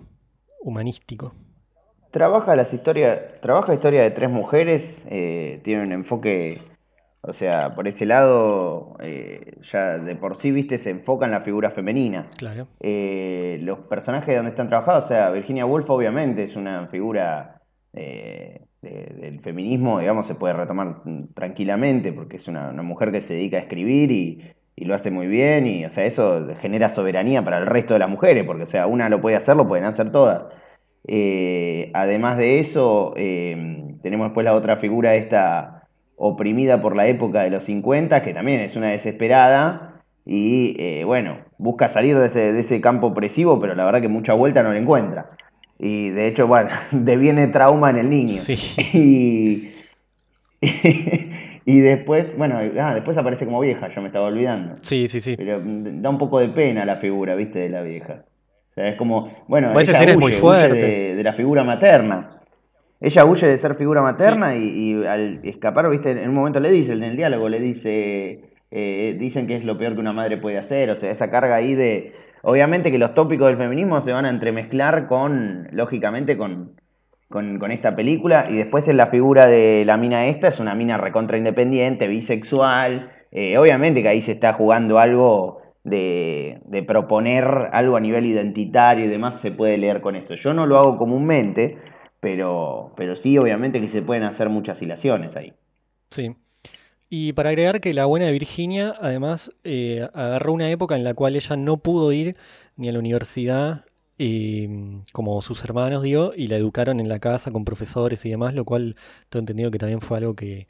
humanístico? 0.62 1.34
Trabaja 2.12 2.56
las 2.56 2.74
historias, 2.74 3.20
trabaja 3.42 3.74
historia 3.74 4.02
de 4.02 4.12
tres 4.12 4.30
mujeres, 4.32 5.04
eh, 5.10 5.60
tiene 5.64 5.84
un 5.84 5.92
enfoque, 5.92 6.62
o 7.22 7.34
sea, 7.34 7.76
por 7.76 7.88
ese 7.88 8.06
lado, 8.06 8.96
eh, 9.02 9.58
ya 9.62 9.98
de 10.00 10.16
por 10.16 10.36
sí, 10.36 10.52
viste, 10.52 10.78
se 10.78 10.90
enfoca 10.92 11.26
en 11.26 11.32
la 11.32 11.42
figura 11.42 11.70
femenina. 11.70 12.30
Claro, 12.38 12.68
Eh, 12.80 13.60
los 13.62 13.80
personajes 13.80 14.36
donde 14.36 14.52
están 14.52 14.70
trabajados, 14.70 15.06
o 15.06 15.08
sea, 15.10 15.30
Virginia 15.32 15.66
Woolf 15.66 15.90
obviamente 15.90 16.44
es 16.44 16.56
una 16.56 16.88
figura 16.88 17.62
eh, 17.94 18.67
de- 18.82 19.14
del 19.20 19.40
feminismo, 19.42 20.00
digamos, 20.00 20.28
se 20.28 20.36
puede 20.36 20.54
retomar 20.54 21.02
tranquilamente 21.34 22.14
porque 22.14 22.38
es 22.38 22.48
una, 22.48 22.72
mujer 22.84 23.12
que 23.12 23.22
se 23.22 23.34
dedica 23.36 23.58
a 23.58 23.62
escribir 23.62 24.12
y, 24.12 24.42
y 24.76 24.86
lo 24.86 24.96
hace 24.96 25.12
muy 25.12 25.28
bien 25.28 25.66
y, 25.68 25.86
o 25.86 25.90
sea, 25.90 26.06
eso 26.06 26.48
genera 26.62 26.90
soberanía 26.90 27.44
para 27.44 27.58
el 27.60 27.66
resto 27.68 27.94
de 27.96 28.00
las 28.00 28.10
mujeres, 28.10 28.46
porque, 28.46 28.66
sea, 28.66 28.88
una 28.88 29.10
lo 29.10 29.22
puede 29.22 29.36
hacer, 29.36 29.56
lo 29.56 29.68
pueden 29.68 29.86
hacer 29.86 30.12
todas. 30.12 30.48
Eh, 31.08 31.92
además 31.94 32.38
de 32.38 32.60
eso, 32.60 33.14
eh, 33.16 33.96
tenemos 34.02 34.28
después 34.28 34.44
la 34.46 34.54
otra 34.56 34.78
figura 34.78 35.16
esta 35.16 35.88
oprimida 36.18 36.82
por 36.82 36.96
la 36.96 37.08
época 37.08 37.44
de 37.44 37.50
los 37.52 37.64
50, 37.64 38.22
que 38.22 38.34
también 38.34 38.60
es 38.60 38.76
una 38.76 38.90
desesperada 38.90 40.02
y 40.26 40.76
eh, 40.80 41.04
bueno, 41.06 41.38
busca 41.58 41.88
salir 41.88 42.18
de 42.20 42.26
ese, 42.28 42.52
de 42.54 42.60
ese 42.60 42.82
campo 42.82 43.08
opresivo, 43.08 43.60
pero 43.60 43.76
la 43.76 43.86
verdad 43.86 44.02
que 44.02 44.08
mucha 44.10 44.34
vuelta 44.34 44.64
no 44.64 44.74
la 44.74 44.80
encuentra. 44.80 45.30
Y 45.80 46.10
de 46.10 46.28
hecho, 46.28 46.48
bueno, 46.48 46.70
deviene 46.92 47.48
trauma 47.48 47.90
en 47.92 47.98
el 47.98 48.10
niño. 48.10 48.42
sí, 48.42 48.56
Y, 48.94 49.72
y 51.66 51.80
después, 51.80 52.36
bueno, 52.38 52.60
ah, 52.80 52.94
después 52.96 53.18
aparece 53.18 53.46
como 53.46 53.60
vieja, 53.60 53.90
yo 53.94 54.02
me 54.02 54.08
estaba 54.08 54.26
olvidando. 54.28 54.78
sí, 54.82 55.08
sí, 55.08 55.20
sí. 55.20 55.36
Pero 55.38 55.60
da 55.64 56.10
un 56.10 56.18
poco 56.18 56.40
de 56.40 56.50
pena 56.50 56.86
la 56.86 56.98
figura, 56.98 57.36
viste, 57.36 57.60
de 57.60 57.70
la 57.70 57.82
vieja. 57.82 58.24
O 58.72 58.74
sea, 58.74 58.90
es 58.90 58.96
como, 58.98 59.30
bueno, 59.48 59.72
esa 59.80 60.04
ella 60.04 60.12
es 60.12 60.16
muy 60.16 60.26
huye, 60.26 60.36
huye 60.36 60.40
fuerte. 60.42 60.76
de, 60.76 61.16
de 61.16 61.24
la 61.24 61.34
figura 61.34 61.64
materna. 61.64 62.42
Ella 63.00 63.26
huye 63.26 63.48
de 63.48 63.58
ser 63.58 63.76
figura 63.76 64.02
materna 64.02 64.56
y, 64.56 64.64
y 64.94 65.06
al 65.06 65.40
escapar, 65.44 65.88
viste, 65.90 66.12
en 66.12 66.30
un 66.30 66.36
momento 66.36 66.60
le 66.60 66.72
dice, 66.72 66.94
en 66.94 67.04
el 67.04 67.16
diálogo 67.16 67.48
le 67.50 67.60
dice, 67.60 68.42
eh, 68.72 69.16
dicen 69.20 69.46
que 69.46 69.56
es 69.56 69.64
lo 69.64 69.78
peor 69.78 69.94
que 69.94 70.00
una 70.00 70.14
madre 70.14 70.38
puede 70.38 70.58
hacer, 70.58 70.90
o 70.90 70.96
sea, 70.96 71.12
esa 71.12 71.30
carga 71.30 71.56
ahí 71.56 71.76
de, 71.76 72.14
obviamente 72.44 72.92
que 72.92 72.98
los 72.98 73.14
tópicos 73.14 73.48
del 73.48 73.58
feminismo 73.58 74.02
se 74.02 74.12
van 74.12 74.26
a 74.26 74.30
entremezclar 74.30 75.08
con, 75.08 75.68
lógicamente, 75.72 76.38
con, 76.38 76.80
con, 77.30 77.72
esta 77.72 77.96
película, 77.96 78.48
y 78.50 78.56
después 78.56 78.88
en 78.88 78.98
la 78.98 79.08
figura 79.08 79.48
de 79.48 79.84
la 79.86 79.98
mina 79.98 80.28
esta, 80.28 80.48
es 80.48 80.60
una 80.60 80.76
mina 80.76 80.98
recontra 80.98 81.38
independiente, 81.38 82.08
bisexual, 82.08 83.12
eh, 83.32 83.58
obviamente 83.58 84.02
que 84.02 84.10
ahí 84.10 84.22
se 84.22 84.32
está 84.34 84.54
jugando 84.54 85.00
algo 85.00 85.62
de, 85.84 86.60
de 86.66 86.84
proponer 86.84 87.70
algo 87.72 87.98
a 87.98 88.00
nivel 88.00 88.26
identitario 88.26 89.06
y 89.06 89.10
demás, 89.10 89.40
se 89.40 89.52
puede 89.52 89.78
leer 89.78 90.02
con 90.02 90.16
esto. 90.16 90.36
Yo 90.36 90.54
no 90.54 90.66
lo 90.66 90.78
hago 90.78 90.98
comúnmente, 90.98 91.78
pero, 92.20 92.94
pero 92.96 93.16
sí, 93.16 93.38
obviamente 93.38 93.80
que 93.82 93.88
se 93.88 94.02
pueden 94.02 94.24
hacer 94.24 94.50
muchas 94.50 94.82
hilaciones 94.82 95.36
ahí. 95.36 95.54
Sí. 96.10 96.36
Y 97.10 97.34
para 97.34 97.50
agregar 97.50 97.80
que 97.80 97.94
la 97.94 98.06
buena 98.06 98.26
de 98.26 98.34
Virginia, 98.34 98.94
además, 99.00 99.52
eh, 99.64 100.08
agarró 100.14 100.54
una 100.54 100.70
época 100.70 100.96
en 100.96 101.04
la 101.04 101.14
cual 101.14 101.36
ella 101.36 101.56
no 101.56 101.78
pudo 101.78 102.12
ir 102.12 102.36
ni 102.76 102.90
a 102.90 102.92
la 102.92 103.00
universidad, 103.00 103.86
eh, 104.20 104.68
como 105.14 105.42
sus 105.42 105.64
hermanos, 105.64 106.04
digo, 106.04 106.34
y 106.36 106.48
la 106.48 106.58
educaron 106.58 107.00
en 107.00 107.08
la 107.08 107.20
casa 107.20 107.52
con 107.52 107.64
profesores 107.64 108.26
y 108.26 108.30
demás, 108.30 108.54
lo 108.54 108.66
cual 108.66 108.96
tengo 109.30 109.42
entendido 109.42 109.72
que 109.72 109.78
también 109.78 110.02
fue 110.02 110.18
algo 110.18 110.36
que, 110.36 110.68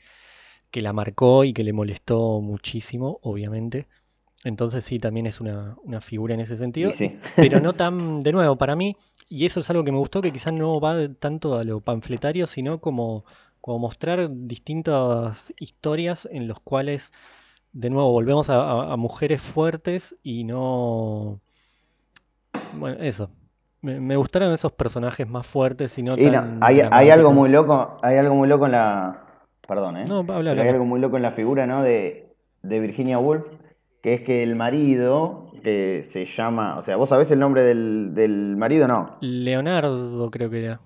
que 0.70 0.82
la 0.82 0.94
marcó 0.94 1.44
y 1.44 1.54
que 1.54 1.64
le 1.64 1.74
molestó 1.74 2.40
muchísimo, 2.42 3.20
obviamente. 3.24 3.88
Entonces 4.44 4.86
sí, 4.86 5.00
también 5.00 5.26
es 5.26 5.42
una, 5.42 5.76
una 5.84 6.02
figura 6.02 6.34
en 6.36 6.42
ese 6.42 6.56
sentido, 6.56 6.92
sí. 6.92 7.18
pero 7.36 7.60
no 7.60 7.74
tan, 7.76 8.22
de 8.22 8.32
nuevo, 8.32 8.58
para 8.58 8.76
mí, 8.76 8.96
y 9.28 9.46
eso 9.46 9.60
es 9.60 9.70
algo 9.70 9.84
que 9.84 9.92
me 9.92 9.98
gustó, 9.98 10.22
que 10.22 10.32
quizás 10.32 10.54
no 10.54 10.80
va 10.80 11.08
tanto 11.20 11.58
a 11.58 11.64
lo 11.64 11.82
panfletario, 11.82 12.46
sino 12.48 12.80
como, 12.80 13.26
como 13.68 13.80
mostrar 13.80 14.30
distintas 14.32 15.54
historias 15.60 16.26
en 16.32 16.48
los 16.48 16.58
cuales, 16.62 17.12
de 17.74 17.90
nuevo, 17.90 18.14
volvemos 18.14 18.50
a, 18.50 18.62
a- 18.62 18.94
a 18.94 18.96
mujeres 18.96 19.42
fuertes 19.42 20.16
y 20.24 20.46
no... 20.46 21.42
Bueno, 22.80 23.04
eso. 23.04 23.30
Me, 23.82 24.00
me 24.00 24.16
gustaron 24.16 24.54
esos 24.54 24.72
personajes 24.72 25.28
más 25.28 25.46
fuertes 25.46 25.98
y 25.98 26.04
no 26.04 26.18
Y 26.18 26.30
no, 26.30 26.46
hay, 26.62 26.80
hay 26.90 27.10
algo 27.10 27.34
muy 27.34 27.50
loco, 27.50 27.98
hay 28.02 28.16
algo 28.18 28.36
muy 28.36 28.48
loco 28.48 28.68
en 28.68 28.72
la, 28.72 29.26
perdón, 29.68 29.98
¿eh? 29.98 30.06
No, 30.08 30.20
habla, 30.20 30.52
habla, 30.52 30.64
hay 30.64 30.70
algo 30.70 30.86
muy 30.86 31.02
loco 31.02 31.18
en 31.18 31.24
la 31.24 31.32
figura, 31.32 31.68
¿no? 31.68 31.84
De, 31.84 32.34
de 32.64 32.80
Virginia 32.80 33.20
Woolf, 33.20 33.48
que 34.02 34.14
es 34.14 34.22
que 34.22 34.44
el 34.44 34.56
marido, 34.56 35.52
que 35.62 36.04
se 36.04 36.24
llama, 36.24 36.78
o 36.78 36.82
sea, 36.82 36.96
¿vos 36.96 37.10
sabés 37.10 37.32
el 37.32 37.40
nombre 37.40 37.64
del, 37.64 38.14
del 38.14 38.56
marido? 38.56 38.88
No. 38.88 39.18
Leonardo 39.20 40.32
creo 40.32 40.50
que 40.50 40.64
era. 40.64 40.80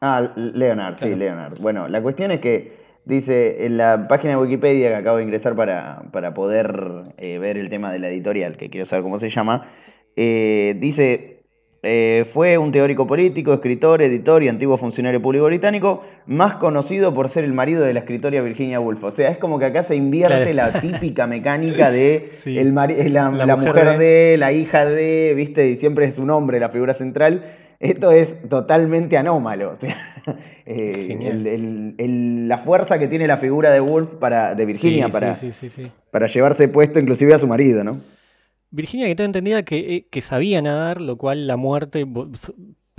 Ah, 0.00 0.32
Leonard, 0.36 0.96
sí. 0.96 1.14
Leonard. 1.14 1.58
Bueno, 1.60 1.88
la 1.88 2.00
cuestión 2.02 2.30
es 2.30 2.40
que 2.40 2.72
dice 3.04 3.64
en 3.66 3.76
la 3.78 4.06
página 4.06 4.34
de 4.34 4.36
Wikipedia 4.42 4.90
que 4.90 4.94
acabo 4.96 5.16
de 5.16 5.24
ingresar 5.24 5.54
para, 5.56 6.02
para 6.12 6.34
poder 6.34 7.04
eh, 7.16 7.38
ver 7.38 7.56
el 7.56 7.68
tema 7.70 7.90
de 7.92 7.98
la 7.98 8.08
editorial, 8.08 8.56
que 8.56 8.70
quiero 8.70 8.84
saber 8.84 9.02
cómo 9.02 9.18
se 9.18 9.28
llama, 9.28 9.66
eh, 10.14 10.76
dice, 10.78 11.38
eh, 11.82 12.24
fue 12.32 12.58
un 12.58 12.70
teórico 12.70 13.06
político, 13.06 13.52
escritor, 13.54 14.02
editor 14.02 14.42
y 14.42 14.48
antiguo 14.48 14.76
funcionario 14.76 15.22
público 15.22 15.46
británico, 15.46 16.02
más 16.26 16.54
conocido 16.56 17.14
por 17.14 17.28
ser 17.28 17.44
el 17.44 17.52
marido 17.52 17.82
de 17.84 17.94
la 17.94 18.00
escritora 18.00 18.40
Virginia 18.42 18.78
Woolf. 18.80 19.02
O 19.04 19.10
sea, 19.10 19.30
es 19.30 19.38
como 19.38 19.58
que 19.58 19.64
acá 19.66 19.82
se 19.84 19.96
invierte 19.96 20.52
Claro. 20.52 20.72
la 20.72 20.80
típica 20.80 21.26
mecánica 21.26 21.90
de 21.90 22.30
Sí. 22.42 22.58
el 22.58 22.74
la, 22.74 22.86
La 23.30 23.46
la 23.46 23.56
mujer 23.56 23.74
mujer 23.74 23.98
de- 23.98 24.04
de, 24.04 24.36
la 24.38 24.52
hija 24.52 24.84
de, 24.84 25.32
¿viste? 25.36 25.68
Y 25.70 25.76
siempre 25.76 26.04
es 26.06 26.18
un 26.18 26.30
hombre 26.30 26.60
la 26.60 26.68
figura 26.68 26.94
central. 26.94 27.44
Esto 27.80 28.10
es 28.10 28.48
totalmente 28.48 29.16
anómalo. 29.16 29.70
O 29.70 29.76
sea, 29.76 29.96
la 30.66 32.58
fuerza 32.58 32.98
que 32.98 33.08
tiene 33.08 33.26
la 33.26 33.36
figura 33.36 33.70
de 33.70 33.80
Wolf 33.80 34.14
para, 34.14 34.54
de 34.54 34.66
Virginia 34.66 35.08
para, 35.08 35.36
para 36.10 36.26
llevarse 36.26 36.68
puesto 36.68 36.98
inclusive 36.98 37.34
a 37.34 37.38
su 37.38 37.46
marido, 37.46 37.84
¿no? 37.84 38.00
Virginia 38.70 39.06
que 39.06 39.14
tengo 39.14 39.26
entendida 39.26 39.62
que, 39.62 39.96
eh, 39.96 40.06
que 40.10 40.20
sabía 40.20 40.60
nadar, 40.60 41.00
lo 41.00 41.16
cual 41.16 41.46
la 41.46 41.56
muerte, 41.56 42.06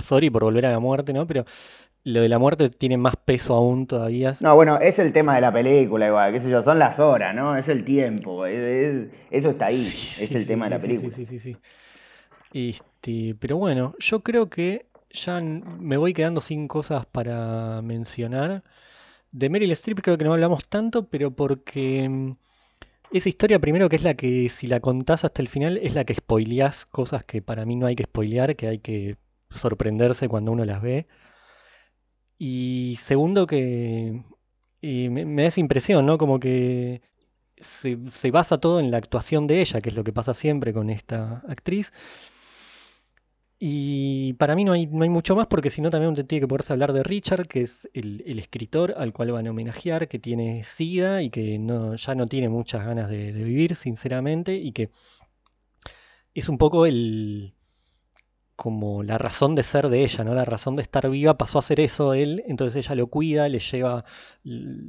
sorry 0.00 0.28
por 0.28 0.42
volver 0.42 0.66
a 0.66 0.72
la 0.72 0.80
muerte, 0.80 1.12
¿no? 1.12 1.26
Pero 1.28 1.44
lo 2.02 2.22
de 2.22 2.28
la 2.28 2.38
muerte 2.38 2.70
tiene 2.70 2.96
más 2.96 3.14
peso 3.16 3.54
aún 3.54 3.86
todavía. 3.86 4.34
No, 4.40 4.54
bueno, 4.54 4.78
es 4.80 4.98
el 4.98 5.12
tema 5.12 5.34
de 5.34 5.42
la 5.42 5.52
película 5.52 6.08
igual, 6.08 6.32
qué 6.32 6.40
sé 6.40 6.50
yo, 6.50 6.60
son 6.62 6.78
las 6.78 6.98
horas, 6.98 7.34
¿no? 7.34 7.56
Es 7.56 7.68
el 7.68 7.84
tiempo, 7.84 8.46
eso 8.46 9.50
está 9.50 9.66
ahí, 9.66 9.86
es 10.18 10.34
el 10.34 10.46
tema 10.46 10.64
de 10.64 10.70
la 10.70 10.78
película. 10.80 11.14
Sí, 11.14 11.26
sí, 11.26 11.38
sí, 11.38 12.76
Este, 13.00 13.34
pero 13.40 13.56
bueno, 13.56 13.94
yo 13.98 14.20
creo 14.20 14.50
que 14.50 14.86
ya 15.10 15.40
me 15.40 15.96
voy 15.96 16.12
quedando 16.12 16.40
sin 16.40 16.68
cosas 16.68 17.06
para 17.06 17.80
mencionar. 17.82 18.62
De 19.32 19.48
Meryl 19.50 19.72
Streep 19.72 20.00
creo 20.02 20.18
que 20.18 20.24
no 20.24 20.32
hablamos 20.34 20.68
tanto, 20.68 21.08
pero 21.08 21.30
porque 21.34 22.08
mm, 22.08 22.36
esa 23.12 23.28
historia 23.28 23.58
primero 23.60 23.88
que 23.88 23.96
es 23.96 24.02
la 24.04 24.14
que 24.14 24.48
si 24.50 24.66
la 24.66 24.80
contás 24.80 25.24
hasta 25.24 25.42
el 25.42 25.48
final 25.48 25.78
es 25.78 25.94
la 25.94 26.04
que 26.04 26.14
spoileás 26.14 26.86
cosas 26.86 27.24
que 27.24 27.42
para 27.42 27.64
mí 27.66 27.76
no 27.76 27.86
hay 27.86 27.96
que 27.96 28.04
spoilear, 28.04 28.56
que 28.56 28.68
hay 28.68 28.78
que 28.80 29.16
sorprenderse 29.50 30.28
cuando 30.28 30.52
uno 30.52 30.64
las 30.64 30.82
ve. 30.82 31.06
Y 32.38 32.96
segundo 33.00 33.46
que 33.46 34.22
me, 34.82 35.42
da 35.42 35.48
esa 35.48 35.60
impresión, 35.60 36.06
¿no? 36.06 36.18
Como 36.18 36.40
que 36.40 37.02
se, 37.58 37.98
se, 38.12 38.30
basa 38.30 38.58
todo 38.58 38.80
en 38.80 38.90
la 38.90 38.98
actuación 38.98 39.46
de 39.46 39.60
ella, 39.60 39.80
que 39.80 39.90
es 39.90 39.94
lo 39.94 40.04
que 40.04 40.12
pasa 40.12 40.34
siempre 40.34 40.72
con 40.72 40.90
esta 40.90 41.42
actriz. 41.48 41.92
Y 43.62 44.32
para 44.34 44.56
mí 44.56 44.64
no 44.64 44.72
hay, 44.72 44.86
no 44.86 45.02
hay 45.02 45.10
mucho 45.10 45.36
más 45.36 45.46
porque 45.46 45.68
si 45.68 45.82
no 45.82 45.90
también 45.90 46.14
tiene 46.26 46.40
que 46.40 46.48
poderse 46.48 46.72
hablar 46.72 46.94
de 46.94 47.02
Richard, 47.02 47.46
que 47.46 47.62
es 47.62 47.88
el, 47.92 48.22
escritor 48.38 48.94
al 48.96 49.12
cual 49.12 49.32
van 49.32 49.46
a 49.46 49.50
homenajear, 49.50 50.08
que 50.08 50.18
tiene 50.18 50.64
SIDA 50.64 51.22
y 51.22 51.28
que 51.30 51.58
no, 51.58 51.94
ya 51.94 52.14
no 52.14 52.26
tiene 52.26 52.48
muchas 52.48 52.86
ganas 52.86 53.10
de 53.10 53.32
vivir, 53.32 53.76
sinceramente, 53.76 54.54
y 54.56 54.72
que 54.72 54.90
es 56.34 56.48
un 56.48 56.58
poco 56.58 56.86
el, 56.86 57.54
como 58.60 59.02
la 59.02 59.16
razón 59.16 59.54
de 59.54 59.62
ser 59.62 59.88
de 59.88 60.04
ella, 60.04 60.22
¿no? 60.22 60.34
La 60.34 60.44
razón 60.44 60.76
de 60.76 60.82
estar 60.82 61.08
viva 61.08 61.38
pasó 61.38 61.58
a 61.58 61.62
ser 61.62 61.80
eso 61.80 62.12
él, 62.12 62.44
entonces 62.46 62.84
ella 62.84 62.94
lo 62.94 63.06
cuida, 63.06 63.48
le 63.48 63.58
lleva, 63.58 64.04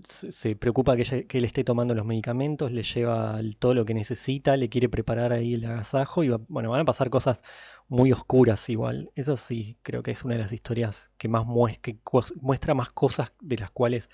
se 0.09 0.57
preocupa 0.57 0.97
que, 0.97 1.25
él 1.29 1.45
esté 1.45 1.63
tomando 1.63 1.95
los 1.95 2.05
medicamentos, 2.05 2.73
le 2.73 2.83
lleva 2.83 3.39
todo 3.59 3.73
lo 3.73 3.85
que 3.85 3.93
necesita, 3.93 4.57
le 4.57 4.67
quiere 4.67 4.89
preparar 4.89 5.31
ahí 5.31 5.53
el 5.53 5.63
agasajo 5.63 6.21
y 6.25 6.29
bueno, 6.49 6.69
van 6.69 6.81
a 6.81 6.85
pasar 6.85 7.09
cosas 7.09 7.43
muy 7.87 8.11
oscuras 8.11 8.67
igual. 8.67 9.09
Eso 9.15 9.37
sí, 9.37 9.77
creo 9.83 10.03
que 10.03 10.11
es 10.11 10.25
una 10.25 10.35
de 10.35 10.41
las 10.41 10.51
historias 10.51 11.09
que 11.17 11.29
más 11.29 11.45
muestra, 11.45 11.93
que 11.93 11.97
muestra 12.41 12.73
más 12.73 12.89
cosas 12.89 13.31
de 13.39 13.55
las 13.55 13.71
cuales 13.71 14.09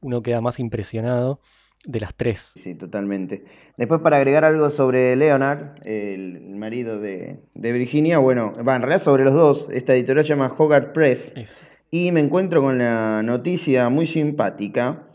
uno 0.00 0.22
queda 0.22 0.40
más 0.40 0.58
impresionado 0.58 1.38
de 1.84 2.00
las 2.00 2.14
tres. 2.14 2.52
Sí, 2.54 2.74
totalmente. 2.74 3.44
Después 3.76 4.00
para 4.00 4.18
agregar 4.18 4.44
algo 4.44 4.70
sobre 4.70 5.16
Leonard, 5.16 5.86
el 5.86 6.40
marido 6.56 7.00
de, 7.00 7.38
Virginia, 7.54 8.18
bueno, 8.18 8.52
va, 8.66 8.76
en 8.76 8.82
realidad 8.82 9.02
sobre 9.02 9.24
los 9.24 9.34
dos, 9.34 9.68
esta 9.72 9.94
editorial 9.94 10.24
se 10.24 10.30
llama 10.30 10.54
Hogarth 10.56 10.92
Press, 10.92 11.34
y 11.90 12.12
me 12.12 12.20
encuentro 12.20 12.62
con 12.62 12.78
la 12.78 13.22
noticia 13.22 13.88
muy 13.88 14.06
simpática 14.06 15.08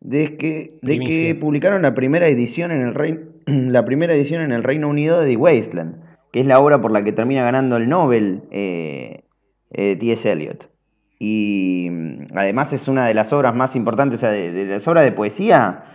de 0.00 0.36
que, 0.36 0.78
de 0.82 0.98
que 0.98 1.34
publicaron 1.34 1.82
la 1.82 1.94
primera 1.94 2.28
edición 2.28 2.70
en 2.70 2.82
el 2.82 2.94
Reino, 2.94 3.20
la 3.46 3.84
primera 3.84 4.14
edición 4.14 4.42
en 4.42 4.52
el 4.52 4.62
Reino 4.62 4.88
Unido 4.88 5.20
de 5.20 5.30
The 5.30 5.36
Wasteland, 5.36 5.96
que 6.32 6.40
es 6.40 6.46
la 6.46 6.60
obra 6.60 6.80
por 6.80 6.92
la 6.92 7.04
que 7.04 7.12
termina 7.12 7.42
ganando 7.42 7.76
el 7.76 7.88
Nobel 7.88 8.42
eh, 8.50 9.24
eh, 9.70 9.96
T.S. 9.96 10.30
Eliot. 10.30 10.70
Y 11.18 11.88
mm, 11.90 12.26
además 12.34 12.72
es 12.72 12.88
una 12.88 13.06
de 13.06 13.14
las 13.14 13.32
obras 13.32 13.54
más 13.54 13.76
importantes, 13.76 14.18
o 14.18 14.20
sea, 14.20 14.30
de, 14.30 14.50
de 14.50 14.64
las 14.66 14.86
obras 14.88 15.04
de 15.04 15.12
poesía 15.12 15.91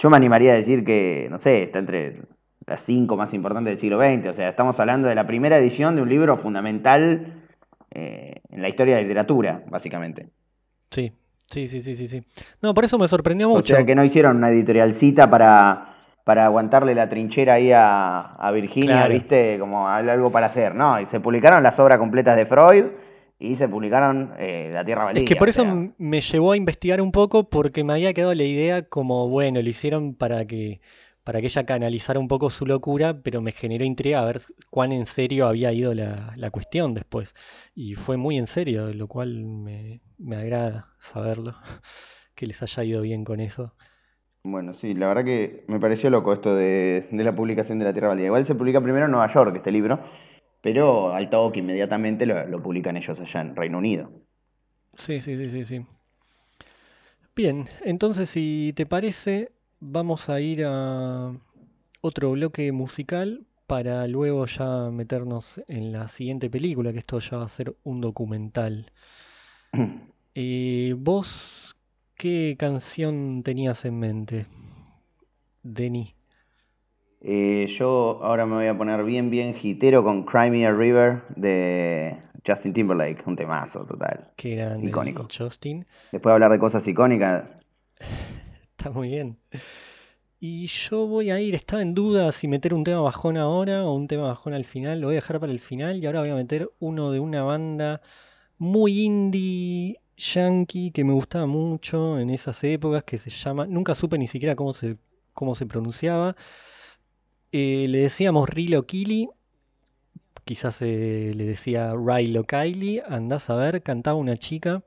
yo 0.00 0.08
me 0.08 0.16
animaría 0.16 0.52
a 0.52 0.54
decir 0.56 0.82
que, 0.82 1.28
no 1.30 1.36
sé, 1.36 1.62
está 1.62 1.78
entre 1.78 2.22
las 2.66 2.80
cinco 2.80 3.18
más 3.18 3.34
importantes 3.34 3.72
del 3.72 3.78
siglo 3.78 3.98
XX. 3.98 4.28
O 4.28 4.32
sea, 4.32 4.48
estamos 4.48 4.80
hablando 4.80 5.08
de 5.08 5.14
la 5.14 5.26
primera 5.26 5.58
edición 5.58 5.94
de 5.94 6.02
un 6.02 6.08
libro 6.08 6.38
fundamental 6.38 7.34
eh, 7.90 8.40
en 8.48 8.62
la 8.62 8.70
historia 8.70 8.94
de 8.94 9.02
la 9.02 9.06
literatura, 9.06 9.62
básicamente. 9.68 10.28
Sí, 10.90 11.12
sí, 11.50 11.68
sí, 11.68 11.82
sí, 11.82 12.06
sí, 12.06 12.22
No, 12.62 12.72
por 12.72 12.84
eso 12.84 12.98
me 12.98 13.08
sorprendió 13.08 13.50
mucho. 13.50 13.74
O 13.74 13.76
sea, 13.76 13.84
que 13.84 13.94
no 13.94 14.02
hicieron 14.02 14.38
una 14.38 14.48
editorialcita 14.48 15.28
para, 15.28 15.96
para 16.24 16.46
aguantarle 16.46 16.94
la 16.94 17.10
trinchera 17.10 17.54
ahí 17.54 17.70
a, 17.70 18.50
Virginia, 18.54 19.06
¿viste? 19.06 19.58
Como 19.58 19.86
algo 19.86 20.32
para 20.32 20.46
hacer, 20.46 20.74
¿no? 20.74 20.98
Y 20.98 21.04
se 21.04 21.20
publicaron 21.20 21.62
las 21.62 21.78
obras 21.78 21.98
completas 21.98 22.38
de 22.38 22.46
Freud 22.46 22.86
y 23.40 23.54
se 23.54 23.68
publicaron 23.68 24.34
eh, 24.38 24.70
La 24.72 24.84
Tierra 24.84 25.04
Valiente. 25.04 25.24
Es 25.24 25.34
que 25.34 25.38
por 25.38 25.48
eso 25.48 25.64
me 25.96 26.20
llevó 26.20 26.52
a 26.52 26.56
investigar 26.56 27.00
un 27.00 27.10
poco 27.10 27.48
porque 27.48 27.82
me 27.82 27.94
había 27.94 28.12
quedado 28.12 28.34
la 28.34 28.44
idea 28.44 28.82
como, 28.82 29.28
bueno, 29.28 29.62
lo 29.62 29.68
hicieron 29.68 30.14
para 30.14 30.44
que 30.44 30.80
para 31.24 31.40
que 31.40 31.46
ella 31.46 31.64
canalizara 31.64 32.18
un 32.18 32.28
poco 32.28 32.50
su 32.50 32.66
locura, 32.66 33.20
pero 33.22 33.40
me 33.40 33.52
generó 33.52 33.84
intriga 33.84 34.20
a 34.20 34.24
ver 34.24 34.40
cuán 34.70 34.90
en 34.90 35.06
serio 35.06 35.46
había 35.46 35.72
ido 35.72 35.94
la, 35.94 36.50
cuestión 36.50 36.94
después. 36.94 37.34
Y 37.74 37.94
fue 37.94 38.16
muy 38.16 38.38
en 38.38 38.46
serio, 38.46 38.92
lo 38.92 39.06
cual 39.06 39.44
me, 39.44 40.00
agrada 40.34 40.88
saberlo, 40.98 41.54
que 42.34 42.46
les 42.46 42.62
haya 42.62 42.84
ido 42.84 43.02
bien 43.02 43.24
con 43.24 43.40
eso. 43.40 43.74
Bueno, 44.42 44.72
sí, 44.72 44.94
la 44.94 45.08
verdad 45.08 45.24
que 45.24 45.64
me 45.68 45.78
pareció 45.78 46.08
loco 46.08 46.32
esto 46.32 46.54
de, 46.54 47.06
de 47.10 47.24
la 47.24 47.36
publicación 47.36 47.78
de 47.78 47.84
La 47.84 47.92
Tierra 47.92 48.08
Valiente. 48.08 48.26
Igual 48.26 48.46
se 48.46 48.54
publica 48.54 48.80
primero 48.80 49.04
en 49.04 49.12
Nueva 49.12 49.32
York 49.32 49.54
este 49.54 49.70
libro, 49.70 50.00
pero 50.60 51.14
al 51.14 51.30
toque 51.30 51.60
inmediatamente 51.60 52.26
lo, 52.26 52.62
publican 52.62 52.96
ellos 52.96 53.18
allá 53.20 53.40
en 53.40 53.56
Reino 53.56 53.78
Unido. 53.78 54.10
Sí, 54.96 55.20
sí, 55.20 55.36
sí, 55.36 55.50
sí, 55.50 55.64
sí. 55.64 55.86
Bien, 57.34 57.66
entonces 57.82 58.28
si 58.28 58.72
te 58.76 58.86
parece, 58.86 59.52
vamos 59.78 60.28
a 60.28 60.40
ir 60.40 60.64
a 60.66 61.32
otro 62.00 62.32
bloque 62.32 62.72
musical 62.72 63.46
para 63.66 64.06
luego 64.08 64.46
ya 64.46 64.90
meternos 64.90 65.60
en 65.68 65.92
la 65.92 66.08
siguiente 66.08 66.50
película, 66.50 66.92
que 66.92 66.98
esto 66.98 67.18
ya 67.20 67.38
va 67.38 67.44
a 67.44 67.48
ser 67.48 67.76
un 67.84 68.00
documental. 68.00 68.92
Eh, 70.36 70.94
¿Vos 70.96 71.76
qué 72.14 72.54
canción 72.56 73.42
tenías 73.42 73.84
en 73.84 73.98
mente, 73.98 74.46
Denny? 75.64 76.14
Eh, 77.20 77.66
yo 77.68 78.20
ahora 78.22 78.46
me 78.46 78.54
voy 78.54 78.66
a 78.66 78.76
poner 78.76 79.04
bien, 79.04 79.30
bien 79.30 79.54
hitero 79.60 80.02
con 80.02 80.24
Crimea 80.24 80.72
River 80.72 81.22
de 81.36 82.16
Justin 82.46 82.72
Timberlake, 82.72 83.22
un 83.26 83.36
temazo 83.36 83.84
total. 83.84 84.30
Qué 84.36 84.56
grande. 84.56 84.88
Icónico. 84.88 85.28
Justin. 85.36 85.86
Después 86.12 86.30
de 86.30 86.34
hablar 86.34 86.52
de 86.52 86.58
cosas 86.58 86.86
icónicas. 86.88 87.44
Está 88.78 88.90
muy 88.90 89.08
bien. 89.08 89.38
Y 90.42 90.66
yo 90.68 91.06
voy 91.06 91.30
a 91.30 91.38
ir, 91.38 91.54
estaba 91.54 91.82
en 91.82 91.92
duda 91.92 92.32
si 92.32 92.48
meter 92.48 92.72
un 92.72 92.82
tema 92.82 93.00
bajón 93.00 93.36
ahora 93.36 93.84
o 93.84 93.92
un 93.92 94.08
tema 94.08 94.28
bajón 94.28 94.54
al 94.54 94.64
final. 94.64 94.98
Lo 95.00 95.08
voy 95.08 95.16
a 95.16 95.20
dejar 95.20 95.38
para 95.38 95.52
el 95.52 95.60
final 95.60 95.98
y 95.98 96.06
ahora 96.06 96.20
voy 96.20 96.30
a 96.30 96.34
meter 96.34 96.70
uno 96.78 97.10
de 97.10 97.20
una 97.20 97.42
banda 97.42 98.00
muy 98.56 99.04
indie 99.04 100.00
yankee 100.16 100.92
que 100.92 101.04
me 101.04 101.12
gustaba 101.12 101.46
mucho 101.46 102.18
en 102.18 102.30
esas 102.30 102.62
épocas 102.64 103.04
que 103.04 103.18
se 103.18 103.30
llama, 103.30 103.66
nunca 103.66 103.94
supe 103.94 104.18
ni 104.18 104.26
siquiera 104.26 104.54
cómo 104.54 104.72
se, 104.72 104.96
cómo 105.34 105.54
se 105.54 105.66
pronunciaba. 105.66 106.36
Eh, 107.52 107.86
le 107.88 108.02
decíamos 108.02 108.48
Rilo 108.48 108.86
Kili, 108.86 109.28
quizás 110.44 110.82
eh, 110.82 111.32
le 111.34 111.44
decía 111.44 111.94
Rilo 111.94 112.44
Kylie, 112.44 113.02
andás 113.08 113.50
a 113.50 113.56
ver, 113.56 113.82
cantaba 113.82 114.18
una 114.18 114.36
chica. 114.36 114.82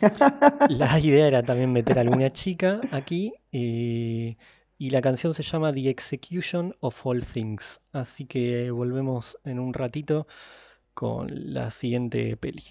La 0.68 0.98
idea 1.00 1.26
era 1.26 1.42
también 1.42 1.72
meter 1.72 1.98
a 1.98 2.02
alguna 2.02 2.32
chica 2.32 2.80
aquí. 2.90 3.34
Eh, 3.52 4.36
y 4.76 4.90
la 4.90 5.00
canción 5.00 5.34
se 5.34 5.42
llama 5.42 5.72
The 5.72 5.88
Execution 5.88 6.74
of 6.80 7.06
All 7.06 7.24
Things. 7.24 7.80
Así 7.92 8.26
que 8.26 8.70
volvemos 8.70 9.38
en 9.44 9.58
un 9.60 9.72
ratito 9.72 10.26
con 10.94 11.28
la 11.30 11.70
siguiente 11.70 12.36
peli. 12.36 12.64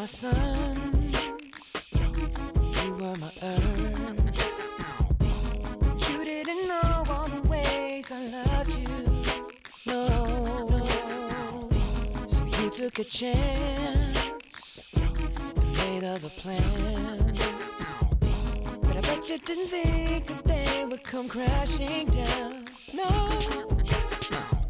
my 0.00 0.06
sun, 0.06 1.12
you 2.82 2.92
were 2.94 3.16
my 3.16 3.30
earth. 3.42 4.00
You 6.08 6.24
didn't 6.24 6.68
know 6.68 7.04
all 7.10 7.28
the 7.28 7.42
ways 7.46 8.10
I 8.10 8.22
loved 8.28 8.78
you, 8.78 8.88
no. 9.84 10.02
So 12.28 12.42
you 12.46 12.70
took 12.70 12.98
a 12.98 13.04
chance, 13.04 14.90
and 14.96 15.76
made 15.76 16.04
other 16.04 16.30
plans. 16.30 17.38
But 18.80 18.96
I 18.96 19.00
bet 19.02 19.28
you 19.28 19.36
didn't 19.36 19.66
think 19.66 20.26
that 20.28 20.44
they 20.44 20.86
would 20.86 21.04
come 21.04 21.28
crashing 21.28 22.06
down, 22.06 22.64
no. 22.94 23.04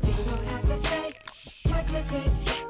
You 0.07 0.25
don't 0.25 0.47
have 0.49 0.67
to 0.67 0.77
say 0.77 1.15
what 1.69 1.89
you 1.93 2.03
did. 2.09 2.70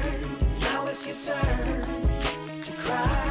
it's 1.03 1.27
your 1.27 1.35
turn 1.35 2.61
to 2.61 2.71
cry. 2.73 3.27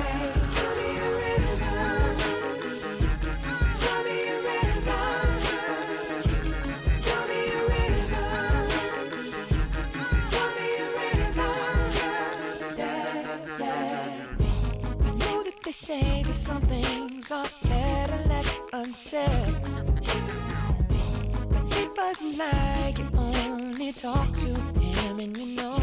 They 15.62 15.74
say 15.74 16.22
that 16.24 16.34
some 16.34 16.62
things 16.62 17.30
are 17.30 17.46
better 17.68 18.24
left 18.28 18.60
unsaid. 18.72 19.54
He 21.72 21.88
doesn't 21.94 22.36
like 22.36 22.98
it, 22.98 23.14
only 23.14 23.92
talk 23.92 24.32
to 24.32 24.48
him, 24.80 25.20
and 25.20 25.36
you 25.36 25.54
know 25.54 25.79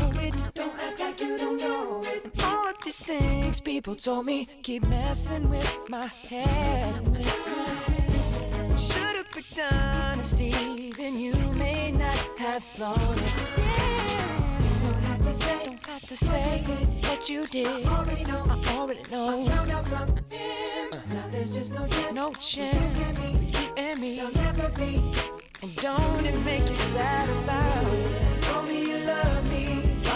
you 1.37 1.43
don't 1.43 1.57
know 1.57 2.03
it. 2.03 2.23
And 2.25 2.43
all 2.43 2.67
of 2.67 2.75
these 2.83 2.99
things 2.99 3.59
people 3.59 3.95
told 3.95 4.25
me 4.25 4.47
keep 4.63 4.83
messing 4.87 5.49
with 5.49 5.89
my 5.89 6.07
head. 6.07 6.95
Should've 8.77 9.31
picked 9.31 9.59
honesty, 9.71 10.91
then 10.97 11.19
you 11.19 11.33
may 11.53 11.91
not 11.91 12.15
have 12.37 12.63
thought 12.63 12.97
it. 12.97 13.33
Don't 14.83 15.03
have 15.03 15.23
to 15.23 15.33
say, 15.33 15.65
don't 15.65 15.85
have 15.85 16.01
to 16.01 16.17
say 16.17 16.63
what 17.01 17.29
you 17.29 17.45
did. 17.47 17.85
I 17.85 17.97
already 17.97 18.23
know, 18.25 18.45
I 18.49 18.77
already 18.77 19.03
know. 19.11 19.43
Now 19.43 21.27
there's 21.31 21.53
just 21.53 21.73
no 21.73 21.87
chance, 21.87 22.13
no 22.13 22.33
chance. 22.33 23.19
You 23.19 23.69
and 23.77 23.99
me, 23.99 24.17
you'll 24.17 24.33
never 24.33 24.69
be. 24.69 25.01
And 25.61 25.75
don't 25.75 26.25
it 26.25 26.39
make 26.45 26.67
you 26.69 26.75
sad 26.75 27.29
about 27.43 27.93
it? 27.93 28.37
Told 28.41 28.67
me 28.67 28.89
you 28.89 28.97
love 29.05 29.49
me. 29.49 29.66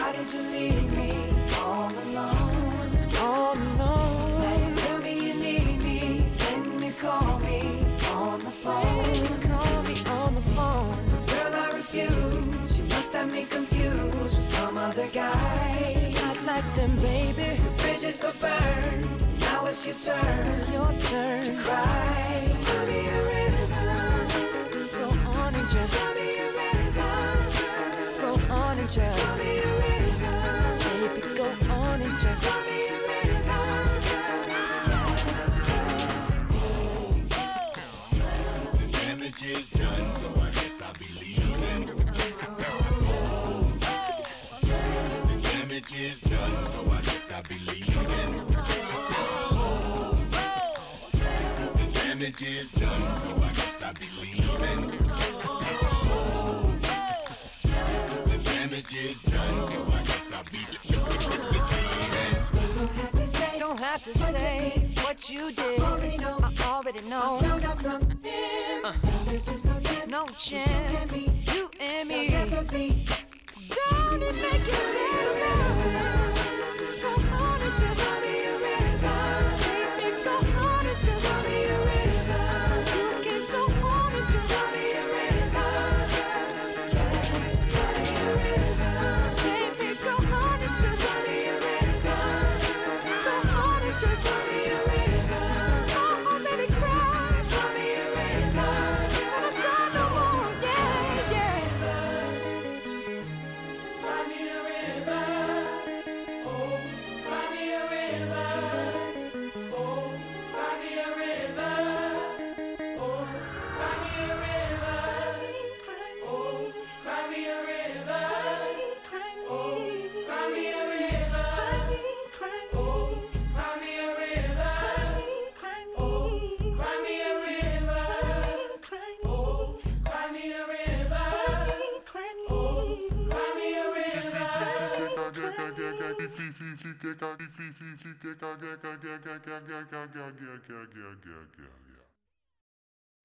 Why 0.01 0.13
did 0.13 0.33
you 0.33 0.41
leave 0.41 0.97
me 0.97 1.13
all 1.59 1.91
alone? 1.91 3.07
All 3.19 3.53
alone. 3.53 4.67
You 4.67 4.73
tell 4.73 4.97
me 4.97 5.13
you 5.27 5.33
need 5.35 5.77
me. 5.83 6.25
Then 6.37 6.81
you 6.81 6.91
call 6.93 7.37
me 7.39 7.85
on 8.09 8.39
the 8.39 8.49
phone. 8.49 9.39
Call 9.41 9.83
me 9.83 10.03
on 10.07 10.33
the 10.33 10.41
phone. 10.55 10.97
Girl, 11.27 11.53
I 11.53 11.69
refuse. 11.75 12.79
You 12.79 12.85
must 12.89 13.13
have 13.13 13.31
me 13.31 13.45
confused 13.45 14.19
with 14.19 14.43
some 14.43 14.75
other 14.75 15.07
guy. 15.13 16.11
Not 16.15 16.43
like 16.45 16.75
them, 16.75 16.95
baby. 16.95 17.61
The 17.63 17.71
bridges 17.77 18.19
were 18.23 18.33
burned. 18.41 19.07
Now 19.39 19.67
it's 19.67 19.85
your 19.85 19.95
turn. 19.95 20.47
It's 20.47 20.67
your 20.67 20.91
turn 21.09 21.45
to 21.45 21.55
cry. 21.61 22.37
So 22.39 22.53
me 22.89 23.07
a 23.07 23.19
rhythm. 23.29 23.69
Go 24.97 25.07
on 25.29 25.53
and 25.53 25.69
just 25.69 25.93
tell 25.93 26.15
me 26.15 26.39
a 26.39 26.47
rhythm. 26.57 26.81
Go 28.19 28.31
on 28.51 28.79
and 28.79 28.89
just 28.89 29.60
just 32.21 32.43
damage 38.91 39.43
is 39.43 39.69
done, 39.71 40.13
so 40.13 40.27
I 40.29 40.49
guess 40.51 40.81
I'll 40.81 40.93
be 40.93 41.05
leaving. 41.19 41.85
The 45.27 45.35
damage 45.41 45.93
is 45.99 46.21
done, 46.21 46.65
so 46.67 46.79
I 46.91 47.01
guess 47.01 47.31
I'll 47.31 47.43
be 47.43 47.55
leaving. 47.67 48.31
The 51.73 51.85
damage 51.91 52.43
is 52.43 52.71
done, 52.73 53.15
so 53.15 53.29
I 53.29 53.51
guess 53.55 53.81
I'll 53.83 53.93
be 53.93 54.07
leaving. 54.21 54.81
The 58.27 58.37
damage 58.43 58.93
is 58.93 59.21
done, 59.23 59.69
so 59.69 59.79
I 59.81 60.03
guess 60.03 60.31
I'll 60.33 60.43
be 60.43 60.59
leaving. 60.69 61.90
Don't 63.59 63.79
have 63.79 64.03
to 64.03 64.17
say 64.17 64.89
what 65.03 65.29
you 65.29 65.51
did. 65.51 65.79
I 65.79 65.91
already 65.91 66.17
know. 66.17 66.37
I 66.41 66.63
already 66.65 67.01
know. 67.09 67.39
Uh, 68.83 68.93
no 70.07 70.25
chance. 70.37 71.15
You 71.53 71.69
and 71.79 72.09
me. 72.09 72.29
Don't 72.29 74.23
it 74.23 74.35
make 74.35 74.65
you 74.65 74.77
sad 74.91 75.27
about 75.35 76.20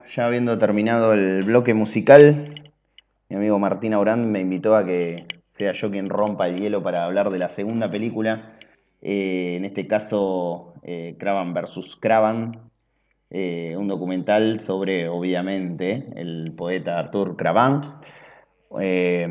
Ya 0.09 0.27
habiendo 0.27 0.59
terminado 0.59 1.15
el 1.15 1.43
bloque 1.45 1.75
musical, 1.75 2.73
mi 3.29 3.37
amigo 3.37 3.59
Martín 3.59 3.95
Aurán 3.95 4.31
me 4.31 4.41
invitó 4.41 4.77
a 4.77 4.85
que 4.85 5.27
sea 5.57 5.73
yo 5.73 5.91
quien 5.91 6.11
rompa 6.11 6.49
el 6.49 6.61
hielo 6.61 6.83
para 6.83 7.05
hablar 7.05 7.31
de 7.31 7.39
la 7.39 7.49
segunda 7.49 7.91
película, 7.91 8.59
eh, 9.03 9.55
en 9.57 9.65
este 9.65 9.87
caso 9.87 10.75
eh, 10.83 11.17
Cravan 11.19 11.55
vs. 11.55 11.97
Cravan, 11.97 12.71
eh, 13.31 13.75
un 13.77 13.89
documental 13.89 14.61
sobre, 14.61 15.09
obviamente, 15.09 16.09
el 16.15 16.53
poeta 16.57 16.99
Arthur 16.99 17.37
Cravan, 17.37 18.01
eh, 18.81 19.27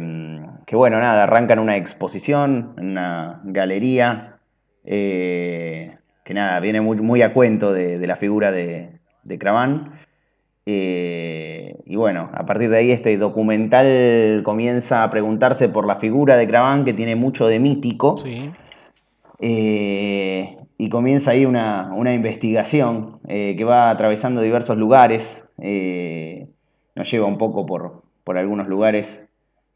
que 0.65 0.75
bueno, 0.75 0.99
nada, 0.99 1.23
arranca 1.23 1.53
en 1.53 1.59
una 1.59 1.77
exposición, 1.77 2.73
en 2.77 2.89
una 2.91 3.41
galería, 3.43 4.34
eh, 4.85 5.97
que 6.23 6.33
nada, 6.33 6.59
viene 6.59 6.81
muy, 6.81 6.97
muy 6.97 7.21
a 7.21 7.33
cuento 7.33 7.73
de, 7.73 7.99
de 7.99 8.07
la 8.07 8.15
figura 8.15 8.51
de, 8.51 8.89
de. 9.23 9.39
Eh, 10.67 11.77
y 11.85 11.95
bueno, 11.95 12.31
a 12.33 12.45
partir 12.45 12.69
de 12.69 12.77
ahí 12.77 12.91
este 12.91 13.15
documental 13.17 14.41
comienza 14.43 15.03
a 15.03 15.09
preguntarse 15.11 15.69
por 15.69 15.85
la 15.85 15.97
figura 15.97 16.37
de 16.37 16.47
Cravan, 16.47 16.85
que 16.85 16.93
tiene 16.93 17.15
mucho 17.15 17.47
de 17.47 17.59
mítico, 17.59 18.17
Sí. 18.17 18.51
eh, 19.39 20.57
y 20.77 20.89
comienza 20.89 21.31
ahí 21.31 21.45
una, 21.45 21.91
una 21.93 22.13
investigación 22.13 23.19
eh, 23.27 23.55
que 23.57 23.63
va 23.63 23.89
atravesando 23.91 24.41
diversos 24.41 24.77
lugares, 24.77 25.43
nos 26.95 27.11
lleva 27.11 27.27
un 27.27 27.37
poco 27.37 27.65
por, 27.65 28.01
por 28.23 28.37
algunos 28.37 28.67
lugares 28.67 29.24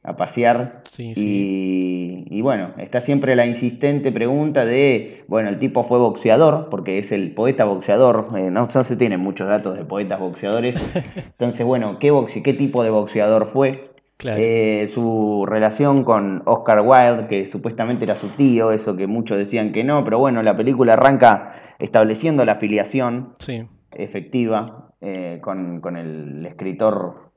a 0.03 0.15
pasear. 0.15 0.81
Sí, 0.91 1.13
y, 1.15 2.25
y 2.29 2.41
bueno, 2.41 2.71
está 2.77 3.01
siempre 3.01 3.35
la 3.35 3.45
insistente 3.45 4.11
pregunta 4.11 4.65
de, 4.65 5.23
bueno, 5.27 5.49
el 5.49 5.59
tipo 5.59 5.83
fue 5.83 5.97
boxeador, 5.99 6.69
porque 6.69 6.97
es 6.99 7.11
el 7.11 7.33
poeta 7.33 7.65
boxeador, 7.65 8.27
eh, 8.37 8.49
no, 8.49 8.67
no 8.73 8.83
se 8.83 8.95
tienen 8.95 9.19
muchos 9.19 9.47
datos 9.47 9.77
de 9.77 9.83
poetas 9.85 10.19
boxeadores, 10.19 10.75
entonces, 11.25 11.65
bueno, 11.65 11.99
¿qué, 11.99 12.11
boxe- 12.13 12.41
qué 12.41 12.53
tipo 12.53 12.83
de 12.83 12.89
boxeador 12.91 13.45
fue? 13.45 13.89
Claro. 14.17 14.37
Eh, 14.41 14.87
su 14.87 15.45
relación 15.47 16.03
con 16.03 16.43
Oscar 16.45 16.81
Wilde, 16.81 17.27
que 17.27 17.45
supuestamente 17.47 18.03
era 18.03 18.15
su 18.15 18.27
tío, 18.29 18.71
eso 18.73 18.97
que 18.97 19.07
muchos 19.07 19.37
decían 19.37 19.71
que 19.71 19.83
no, 19.85 20.03
pero 20.03 20.19
bueno, 20.19 20.43
la 20.43 20.57
película 20.57 20.93
arranca 20.93 21.75
estableciendo 21.79 22.43
la 22.43 22.53
afiliación 22.53 23.35
Sí. 23.39 23.63
efectiva 23.93 24.91
eh, 24.99 25.39
con, 25.41 25.79
con 25.79 25.95
el 25.95 26.45
escritor 26.45 27.31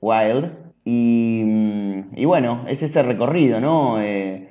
eh, 0.00 0.06
Wilde. 0.32 0.50
Y, 0.84 1.42
y 2.20 2.24
bueno, 2.24 2.64
es 2.68 2.82
ese 2.82 3.02
recorrido, 3.02 3.60
¿no? 3.60 4.00
Eh, 4.00 4.48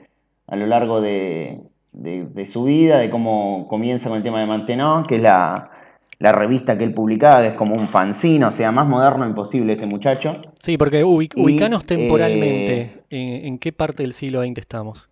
a 0.48 0.56
lo 0.56 0.68
largo 0.68 1.02
de, 1.02 1.60
de- 1.94 2.26
de 2.26 2.46
su 2.46 2.66
vida, 2.66 3.00
de 3.00 3.10
cómo 3.10 3.68
comienza 3.68 4.10
con 4.10 4.18
el 4.18 4.24
tema 4.24 4.40
de 4.42 4.46
Mantenón, 4.48 5.06
que 5.06 5.16
es 5.16 5.22
la, 5.22 5.72
la 6.20 6.32
revista 6.34 6.78
que 6.78 6.84
él 6.84 6.94
publicaba, 6.94 7.42
que 7.42 7.48
es 7.50 7.54
como 7.56 7.76
un 7.76 7.88
fanzine, 7.88 8.46
o 8.46 8.52
sea, 8.52 8.72
más 8.72 8.88
moderno 8.88 9.26
imposible 9.26 9.74
este 9.74 9.86
muchacho. 9.86 10.42
Sí, 10.62 10.78
porque 10.78 11.04
ubi- 11.06 11.32
Y, 11.36 11.42
ubicanos 11.42 11.86
temporalmente. 11.86 12.82
eh, 12.82 13.04
¿En, 13.10 13.46
en 13.48 13.58
qué 13.60 13.72
parte 13.72 14.04
del 14.04 14.14
siglo 14.14 14.42
XX 14.44 14.58
estamos? 14.60 15.10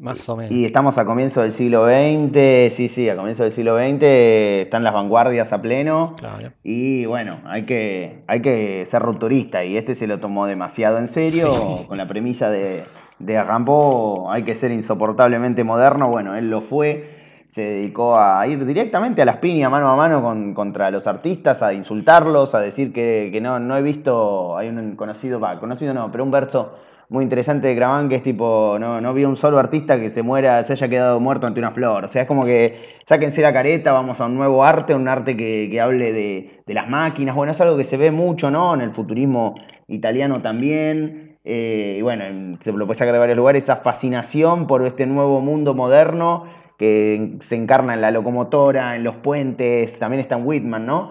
Más 0.00 0.26
o 0.30 0.36
menos. 0.36 0.50
Y 0.50 0.64
estamos 0.64 0.96
a 0.96 1.04
comienzo 1.04 1.42
del 1.42 1.52
siglo 1.52 1.84
XX, 1.84 2.74
sí, 2.74 2.88
sí, 2.88 3.08
a 3.10 3.16
comienzo 3.16 3.42
del 3.42 3.52
siglo 3.52 3.76
XX, 3.76 4.02
están 4.02 4.82
las 4.82 4.94
vanguardias 4.94 5.52
a 5.52 5.60
pleno. 5.60 6.14
Claro. 6.16 6.52
Y 6.62 7.04
bueno, 7.04 7.40
hay 7.44 7.66
que, 7.66 8.22
hay 8.26 8.40
que 8.40 8.86
ser 8.86 9.02
rupturista 9.02 9.62
y 9.64 9.76
este 9.76 9.94
se 9.94 10.06
lo 10.06 10.18
tomó 10.18 10.46
demasiado 10.46 10.98
en 10.98 11.06
serio 11.06 11.50
Sí. 11.50 11.84
con 11.88 11.98
la 11.98 12.08
premisa 12.08 12.50
de, 12.50 12.84
de 13.18 13.38
hay 13.38 14.42
que 14.44 14.54
ser 14.54 14.72
insoportablemente 14.72 15.64
moderno, 15.64 16.08
bueno, 16.08 16.34
él 16.34 16.48
lo 16.48 16.62
fue, 16.62 17.44
se 17.48 17.62
dedicó 17.62 18.18
a 18.18 18.46
ir 18.46 18.64
directamente 18.64 19.20
a 19.22 19.24
las 19.24 19.36
piñas, 19.36 19.70
mano 19.70 19.90
a 19.90 19.96
mano 19.96 20.22
con, 20.22 20.54
contra 20.54 20.90
los 20.90 21.06
artistas, 21.06 21.62
a 21.62 21.74
insultarlos, 21.74 22.54
a 22.54 22.60
decir 22.60 22.92
que, 22.92 23.28
que 23.32 23.40
no, 23.40 23.58
no 23.58 23.76
he 23.76 23.82
visto, 23.82 24.56
hay 24.56 24.68
un 24.68 24.96
conocido, 24.96 25.40
va, 25.40 25.58
conocido 25.60 25.92
no, 25.92 26.10
pero 26.10 26.24
un 26.24 26.30
verso 26.30 26.74
muy 27.10 27.24
interesante 27.24 27.66
de 27.68 27.76
Craván 27.76 28.08
que 28.08 28.16
es 28.16 28.22
tipo, 28.22 28.76
no, 28.80 29.00
no 29.00 29.12
vi 29.12 29.24
un 29.24 29.36
solo 29.36 29.58
artista 29.58 29.98
que 30.00 30.10
se 30.10 30.22
muera, 30.22 30.64
se 30.64 30.72
haya 30.74 30.88
quedado 30.88 31.20
muerto 31.20 31.46
ante 31.46 31.60
una 31.60 31.72
flor. 31.72 32.04
O 32.04 32.08
sea, 32.08 32.22
es 32.22 32.28
como 32.28 32.44
que 32.44 32.98
sáquense 33.06 33.42
la 33.42 33.52
careta, 33.52 33.92
vamos 33.92 34.20
a 34.20 34.26
un 34.26 34.36
nuevo 34.36 34.64
arte, 34.64 34.94
un 34.94 35.08
arte 35.08 35.36
que, 35.36 35.68
que 35.70 35.80
hable 35.80 36.12
de, 36.12 36.62
de 36.66 36.74
las 36.74 36.88
máquinas. 36.88 37.34
Bueno, 37.34 37.52
es 37.52 37.60
algo 37.60 37.76
que 37.76 37.84
se 37.84 37.96
ve 37.96 38.10
mucho, 38.12 38.50
¿no? 38.50 38.74
En 38.74 38.80
el 38.80 38.92
futurismo 38.92 39.56
italiano 39.88 40.40
también. 40.40 41.38
Eh, 41.44 41.96
y 41.98 42.02
bueno, 42.02 42.24
en- 42.24 42.58
se 42.60 42.72
lo 42.72 42.86
puede 42.86 42.98
sacar 42.98 43.12
de 43.14 43.18
varios 43.18 43.36
lugares, 43.36 43.64
esa 43.64 43.76
fascinación 43.76 44.66
por 44.66 44.86
este 44.86 45.06
nuevo 45.06 45.40
mundo 45.40 45.74
moderno 45.74 46.44
que 46.78 47.36
se 47.40 47.56
encarna 47.56 47.94
en 47.94 48.00
la 48.02 48.10
locomotora, 48.10 48.96
en 48.96 49.04
los 49.04 49.16
puentes, 49.16 49.98
también 49.98 50.20
está 50.20 50.36
en 50.36 50.46
Whitman, 50.46 50.86
¿no? 50.86 51.10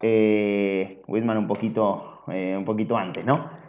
Eh, 0.00 1.02
Whitman 1.06 1.38
un 1.38 1.46
poquito, 1.46 2.22
eh, 2.28 2.54
un 2.56 2.64
poquito 2.64 2.96
antes, 2.96 3.24
¿no? 3.24 3.61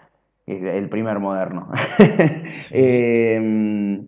El 0.46 0.90
primer 0.90 1.20
moderno. 1.20 1.70
Eh, 2.72 4.02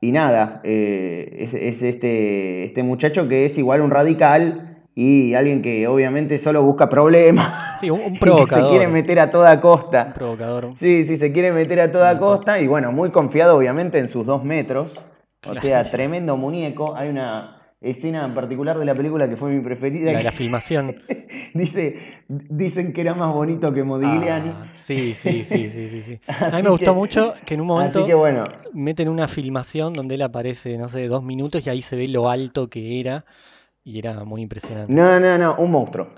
y 0.00 0.10
nada, 0.10 0.60
eh, 0.64 1.36
es, 1.38 1.54
es 1.54 1.80
este, 1.82 2.64
este 2.64 2.82
muchacho 2.82 3.28
que 3.28 3.44
es 3.44 3.56
igual 3.56 3.82
un 3.82 3.90
radical 3.90 4.84
y 4.94 5.34
alguien 5.34 5.62
que 5.62 5.86
obviamente 5.86 6.38
solo 6.38 6.62
busca 6.62 6.88
problemas. 6.88 7.78
Sí, 7.80 7.88
un, 7.90 8.00
un 8.00 8.06
y 8.20 8.42
que 8.44 8.54
se 8.54 8.58
provocador. 8.58 8.70
quiere 8.70 8.88
meter 8.88 9.20
a 9.20 9.30
toda 9.30 9.60
costa. 9.60 10.06
Un 10.08 10.12
provocador. 10.14 10.72
Sí, 10.76 11.04
sí, 11.06 11.16
se 11.16 11.32
quiere 11.32 11.52
meter 11.52 11.80
a 11.80 11.92
toda 11.92 12.18
costa 12.18 12.58
y 12.60 12.66
bueno, 12.66 12.90
muy 12.90 13.10
confiado 13.10 13.56
obviamente 13.56 13.98
en 13.98 14.08
sus 14.08 14.26
dos 14.26 14.42
metros. 14.42 15.00
O 15.46 15.54
sea, 15.54 15.88
tremendo 15.90 16.36
muñeco. 16.36 16.96
Hay 16.96 17.08
una 17.08 17.61
escena 17.82 18.24
en 18.24 18.34
particular 18.34 18.78
de 18.78 18.84
la 18.84 18.94
película 18.94 19.28
que 19.28 19.36
fue 19.36 19.50
mi 19.50 19.60
preferida. 19.60 20.12
La 20.12 20.18
que 20.18 20.24
la 20.24 20.32
filmación. 20.32 20.96
dice, 21.54 21.96
dicen 22.28 22.92
que 22.92 23.00
era 23.00 23.14
más 23.14 23.32
bonito 23.32 23.72
que 23.72 23.82
Modigliani. 23.82 24.50
Ah, 24.50 24.66
sí, 24.76 25.14
sí, 25.14 25.44
sí, 25.44 25.68
sí, 25.68 25.88
sí, 25.88 26.02
sí. 26.02 26.20
A 26.26 26.56
mí 26.56 26.62
me 26.62 26.70
gustó 26.70 26.94
mucho 26.94 27.34
que 27.44 27.54
en 27.54 27.60
un 27.60 27.66
momento 27.66 28.00
Así 28.00 28.08
que 28.08 28.14
bueno, 28.14 28.44
meten 28.72 29.08
una 29.08 29.28
filmación 29.28 29.92
donde 29.92 30.14
él 30.14 30.22
aparece, 30.22 30.78
no 30.78 30.88
sé, 30.88 31.06
dos 31.08 31.22
minutos 31.22 31.66
y 31.66 31.70
ahí 31.70 31.82
se 31.82 31.96
ve 31.96 32.08
lo 32.08 32.28
alto 32.30 32.68
que 32.68 33.00
era 33.00 33.24
y 33.84 33.98
era 33.98 34.24
muy 34.24 34.42
impresionante. 34.42 34.92
no, 34.94 35.18
no, 35.18 35.36
no, 35.38 35.56
un 35.56 35.70
monstruo. 35.70 36.08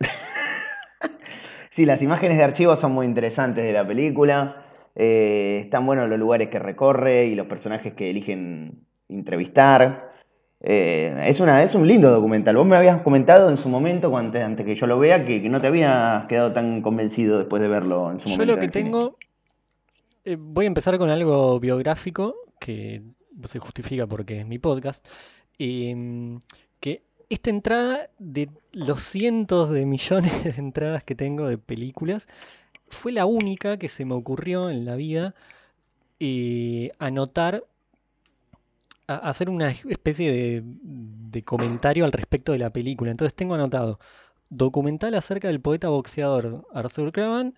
sí, 1.70 1.84
las 1.84 2.02
imágenes 2.02 2.38
de 2.38 2.44
archivo 2.44 2.74
son 2.76 2.92
muy 2.92 3.06
interesantes 3.06 3.64
de 3.64 3.72
la 3.72 3.86
película. 3.86 4.64
Eh, 4.94 5.60
están 5.64 5.86
buenos 5.86 6.08
los 6.08 6.18
lugares 6.18 6.48
que 6.48 6.58
recorre 6.58 7.26
y 7.26 7.34
los 7.34 7.46
personajes 7.46 7.94
que 7.94 8.10
eligen 8.10 8.86
entrevistar. 9.08 10.11
Eh, 10.64 11.24
es, 11.26 11.40
una, 11.40 11.62
es 11.62 11.74
un 11.74 11.86
lindo 11.86 12.10
documental. 12.10 12.56
Vos 12.56 12.66
me 12.66 12.76
habías 12.76 13.02
comentado 13.02 13.50
en 13.50 13.56
su 13.56 13.68
momento, 13.68 14.16
antes, 14.16 14.42
antes 14.42 14.64
que 14.64 14.76
yo 14.76 14.86
lo 14.86 14.98
vea, 14.98 15.24
que, 15.24 15.42
que 15.42 15.48
no 15.48 15.60
te 15.60 15.66
habías 15.66 16.26
quedado 16.26 16.52
tan 16.52 16.82
convencido 16.82 17.38
después 17.38 17.60
de 17.60 17.68
verlo 17.68 18.10
en 18.12 18.20
su 18.20 18.28
Yo 18.28 18.32
momento. 18.36 18.54
lo 18.54 18.58
que 18.58 18.68
tengo, 18.68 19.18
eh, 20.24 20.36
voy 20.38 20.66
a 20.66 20.68
empezar 20.68 20.98
con 20.98 21.10
algo 21.10 21.58
biográfico 21.60 22.36
que 22.60 23.02
se 23.48 23.58
justifica 23.58 24.06
porque 24.06 24.40
es 24.40 24.46
mi 24.46 24.58
podcast, 24.58 25.06
em, 25.58 26.38
que 26.80 27.02
esta 27.28 27.50
entrada 27.50 28.08
de 28.18 28.50
los 28.72 29.02
cientos 29.02 29.70
de 29.70 29.86
millones 29.86 30.32
de 30.44 30.50
entradas 30.58 31.04
que 31.04 31.14
tengo 31.14 31.48
de 31.48 31.58
películas 31.58 32.28
fue 32.88 33.12
la 33.12 33.26
única 33.26 33.78
que 33.78 33.88
se 33.88 34.04
me 34.04 34.14
ocurrió 34.14 34.70
en 34.70 34.84
la 34.84 34.96
vida 34.96 35.34
eh, 36.20 36.92
anotar, 36.98 37.64
a- 39.14 39.18
hacer 39.18 39.50
una 39.50 39.70
especie 39.70 40.30
de, 40.32 40.62
de 40.64 41.42
comentario 41.42 42.04
al 42.04 42.12
respecto 42.12 42.52
de 42.52 42.58
la 42.58 42.70
película. 42.70 43.10
Entonces 43.10 43.34
tengo 43.34 43.54
anotado 43.54 43.98
documental 44.50 45.14
acerca 45.14 45.48
del 45.48 45.60
poeta 45.60 45.88
boxeador 45.88 46.66
Arthur 46.74 47.12
Cravan, 47.12 47.54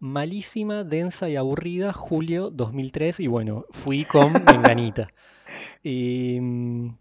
malísima, 0.00 0.84
densa 0.84 1.28
y 1.28 1.36
aburrida, 1.36 1.92
julio 1.92 2.50
2003, 2.50 3.20
y 3.20 3.28
bueno, 3.28 3.66
fui 3.70 4.06
con 4.06 4.44
Menganita. 4.46 5.12
Y, 5.82 6.38
mm, 6.40 6.96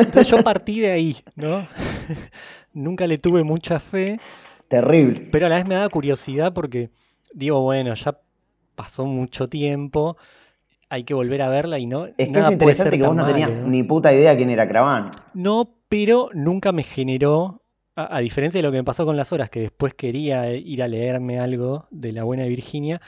entonces 0.00 0.30
yo 0.30 0.42
partí 0.42 0.80
de 0.80 0.92
ahí, 0.92 1.16
¿no? 1.36 1.68
Nunca 2.72 3.06
le 3.06 3.18
tuve 3.18 3.44
mucha 3.44 3.80
fe, 3.80 4.22
Terrible. 4.68 5.22
pero 5.30 5.46
a 5.46 5.48
la 5.48 5.56
vez 5.56 5.66
me 5.66 5.74
daba 5.74 5.88
curiosidad 5.90 6.52
porque 6.54 6.90
digo, 7.32 7.60
bueno, 7.62 7.94
ya 7.94 8.18
pasó 8.74 9.06
mucho 9.06 9.48
tiempo, 9.48 10.16
hay 10.88 11.04
que 11.04 11.14
volver 11.14 11.42
a 11.42 11.48
verla 11.48 11.78
y 11.78 11.86
no, 11.86 12.06
Es 12.06 12.14
que 12.16 12.22
es 12.24 12.30
nada 12.30 12.44
puede 12.46 12.54
interesante 12.54 12.90
ser 12.90 13.00
que 13.00 13.06
vos 13.06 13.16
no 13.16 13.26
tenías 13.26 13.50
malo, 13.50 13.62
¿no? 13.62 13.68
ni 13.68 13.82
puta 13.82 14.12
idea 14.12 14.36
quién 14.36 14.50
era 14.50 14.68
Craván. 14.68 15.10
No, 15.34 15.68
pero 15.88 16.28
nunca 16.34 16.72
me 16.72 16.82
generó, 16.82 17.62
a, 17.94 18.16
a 18.16 18.20
diferencia 18.20 18.58
de 18.58 18.62
lo 18.62 18.70
que 18.70 18.78
me 18.78 18.84
pasó 18.84 19.04
con 19.04 19.16
las 19.16 19.32
horas, 19.32 19.50
que 19.50 19.60
después 19.60 19.94
quería 19.94 20.52
ir 20.54 20.82
a 20.82 20.88
leerme 20.88 21.40
algo 21.40 21.86
de 21.90 22.12
la 22.12 22.24
buena 22.24 22.44
Virginia, 22.44 23.00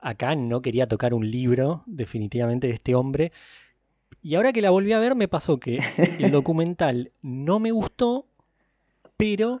acá 0.00 0.34
no 0.36 0.62
quería 0.62 0.86
tocar 0.86 1.14
un 1.14 1.28
libro 1.28 1.82
definitivamente 1.86 2.68
de 2.68 2.74
este 2.74 2.94
hombre. 2.94 3.32
Y 4.22 4.34
ahora 4.34 4.52
que 4.52 4.62
la 4.62 4.70
volví 4.70 4.92
a 4.92 4.98
ver 4.98 5.14
me 5.14 5.28
pasó 5.28 5.58
que 5.58 5.78
el 6.18 6.30
documental 6.30 7.12
no 7.22 7.58
me 7.60 7.70
gustó, 7.70 8.26
pero 9.16 9.60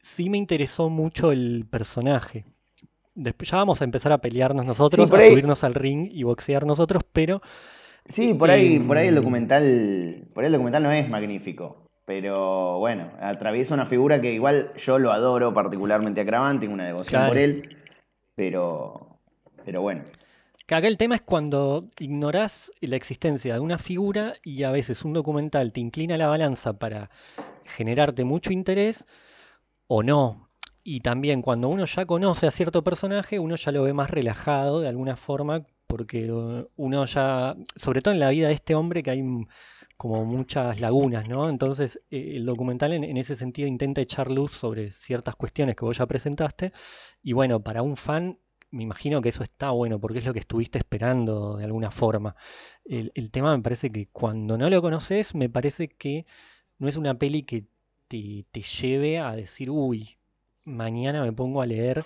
sí 0.00 0.30
me 0.30 0.38
interesó 0.38 0.88
mucho 0.88 1.32
el 1.32 1.66
personaje. 1.68 2.44
Después 3.20 3.50
ya 3.50 3.56
vamos 3.56 3.80
a 3.80 3.84
empezar 3.84 4.12
a 4.12 4.18
pelearnos 4.18 4.64
nosotros, 4.64 5.10
a 5.12 5.16
ahí- 5.16 5.28
subirnos 5.30 5.64
al 5.64 5.74
ring 5.74 6.08
y 6.10 6.22
boxear 6.22 6.64
nosotros, 6.64 7.02
pero 7.12 7.42
Sí, 8.08 8.32
por 8.32 8.50
ahí, 8.50 8.78
por 8.78 8.96
ahí 8.96 9.08
el 9.08 9.14
Em, 9.16 9.20
documental, 9.20 10.28
por 10.32 10.44
ahí 10.44 10.46
el 10.46 10.52
documental 10.52 10.82
no 10.84 10.92
es 10.92 11.08
magnífico, 11.10 11.84
pero 12.06 12.78
bueno, 12.78 13.10
atraviesa 13.20 13.74
una 13.74 13.86
figura 13.86 14.20
que 14.20 14.32
igual 14.32 14.72
yo 14.78 14.98
lo 14.98 15.12
adoro 15.12 15.52
particularmente 15.52 16.20
a 16.20 16.24
Craván, 16.24 16.60
tengo 16.60 16.74
una 16.74 16.86
devoción 16.86 17.26
por 17.26 17.36
él, 17.38 17.76
pero, 18.36 19.18
pero 19.64 19.82
bueno. 19.82 20.04
Que 20.66 20.74
acá 20.74 20.86
el 20.86 20.96
tema 20.96 21.16
es 21.16 21.22
cuando 21.22 21.88
ignorás 21.98 22.70
la 22.80 22.96
existencia 22.96 23.54
de 23.54 23.60
una 23.60 23.78
figura 23.78 24.34
y 24.44 24.62
a 24.62 24.70
veces 24.70 25.04
un 25.04 25.12
documental 25.12 25.72
te 25.72 25.80
inclina 25.80 26.16
la 26.16 26.28
balanza 26.28 26.74
para 26.78 27.10
generarte 27.64 28.24
mucho 28.24 28.52
interés 28.52 29.06
o 29.86 30.02
no. 30.02 30.47
Y 30.90 31.00
también 31.00 31.42
cuando 31.42 31.68
uno 31.68 31.84
ya 31.84 32.06
conoce 32.06 32.46
a 32.46 32.50
cierto 32.50 32.82
personaje, 32.82 33.38
uno 33.38 33.56
ya 33.56 33.72
lo 33.72 33.82
ve 33.82 33.92
más 33.92 34.08
relajado 34.10 34.80
de 34.80 34.88
alguna 34.88 35.16
forma, 35.18 35.66
porque 35.86 36.24
eh, 36.24 36.66
uno 36.76 37.04
ya, 37.04 37.56
sobre 37.76 38.00
todo 38.00 38.14
en 38.14 38.20
la 38.20 38.30
vida 38.30 38.48
de 38.48 38.54
este 38.54 38.74
hombre, 38.74 39.02
que 39.02 39.10
hay 39.10 39.22
como 39.98 40.24
muchas 40.24 40.80
lagunas, 40.80 41.28
¿no? 41.28 41.50
Entonces 41.50 42.00
eh, 42.10 42.36
el 42.36 42.46
documental 42.46 42.94
en, 42.94 43.04
en 43.04 43.18
ese 43.18 43.36
sentido 43.36 43.68
intenta 43.68 44.00
echar 44.00 44.30
luz 44.30 44.52
sobre 44.52 44.90
ciertas 44.90 45.36
cuestiones 45.36 45.76
que 45.76 45.84
vos 45.84 45.98
ya 45.98 46.06
presentaste. 46.06 46.72
Y 47.22 47.34
bueno, 47.34 47.62
para 47.62 47.82
un 47.82 47.98
fan 47.98 48.38
me 48.70 48.82
imagino 48.82 49.20
que 49.20 49.28
eso 49.28 49.42
está 49.42 49.70
bueno 49.72 50.00
porque 50.00 50.20
es 50.20 50.24
lo 50.24 50.32
que 50.32 50.40
estuviste 50.40 50.78
esperando 50.78 51.58
de 51.58 51.64
alguna 51.64 51.90
forma. 51.90 52.34
El, 52.86 53.12
el 53.14 53.30
tema 53.30 53.54
me 53.54 53.62
parece 53.62 53.92
que 53.92 54.08
cuando 54.08 54.56
no 54.56 54.70
lo 54.70 54.80
conoces, 54.80 55.34
me 55.34 55.50
parece 55.50 55.88
que 55.88 56.24
no 56.78 56.88
es 56.88 56.96
una 56.96 57.18
peli 57.18 57.42
que 57.42 57.66
te, 58.08 58.46
te 58.50 58.62
lleve 58.62 59.18
a 59.18 59.36
decir, 59.36 59.70
uy, 59.70 60.17
mañana 60.68 61.22
me 61.22 61.32
pongo 61.32 61.62
a 61.62 61.66
leer 61.66 62.04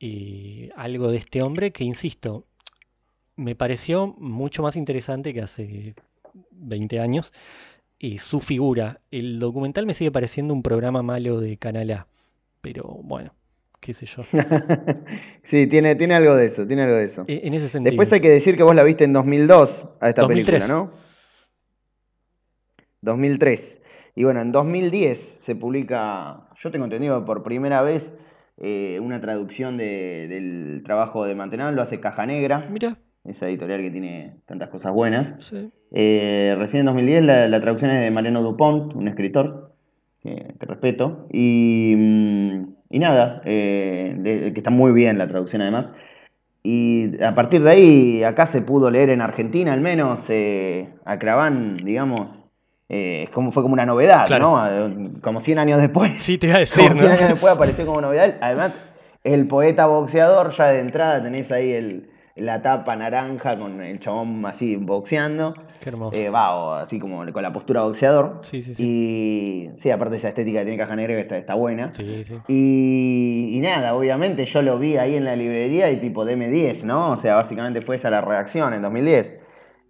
eh, 0.00 0.70
algo 0.76 1.10
de 1.10 1.18
este 1.18 1.42
hombre 1.42 1.72
que, 1.72 1.84
insisto, 1.84 2.44
me 3.36 3.54
pareció 3.54 4.06
mucho 4.18 4.62
más 4.62 4.76
interesante 4.76 5.34
que 5.34 5.42
hace 5.42 5.94
20 6.52 7.00
años. 7.00 7.32
eh, 8.00 8.18
su 8.18 8.40
figura. 8.40 9.00
El 9.10 9.40
documental 9.40 9.84
me 9.86 9.94
sigue 9.94 10.12
pareciendo 10.12 10.54
un 10.54 10.62
programa 10.62 11.02
malo 11.02 11.40
de 11.40 11.56
Canal 11.56 11.90
A. 11.90 12.06
Pero 12.60 12.84
bueno, 13.02 13.34
qué 13.80 13.92
sé 13.92 14.06
yo. 14.06 14.22
Sí, 15.42 15.66
tiene, 15.66 15.96
tiene 15.96 16.14
algo 16.14 16.36
de 16.36 16.46
eso, 16.46 16.66
tiene 16.66 16.82
algo 16.84 16.96
de 16.96 17.04
eso. 17.04 17.24
E- 17.26 17.40
En 17.44 17.54
ese 17.54 17.68
sentido. 17.68 17.90
Después 17.90 18.12
hay 18.12 18.20
que 18.20 18.30
decir 18.30 18.56
que 18.56 18.62
vos 18.62 18.76
la 18.76 18.84
viste 18.84 19.02
en 19.04 19.12
2002 19.14 19.88
a 20.00 20.08
esta 20.10 20.22
2003. 20.22 20.60
película, 20.62 20.68
¿no? 20.68 20.92
2003. 23.00 23.80
Y 24.18 24.24
bueno, 24.24 24.40
en 24.40 24.50
2010 24.50 25.36
se 25.40 25.54
publica, 25.54 26.48
yo 26.58 26.72
tengo 26.72 26.86
entendido 26.86 27.24
por 27.24 27.44
primera 27.44 27.82
vez, 27.82 28.16
eh, 28.60 28.98
una 29.00 29.20
traducción 29.20 29.76
de- 29.76 30.26
del 30.26 30.82
trabajo 30.84 31.24
de 31.24 31.36
Mantenal, 31.36 31.76
lo 31.76 31.82
hace 31.82 32.00
Caja 32.00 32.26
Negra, 32.26 32.66
Mira, 32.68 32.96
esa 33.22 33.48
editorial 33.48 33.80
que 33.80 33.92
tiene 33.92 34.38
tantas 34.44 34.70
cosas 34.70 34.92
buenas. 34.92 35.36
sí. 35.38 35.70
Eh, 35.92 36.56
recién 36.58 36.80
en 36.80 36.86
2010 36.86 37.22
la, 37.24 37.46
la 37.46 37.60
traducción 37.60 37.92
es 37.92 38.00
de 38.00 38.10
Mariano 38.10 38.42
Dupont, 38.42 38.92
un 38.96 39.06
escritor 39.06 39.72
que, 40.20 40.52
que 40.58 40.66
respeto. 40.66 41.28
Y, 41.32 41.94
mm, 41.96 42.62
y 42.90 42.98
nada, 42.98 43.40
eh, 43.44 44.16
de- 44.18 44.52
que 44.52 44.58
está 44.58 44.70
muy 44.70 44.90
bien 44.90 45.16
la 45.16 45.28
traducción 45.28 45.62
además. 45.62 45.92
Y 46.64 47.22
a 47.22 47.36
partir 47.36 47.62
de 47.62 47.70
ahí, 47.70 48.24
acá 48.24 48.46
se 48.46 48.62
pudo 48.62 48.90
leer 48.90 49.10
en 49.10 49.20
Argentina 49.20 49.72
al 49.72 49.80
menos, 49.80 50.28
a 51.04 51.18
Craván, 51.20 51.76
digamos, 51.76 52.44
eh, 52.88 53.28
como, 53.32 53.52
fue 53.52 53.62
como 53.62 53.74
una 53.74 53.84
novedad, 53.86 54.26
Claro. 54.26 54.56
¿no? 54.56 54.88
Eh, 54.88 55.10
Como 55.20 55.40
100 55.40 55.58
años 55.58 55.80
después. 55.80 56.12
Sí, 56.22 56.38
te 56.38 56.46
iba 56.46 56.56
a 56.56 56.60
decir, 56.60 56.82
Como 56.88 56.98
100 56.98 57.08
¿no? 57.10 57.16
años 57.16 57.28
después 57.30 57.52
apareció 57.52 57.84
como 57.86 58.00
novedad. 58.00 58.36
Además, 58.40 58.74
el 59.24 59.46
poeta 59.46 59.86
boxeador, 59.86 60.50
ya 60.52 60.68
de 60.68 60.80
entrada 60.80 61.22
tenés 61.22 61.52
ahí 61.52 61.70
el, 61.72 62.08
la 62.34 62.62
tapa 62.62 62.94
naranja 62.96 63.58
con 63.58 63.82
el 63.82 63.98
chabón 64.00 64.46
así 64.46 64.76
boxeando. 64.76 65.54
Qué 65.80 65.90
hermoso. 65.90 66.16
Eh, 66.16 66.30
va, 66.30 66.54
o 66.56 66.72
así 66.74 66.98
como 66.98 67.30
con 67.30 67.42
la 67.42 67.52
postura 67.52 67.82
boxeador. 67.82 68.38
Sí, 68.42 68.62
sí, 68.62 68.74
sí. 68.74 68.82
Y 68.82 69.70
sí, 69.78 69.90
aparte 69.90 70.16
esa 70.16 70.28
estética 70.28 70.60
que 70.60 70.64
tiene 70.66 70.78
Caja 70.78 70.96
Negra 70.96 71.14
que 71.14 71.20
está, 71.20 71.36
está 71.36 71.54
buena. 71.54 71.92
Sí, 71.94 72.24
sí. 72.24 72.34
Y, 72.48 73.50
y 73.56 73.60
nada, 73.60 73.94
obviamente 73.94 74.46
yo 74.46 74.62
lo 74.62 74.78
vi 74.78 74.96
ahí 74.96 75.14
en 75.16 75.24
la 75.24 75.36
librería 75.36 75.90
y 75.90 75.98
tipo 76.00 76.24
deme 76.24 76.48
10, 76.48 76.84
¿no? 76.84 77.10
O 77.10 77.16
sea, 77.16 77.34
básicamente 77.34 77.82
fue 77.82 77.96
esa 77.96 78.08
la 78.08 78.20
reacción 78.22 78.72
en 78.72 78.82
2010. 78.82 79.34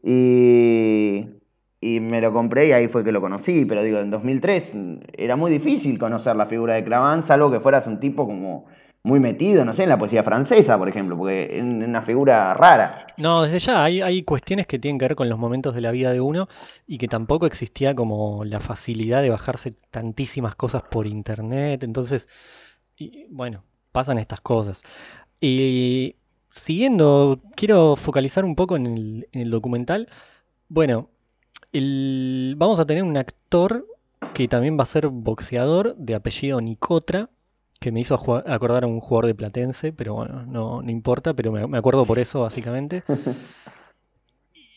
Y, 0.02 1.37
y 1.80 2.00
me 2.00 2.20
lo 2.20 2.32
compré 2.32 2.68
y 2.68 2.72
ahí 2.72 2.88
fue 2.88 3.04
que 3.04 3.12
lo 3.12 3.20
conocí, 3.20 3.64
pero 3.64 3.82
digo, 3.82 3.98
en 3.98 4.10
2003 4.10 4.74
era 5.12 5.36
muy 5.36 5.50
difícil 5.50 5.98
conocer 5.98 6.34
la 6.36 6.46
figura 6.46 6.74
de 6.74 6.84
Clavin, 6.84 7.22
salvo 7.22 7.50
que 7.50 7.60
fueras 7.60 7.86
un 7.86 8.00
tipo 8.00 8.26
como 8.26 8.66
muy 9.04 9.20
metido, 9.20 9.64
no 9.64 9.72
sé, 9.72 9.84
en 9.84 9.88
la 9.88 9.98
poesía 9.98 10.22
francesa, 10.22 10.76
por 10.76 10.88
ejemplo, 10.88 11.16
porque 11.16 11.56
es 11.56 11.62
una 11.62 12.02
figura 12.02 12.52
rara. 12.54 13.06
No, 13.16 13.42
desde 13.42 13.60
ya 13.60 13.84
hay, 13.84 14.02
hay 14.02 14.22
cuestiones 14.22 14.66
que 14.66 14.78
tienen 14.78 14.98
que 14.98 15.06
ver 15.06 15.16
con 15.16 15.28
los 15.28 15.38
momentos 15.38 15.74
de 15.74 15.80
la 15.80 15.92
vida 15.92 16.12
de 16.12 16.20
uno 16.20 16.46
y 16.86 16.98
que 16.98 17.08
tampoco 17.08 17.46
existía 17.46 17.94
como 17.94 18.44
la 18.44 18.60
facilidad 18.60 19.22
de 19.22 19.30
bajarse 19.30 19.74
tantísimas 19.90 20.56
cosas 20.56 20.82
por 20.82 21.06
internet. 21.06 21.84
Entonces, 21.84 22.28
y, 22.96 23.26
bueno, 23.30 23.62
pasan 23.92 24.18
estas 24.18 24.40
cosas. 24.40 24.82
Y 25.40 26.16
siguiendo, 26.52 27.40
quiero 27.54 27.96
focalizar 27.96 28.44
un 28.44 28.56
poco 28.56 28.76
en 28.76 28.86
el, 28.86 29.28
en 29.32 29.40
el 29.42 29.50
documental. 29.50 30.08
Bueno, 30.68 31.08
el- 31.72 32.54
vamos 32.56 32.78
a 32.80 32.86
tener 32.86 33.02
un 33.02 33.16
actor 33.16 33.86
que 34.34 34.48
también 34.48 34.78
va 34.78 34.82
a 34.84 34.86
ser 34.86 35.08
boxeador 35.08 35.96
de 35.96 36.14
apellido 36.14 36.60
Nicotra, 36.60 37.30
que 37.80 37.92
me 37.92 38.00
hizo 38.00 38.14
acordar 38.14 38.84
a 38.84 38.86
un 38.86 39.00
jugador 39.00 39.26
de 39.26 39.34
Platense, 39.34 39.92
pero 39.92 40.14
bueno, 40.14 40.44
no, 40.46 40.82
no 40.82 40.90
importa, 40.90 41.34
pero 41.34 41.52
me, 41.52 41.66
me 41.66 41.78
acuerdo 41.78 42.04
por 42.06 42.18
eso 42.18 42.40
básicamente. 42.42 43.02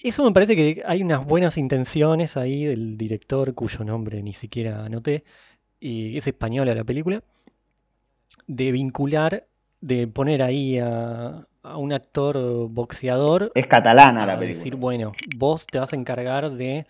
Eso 0.03 0.23
me 0.23 0.31
parece 0.31 0.55
que 0.55 0.81
hay 0.85 1.03
unas 1.03 1.23
buenas 1.25 1.57
intenciones 1.57 2.35
ahí 2.35 2.65
del 2.65 2.97
director, 2.97 3.53
cuyo 3.53 3.83
nombre 3.85 4.23
ni 4.23 4.33
siquiera 4.33 4.83
anoté, 4.83 5.23
y 5.79 6.17
es 6.17 6.25
española 6.25 6.73
la 6.73 6.83
película, 6.83 7.23
de 8.47 8.71
vincular, 8.71 9.47
de 9.79 10.07
poner 10.07 10.41
ahí 10.41 10.79
a, 10.79 11.47
a 11.63 11.77
un 11.77 11.93
actor 11.93 12.67
boxeador 12.69 13.51
Es 13.55 13.67
catalana 13.67 14.25
la 14.25 14.37
película. 14.39 14.57
decir, 14.59 14.75
bueno, 14.75 15.11
vos 15.35 15.65
te 15.67 15.79
vas 15.79 15.93
a 15.93 15.95
encargar 15.95 16.51
de, 16.51 16.85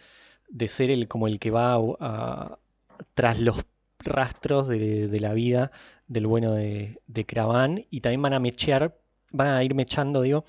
de 0.49 0.67
ser 0.67 0.91
el 0.91 1.07
como 1.07 1.27
el 1.27 1.39
que 1.39 1.51
va 1.51 1.73
a- 1.73 1.79
a- 1.99 2.59
tras 3.13 3.39
los 3.39 3.63
rastros 3.99 4.67
de, 4.67 5.07
de 5.07 5.19
la 5.19 5.33
vida 5.33 5.71
del 6.07 6.27
bueno 6.27 6.53
de, 6.53 6.99
de 7.07 7.25
Craván 7.25 7.85
y 7.89 8.01
también 8.01 8.21
van 8.21 8.33
a 8.33 8.39
mechear, 8.39 8.97
van 9.31 9.47
a 9.49 9.63
ir 9.63 9.75
mechando, 9.75 10.21
digo, 10.23 10.45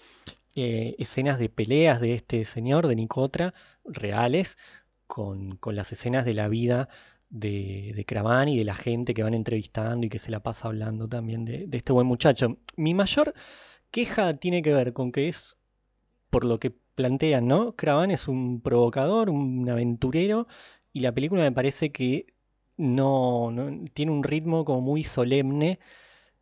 eh, 0.54 0.94
escenas 0.98 1.38
de 1.38 1.48
peleas 1.48 2.00
de 2.00 2.14
este 2.14 2.44
señor, 2.44 2.86
de 2.86 2.96
Nicotra, 2.96 3.54
reales, 3.84 4.58
con, 5.06 5.56
con 5.56 5.76
las 5.76 5.92
escenas 5.92 6.24
de 6.24 6.34
la 6.34 6.48
vida 6.48 6.88
de, 7.30 7.92
de 7.96 8.04
Craván 8.04 8.48
y 8.48 8.58
de 8.58 8.64
la 8.64 8.74
gente 8.74 9.14
que 9.14 9.22
van 9.22 9.34
entrevistando 9.34 10.06
y 10.06 10.10
que 10.10 10.18
se 10.18 10.30
la 10.30 10.40
pasa 10.40 10.68
hablando 10.68 11.08
también 11.08 11.44
de, 11.44 11.66
de 11.66 11.76
este 11.78 11.92
buen 11.92 12.06
muchacho. 12.06 12.58
Mi 12.76 12.94
mayor 12.94 13.34
queja 13.92 14.34
tiene 14.38 14.62
que 14.62 14.74
ver 14.74 14.92
con 14.92 15.12
que 15.12 15.28
es 15.28 15.56
por 16.30 16.44
lo 16.44 16.58
que 16.58 16.72
plantean, 16.96 17.46
¿no? 17.46 17.76
Cravan 17.76 18.10
es 18.10 18.28
un 18.28 18.60
provocador, 18.60 19.30
un 19.30 19.68
aventurero, 19.70 20.48
y 20.92 21.00
la 21.00 21.12
película 21.12 21.42
me 21.42 21.52
parece 21.52 21.92
que 21.92 22.26
no, 22.76 23.50
no- 23.52 23.84
tiene 23.94 24.12
un 24.12 24.24
ritmo 24.24 24.64
como 24.64 24.80
muy 24.80 25.04
solemne, 25.04 25.78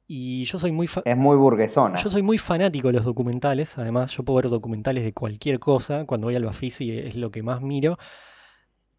y 0.07 0.45
yo 0.45 0.59
soy 0.59 0.73
muy 0.73 0.87
fa- 0.89 1.03
Es 1.05 1.17
muy 1.17 1.37
burguesona. 1.37 2.03
yo 2.03 2.11
soy 2.11 2.23
muy 2.23 2.39
fanático 2.39 2.89
de 2.89 2.95
los 2.95 3.05
documentales, 3.05 3.79
además 3.79 4.13
yo 4.17 4.25
puedo 4.25 4.39
ver 4.43 4.51
documentales 4.51 5.05
de 5.05 5.13
cualquier 5.13 5.59
cosa, 5.61 6.05
cuando 6.07 6.27
voy 6.29 6.37
al 6.37 6.45
Bafisi 6.45 6.91
es 6.91 7.17
lo 7.17 7.31
que 7.31 7.43
más 7.43 7.61
miro, 7.63 7.99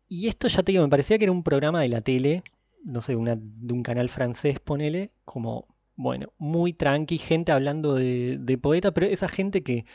y 0.08 0.28
esto 0.28 0.48
ya 0.48 0.64
te 0.64 0.72
digo, 0.74 0.84
me 0.84 0.90
parecía 0.90 1.18
que 1.18 1.26
era 1.26 1.32
un 1.32 1.44
programa 1.44 1.82
de 1.82 1.90
la 1.90 2.02
tele, 2.02 2.44
no 2.84 3.02
sé, 3.02 3.16
una- 3.16 3.38
de 3.38 3.74
un 3.74 3.84
canal 3.84 4.10
francés, 4.10 4.60
ponele, 4.60 5.12
como, 5.26 5.68
bueno, 6.02 6.34
muy 6.38 6.74
tranqui, 6.74 7.18
gente 7.18 7.52
hablando 7.52 7.96
de, 7.96 8.38
de 8.40 8.58
poeta, 8.58 8.92
pero 8.94 9.08
esa 9.08 9.28
gente 9.30 9.64
que, 9.64 9.86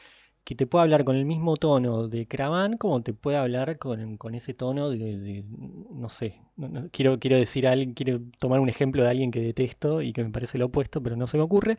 que 0.44 0.54
te 0.56 0.66
puede 0.66 0.84
hablar 0.84 1.04
con 1.04 1.16
el 1.16 1.26
mismo 1.26 1.56
tono 1.56 2.08
de 2.08 2.26
Craván 2.28 2.78
como 2.78 3.02
te 3.02 3.14
puede 3.14 3.38
hablar 3.38 3.78
con, 3.78 4.16
con 4.18 4.34
ese 4.34 4.54
tono 4.54 4.90
de, 4.90 5.18
de- 5.18 5.44
no 5.92 6.08
sé, 6.10 6.42
no- 6.56 6.68
no- 6.68 6.90
quiero, 6.92 7.18
quiero 7.20 7.36
decir 7.38 7.66
a 7.68 7.72
alguien, 7.72 7.94
quiero 7.94 8.20
tomar 8.40 8.60
un 8.60 8.68
ejemplo 8.70 9.02
de 9.04 9.10
alguien 9.10 9.30
que 9.32 9.40
detesto 9.40 10.02
y 10.02 10.12
que 10.12 10.24
me 10.24 10.30
parece 10.30 10.58
lo 10.58 10.66
opuesto, 10.66 11.02
pero 11.02 11.16
no 11.16 11.26
se 11.28 11.38
me 11.38 11.44
ocurre. 11.44 11.78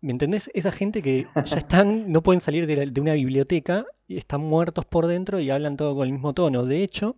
¿Me 0.00 0.12
entendés? 0.12 0.50
Esa 0.54 0.70
gente 0.70 1.02
que 1.02 1.32
ya 1.44 1.58
están, 1.58 2.12
no 2.12 2.22
pueden 2.22 2.40
salir 2.40 2.66
de, 2.66 2.76
la- 2.76 2.86
de 2.86 3.00
una 3.00 3.14
biblioteca, 3.14 3.84
y 4.06 4.16
están 4.16 4.40
muertos 4.42 4.84
por 4.86 5.06
dentro 5.06 5.40
y 5.40 5.50
hablan 5.50 5.76
todo 5.76 5.94
con 5.94 6.06
el 6.06 6.12
mismo 6.12 6.32
tono. 6.34 6.64
De 6.64 6.82
hecho, 6.82 7.16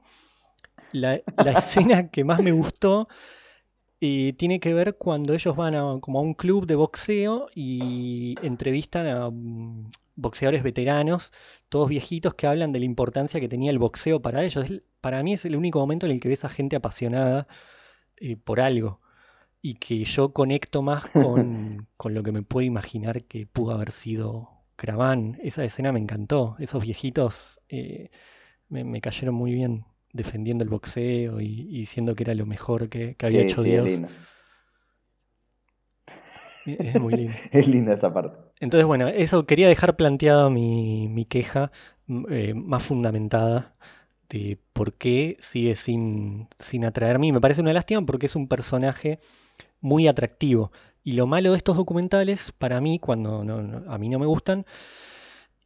la, 0.93 1.21
la 1.37 1.53
escena 1.53 2.11
que 2.11 2.25
más 2.25 2.41
me 2.41 2.53
gustó 2.53 3.09
eh, 4.01 4.35
tiene 4.39 4.61
que 4.61 4.73
ver 4.75 4.97
cuando 4.97 5.35
ellos 5.35 5.55
van 5.57 5.75
a, 5.75 6.01
como 6.01 6.19
a 6.21 6.23
un 6.23 6.35
club 6.35 6.67
de 6.67 6.75
boxeo 6.77 7.49
y 7.55 8.35
entrevistan 8.43 9.07
a 9.07 9.31
mm, 9.31 9.91
boxeadores 10.17 10.63
veteranos, 10.63 11.33
todos 11.69 11.89
viejitos, 11.89 12.35
que 12.35 12.47
hablan 12.47 12.73
de 12.73 12.79
la 12.81 12.87
importancia 12.87 13.41
que 13.41 13.49
tenía 13.49 13.71
el 13.71 13.79
boxeo 13.79 14.23
para 14.23 14.43
ellos. 14.45 14.67
Para 15.01 15.23
mí 15.23 15.35
es 15.35 15.45
el 15.45 15.57
único 15.57 15.81
momento 15.81 16.07
en 16.07 16.13
el 16.13 16.21
que 16.21 16.29
ves 16.29 16.45
a 16.45 16.49
gente 16.49 16.77
apasionada 16.77 17.47
eh, 18.17 18.37
por 18.37 18.61
algo 18.61 19.01
y 19.63 19.75
que 19.77 20.05
yo 20.05 20.33
conecto 20.33 20.83
más 20.83 21.07
con, 21.13 21.89
con 21.97 22.15
lo 22.15 22.23
que 22.23 22.33
me 22.33 22.43
puedo 22.43 22.67
imaginar 22.67 23.25
que 23.25 23.47
pudo 23.47 23.73
haber 23.75 23.93
sido 23.93 24.51
Craván. 24.77 25.39
Esa 25.43 25.65
escena 25.65 25.93
me 25.93 26.01
encantó. 26.01 26.57
Esos 26.59 26.83
viejitos 26.83 27.61
eh, 27.69 28.11
me, 28.69 28.85
me 28.85 29.01
cayeron 29.01 29.35
muy 29.35 29.53
bien 29.55 29.85
defendiendo 30.13 30.65
el 30.65 30.71
boxeo 30.71 31.41
y, 31.41 31.47
y 31.71 31.79
diciendo 31.81 32.15
que 32.15 32.25
era 32.25 32.35
lo 32.35 32.47
mejor 32.47 32.89
que, 32.89 33.15
que 33.17 33.27
había 33.27 33.41
Sí, 33.41 33.43
hecho 33.43 33.63
sí, 33.63 33.75
es 33.75 33.83
Dios. 33.83 33.85
linda. 33.85 34.09
E- 36.65 36.79
Es 36.83 36.97
muy 36.97 37.15
lindo. 37.15 37.39
Es 37.53 37.67
linda 37.69 37.95
esa 37.95 38.13
parte. 38.13 38.39
Entonces, 38.61 38.87
bueno, 38.87 39.09
eso 39.09 39.47
quería 39.47 39.69
dejar 39.69 39.97
planteada 39.97 40.51
mi, 40.51 41.09
mi 41.09 41.25
queja 41.25 41.73
m- 42.09 42.27
eh, 42.31 42.55
más 42.55 42.85
fundamentada 42.85 43.75
de 44.29 44.59
por 44.73 44.95
qué 44.95 45.37
sigue 45.41 45.75
sin, 45.77 46.49
sin 46.59 46.85
atraerme. 46.85 47.29
Y 47.29 47.33
me 47.33 47.41
parece 47.41 47.63
una 47.63 47.73
lástima 47.73 48.05
porque 48.07 48.27
es 48.27 48.37
un 48.37 48.49
personaje 48.49 49.21
muy 49.81 50.09
atractivo. 50.09 50.73
Y 51.05 51.13
lo 51.15 51.27
malo 51.27 51.53
de 51.53 51.59
estos 51.59 51.77
documentales, 51.77 52.53
para 52.59 52.81
mí, 52.81 52.99
cuando 53.01 53.45
no- 53.45 53.63
no- 53.63 53.93
a 53.93 53.99
mí 53.99 54.09
no 54.09 54.19
me 54.19 54.27
gustan, 54.27 54.67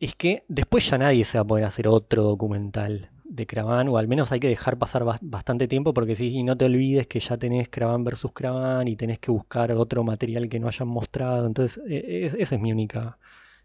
es 0.00 0.14
que 0.14 0.44
después 0.48 0.88
ya 0.90 0.98
nadie 0.98 1.24
se 1.24 1.38
va 1.38 1.42
a 1.42 1.46
poder 1.46 1.64
hacer 1.64 1.88
otro 1.88 2.22
documental 2.22 3.10
de 3.24 3.46
Cravan, 3.46 3.88
o 3.88 3.98
al 3.98 4.08
menos 4.08 4.32
hay 4.32 4.40
que 4.40 4.48
dejar 4.48 4.78
pasar 4.78 5.04
bas- 5.04 5.18
bastante 5.22 5.68
tiempo, 5.68 5.94
porque 5.94 6.14
si 6.16 6.28
y 6.36 6.42
no 6.44 6.56
te 6.56 6.66
olvides 6.66 7.06
que 7.06 7.20
ya 7.20 7.36
tenés 7.38 7.68
Cravan 7.68 8.04
versus 8.04 8.32
Cravan 8.32 8.88
y 8.88 8.96
tenés 8.96 9.18
que 9.18 9.30
buscar 9.30 9.72
otro 9.72 10.04
material 10.04 10.48
que 10.48 10.60
no 10.60 10.68
hayan 10.68 10.88
mostrado. 10.88 11.46
Entonces, 11.46 11.82
e- 11.88 12.26
e- 12.26 12.42
esa 12.42 12.54
es 12.56 12.60
mi 12.60 12.72
única, 12.72 13.18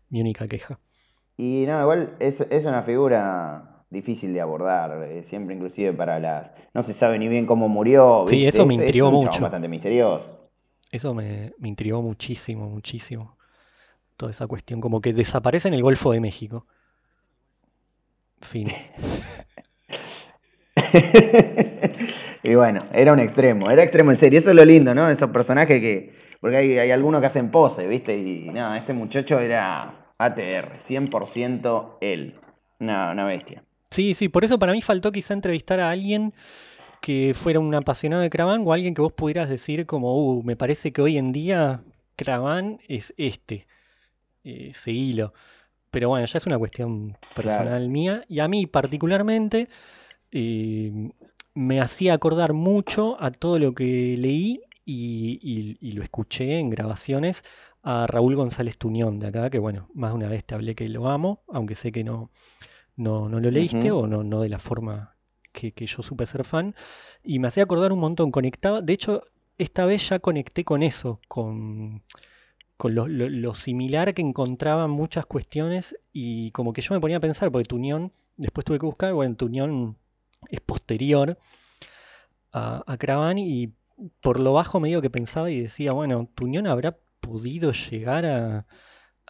mi 0.10 0.22
única 0.22 0.48
queja. 0.48 0.80
Y 1.38 1.65
no, 1.68 1.81
igual 1.81 2.15
es, 2.19 2.41
es 2.41 2.65
una 2.65 2.84
figura 2.84 3.86
difícil 3.90 4.34
de 4.34 4.41
abordar, 4.41 5.03
eh, 5.10 5.23
siempre 5.23 5.56
inclusive 5.56 5.94
para 5.94 6.19
las... 6.19 6.52
No 6.73 6.84
se 6.84 6.94
sabe 6.94 7.18
ni 7.18 7.27
bien 7.27 7.45
cómo 7.45 7.68
murió, 7.69 8.26
Sí, 8.27 8.45
eso 8.45 8.65
me 8.65 8.73
Es- 8.73 8.80
es 8.80 8.86
intrigó 8.86 9.11
chabón 9.11 9.23
mucho. 9.23 9.41
bastante 9.41 9.68
misterioso. 9.68 10.49
Eso 10.91 11.15
me, 11.15 11.52
me 11.57 11.68
intrigó 11.69 12.03
muchísimo, 12.03 12.69
muchísimo. 12.69 13.38
Toda 14.18 14.31
esa 14.31 14.48
cuestión, 14.48 14.81
como 14.81 15.02
que 15.02 15.14
desaparece 15.14 15.68
en 15.69 15.76
el 15.76 15.84
Golfo 15.84 16.11
de 16.14 16.22
México. 16.22 16.68
Fin. 18.41 18.68
Y 22.44 22.56
bueno, 22.56 22.80
era 22.94 23.11
un 23.11 23.20
extremo, 23.20 23.70
era 23.70 23.84
extremo 23.84 24.11
en 24.11 24.18
serio. 24.18 24.40
Eso 24.40 24.52
es 24.52 24.56
lo 24.56 24.64
lindo, 24.64 24.95
¿no? 24.95 25.10
Esos 25.10 25.30
personajes 25.30 25.80
que. 25.82 26.14
Porque 26.40 26.56
hay, 26.56 26.80
hay 26.80 26.91
algunos 26.91 27.20
que 27.20 27.28
hacen 27.28 27.52
pose, 27.52 27.86
¿viste? 27.86 28.18
Y 28.18 28.49
nada, 28.49 28.78
este 28.78 28.94
muchacho 28.94 29.40
era 29.40 30.14
ATR, 30.18 30.78
100% 30.78 31.98
él. 31.99 32.36
Una, 32.80 33.11
una 33.11 33.26
bestia. 33.26 33.64
Sí, 33.91 34.14
sí, 34.14 34.30
por 34.30 34.45
eso 34.45 34.57
para 34.57 34.72
mí 34.72 34.82
faltó 34.82 35.11
quizá 35.11 35.34
entrevistar 35.34 35.82
a 35.82 35.90
alguien 35.90 36.34
que 37.02 37.34
fuera 37.36 37.60
un 37.60 37.74
apasionado 37.76 38.22
de 38.22 38.30
Craván 38.30 38.64
o 38.66 38.72
alguien 38.72 38.94
que 38.94 39.02
vos 39.02 39.11
pudieras 39.11 39.49
decir 39.49 39.86
como, 39.86 40.16
uh, 40.16 40.44
me 40.44 40.56
parece 40.56 40.94
que 40.94 41.02
hoy 41.02 41.18
en 41.18 41.34
día 41.34 41.82
Craván 42.16 42.80
es 42.88 43.14
este, 43.18 43.68
eh, 44.45 44.72
seguilo. 44.74 45.34
Pero 45.91 46.10
bueno, 46.10 46.26
ya 46.26 46.38
es 46.38 46.45
una 46.45 46.57
cuestión 46.57 47.18
personal 47.36 47.90
mía 47.90 48.24
y 48.30 48.40
a 48.40 48.48
mí 48.48 48.66
particularmente 48.68 49.68
eh, 50.31 51.11
me 51.53 51.81
hacía 51.81 52.14
acordar 52.14 52.53
mucho 52.53 53.22
a 53.22 53.31
todo 53.31 53.60
lo 53.60 53.73
que 53.73 54.15
leí 54.18 54.61
y, 54.85 55.39
y- 55.41 55.77
y 55.81 55.91
lo 55.93 56.03
escuché 56.03 56.60
en 56.60 56.69
grabaciones 56.69 57.43
a 57.84 58.07
Raúl 58.07 58.35
González 58.35 58.77
Tuñón 58.77 59.19
de 59.19 59.27
acá, 59.27 59.49
que 59.49 59.60
bueno, 59.60 59.89
más 59.93 60.11
de 60.11 60.18
una 60.18 60.30
vez 60.30 60.43
te 60.45 60.56
hablé 60.56 60.76
que 60.76 60.88
lo 60.89 61.10
amo, 61.10 61.41
aunque 61.47 61.76
sé 61.76 61.91
que 61.91 62.03
no, 62.03 62.30
no, 62.95 63.30
no 63.30 63.39
lo 63.39 63.51
leíste 63.51 63.91
o 63.91 64.07
no, 64.07 64.23
no 64.23 64.41
de 64.41 64.49
la 64.49 64.60
forma 64.60 65.15
que, 65.51 65.72
que 65.73 65.85
yo 65.88 66.03
supe 66.03 66.26
ser 66.26 66.43
fan. 66.45 66.76
Y 67.23 67.39
me 67.39 67.47
hacía 67.47 67.64
acordar 67.64 67.91
un 67.93 67.99
montón, 67.99 68.31
conectaba, 68.31 68.81
de 68.81 68.93
hecho, 68.93 69.23
esta 69.57 69.85
vez 69.85 70.10
ya 70.10 70.19
conecté 70.19 70.64
con 70.65 70.84
eso, 70.84 71.19
con, 71.27 72.03
con 72.77 72.95
lo, 72.95 73.07
lo- 73.07 73.30
lo 73.30 73.53
similar 73.56 74.14
que 74.14 74.22
encontraban 74.22 74.89
muchas 74.91 75.26
cuestiones 75.26 75.97
y 76.14 76.51
como 76.51 76.73
que 76.73 76.81
yo 76.81 76.93
me 76.93 77.01
ponía 77.01 77.18
a 77.18 77.22
pensar, 77.22 77.51
porque 77.51 77.68
Tuñón, 77.68 78.11
después 78.38 78.65
tuve 78.65 78.80
que 78.80 78.85
buscar, 78.85 79.14
bueno, 79.14 79.35
Tuñón 79.35 79.97
es 80.49 80.61
posterior 80.61 81.38
a, 82.52 82.84
a 82.88 83.34
y 83.38 83.74
por 84.22 84.40
lo 84.40 84.53
bajo 84.53 84.80
medio 84.80 85.02
que 85.02 85.10
pensaba 85.10 85.52
y 85.52 85.61
decía, 85.61 85.91
bueno, 85.91 86.30
Tuñón 86.36 86.68
habrá 86.68 86.98
podido 87.20 87.72
llegar 87.72 88.26
a, 88.26 88.66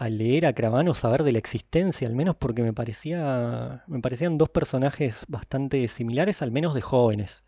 leer 0.10 0.46
a 0.46 0.54
Cravani 0.54 0.90
o 0.90 0.94
saber 0.94 1.24
de 1.24 1.34
la 1.34 1.40
existencia, 1.40 2.08
al 2.08 2.16
menos 2.16 2.36
porque 2.38 2.64
me 2.64 2.74
parecía, 2.74 3.84
me 3.88 4.00
parecían 4.00 4.38
dos 4.38 4.50
personajes 4.50 5.26
bastante 5.28 5.88
similares, 5.90 6.42
al 6.42 6.52
menos 6.52 6.74
de 6.74 6.82
jóvenes. 6.82 7.44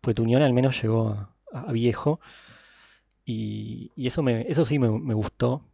Pues 0.00 0.14
Tuñón 0.16 0.42
al 0.42 0.52
menos 0.52 0.80
llegó 0.80 1.34
a, 1.52 1.72
viejo 1.72 2.20
y, 3.24 3.92
eso 3.96 4.22
me, 4.22 4.42
eso 4.48 4.64
sí 4.64 4.78
me 4.78 5.14
gustó 5.14 5.64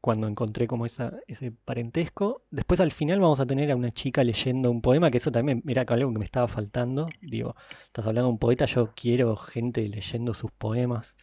cuando 0.00 0.28
encontré 0.28 0.66
como 0.66 0.86
esa, 0.86 1.12
ese 1.26 1.52
parentesco. 1.52 2.42
Después 2.50 2.80
al 2.80 2.92
final 2.92 3.20
vamos 3.20 3.40
a 3.40 3.46
tener 3.46 3.70
a 3.70 3.76
una 3.76 3.92
chica 3.92 4.24
leyendo 4.24 4.70
un 4.70 4.80
poema, 4.82 5.10
que 5.10 5.18
eso 5.18 5.32
también 5.32 5.62
era 5.66 5.82
algo 5.88 6.12
que 6.12 6.18
me 6.18 6.24
estaba 6.24 6.48
faltando. 6.48 7.08
Digo, 7.20 7.56
estás 7.86 8.06
hablando 8.06 8.28
de 8.28 8.32
un 8.32 8.38
poeta, 8.38 8.66
yo 8.66 8.92
quiero 8.94 9.36
gente 9.36 9.86
leyendo 9.88 10.34
sus 10.34 10.50
poemas. 10.52 11.16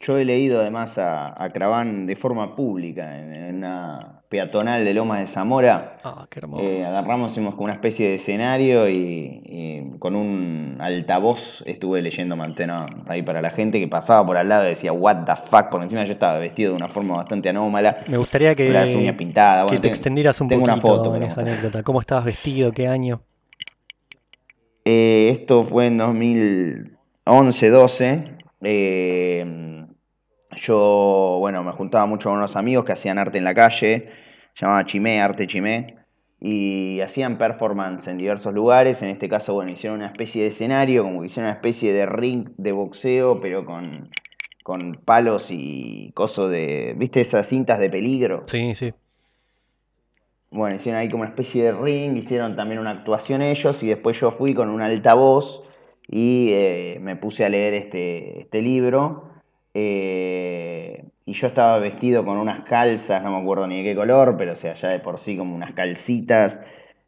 Yo 0.00 0.18
he 0.18 0.24
leído 0.24 0.60
además 0.60 0.98
a, 0.98 1.42
a 1.42 1.50
Craván 1.50 2.06
de 2.06 2.14
forma 2.16 2.54
pública 2.54 3.18
en, 3.18 3.32
en 3.32 3.54
una 3.56 4.20
peatonal 4.28 4.84
de 4.84 4.92
Lomas 4.94 5.20
de 5.20 5.26
Zamora. 5.26 5.96
ah, 6.04 6.26
qué 6.28 6.40
hermoso. 6.40 6.62
Eh, 6.62 6.84
agarramos, 6.84 7.32
hicimos 7.32 7.54
como 7.54 7.64
una 7.64 7.74
especie 7.74 8.08
de 8.08 8.14
escenario 8.16 8.88
y, 8.88 9.40
y 9.44 9.98
con 9.98 10.14
un 10.16 10.76
altavoz 10.80 11.62
estuve 11.66 12.02
leyendo 12.02 12.36
Mantenón 12.36 13.04
ahí 13.06 13.22
para 13.22 13.40
la 13.40 13.50
gente 13.50 13.78
que 13.80 13.88
pasaba 13.88 14.26
por 14.26 14.36
al 14.36 14.48
lado 14.48 14.64
y 14.66 14.70
decía, 14.70 14.92
what 14.92 15.24
the 15.24 15.36
fuck, 15.36 15.68
por 15.70 15.82
encima 15.82 16.04
yo 16.04 16.12
estaba 16.12 16.38
vestido 16.38 16.70
de 16.72 16.76
una 16.76 16.88
forma 16.88 17.16
bastante 17.16 17.48
anómala, 17.48 17.98
Me 18.08 18.16
gustaría 18.16 18.54
con 18.56 18.72
las 18.72 18.94
uñas 18.94 19.16
que, 19.16 19.76
te 19.76 19.82
tengo- 19.82 19.94
extendieras 19.94 20.40
un 20.40 20.52
una 20.52 20.74
poquito 20.76 20.86
foto 20.88 21.04
en 21.06 21.12
para 21.12 21.26
esa 21.26 21.36
mostrar. 21.42 21.48
anécdota. 21.48 21.82
¿Cómo 21.82 22.00
estabas 22.00 22.24
vestido? 22.24 22.72
¿Qué 22.72 22.88
año? 22.88 23.22
Eh, 24.84 25.28
esto 25.30 25.64
fue 25.64 25.86
en 25.86 25.98
2011-12. 27.26 28.33
Eh, 28.64 29.86
yo, 30.56 31.36
bueno, 31.40 31.62
me 31.62 31.72
juntaba 31.72 32.06
mucho 32.06 32.28
con 32.28 32.38
unos 32.38 32.56
amigos 32.56 32.84
que 32.84 32.92
hacían 32.92 33.18
arte 33.18 33.38
en 33.38 33.44
la 33.44 33.54
calle, 33.54 34.08
se 34.54 34.64
llamaba 34.64 34.86
Chimé, 34.86 35.20
Arte 35.20 35.46
Chimé, 35.46 35.96
y 36.40 37.00
hacían 37.00 37.38
performance 37.38 38.06
en 38.08 38.18
diversos 38.18 38.52
lugares. 38.52 39.02
En 39.02 39.08
este 39.08 39.28
caso, 39.28 39.54
bueno, 39.54 39.72
hicieron 39.72 39.98
una 39.98 40.08
especie 40.08 40.42
de 40.42 40.48
escenario, 40.48 41.02
como 41.02 41.20
que 41.20 41.26
hicieron 41.26 41.48
una 41.48 41.56
especie 41.56 41.92
de 41.92 42.06
ring 42.06 42.50
de 42.56 42.72
boxeo, 42.72 43.40
pero 43.40 43.64
con, 43.64 44.10
con 44.62 44.92
palos 44.92 45.48
y 45.50 46.12
cosas 46.14 46.50
de, 46.50 46.94
¿viste 46.96 47.20
esas 47.20 47.48
cintas 47.48 47.78
de 47.78 47.90
peligro? 47.90 48.44
Sí, 48.46 48.74
sí. 48.74 48.92
Bueno, 50.50 50.76
hicieron 50.76 51.00
ahí 51.00 51.08
como 51.08 51.22
una 51.22 51.30
especie 51.30 51.64
de 51.64 51.72
ring, 51.72 52.16
hicieron 52.16 52.54
también 52.54 52.78
una 52.78 52.90
actuación 52.90 53.42
ellos 53.42 53.82
y 53.82 53.88
después 53.88 54.20
yo 54.20 54.30
fui 54.30 54.54
con 54.54 54.68
un 54.68 54.82
altavoz 54.82 55.64
y 56.08 56.50
eh, 56.52 56.98
me 57.00 57.16
puse 57.16 57.44
a 57.44 57.48
leer 57.48 57.74
este, 57.74 58.40
este 58.40 58.60
libro. 58.62 59.30
eh, 59.74 61.04
y 61.26 61.32
yo 61.32 61.46
estaba 61.46 61.78
vestido 61.78 62.24
con 62.24 62.36
unas 62.36 62.64
calzas, 62.64 63.22
no 63.22 63.30
me 63.30 63.38
acuerdo 63.40 63.66
ni 63.66 63.78
de 63.78 63.84
qué 63.84 63.96
color, 63.96 64.36
pero 64.36 64.52
o 64.52 64.56
sea, 64.56 64.74
ya 64.74 64.88
de 64.88 65.00
por 65.00 65.18
sí 65.18 65.38
como 65.38 65.54
unas 65.54 65.72
calcitas, 65.72 66.60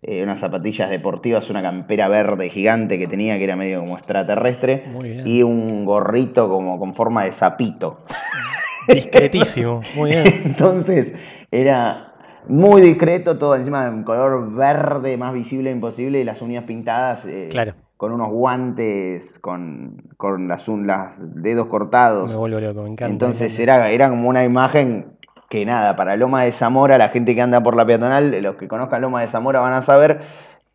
eh, 0.03 0.23
unas 0.23 0.39
zapatillas 0.39 0.89
deportivas, 0.89 1.51
una 1.51 1.61
campera 1.63 2.09
verde 2.09 2.49
gigante 2.49 2.99
que 2.99 3.07
tenía 3.07 3.37
que 3.37 3.45
era 3.45 3.57
medio 3.57 3.81
como 3.81 3.99
extraterrestre 3.99 4.85
y 5.25 5.43
un 5.43 5.85
gorrito 5.85 6.49
como 6.49 6.79
con 6.79 6.95
forma 6.95 7.25
de 7.25 7.33
sapito. 7.33 8.03
Discretísimo. 8.89 9.83
Muy 9.95 10.11
bien. 10.11 10.25
Entonces 10.45 11.13
era 11.51 12.01
muy 12.49 12.81
discreto, 12.81 13.37
todo 13.37 13.55
encima 13.57 13.85
de 13.85 13.91
un 13.91 14.05
color 14.05 14.55
verde 14.55 15.17
más 15.17 15.35
visible 15.35 15.71
imposible 15.71 16.21
y 16.21 16.25
las 16.25 16.41
uñas 16.41 16.65
pintadas 16.65 17.27
eh, 17.27 17.49
Claro. 17.51 17.75
Con 17.97 18.13
unos 18.13 18.29
guantes 18.31 19.39
con, 19.39 20.03
con 20.17 20.49
las, 20.49 20.69
un- 20.69 20.87
las 20.87 21.35
dedos 21.43 21.67
cortados. 21.67 22.31
Me 22.31 22.37
vuelvo 22.37 22.61
loco, 22.61 22.83
me 22.83 22.91
encanta. 22.91 23.07
me 23.07 23.13
Entonces 23.13 23.59
encanta. 23.59 23.63
era, 23.63 23.91
era 23.91 24.09
como 24.11 24.29
una 24.29 24.45
imagen 24.45 25.13
que 25.49 25.65
nada, 25.65 25.95
para 25.97 26.17
Loma 26.17 26.43
de 26.43 26.53
Zamora, 26.53 26.99
la 26.99 27.09
gente 27.09 27.35
que 27.35 27.41
anda 27.41 27.63
por 27.63 27.77
la 27.77 27.87
peatonal, 27.87 28.43
los 28.43 28.57
que 28.57 28.67
conozcan 28.69 29.01
Loma 29.03 29.21
de 29.23 29.29
Zamora 29.29 29.61
van 29.61 29.75
a 29.75 29.83
saber 29.83 30.23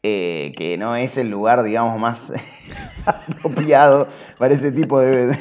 eh, 0.03 0.53
que 0.57 0.77
no 0.77 0.95
es 0.95 1.17
el 1.17 1.29
lugar, 1.29 1.61
digamos, 1.63 1.99
más 1.99 2.33
apropiado 3.05 4.07
para 4.37 4.53
ese 4.53 4.71
tipo 4.71 4.99
de, 4.99 5.27
de 5.27 5.37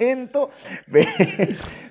evento, 0.00 0.50
pe- 0.90 1.06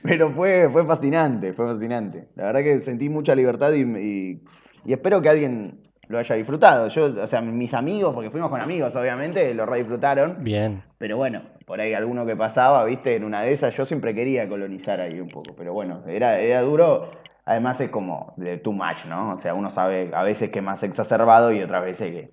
pero 0.04 0.32
fue, 0.32 0.70
fue 0.72 0.86
fascinante, 0.86 1.54
fue 1.54 1.68
fascinante. 1.68 2.28
La 2.36 2.46
verdad 2.48 2.62
que 2.64 2.82
sentí 2.82 3.10
mucha 3.10 3.36
libertad 3.36 3.74
y, 3.74 3.82
y- 3.84 4.42
y 4.86 4.94
espero 4.94 5.22
que 5.22 5.30
alguien 5.30 5.80
lo 6.08 6.20
haya 6.20 6.36
disfrutado. 6.36 6.88
Yo, 6.90 7.06
o 7.22 7.28
sea, 7.28 7.42
mis 7.42 7.74
amigos, 7.74 8.14
porque 8.14 8.30
fuimos 8.30 8.50
con 8.50 8.62
amigos, 8.62 8.96
obviamente, 8.96 9.54
lo 9.54 9.66
re 9.66 9.80
disfrutaron. 9.80 10.44
Bien. 10.44 10.84
Pero 10.98 11.18
bueno, 11.18 11.42
por 11.66 11.82
ahí 11.82 11.94
alguno 11.94 12.26
que 12.26 12.36
pasaba, 12.36 12.84
viste, 12.86 13.16
en 13.16 13.24
una 13.24 13.42
de 13.42 13.52
esas, 13.52 13.76
yo 13.76 13.86
siempre 13.86 14.14
quería 14.14 14.48
colonizar 14.48 15.02
ahí 15.02 15.20
un 15.20 15.30
poco, 15.30 15.56
pero 15.56 15.74
bueno, 15.74 16.04
era, 16.08 16.40
era 16.40 16.62
duro, 16.62 17.12
además 17.46 17.80
es 17.82 17.90
como 17.90 18.34
de 18.38 18.58
too 18.58 18.72
much, 18.72 19.06
¿no? 19.08 19.34
O 19.34 19.38
sea, 19.38 19.54
uno 19.54 19.70
sabe 19.70 20.12
a 20.14 20.24
veces 20.24 20.50
que 20.50 20.60
es 20.60 20.66
más 20.66 20.84
exacerbado 20.84 21.52
y 21.52 21.62
otras 21.62 21.84
veces 21.84 22.12
que, 22.12 22.32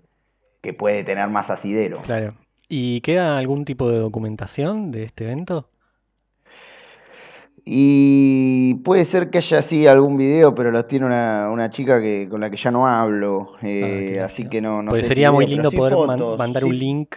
que 0.61 0.73
puede 0.73 1.05
tener 1.05 1.28
más 1.28 1.51
asidero. 1.51 2.03
Claro. 2.03 2.35
¿Y 2.69 3.01
queda 3.03 3.36
algún 3.36 3.65
tipo 3.65 3.90
de 3.90 3.99
documentación 3.99 4.90
de 4.90 5.05
este 5.05 5.24
evento? 5.24 5.69
Y 7.64 8.74
puede 8.82 9.05
ser 9.05 9.30
que 9.30 9.39
haya 9.39 9.59
así 9.59 9.86
algún 9.86 10.16
video, 10.16 10.55
pero 10.55 10.70
los 10.70 10.89
tiene 10.89 11.06
una, 11.06 11.48
una 11.51 11.70
chica 11.70 12.01
que, 12.01 12.28
con 12.28 12.40
la 12.40 12.51
que 12.51 12.56
ya 12.56 12.70
no 12.70 12.86
hablo, 12.89 13.52
eh, 13.62 13.82
Ah, 13.84 14.12
qué 14.14 14.20
así 14.20 14.44
que 14.44 14.60
no, 14.60 14.82
no 14.82 14.90
Porque 14.90 15.02
sé 15.02 15.09
si 15.09 15.14
sería 15.14 15.30
muy 15.30 15.44
video, 15.44 15.56
lindo 15.56 15.70
sí 15.70 15.76
poder 15.76 15.94
fotos, 15.94 16.39
mandar 16.39 16.62
sí 16.64 16.68
un 16.68 16.78
link 16.78 17.14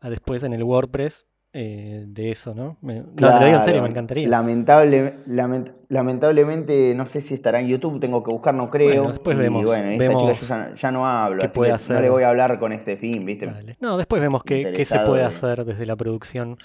a 0.00 0.08
después 0.10 0.42
en 0.44 0.52
el 0.52 0.62
WordPress 0.62 1.26
eh, 1.52 2.04
de 2.06 2.30
eso, 2.30 2.54
¿no? 2.54 2.76
Me- 2.80 3.00
no, 3.00 3.04
te 3.14 3.22
lo 3.22 3.44
digo 3.46 3.56
en 3.56 3.62
serio, 3.64 3.82
me 3.82 3.88
encantaría. 3.88 4.28
Lamentable, 4.28 5.16
lament- 5.26 5.72
lamentablemente 5.88 6.94
no 6.94 7.06
sé 7.06 7.20
si 7.20 7.34
estará 7.34 7.60
en 7.60 7.66
YouTube, 7.66 7.98
tengo 7.98 8.22
que 8.22 8.30
buscar, 8.30 8.54
no 8.54 8.70
creo. 8.70 8.88
Bueno, 9.02 9.12
después 9.12 9.36
y 9.36 9.40
vemos- 9.40 9.64
bueno, 9.64 9.88
esta 9.88 9.98
vemos 9.98 10.38
chica 10.40 10.46
ya, 10.46 10.74
ya 10.76 10.90
no 10.92 11.06
hablo, 11.08 11.40
qué 11.40 11.46
así 11.48 11.54
puede 11.56 11.70
que 11.70 11.74
hacer. 11.74 11.96
no 11.96 12.02
le 12.02 12.10
voy 12.10 12.22
a 12.22 12.28
hablar 12.28 12.60
con 12.60 12.72
este 12.72 12.96
fin, 12.96 13.26
¿viste? 13.26 13.46
Dale. 13.46 13.76
No, 13.80 13.96
después 13.96 14.22
vemos 14.22 14.44
qué, 14.44 14.72
qué 14.76 14.84
se 14.84 15.00
puede 15.00 15.22
de- 15.22 15.26
hacer 15.26 15.64
desde 15.64 15.84
la 15.86 15.96
producción 15.96 16.56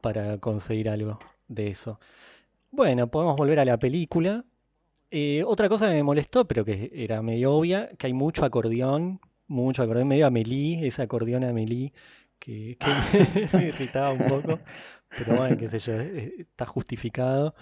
para 0.00 0.38
conseguir 0.38 0.88
algo 0.88 1.18
de 1.48 1.68
eso. 1.70 1.98
Bueno, 2.70 3.10
podemos 3.10 3.36
volver 3.36 3.58
a 3.60 3.64
la 3.64 3.78
película. 3.78 4.44
Eh, 5.10 5.42
otra 5.46 5.68
cosa 5.68 5.88
que 5.88 5.94
me 5.94 6.02
molestó, 6.02 6.46
pero 6.46 6.64
que 6.64 6.90
era 6.92 7.22
medio 7.22 7.54
obvia, 7.54 7.88
que 7.98 8.06
hay 8.06 8.12
mucho 8.12 8.44
acordeón, 8.44 9.20
mucho 9.46 9.82
acordeón, 9.82 10.08
medio 10.08 10.26
Amelie, 10.26 10.86
ese 10.86 11.02
acordeón 11.02 11.44
Amelie 11.44 11.92
que, 12.38 12.76
que 12.78 13.48
me 13.56 13.68
irritaba 13.68 14.12
un 14.12 14.26
poco, 14.26 14.60
pero 15.10 15.36
bueno, 15.36 15.56
qué 15.56 15.68
sé 15.68 15.78
yo, 15.78 15.94
eh, 15.94 16.34
está 16.38 16.66
justificado. 16.66 17.54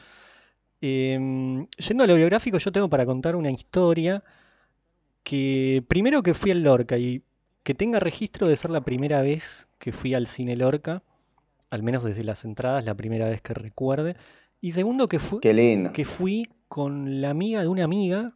Em, 0.81 1.67
yendo 1.79 2.05
a 2.05 2.07
lo 2.07 2.17
biográfico, 2.17 2.59
yo 2.59 2.73
tengo 2.73 2.89
para 2.91 3.07
contar 3.07 3.37
una 3.37 3.51
historia 3.51 4.23
que 5.23 5.85
primero 5.89 6.23
que 6.23 6.35
fui 6.35 6.51
al 6.51 6.63
Lorca 6.63 6.99
y 6.99 7.23
que 7.65 7.75
tenga 7.75 7.99
registro 7.99 8.47
de 8.49 8.57
ser 8.57 8.71
la 8.71 8.83
primera 8.83 9.23
vez 9.23 9.69
que 9.79 9.93
fui 9.93 10.15
al 10.15 10.27
cine 10.27 10.57
Lorca, 10.57 11.03
al 11.71 11.83
menos 11.83 12.05
desde 12.05 12.25
las 12.25 12.45
entradas, 12.45 12.85
la 12.85 12.95
primera 12.95 13.29
vez 13.29 13.43
que 13.43 13.55
recuerde. 13.55 14.17
Y 14.61 14.73
segundo 14.73 15.07
que 15.07 15.19
fui, 15.19 15.41
que 15.41 16.05
fui 16.05 16.49
con 16.69 17.21
la 17.21 17.31
amiga 17.31 17.61
de 17.63 17.69
una 17.69 17.85
amiga, 17.85 18.33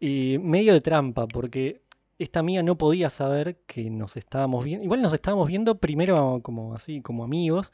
eh, 0.00 0.38
medio 0.40 0.72
de 0.72 0.80
trampa, 0.80 1.26
porque 1.26 1.82
esta 2.18 2.40
amiga 2.40 2.62
no 2.62 2.78
podía 2.78 3.10
saber 3.10 3.58
que 3.66 3.90
nos 3.90 4.16
estábamos 4.16 4.64
viendo. 4.64 4.84
Igual 4.84 5.02
nos 5.02 5.12
estábamos 5.12 5.48
viendo 5.48 5.78
primero 5.78 6.40
como 6.42 6.74
así, 6.74 7.00
como 7.02 7.24
amigos, 7.24 7.72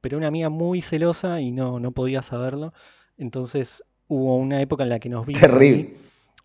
pero 0.00 0.16
una 0.18 0.28
amiga 0.28 0.48
muy 0.48 0.80
celosa 0.82 1.40
y 1.40 1.52
no, 1.52 1.78
no 1.78 1.92
podía 1.92 2.22
saberlo. 2.22 2.72
Entonces 3.18 3.84
hubo 4.08 4.36
una 4.36 4.60
época 4.60 4.82
en 4.82 4.88
la 4.88 4.98
que 4.98 5.08
nos 5.08 5.26
vimos 5.26 5.42
ahí, 5.42 5.48
Terrible. 5.50 5.94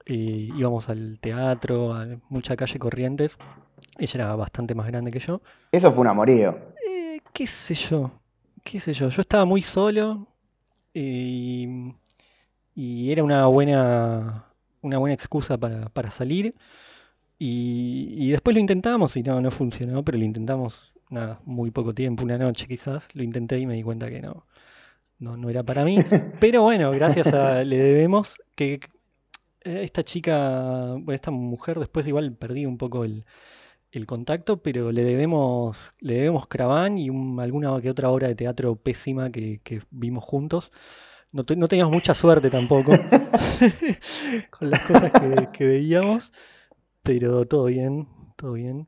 eh, 0.06 0.50
íbamos 0.56 0.90
al 0.90 1.18
teatro, 1.20 1.94
a 1.94 2.06
mucha 2.30 2.56
calle 2.56 2.78
Corrientes. 2.78 3.38
Ella 3.98 4.14
era 4.16 4.36
bastante 4.36 4.76
más 4.76 4.88
grande 4.88 5.12
que 5.12 5.20
yo. 5.20 5.42
Eso 5.72 5.92
fue 5.92 6.02
un 6.02 6.08
amorío. 6.08 6.56
Eh, 6.88 7.20
qué 7.34 7.48
sé 7.48 7.74
yo, 7.74 8.12
qué 8.64 8.80
sé 8.80 8.94
yo. 8.94 9.10
Yo 9.10 9.22
estaba 9.22 9.46
muy 9.46 9.62
solo 9.62 10.28
y, 10.98 11.94
y 12.76 13.12
era 13.12 13.24
una 13.24 13.46
buena, 13.48 14.46
una 14.82 14.98
buena 14.98 15.14
excusa 15.14 15.58
para, 15.58 15.90
para 15.90 16.12
salir. 16.12 16.54
Y, 17.40 18.16
y 18.18 18.32
después 18.32 18.56
lo 18.56 18.60
intentamos 18.60 19.16
y 19.18 19.24
no, 19.24 19.40
no 19.42 19.52
funcionó, 19.52 20.04
pero 20.04 20.18
lo 20.18 20.26
intentamos, 20.26 20.96
nada, 21.10 21.40
muy 21.46 21.72
poco 21.72 21.94
tiempo, 21.94 22.24
una 22.24 22.38
noche 22.38 22.68
quizás. 22.68 23.08
Lo 23.16 23.24
intenté 23.24 23.60
y 23.60 23.66
me 23.66 23.76
di 23.76 23.84
cuenta 23.84 24.10
que 24.10 24.22
no, 24.22 24.46
no, 25.20 25.38
no 25.38 25.50
era 25.50 25.64
para 25.64 25.84
mí. 25.84 25.98
Pero 26.40 26.64
bueno, 26.64 26.92
gracias 26.92 27.34
a 27.34 27.64
le 27.64 27.78
debemos 27.78 28.38
que 28.56 28.80
eh, 29.64 29.84
esta 29.84 30.04
chica, 30.04 30.92
bueno, 30.94 31.14
esta 31.14 31.32
mujer 31.32 31.80
después 31.80 32.08
igual 32.08 32.34
perdí 32.34 32.66
un 32.66 32.78
poco 32.78 33.04
el, 33.04 33.26
el 33.92 34.06
contacto, 34.06 34.58
pero 34.58 34.92
le 34.92 35.04
debemos, 35.04 35.92
le 36.00 36.16
debemos 36.16 36.48
Craván 36.48 36.98
y 36.98 37.10
un- 37.10 37.40
alguna 37.40 37.80
que 37.82 37.90
otra 37.90 38.10
obra 38.10 38.28
de 38.28 38.36
teatro 38.36 38.76
pésima 38.76 39.32
que, 39.32 39.60
que 39.64 39.82
vimos 39.92 40.24
juntos. 40.24 40.72
No, 41.32 41.44
no 41.56 41.68
teníamos 41.68 41.94
mucha 41.94 42.14
suerte 42.14 42.50
tampoco 42.50 42.92
con 44.52 44.70
las 44.70 44.82
cosas 44.88 45.12
que, 45.12 45.50
que 45.54 45.66
veíamos, 45.66 46.32
pero 47.04 47.46
todo 47.46 47.66
bien, 47.66 48.08
todo 48.36 48.54
bien. 48.54 48.88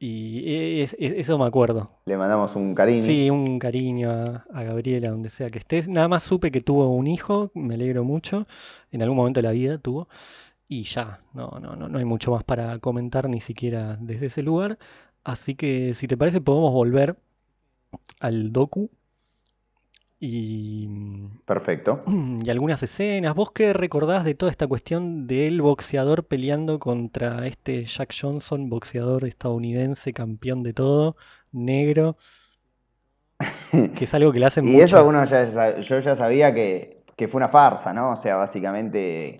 Y 0.00 0.80
es- 0.82 0.94
es- 0.98 1.12
eso 1.16 1.38
me 1.38 1.46
acuerdo. 1.46 1.90
Le 2.06 2.16
mandamos 2.16 2.54
un 2.54 2.72
cariño. 2.74 3.02
Sí, 3.02 3.30
un 3.30 3.58
cariño 3.58 4.10
a, 4.10 4.44
a 4.54 4.62
Gabriela, 4.62 5.10
donde 5.10 5.28
sea 5.28 5.48
que 5.48 5.58
estés. 5.58 5.88
Nada 5.88 6.06
más 6.06 6.22
supe 6.22 6.52
que 6.52 6.60
tuvo 6.60 6.88
un 6.94 7.08
hijo, 7.08 7.50
me 7.54 7.74
alegro 7.74 8.04
mucho. 8.04 8.46
En 8.92 9.02
algún 9.02 9.16
momento 9.16 9.40
de 9.40 9.48
la 9.48 9.52
vida 9.52 9.78
tuvo. 9.78 10.08
Y 10.68 10.84
ya, 10.84 11.20
no, 11.32 11.58
no, 11.60 11.76
no, 11.76 11.88
no 11.88 11.98
hay 11.98 12.04
mucho 12.04 12.30
más 12.32 12.44
para 12.44 12.78
comentar, 12.78 13.28
ni 13.28 13.40
siquiera 13.40 13.96
desde 14.00 14.26
ese 14.26 14.42
lugar. 14.42 14.78
Así 15.24 15.54
que, 15.54 15.94
si 15.94 16.06
te 16.08 16.16
parece, 16.16 16.40
podemos 16.40 16.72
volver 16.72 17.16
al 18.20 18.52
docu 18.52 18.90
y, 20.20 20.88
Perfecto. 21.44 21.92
y 22.06 22.50
algunas 22.50 22.82
escenas. 22.82 23.34
¿Vos 23.34 23.52
qué 23.52 23.72
recordás 23.72 24.24
de 24.24 24.34
toda 24.34 24.50
esta 24.50 24.66
cuestión 24.66 25.26
del 25.26 25.60
boxeador 25.62 26.26
peleando 26.26 26.78
contra 26.78 27.46
este 27.46 27.84
Jack 27.84 28.14
Johnson, 28.18 28.68
boxeador 28.68 29.24
estadounidense, 29.26 30.12
campeón 30.12 30.62
de 30.62 30.72
todo, 30.74 31.16
negro? 31.52 32.16
Que 33.96 34.04
es 34.04 34.14
algo 34.14 34.32
que 34.32 34.38
le 34.40 34.46
hacen 34.46 34.64
Y 34.64 34.72
mucho. 34.72 34.96
eso 34.96 35.04
uno 35.06 35.24
ya, 35.24 35.80
yo 35.80 35.98
ya 36.00 36.16
sabía 36.16 36.52
que, 36.54 37.04
que 37.16 37.28
fue 37.28 37.38
una 37.38 37.48
farsa, 37.48 37.92
¿no? 37.92 38.12
O 38.12 38.16
sea, 38.16 38.36
básicamente 38.36 39.36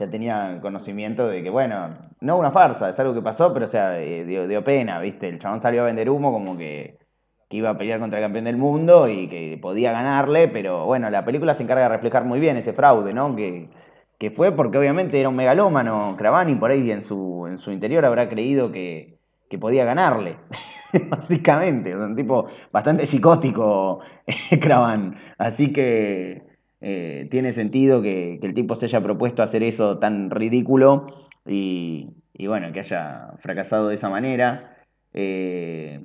ya 0.00 0.10
tenía 0.10 0.58
conocimiento 0.62 1.28
de 1.28 1.42
que, 1.42 1.50
bueno, 1.50 1.90
no 2.20 2.38
una 2.38 2.50
farsa, 2.50 2.88
es 2.88 2.98
algo 2.98 3.12
que 3.12 3.20
pasó, 3.20 3.52
pero 3.52 3.66
o 3.66 3.68
sea, 3.68 4.00
eh, 4.00 4.24
dio, 4.24 4.64
pena, 4.64 4.98
¿viste? 4.98 5.28
El 5.28 5.38
chabón 5.38 5.60
salió 5.60 5.82
a 5.82 5.84
vender 5.84 6.08
humo 6.08 6.32
como 6.32 6.56
que, 6.56 6.98
que 7.50 7.58
iba 7.58 7.68
a 7.68 7.76
pelear 7.76 8.00
contra 8.00 8.18
el 8.18 8.24
campeón 8.24 8.46
del 8.46 8.56
mundo 8.56 9.08
y 9.08 9.28
que 9.28 9.58
podía 9.60 9.92
ganarle, 9.92 10.48
pero 10.48 10.86
bueno, 10.86 11.10
la 11.10 11.24
película 11.26 11.52
se 11.54 11.64
encarga 11.64 11.82
de 11.82 11.90
reflejar 11.90 12.24
muy 12.24 12.40
bien 12.40 12.56
ese 12.56 12.72
fraude, 12.72 13.12
¿no? 13.12 13.36
Que, 13.36 13.68
que 14.18 14.30
fue 14.30 14.52
porque 14.52 14.78
obviamente 14.78 15.20
era 15.20 15.28
un 15.28 15.36
megalómano, 15.36 16.14
Cravani 16.16 16.54
por 16.54 16.70
ahí 16.70 16.90
en 16.90 17.02
su, 17.02 17.46
en 17.46 17.58
su 17.58 17.70
interior 17.70 18.04
habrá 18.06 18.30
creído 18.30 18.72
que, 18.72 19.18
que 19.50 19.58
podía 19.58 19.84
ganarle, 19.84 20.36
básicamente, 21.10 21.94
un 21.94 22.16
tipo 22.16 22.46
bastante 22.72 23.04
psicótico, 23.04 24.00
Cravan. 24.62 25.16
Así 25.36 25.74
que 25.74 26.49
eh, 26.80 27.28
tiene 27.30 27.52
sentido 27.52 28.02
que, 28.02 28.38
que 28.40 28.46
el 28.46 28.54
tipo 28.54 28.74
se 28.74 28.86
haya 28.86 29.02
propuesto 29.02 29.42
hacer 29.42 29.62
eso 29.62 29.98
tan 29.98 30.30
ridículo 30.30 31.28
y, 31.46 32.08
y 32.34 32.46
bueno, 32.46 32.72
que 32.72 32.80
haya 32.80 33.32
fracasado 33.40 33.88
de 33.88 33.94
esa 33.94 34.08
manera. 34.08 34.78
Eh, 35.12 36.00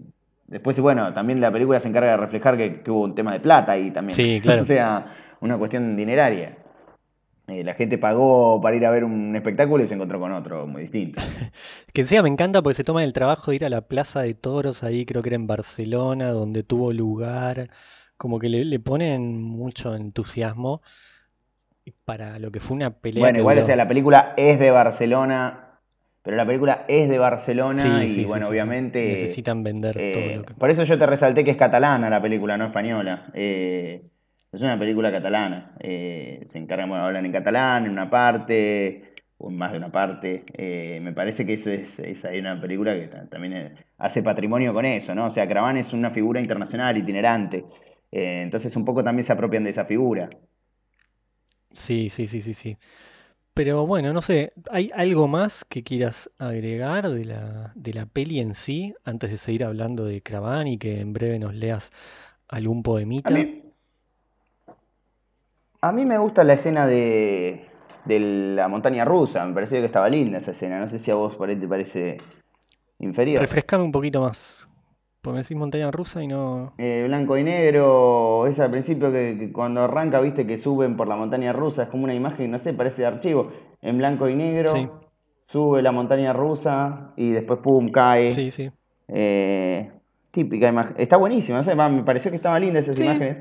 después, 0.48 0.80
bueno, 0.80 1.14
también 1.14 1.40
la 1.40 1.52
película 1.52 1.80
se 1.80 1.88
encarga 1.88 2.12
de 2.12 2.18
reflejar 2.18 2.58
que, 2.58 2.82
que 2.82 2.92
hubo 2.92 3.04
un 3.04 3.16
tema 3.16 3.34
de 3.34 3.40
plata 3.40 3.74
ahí 3.74 3.92
también. 3.92 4.16
Sí, 4.16 4.40
claro. 4.42 4.62
o 4.64 4.66
sea, 4.66 5.14
una 5.42 5.58
cuestión 5.58 5.96
dineraria. 5.96 6.58
Eh, 7.48 7.64
la 7.64 7.76
gente 7.76 8.00
pagó 8.00 8.60
para 8.60 8.76
ir 8.76 8.86
a 8.86 8.92
ver 8.92 9.04
un 9.04 9.36
espectáculo 9.36 9.84
y 9.84 9.88
se 9.88 9.94
encontró 9.94 10.20
con 10.20 10.32
otro 10.32 10.66
muy 10.66 10.82
distinto. 10.84 11.22
Que 11.94 12.02
encima 12.02 12.24
me 12.24 12.30
encanta 12.30 12.62
porque 12.62 12.74
se 12.74 12.84
toma 12.84 13.04
el 13.04 13.14
trabajo 13.14 13.52
de 13.52 13.56
ir 13.56 13.66
a 13.66 13.70
la 13.70 13.82
Plaza 13.82 14.24
de 14.24 14.34
Toros, 14.34 14.84
ahí 14.84 15.06
creo 15.06 15.22
que 15.22 15.30
era 15.30 15.36
en 15.38 15.48
Barcelona, 15.48 16.32
donde 16.32 16.64
tuvo 16.64 16.92
lugar, 16.92 17.70
como 18.26 18.40
que 18.40 18.50
le, 18.50 18.66
le 18.66 18.80
ponen 18.80 19.40
mucho 19.40 19.96
entusiasmo 19.96 20.82
para 22.06 22.40
lo 22.40 22.50
que 22.52 22.60
fue 22.60 22.76
una 22.76 22.90
pelea 22.90 23.22
Bueno, 23.22 23.38
igual, 23.38 23.60
o 23.60 23.66
sea, 23.68 23.76
la 23.76 23.88
película 23.88 24.34
es 24.36 24.60
de 24.60 24.72
Barcelona, 24.72 25.80
pero 26.24 26.36
la 26.36 26.46
película 26.48 26.86
es 26.88 27.08
de 27.08 27.20
Barcelona 27.20 27.84
Sí, 28.04 28.06
y 28.06 28.10
sí, 28.10 28.26
bueno, 28.26 28.48
sí, 28.48 28.52
obviamente... 28.52 29.12
Necesitan 29.14 29.64
vender 29.64 29.96
todo 29.96 30.24
eh, 30.24 30.38
lo 30.38 30.44
que... 30.44 30.56
por 30.56 30.72
eso 30.72 30.84
yo 30.84 30.98
te 30.98 31.06
resalté 31.06 31.44
que 31.44 31.52
es 31.52 31.58
catalana 31.58 32.10
la 32.10 32.20
película, 32.20 32.58
no 32.58 32.66
española. 32.66 33.28
Eh, 33.36 34.02
es 34.52 34.62
una 34.62 34.80
película 34.80 35.12
catalana. 35.12 35.76
Eh, 35.80 36.42
se 36.48 36.58
encargan, 36.58 36.90
bueno, 36.90 37.06
hablan 37.06 37.28
en 37.28 37.32
catalán 37.32 37.86
en 37.86 37.92
una 37.92 38.10
parte, 38.10 39.14
o 39.38 39.52
en 39.52 39.58
más 39.58 39.72
de 39.72 39.78
una 39.78 39.92
parte. 39.92 40.46
Eh, 40.58 41.00
me 41.04 41.14
parece 41.14 41.46
que 41.46 41.54
eso 41.54 41.70
es, 41.70 42.00
es 42.00 42.26
ahí 42.26 42.40
una 42.40 42.60
película 42.60 42.96
que 42.96 43.08
ta- 43.08 43.28
también 43.30 43.54
eh, 43.54 43.76
hace 44.00 44.24
patrimonio 44.24 44.74
con 44.74 44.86
eso, 44.86 45.14
¿no? 45.14 45.26
O 45.28 45.30
sea, 45.30 45.48
Craván 45.48 45.78
es 45.78 45.94
una 45.94 46.10
figura 46.10 46.40
internacional, 46.42 46.98
itinerante. 46.98 47.66
Eh, 48.16 48.42
entonces 48.44 48.76
un 48.76 48.86
poco 48.86 49.04
también 49.04 49.26
se 49.26 49.34
apropian 49.34 49.64
de 49.64 49.70
esa 49.72 49.86
figura. 49.86 50.30
Sí, 51.74 52.10
sí, 52.10 52.28
sí, 52.28 52.42
sí, 52.42 52.54
sí. 52.54 52.78
Pero 53.54 53.88
bueno, 53.88 54.14
no 54.14 54.22
sé, 54.22 54.54
¿hay 54.72 54.90
algo 54.96 55.28
más 55.28 55.66
que 55.66 55.84
quieras 55.84 56.32
agregar 56.40 57.10
de 57.10 57.26
la, 57.26 57.74
de 57.76 57.94
la 57.94 58.06
peli 58.08 58.40
en 58.42 58.56
sí, 58.56 58.96
antes 59.06 59.32
de 59.32 59.38
seguir 59.38 59.64
hablando 59.66 60.06
de 60.06 60.22
Craván 60.24 60.68
y 60.68 60.78
que 60.80 61.02
en 61.02 61.14
breve 61.14 61.40
nos 61.40 61.56
leas 61.56 61.92
algún 62.50 62.84
A 63.26 63.30
poemita? 63.30 63.32
mí, 63.32 63.74
a 65.82 65.92
mí 65.92 66.06
me 66.06 66.18
gusta 66.18 66.44
la 66.44 66.54
escena 66.54 66.86
de, 66.88 67.66
de 68.06 68.20
la 68.20 68.68
montaña 68.68 69.06
rusa, 69.06 69.46
me 69.46 69.54
pareció 69.54 69.80
que 69.80 69.86
estaba 69.86 70.10
linda 70.10 70.38
esa 70.40 70.52
escena, 70.52 70.80
no 70.80 70.88
sé 70.88 71.00
si 71.00 71.12
a 71.12 71.16
vos 71.16 71.36
por 71.36 71.50
ahí 71.50 71.56
te 71.56 71.68
parece 71.68 72.18
inferior. 73.00 73.50
Refrescame 73.52 73.84
un 73.84 73.92
poquito 73.92 74.20
más. 74.22 74.68
Porque 75.26 75.36
me 75.38 75.42
decís 75.44 75.58
montaña 75.58 75.92
rusa 75.92 76.24
y 76.24 76.28
no... 76.28 76.74
Eh, 76.78 77.04
blanco 77.08 77.38
y 77.38 77.44
negro, 77.44 78.48
es 78.48 78.60
al 78.60 78.72
principio 78.72 79.12
que, 79.12 79.36
que 79.40 79.52
cuando 79.52 79.82
arranca, 79.82 80.20
viste 80.22 80.46
que 80.48 80.58
suben 80.58 80.96
por 80.96 81.08
la 81.08 81.16
montaña 81.18 81.52
rusa, 81.52 81.84
es 81.84 81.90
como 81.90 82.04
una 82.06 82.14
imagen, 82.14 82.52
no 82.52 82.60
sé, 82.60 82.74
parece 82.74 83.02
de 83.02 83.08
archivo, 83.08 83.52
en 83.82 83.98
blanco 83.98 84.30
y 84.30 84.36
negro, 84.36 84.70
Sí, 84.70 84.88
sube 85.48 85.82
la 85.82 85.92
montaña 85.92 86.32
rusa 86.32 87.12
y 87.18 87.32
después 87.32 87.60
pum, 87.60 87.90
cae. 87.92 88.32
sí, 88.32 88.52
sí. 88.52 88.70
Eh, 89.08 89.92
típica 90.32 90.68
imagen. 90.70 90.96
Está 90.98 91.18
buenísima, 91.18 91.58
no 91.60 91.64
sé, 91.64 91.76
va, 91.76 91.90
me 91.90 92.04
pareció 92.04 92.32
que 92.32 92.38
estaban 92.38 92.62
lindas 92.62 92.84
esas 92.86 92.98
Sí. 92.98 93.04
imágenes. 93.04 93.38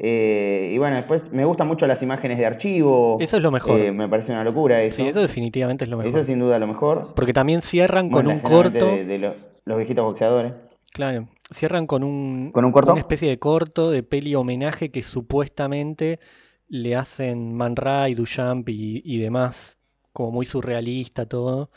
Eh, 0.00 0.70
y 0.72 0.78
bueno, 0.78 0.94
después 0.96 1.32
me 1.32 1.44
gustan 1.44 1.66
mucho 1.66 1.86
las 1.88 2.00
imágenes 2.04 2.38
de 2.38 2.46
archivo. 2.46 3.16
Eso 3.20 3.36
es 3.38 3.42
lo 3.42 3.50
mejor. 3.50 3.80
Eh, 3.80 3.90
me 3.90 4.08
parece 4.08 4.30
una 4.30 4.44
locura 4.44 4.80
eso. 4.82 5.02
Sí, 5.02 5.08
eso 5.08 5.20
definitivamente 5.20 5.84
es 5.84 5.90
lo 5.90 6.00
Eso 6.00 6.06
mejor. 6.08 6.22
sin 6.22 6.38
duda 6.38 6.58
lo 6.60 6.68
mejor. 6.68 7.14
Porque 7.16 7.32
también 7.32 7.62
cierran 7.62 8.08
con 8.08 8.24
Bueno, 8.26 8.30
un 8.30 8.40
corto, 8.40 8.86
de, 8.86 9.04
de 9.04 9.18
lo- 9.18 9.34
los 9.64 9.76
viejitos 9.76 10.04
boxeadores. 10.04 10.52
Claro, 10.92 11.28
cierran 11.50 11.86
con 11.86 12.02
un, 12.04 12.54
¿Con 12.54 12.64
un 12.66 12.72
corto? 12.72 12.94
una 12.94 13.00
especie 13.00 13.28
de 13.28 13.38
corto 13.38 13.90
de 13.90 14.02
peli 14.02 14.34
homenaje 14.34 14.90
que 14.90 15.02
supuestamente 15.02 16.20
le 16.68 16.96
hacen 16.96 17.54
Man 17.54 17.76
Ray, 17.76 18.14
Duchamp 18.14 18.68
y, 18.68 19.02
y 19.04 19.18
demás, 19.18 19.78
como 20.12 20.32
muy 20.32 20.46
surrealista 20.46 21.26
todo. 21.26 21.70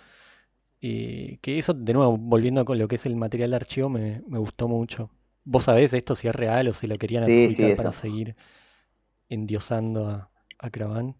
Eh, 0.81 1.39
que 1.41 1.59
eso, 1.59 1.73
de 1.73 1.93
nuevo, 1.93 2.17
volviendo 2.17 2.65
con 2.65 2.79
lo 2.79 2.87
que 2.87 2.95
es 2.95 3.05
el 3.05 3.15
material 3.15 3.51
de 3.51 3.57
archivo, 3.57 3.89
me, 3.89 4.21
me 4.27 4.39
gustó 4.39 4.67
mucho. 4.67 5.11
¿Vos 5.45 5.65
sabés 5.65 5.93
esto 5.93 6.15
si 6.15 6.27
es 6.27 6.35
real 6.35 6.67
o 6.69 6.73
si 6.73 6.87
lo 6.87 6.97
querían 6.97 7.23
Sí, 7.25 7.73
para 7.75 7.91
seguir 7.93 8.35
endiosando 9.29 10.07
a, 10.09 10.31
a 10.59 10.69
Craván? 10.69 11.15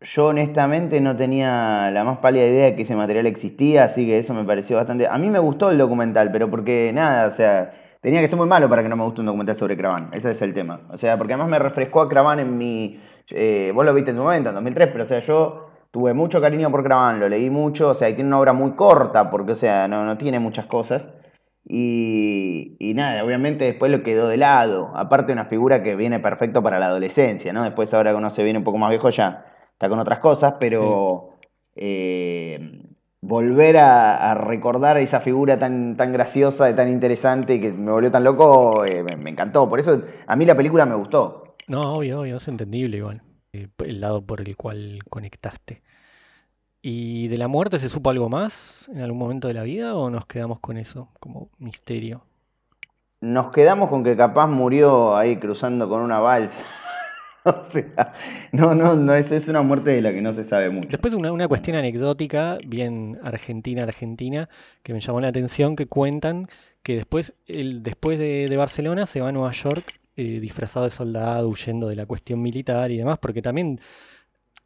Yo 0.00 0.26
honestamente 0.28 1.00
no 1.00 1.16
tenía 1.16 1.90
la 1.90 2.04
más 2.04 2.18
pálida 2.18 2.46
idea 2.46 2.66
de 2.66 2.76
que 2.76 2.82
ese 2.82 2.94
material 2.94 3.26
existía, 3.26 3.84
así 3.84 4.06
que 4.06 4.18
eso 4.18 4.32
me 4.32 4.44
pareció 4.44 4.76
bastante... 4.76 5.08
A 5.08 5.18
mí 5.18 5.28
me 5.28 5.40
gustó 5.40 5.70
el 5.70 5.78
documental, 5.78 6.30
pero 6.30 6.48
porque 6.48 6.92
nada, 6.94 7.26
o 7.26 7.30
sea, 7.32 7.72
tenía 8.00 8.20
que 8.20 8.28
ser 8.28 8.38
muy 8.38 8.46
malo 8.46 8.68
para 8.68 8.82
que 8.84 8.88
no 8.88 8.96
me 8.96 9.02
guste 9.02 9.20
un 9.20 9.26
documental 9.26 9.56
sobre 9.56 9.76
Craván, 9.76 10.10
ese 10.12 10.30
es 10.30 10.40
el 10.42 10.54
tema. 10.54 10.82
O 10.90 10.98
sea, 10.98 11.18
porque 11.18 11.32
además 11.32 11.50
me 11.50 11.58
refrescó 11.58 12.00
a 12.00 12.08
Craván 12.08 12.38
en 12.38 12.56
mi... 12.56 13.00
eh, 13.30 13.72
vos 13.74 13.84
lo 13.84 13.92
viste 13.92 14.10
en 14.12 14.16
tu 14.18 14.22
momento, 14.22 14.50
en 14.50 14.54
2003, 14.54 14.88
pero 14.92 15.02
o 15.02 15.06
sea, 15.06 15.18
yo 15.18 15.70
tuve 15.90 16.14
mucho 16.14 16.40
cariño 16.40 16.70
por 16.70 16.84
Craván, 16.84 17.18
lo 17.18 17.28
leí 17.28 17.50
mucho, 17.50 17.88
o 17.90 17.94
sea, 17.94 18.08
y 18.08 18.14
tiene 18.14 18.28
una 18.28 18.38
obra 18.38 18.52
muy 18.52 18.72
corta, 18.76 19.30
porque 19.30 19.52
o 19.52 19.56
sea, 19.56 19.88
no, 19.88 20.04
no 20.04 20.16
tiene 20.16 20.38
muchas 20.38 20.66
cosas. 20.66 21.12
Y, 21.64 22.76
y 22.78 22.94
nada, 22.94 23.24
obviamente 23.24 23.64
después 23.64 23.90
lo 23.92 24.02
quedó 24.02 24.28
de 24.28 24.36
lado. 24.38 24.92
Aparte 24.96 25.32
una 25.32 25.44
figura 25.46 25.82
que 25.82 25.96
viene 25.96 26.18
perfecto 26.20 26.62
para 26.62 26.78
la 26.78 26.86
adolescencia, 26.86 27.52
¿no? 27.52 27.62
Después 27.64 27.92
ahora 27.92 28.12
que 28.12 28.16
uno 28.16 28.30
se 28.30 28.42
viene 28.44 28.58
un 28.58 28.64
poco 28.64 28.78
más 28.78 28.90
viejo 28.90 29.10
ya 29.10 29.44
está 29.78 29.88
con 29.88 29.98
otras 30.00 30.18
cosas, 30.20 30.54
pero 30.60 31.34
eh, 31.76 32.82
volver 33.20 33.76
a, 33.78 34.30
a 34.32 34.34
recordar 34.34 34.98
esa 34.98 35.20
figura 35.20 35.58
tan, 35.58 35.96
tan 35.96 36.12
graciosa 36.12 36.68
y 36.70 36.74
tan 36.76 36.88
interesante 36.88 37.54
y 37.54 37.60
que 37.60 37.72
me 37.72 37.92
volvió 37.92 38.10
tan 38.10 38.24
loco, 38.24 38.84
eh, 38.84 39.02
me, 39.04 39.16
me 39.16 39.30
encantó. 39.30 39.68
Por 39.68 39.80
eso 39.80 40.02
a 40.26 40.36
mí 40.36 40.44
la 40.46 40.56
película 40.56 40.86
me 40.86 40.94
gustó. 40.96 41.54
No, 41.68 41.94
obvio, 41.94 42.20
obvio, 42.20 42.36
es 42.36 42.48
entendible 42.48 42.96
igual. 42.98 43.22
eh, 43.52 43.68
el 43.78 44.00
lado 44.00 44.22
por 44.24 44.40
el 44.40 44.56
cual 44.56 45.00
conectaste. 45.08 45.82
¿Y 46.82 47.28
de 47.28 47.38
la 47.38 47.46
muerte 47.48 47.78
se 47.78 47.88
supo 47.88 48.10
algo 48.10 48.28
más 48.28 48.88
en 48.88 49.00
algún 49.00 49.18
momento 49.18 49.48
de 49.48 49.54
la 49.54 49.62
vida 49.62 49.94
o 49.96 50.10
nos 50.10 50.26
quedamos 50.26 50.58
con 50.60 50.76
eso 50.76 51.08
como 51.20 51.50
misterio? 51.58 52.22
Nos 53.20 53.52
quedamos 53.52 53.90
con 53.90 54.02
que 54.04 54.16
capaz 54.16 54.46
murió 54.48 55.16
ahí 55.16 55.38
cruzando 55.38 55.88
con 55.88 56.00
una 56.02 56.18
balsa. 56.20 56.64
O 57.60 57.64
sea, 57.64 58.14
no, 58.52 58.74
no, 58.74 58.96
no 58.96 59.14
es, 59.14 59.32
es 59.32 59.48
una 59.48 59.62
muerte 59.62 59.90
de 59.90 60.02
la 60.02 60.12
que 60.12 60.20
no 60.20 60.32
se 60.32 60.44
sabe 60.44 60.70
mucho. 60.70 60.88
Después 60.88 61.14
una, 61.14 61.32
una 61.32 61.48
cuestión 61.48 61.76
anecdótica, 61.76 62.58
bien 62.66 63.18
argentina, 63.22 63.82
argentina, 63.82 64.48
que 64.82 64.92
me 64.92 65.00
llamó 65.00 65.20
la 65.20 65.28
atención, 65.28 65.76
que 65.76 65.86
cuentan 65.86 66.48
que 66.82 66.96
después, 66.96 67.34
el, 67.46 67.82
después 67.82 68.18
de, 68.18 68.48
de 68.48 68.56
Barcelona 68.56 69.06
se 69.06 69.20
va 69.20 69.28
a 69.28 69.32
Nueva 69.32 69.52
York 69.52 69.84
eh, 70.20 70.40
disfrazado 70.40 70.84
de 70.84 70.90
soldado, 70.90 71.48
huyendo 71.48 71.86
de 71.86 71.94
la 71.94 72.04
cuestión 72.04 72.42
militar 72.42 72.90
y 72.90 72.96
demás, 72.96 73.18
porque 73.20 73.40
también 73.40 73.80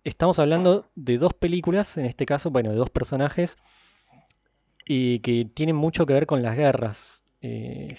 estamos 0.02 0.38
hablando 0.38 0.86
de 0.94 1.18
dos 1.18 1.34
películas, 1.34 1.98
en 1.98 2.06
este 2.06 2.24
caso, 2.24 2.50
bueno, 2.50 2.70
de 2.70 2.76
dos 2.76 2.88
personajes, 2.88 3.58
y 4.86 5.18
que 5.18 5.44
tienen 5.44 5.76
mucho 5.76 6.06
que 6.06 6.14
ver 6.14 6.24
con 6.24 6.42
las 6.42 6.56
guerras. 6.56 7.22
Eh, 7.42 7.96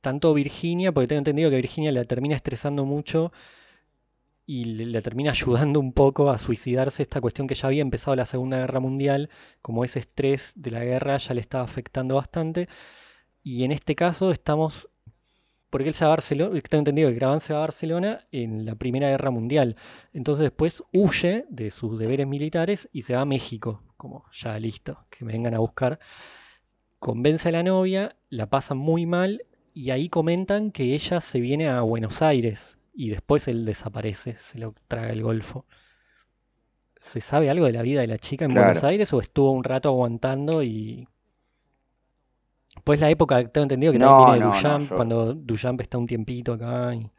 tanto 0.00 0.32
Virginia, 0.32 0.92
porque 0.92 1.08
tengo 1.08 1.18
entendido 1.18 1.50
que 1.50 1.56
Virginia 1.56 1.90
la 1.90 2.04
termina 2.04 2.36
estresando 2.36 2.84
mucho 2.84 3.32
y 4.46 4.64
le, 4.64 5.02
termina 5.02 5.30
ayudando 5.32 5.80
un 5.80 5.92
poco 5.92 6.30
a 6.30 6.38
suicidarse 6.38 7.02
esta 7.02 7.20
cuestión 7.20 7.46
que 7.46 7.54
ya 7.54 7.68
había 7.68 7.82
empezado 7.82 8.16
la 8.16 8.26
Segunda 8.26 8.58
Guerra 8.58 8.80
Mundial, 8.80 9.30
como 9.60 9.84
ese 9.84 10.00
estrés 10.00 10.52
de 10.56 10.70
la 10.70 10.84
guerra 10.84 11.16
ya 11.18 11.34
le 11.34 11.40
estaba 11.40 11.64
afectando 11.64 12.16
bastante. 12.16 12.68
Y 13.42 13.64
en 13.64 13.72
este 13.72 13.94
caso 13.96 14.30
estamos, 14.30 14.88
porque 15.70 15.88
él 15.88 15.94
se 15.94 16.04
va 16.04 16.12
a 16.12 16.16
Barcelona, 16.16 16.60
tengo 16.68 16.80
entendido 16.80 17.08
que 17.08 17.16
Graban 17.16 17.40
se 17.40 17.52
va 17.52 17.60
a 17.60 17.62
Barcelona 17.62 18.26
en 18.30 18.64
la 18.64 18.74
Primera 18.76 19.08
Guerra 19.08 19.30
Mundial. 19.30 19.76
Entonces 20.12 20.44
después 20.44 20.82
huye 20.92 21.44
de 21.48 21.70
sus 21.70 21.98
deberes 21.98 22.26
militares 22.26 22.88
y 22.92 23.02
se 23.02 23.14
va 23.14 23.22
a 23.22 23.26
México, 23.26 23.82
como 23.96 24.24
ya 24.32 24.58
listo, 24.58 25.06
que 25.10 25.24
me 25.24 25.32
vengan 25.32 25.54
a 25.54 25.58
buscar. 25.58 25.98
Convence 26.98 27.48
a 27.48 27.52
la 27.52 27.64
novia, 27.64 28.16
la 28.28 28.48
pasan 28.48 28.78
muy 28.78 29.06
mal 29.06 29.44
y 29.74 29.90
ahí 29.90 30.08
comentan 30.08 30.70
que 30.70 30.94
ella 30.94 31.20
se 31.20 31.40
viene 31.40 31.68
a 31.68 31.80
Buenos 31.80 32.22
Aires 32.22 32.76
y 32.94 33.10
después 33.10 33.48
él 33.48 33.64
desaparece, 33.64 34.36
se 34.38 34.58
lo 34.58 34.74
traga 34.88 35.10
el 35.12 35.22
Golfo. 35.22 35.66
¿Se 37.02 37.20
sabe 37.20 37.50
algo 37.50 37.66
de 37.66 37.72
la 37.72 37.82
vida 37.82 38.00
de 38.00 38.06
la 38.06 38.16
chica 38.16 38.46
en 38.46 38.54
Buenos. 38.54 38.82
Aires 38.82 39.12
o 39.12 39.20
estuvo 39.20 39.50
un 39.52 39.62
rato 39.62 39.90
aguantando 39.90 40.62
y... 40.62 41.06
Pues 42.84 43.00
la 43.00 43.10
época, 43.10 43.48
tengo 43.48 43.62
entendido 43.64 43.92
que 43.92 43.98
No, 43.98 44.08
también 44.08 44.16
viene 44.18 44.38
no, 44.38 44.60
no, 44.62 44.78
Duchamp, 44.78 44.90
yo- 44.90 44.96
cuando 44.96 45.34
Duchamp 45.34 45.80
está 45.80 45.98
un 45.98 46.06
tiempito 46.06 46.52
acá 46.52 46.94
y... 46.94 47.10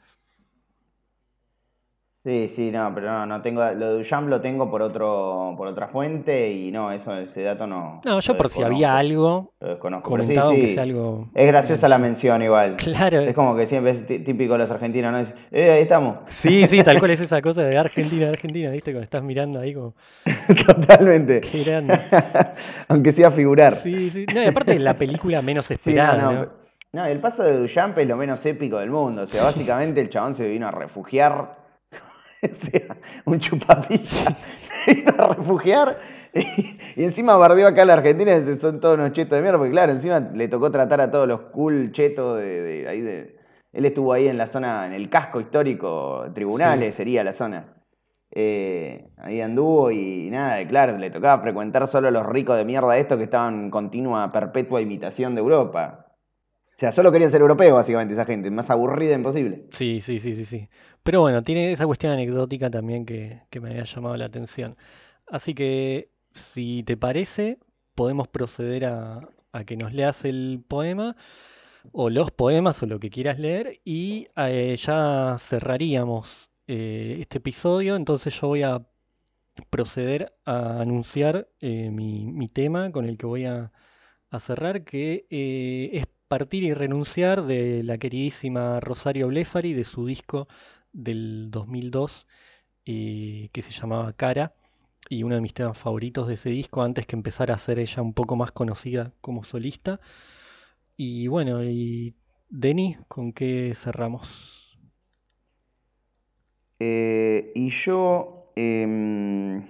Sí, 2.23 2.47
sí, 2.47 2.71
no, 2.71 2.89
pero 2.95 3.11
no, 3.11 3.25
no 3.25 3.41
tengo, 3.41 3.61
lo 3.71 3.89
de 3.91 3.97
Duchamp 3.97 4.29
lo 4.29 4.39
tengo 4.39 4.71
por 4.71 4.81
otro, 4.81 5.53
por 5.57 5.67
otra 5.67 5.89
fuente 5.89 6.49
y 6.49 6.71
no, 6.71 6.89
eso, 6.93 7.13
ese 7.17 7.41
dato 7.41 7.67
no, 7.67 7.99
No, 8.05 8.19
yo 8.21 8.37
por 8.37 8.47
si 8.47 8.63
había 8.63 8.97
algo 8.97 9.51
lo 9.59 9.67
desconozco, 9.67 10.21
sí, 10.21 10.33
sea 10.73 10.83
algo... 10.83 11.27
es 11.35 11.47
graciosa 11.47 11.89
la 11.89 11.97
mención 11.97 12.41
igual, 12.41 12.77
Claro, 12.77 13.19
es 13.19 13.33
como 13.35 13.57
que 13.57 13.67
siempre 13.67 13.91
es 13.91 14.07
tí- 14.07 14.19
típico 14.23 14.53
de 14.53 14.59
los 14.59 14.71
argentinos, 14.71 15.11
¿no? 15.11 15.19
Es, 15.19 15.33
eh, 15.51 15.71
ahí 15.71 15.81
estamos, 15.81 16.19
sí, 16.29 16.65
sí, 16.67 16.81
tal 16.81 16.99
cual 16.99 17.11
es 17.11 17.19
esa 17.19 17.41
cosa 17.41 17.63
de 17.63 17.77
Argentina, 17.77 18.29
Argentina, 18.29 18.69
¿viste? 18.69 18.91
Cuando 18.91 19.03
estás 19.03 19.21
mirando 19.21 19.59
ahí 19.59 19.73
como, 19.73 19.93
totalmente, 20.65 21.41
qué 21.41 21.63
grande. 21.65 21.99
aunque 22.87 23.11
sea 23.11 23.31
figurar. 23.31 23.75
Sí, 23.75 24.09
sí. 24.09 24.25
No, 24.33 24.41
y 24.41 24.45
aparte 24.45 24.79
la 24.79 24.97
película 24.97 25.41
menos 25.41 25.65
Sí, 25.65 25.73
no, 25.73 25.91
esperada, 25.91 26.17
no, 26.17 26.31
¿no? 26.33 26.47
no, 26.93 27.05
el 27.05 27.19
paso 27.19 27.43
de 27.43 27.57
Duchamp 27.57 27.97
es 27.97 28.07
lo 28.07 28.15
menos 28.15 28.45
épico 28.45 28.77
del 28.77 28.91
mundo, 28.91 29.23
o 29.23 29.27
sea, 29.27 29.43
básicamente 29.43 29.99
el 29.99 30.07
chabón 30.09 30.33
se 30.35 30.47
vino 30.47 30.69
a 30.69 30.71
refugiar, 30.71 31.62
sea, 32.53 32.97
un 33.25 33.39
chupapija, 33.39 34.35
se 34.59 34.93
vino 34.93 35.13
a 35.17 35.33
refugiar 35.33 35.97
y, 36.33 36.77
y 36.95 37.03
encima 37.03 37.35
bardeó 37.35 37.67
acá 37.67 37.83
a 37.83 37.85
la 37.85 37.93
Argentina, 37.93 38.35
y 38.35 38.55
son 38.59 38.79
todos 38.79 38.95
unos 38.95 39.11
chetos 39.13 39.35
de 39.37 39.41
mierda, 39.41 39.57
porque 39.57 39.71
claro, 39.71 39.91
encima 39.91 40.19
le 40.19 40.47
tocó 40.47 40.71
tratar 40.71 41.01
a 41.01 41.11
todos 41.11 41.27
los 41.27 41.41
cool 41.51 41.91
chetos 41.91 42.39
de, 42.39 42.61
de 42.61 42.87
ahí 42.87 43.01
de... 43.01 43.37
Él 43.71 43.85
estuvo 43.85 44.13
ahí 44.13 44.27
en 44.27 44.37
la 44.37 44.45
zona, 44.45 44.85
en 44.85 44.93
el 44.93 45.09
casco 45.09 45.41
histórico, 45.41 46.25
tribunales 46.35 46.93
sería 46.93 47.23
la 47.23 47.31
zona. 47.31 47.73
Eh, 48.29 49.09
ahí 49.17 49.41
anduvo 49.41 49.89
y 49.89 50.29
nada, 50.29 50.67
claro, 50.67 50.97
le 50.97 51.09
tocaba 51.09 51.41
frecuentar 51.41 51.87
solo 51.87 52.07
a 52.07 52.11
los 52.11 52.25
ricos 52.25 52.55
de 52.55 52.65
mierda 52.65 52.97
estos 52.97 53.17
que 53.17 53.23
estaban 53.23 53.65
en 53.65 53.71
continua, 53.71 54.31
perpetua 54.31 54.79
imitación 54.79 55.33
de 55.33 55.41
Europa. 55.41 56.12
O 56.73 56.77
sea, 56.77 56.91
solo 56.91 57.11
querían 57.11 57.29
ser 57.31 57.41
europeos, 57.41 57.75
básicamente, 57.75 58.15
esa 58.15 58.25
gente, 58.25 58.49
más 58.49 58.69
aburrida 58.71 59.13
imposible. 59.13 59.67
Sí, 59.71 60.01
sí, 60.01 60.19
sí, 60.19 60.33
sí, 60.33 60.45
sí. 60.45 60.69
Pero 61.03 61.21
bueno, 61.21 61.43
tiene 61.43 61.71
esa 61.71 61.85
cuestión 61.85 62.13
anecdótica 62.13 62.69
también 62.69 63.05
que, 63.05 63.41
que 63.51 63.59
me 63.59 63.69
había 63.69 63.83
llamado 63.83 64.17
la 64.17 64.25
atención. 64.25 64.75
Así 65.27 65.53
que, 65.53 66.09
si 66.33 66.83
te 66.83 66.97
parece, 66.97 67.59
podemos 67.93 68.27
proceder 68.27 68.85
a, 68.85 69.19
a 69.51 69.63
que 69.65 69.77
nos 69.77 69.93
leas 69.93 70.25
el 70.25 70.63
poema, 70.67 71.15
o 71.91 72.09
los 72.09 72.31
poemas, 72.31 72.81
o 72.81 72.87
lo 72.87 72.99
que 72.99 73.09
quieras 73.11 73.37
leer, 73.39 73.79
y 73.83 74.29
eh, 74.35 74.75
ya 74.77 75.37
cerraríamos 75.39 76.49
eh, 76.67 77.17
este 77.19 77.37
episodio. 77.37 77.95
Entonces 77.95 78.39
yo 78.39 78.47
voy 78.47 78.63
a 78.63 78.87
proceder 79.69 80.33
a 80.45 80.81
anunciar 80.81 81.49
eh, 81.59 81.91
mi, 81.91 82.25
mi 82.25 82.47
tema 82.49 82.91
con 82.91 83.05
el 83.05 83.17
que 83.17 83.27
voy 83.27 83.45
a, 83.45 83.71
a 84.31 84.39
cerrar, 84.39 84.83
que 84.83 85.27
es 85.93 86.07
Partir 86.33 86.63
y 86.63 86.73
Renunciar 86.73 87.43
de 87.43 87.83
la 87.83 87.99
queridísima 87.99 88.79
Rosario 88.79 89.27
Blefari, 89.27 89.73
de 89.73 89.83
su 89.83 90.07
disco 90.07 90.47
del 90.91 91.51
2002, 91.51 92.25
eh, 92.87 93.49
que 93.53 93.61
se 93.61 93.69
llamaba 93.69 94.13
Cara, 94.13 94.55
y 95.09 95.21
uno 95.21 95.35
de 95.35 95.41
mis 95.41 95.53
temas 95.53 95.77
favoritos 95.77 96.27
de 96.27 96.33
ese 96.33 96.49
disco, 96.49 96.81
antes 96.81 97.05
que 97.05 97.15
empezara 97.15 97.53
a 97.53 97.59
ser 97.59 97.77
ella 97.77 98.01
un 98.01 98.15
poco 98.15 98.35
más 98.35 98.51
conocida 98.51 99.13
como 99.21 99.43
solista. 99.43 99.99
Y 100.97 101.27
bueno, 101.27 101.63
y 101.63 102.15
Denny, 102.49 102.97
¿con 103.07 103.31
qué 103.31 103.73
cerramos? 103.75 104.79
Eh, 106.79 107.51
y 107.53 107.69
yo 107.69 108.51
em, 108.55 109.61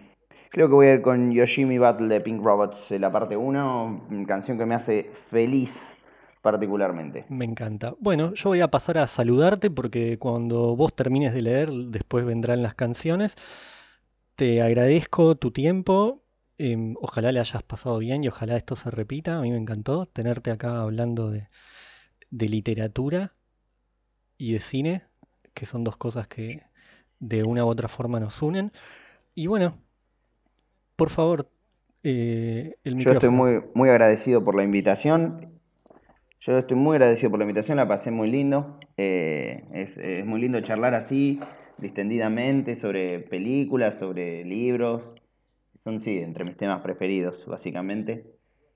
creo 0.49 0.69
que 0.69 0.73
voy 0.75 0.87
a 0.87 0.93
ir 0.93 1.01
con 1.01 1.29
Yoshimi 1.33 1.77
Battle 1.77 2.07
de 2.07 2.21
Pink 2.21 2.41
Robots, 2.41 2.89
eh, 2.93 2.99
la 2.99 3.11
parte 3.11 3.35
1, 3.35 4.25
canción 4.25 4.57
que 4.57 4.65
me 4.65 4.75
hace 4.75 5.11
feliz 5.29 5.97
particularmente. 6.43 7.27
Me 7.27 7.43
encanta. 7.45 7.95
Bueno, 7.99 8.33
yo 8.33 8.49
voy 8.49 8.61
a 8.61 8.69
pasar 8.71 8.97
a 8.97 9.07
saludarte 9.07 9.69
porque 9.71 10.17
cuando 10.19 10.75
vos 10.77 10.95
termines 10.95 11.33
de 11.33 11.41
leer, 11.41 11.69
después 11.71 12.25
vendrán 12.25 12.61
las 12.63 12.75
canciones. 12.75 13.35
Te 14.35 14.61
agradezco 14.61 15.35
tu 15.35 15.49
tiempo. 15.51 16.21
em, 16.59 16.95
ojalá 17.01 17.31
le 17.31 17.39
hayas 17.39 17.63
pasado 17.63 17.97
bien 17.97 18.23
y 18.23 18.27
ojalá 18.27 18.55
esto 18.57 18.75
se 18.75 18.91
repita. 18.91 19.37
A 19.39 19.41
mí 19.41 19.49
me 19.51 19.57
encantó 19.57 20.05
tenerte 20.05 20.51
acá 20.51 20.81
hablando 20.81 21.31
de, 21.31 21.49
de 22.31 22.49
literatura 22.49 23.35
y 24.37 24.53
de 24.53 24.59
cine, 24.59 25.03
que 25.55 25.65
son 25.65 25.83
dos 25.83 25.97
cosas 25.97 26.27
que 26.27 26.61
de 27.19 27.43
una 27.43 27.65
u 27.65 27.69
otra 27.69 27.87
forma 27.89 28.19
nos 28.19 28.41
unen. 28.41 28.71
Y 29.35 29.47
bueno, 29.47 29.79
por 30.95 31.09
favor, 31.09 31.49
eh, 32.03 32.75
el 32.83 32.95
Yo 32.95 33.11
estoy 33.11 33.29
micrófono. 33.29 33.29
muy, 33.29 33.61
muy 33.75 33.89
agradecido 33.89 34.43
por 34.43 34.55
la 34.55 34.63
invitación. 34.63 35.59
Yo 36.45 36.57
estoy 36.57 36.75
muy 36.75 36.95
agradecido 36.95 37.29
por 37.29 37.39
la 37.39 37.45
invitación, 37.45 37.77
la 37.77 37.87
pasé 37.87 38.11
muy 38.11 38.29
lindo. 38.29 38.77
Eh, 38.97 39.63
es, 39.71 39.97
muy 40.25 40.41
lindo 40.41 40.59
charlar 40.59 40.93
así, 40.93 41.39
distendidamente, 41.77 42.75
sobre 42.75 43.19
películas, 43.21 43.97
sobre 43.97 44.43
libros. 44.43 45.13
Son, 45.85 46.01
sí, 46.01 46.17
entre 46.17 46.43
mis 46.43 46.57
temas 46.57 46.81
preferidos, 46.81 47.45
básicamente. 47.47 48.25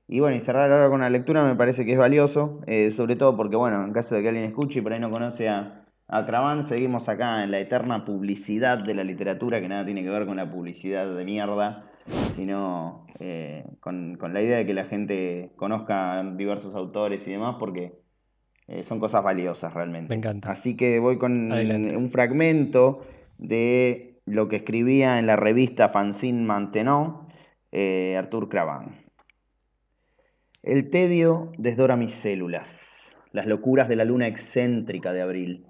Y 0.08 0.22
bueno, 0.22 0.38
y 0.38 0.40
cerrar 0.40 0.72
ahora 0.72 0.90
con 0.90 1.02
la 1.02 1.10
lectura 1.10 1.44
me 1.44 1.56
parece 1.56 1.86
que 1.86 1.92
es 1.92 1.98
valioso, 1.98 2.62
eh, 2.68 2.92
sobre 2.92 3.18
todo 3.18 3.36
porque, 3.36 3.58
bueno, 3.58 3.84
en 3.84 3.92
caso 3.92 4.16
de 4.16 4.22
que 4.22 4.30
alguien 4.30 4.46
escuche 4.46 4.80
y 4.80 4.82
por 4.82 4.94
ahí 4.94 5.02
no 5.02 5.12
conoce 5.12 5.50
a, 5.50 5.86
a 6.08 6.26
Craván, 6.26 6.64
seguimos 6.64 7.10
acá 7.10 7.44
en 7.44 7.52
la 7.52 7.60
eterna 7.60 8.06
publicidad 8.06 8.78
de 8.78 8.94
la 8.94 9.04
literatura, 9.04 9.60
que 9.60 9.68
nada 9.68 9.84
tiene 9.84 10.04
que 10.04 10.10
ver 10.10 10.26
con 10.26 10.38
la 10.38 10.50
publicidad 10.50 11.14
de 11.14 11.26
mierda, 11.26 11.84
sino 12.36 13.06
eh, 13.20 13.66
con, 13.80 14.16
con 14.16 14.34
la 14.34 14.42
idea 14.42 14.58
de 14.58 14.66
que 14.66 14.74
la 14.74 14.86
gente 14.86 15.52
conozca 15.56 16.24
diversos 16.36 16.76
autores 16.76 17.22
y 17.28 17.32
demás, 17.32 17.56
porque 17.60 17.94
eh, 18.68 18.84
son 18.84 19.00
cosas 19.00 19.24
valiosas 19.24 19.74
realmente. 19.74 20.10
Me 20.10 20.16
encanta. 20.16 20.52
Así 20.52 20.76
que 20.76 21.00
voy 21.00 21.18
con 21.18 21.52
Adelante. 21.52 21.96
un 21.96 22.10
fragmento 22.10 23.06
de 23.38 24.20
lo 24.26 24.50
que 24.50 24.58
escribía 24.58 25.20
en 25.20 25.26
la 25.28 25.36
revista 25.36 25.90
Fanzine 25.90 26.44
Maintenon, 26.44 27.28
eh, 27.72 28.16
Arthur 28.18 28.50
Craván. 28.50 29.06
El 30.64 30.90
tedio 30.90 31.54
desdora 31.58 31.96
mis 31.96 32.12
células, 32.12 33.16
las 33.32 33.48
locuras 33.48 33.88
de 33.88 33.96
la 33.96 34.04
luna 34.04 34.28
excéntrica 34.28 35.14
de 35.14 35.22
abril. 35.22 35.66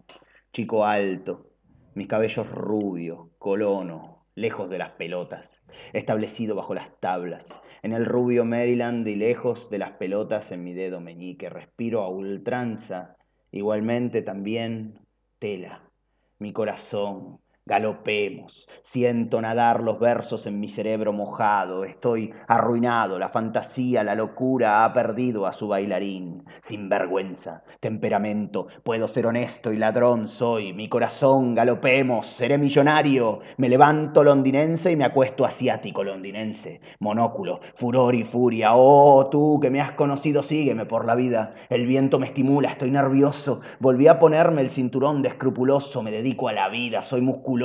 Chico 0.51 0.85
alto, 0.85 1.51
mis 1.93 2.07
cabellos 2.07 2.49
rubios, 2.49 3.27
colono, 3.37 4.16
lejos 4.37 4.69
de 4.69 4.77
las 4.77 4.91
pelotas, 4.91 5.63
establecido 5.93 6.55
bajo 6.55 6.75
las 6.75 6.99
tablas, 6.99 7.59
en 7.81 7.91
el 7.91 8.05
rubio 8.05 8.45
Maryland 8.45 9.07
y 9.07 9.15
lejos 9.15 9.67
de 9.71 9.79
las 9.79 9.93
pelotas 9.93 10.51
en 10.51 10.63
mi 10.63 10.73
dedo 10.73 11.01
meñique, 11.01 11.49
respiro 11.49 12.03
a 12.03 12.09
ultranza, 12.09 13.17
igualmente 13.51 14.21
también 14.21 14.99
tela, 15.39 15.89
mi 16.37 16.53
corazón, 16.53 17.39
galopemos, 17.67 18.69
siento 18.81 19.41
nadar 19.41 19.83
los 19.83 19.99
versos 19.99 20.47
en 20.47 20.59
mi 20.59 20.69
cerebro 20.69 21.11
mojado, 21.11 21.83
estoy 21.83 22.33
arruinado, 22.47 23.19
la 23.19 23.27
fantasía, 23.27 24.05
la 24.05 24.15
locura 24.15 24.85
ha 24.85 24.93
perdido 24.93 25.45
a 25.45 25.51
su 25.51 25.67
bailarín, 25.67 26.45
sin 26.61 26.87
vergüenza, 26.87 27.63
temperamento, 27.81 28.67
puedo 28.83 29.09
ser 29.09 29.27
honesto 29.27 29.73
y 29.73 29.77
ladrón 29.77 30.29
soy, 30.29 30.71
mi 30.71 30.87
corazón, 30.87 31.55
galopemos, 31.55 32.25
seré 32.27 32.57
millonario, 32.57 33.41
me 33.57 33.67
levanto 33.67 34.23
londinense 34.23 34.93
y 34.93 34.95
me 34.95 35.03
acuesto 35.03 35.45
asiático 35.45 36.05
londinense, 36.05 36.79
monóculo, 36.99 37.59
furor 37.73 38.15
y 38.15 38.23
furia, 38.23 38.75
oh 38.75 39.27
tú 39.29 39.59
que 39.61 39.69
me 39.69 39.81
has 39.81 39.91
conocido, 39.91 40.41
sígueme 40.41 40.85
por 40.85 41.03
la 41.03 41.15
vida, 41.15 41.53
el 41.69 41.85
viento 41.85 42.17
me 42.17 42.27
estimula, 42.27 42.69
estoy 42.69 42.91
nervioso, 42.91 43.59
volví 43.81 44.07
a 44.07 44.19
ponerme 44.19 44.61
el 44.61 44.69
cinturón 44.69 45.21
de 45.21 45.27
escrupuloso, 45.27 46.01
me 46.01 46.11
dedico 46.11 46.47
a 46.47 46.53
la 46.53 46.69
vida, 46.69 47.01
soy 47.01 47.19
musculoso, 47.19 47.56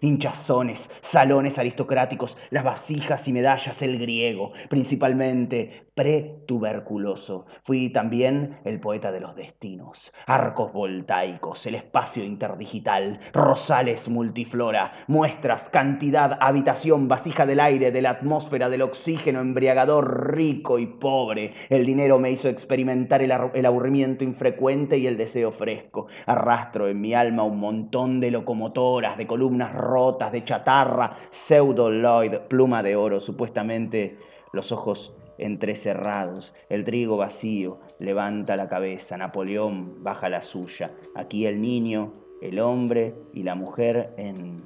hinchazones, 0.00 0.90
salones 1.00 1.58
aristocráticos, 1.58 2.36
las 2.50 2.64
vasijas 2.64 3.26
y 3.28 3.32
medallas, 3.32 3.82
el 3.82 3.98
griego, 3.98 4.52
principalmente 4.68 5.87
pretuberculoso. 5.98 7.46
Fui 7.64 7.90
también 7.90 8.60
el 8.64 8.78
poeta 8.78 9.10
de 9.10 9.18
los 9.18 9.34
destinos, 9.34 10.12
arcos 10.26 10.72
voltaicos, 10.72 11.66
el 11.66 11.74
espacio 11.74 12.22
interdigital, 12.22 13.18
rosales 13.32 14.08
multiflora, 14.08 14.92
muestras, 15.08 15.68
cantidad, 15.68 16.38
habitación, 16.40 17.08
vasija 17.08 17.46
del 17.46 17.58
aire, 17.58 17.90
de 17.90 18.00
la 18.00 18.10
atmósfera, 18.10 18.68
del 18.68 18.82
oxígeno, 18.82 19.40
embriagador, 19.40 20.36
rico 20.36 20.78
y 20.78 20.86
pobre. 20.86 21.54
El 21.68 21.84
dinero 21.84 22.20
me 22.20 22.30
hizo 22.30 22.48
experimentar 22.48 23.20
el, 23.20 23.32
el 23.54 23.66
aburrimiento 23.66 24.22
infrecuente 24.22 24.98
y 24.98 25.08
el 25.08 25.16
deseo 25.16 25.50
fresco. 25.50 26.06
Arrastro 26.26 26.86
en 26.86 27.00
mi 27.00 27.12
alma 27.12 27.42
un 27.42 27.58
montón 27.58 28.20
de 28.20 28.30
locomotoras, 28.30 29.18
de 29.18 29.26
columnas 29.26 29.74
rotas, 29.74 30.30
de 30.30 30.44
chatarra, 30.44 31.16
pseudo-Lloyd, 31.32 32.42
pluma 32.48 32.84
de 32.84 32.94
oro, 32.94 33.18
supuestamente 33.18 34.16
los 34.52 34.70
ojos 34.70 35.12
entrecerrados, 35.38 36.54
el 36.68 36.84
trigo 36.84 37.16
vacío, 37.16 37.80
levanta 37.98 38.56
la 38.56 38.68
cabeza, 38.68 39.16
Napoleón 39.16 40.02
baja 40.02 40.28
la 40.28 40.42
suya. 40.42 40.92
Aquí 41.14 41.46
el 41.46 41.60
niño, 41.60 42.12
el 42.42 42.60
hombre 42.60 43.14
y 43.32 43.42
la 43.42 43.54
mujer 43.54 44.12
en 44.16 44.62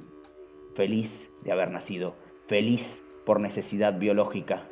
feliz 0.75 1.29
de 1.43 1.51
haber 1.51 1.71
nacido, 1.71 2.15
feliz 2.47 3.01
por 3.25 3.39
necesidad 3.39 3.97
biológica. 3.97 4.63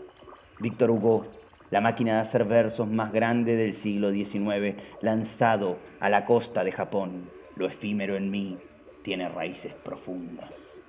Víctor 0.59 0.91
Hugo, 0.91 1.25
la 1.69 1.81
máquina 1.81 2.15
de 2.15 2.19
hacer 2.19 2.45
versos 2.45 2.87
más 2.87 3.11
grande 3.13 3.55
del 3.55 3.73
siglo 3.73 4.11
XIX, 4.11 4.75
lanzado 5.01 5.77
a 5.99 6.09
la 6.09 6.25
costa 6.25 6.63
de 6.63 6.71
Japón. 6.71 7.29
Lo 7.55 7.65
efímero 7.65 8.15
en 8.15 8.29
mí 8.29 8.57
tiene 9.03 9.29
raíces 9.29 9.73
profundas. 9.73 10.80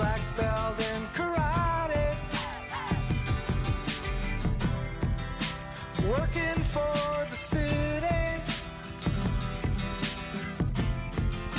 black 0.00 0.22
belt 0.34 0.78
in 0.92 1.02
karate. 1.16 2.06
Working 6.08 6.60
for 6.74 7.26
the 7.30 7.36
city. 7.36 8.22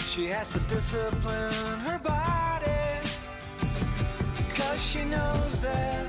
She 0.09 0.25
has 0.33 0.47
to 0.53 0.59
discipline 0.61 1.79
her 1.87 1.99
body. 1.99 2.83
Cause 4.55 4.81
she 4.89 5.03
knows 5.05 5.61
that. 5.61 6.00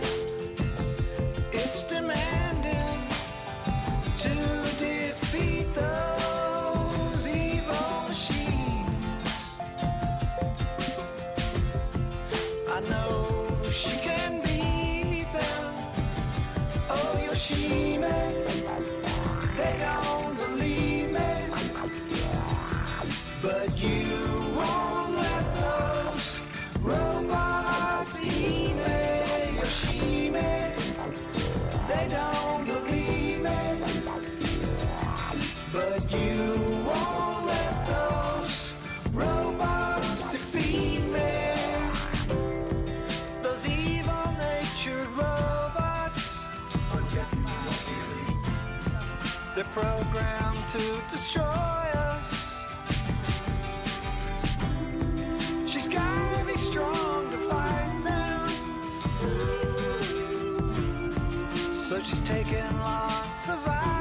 She's 62.13 62.21
taking 62.25 62.79
lots 62.79 63.49
of 63.49 63.92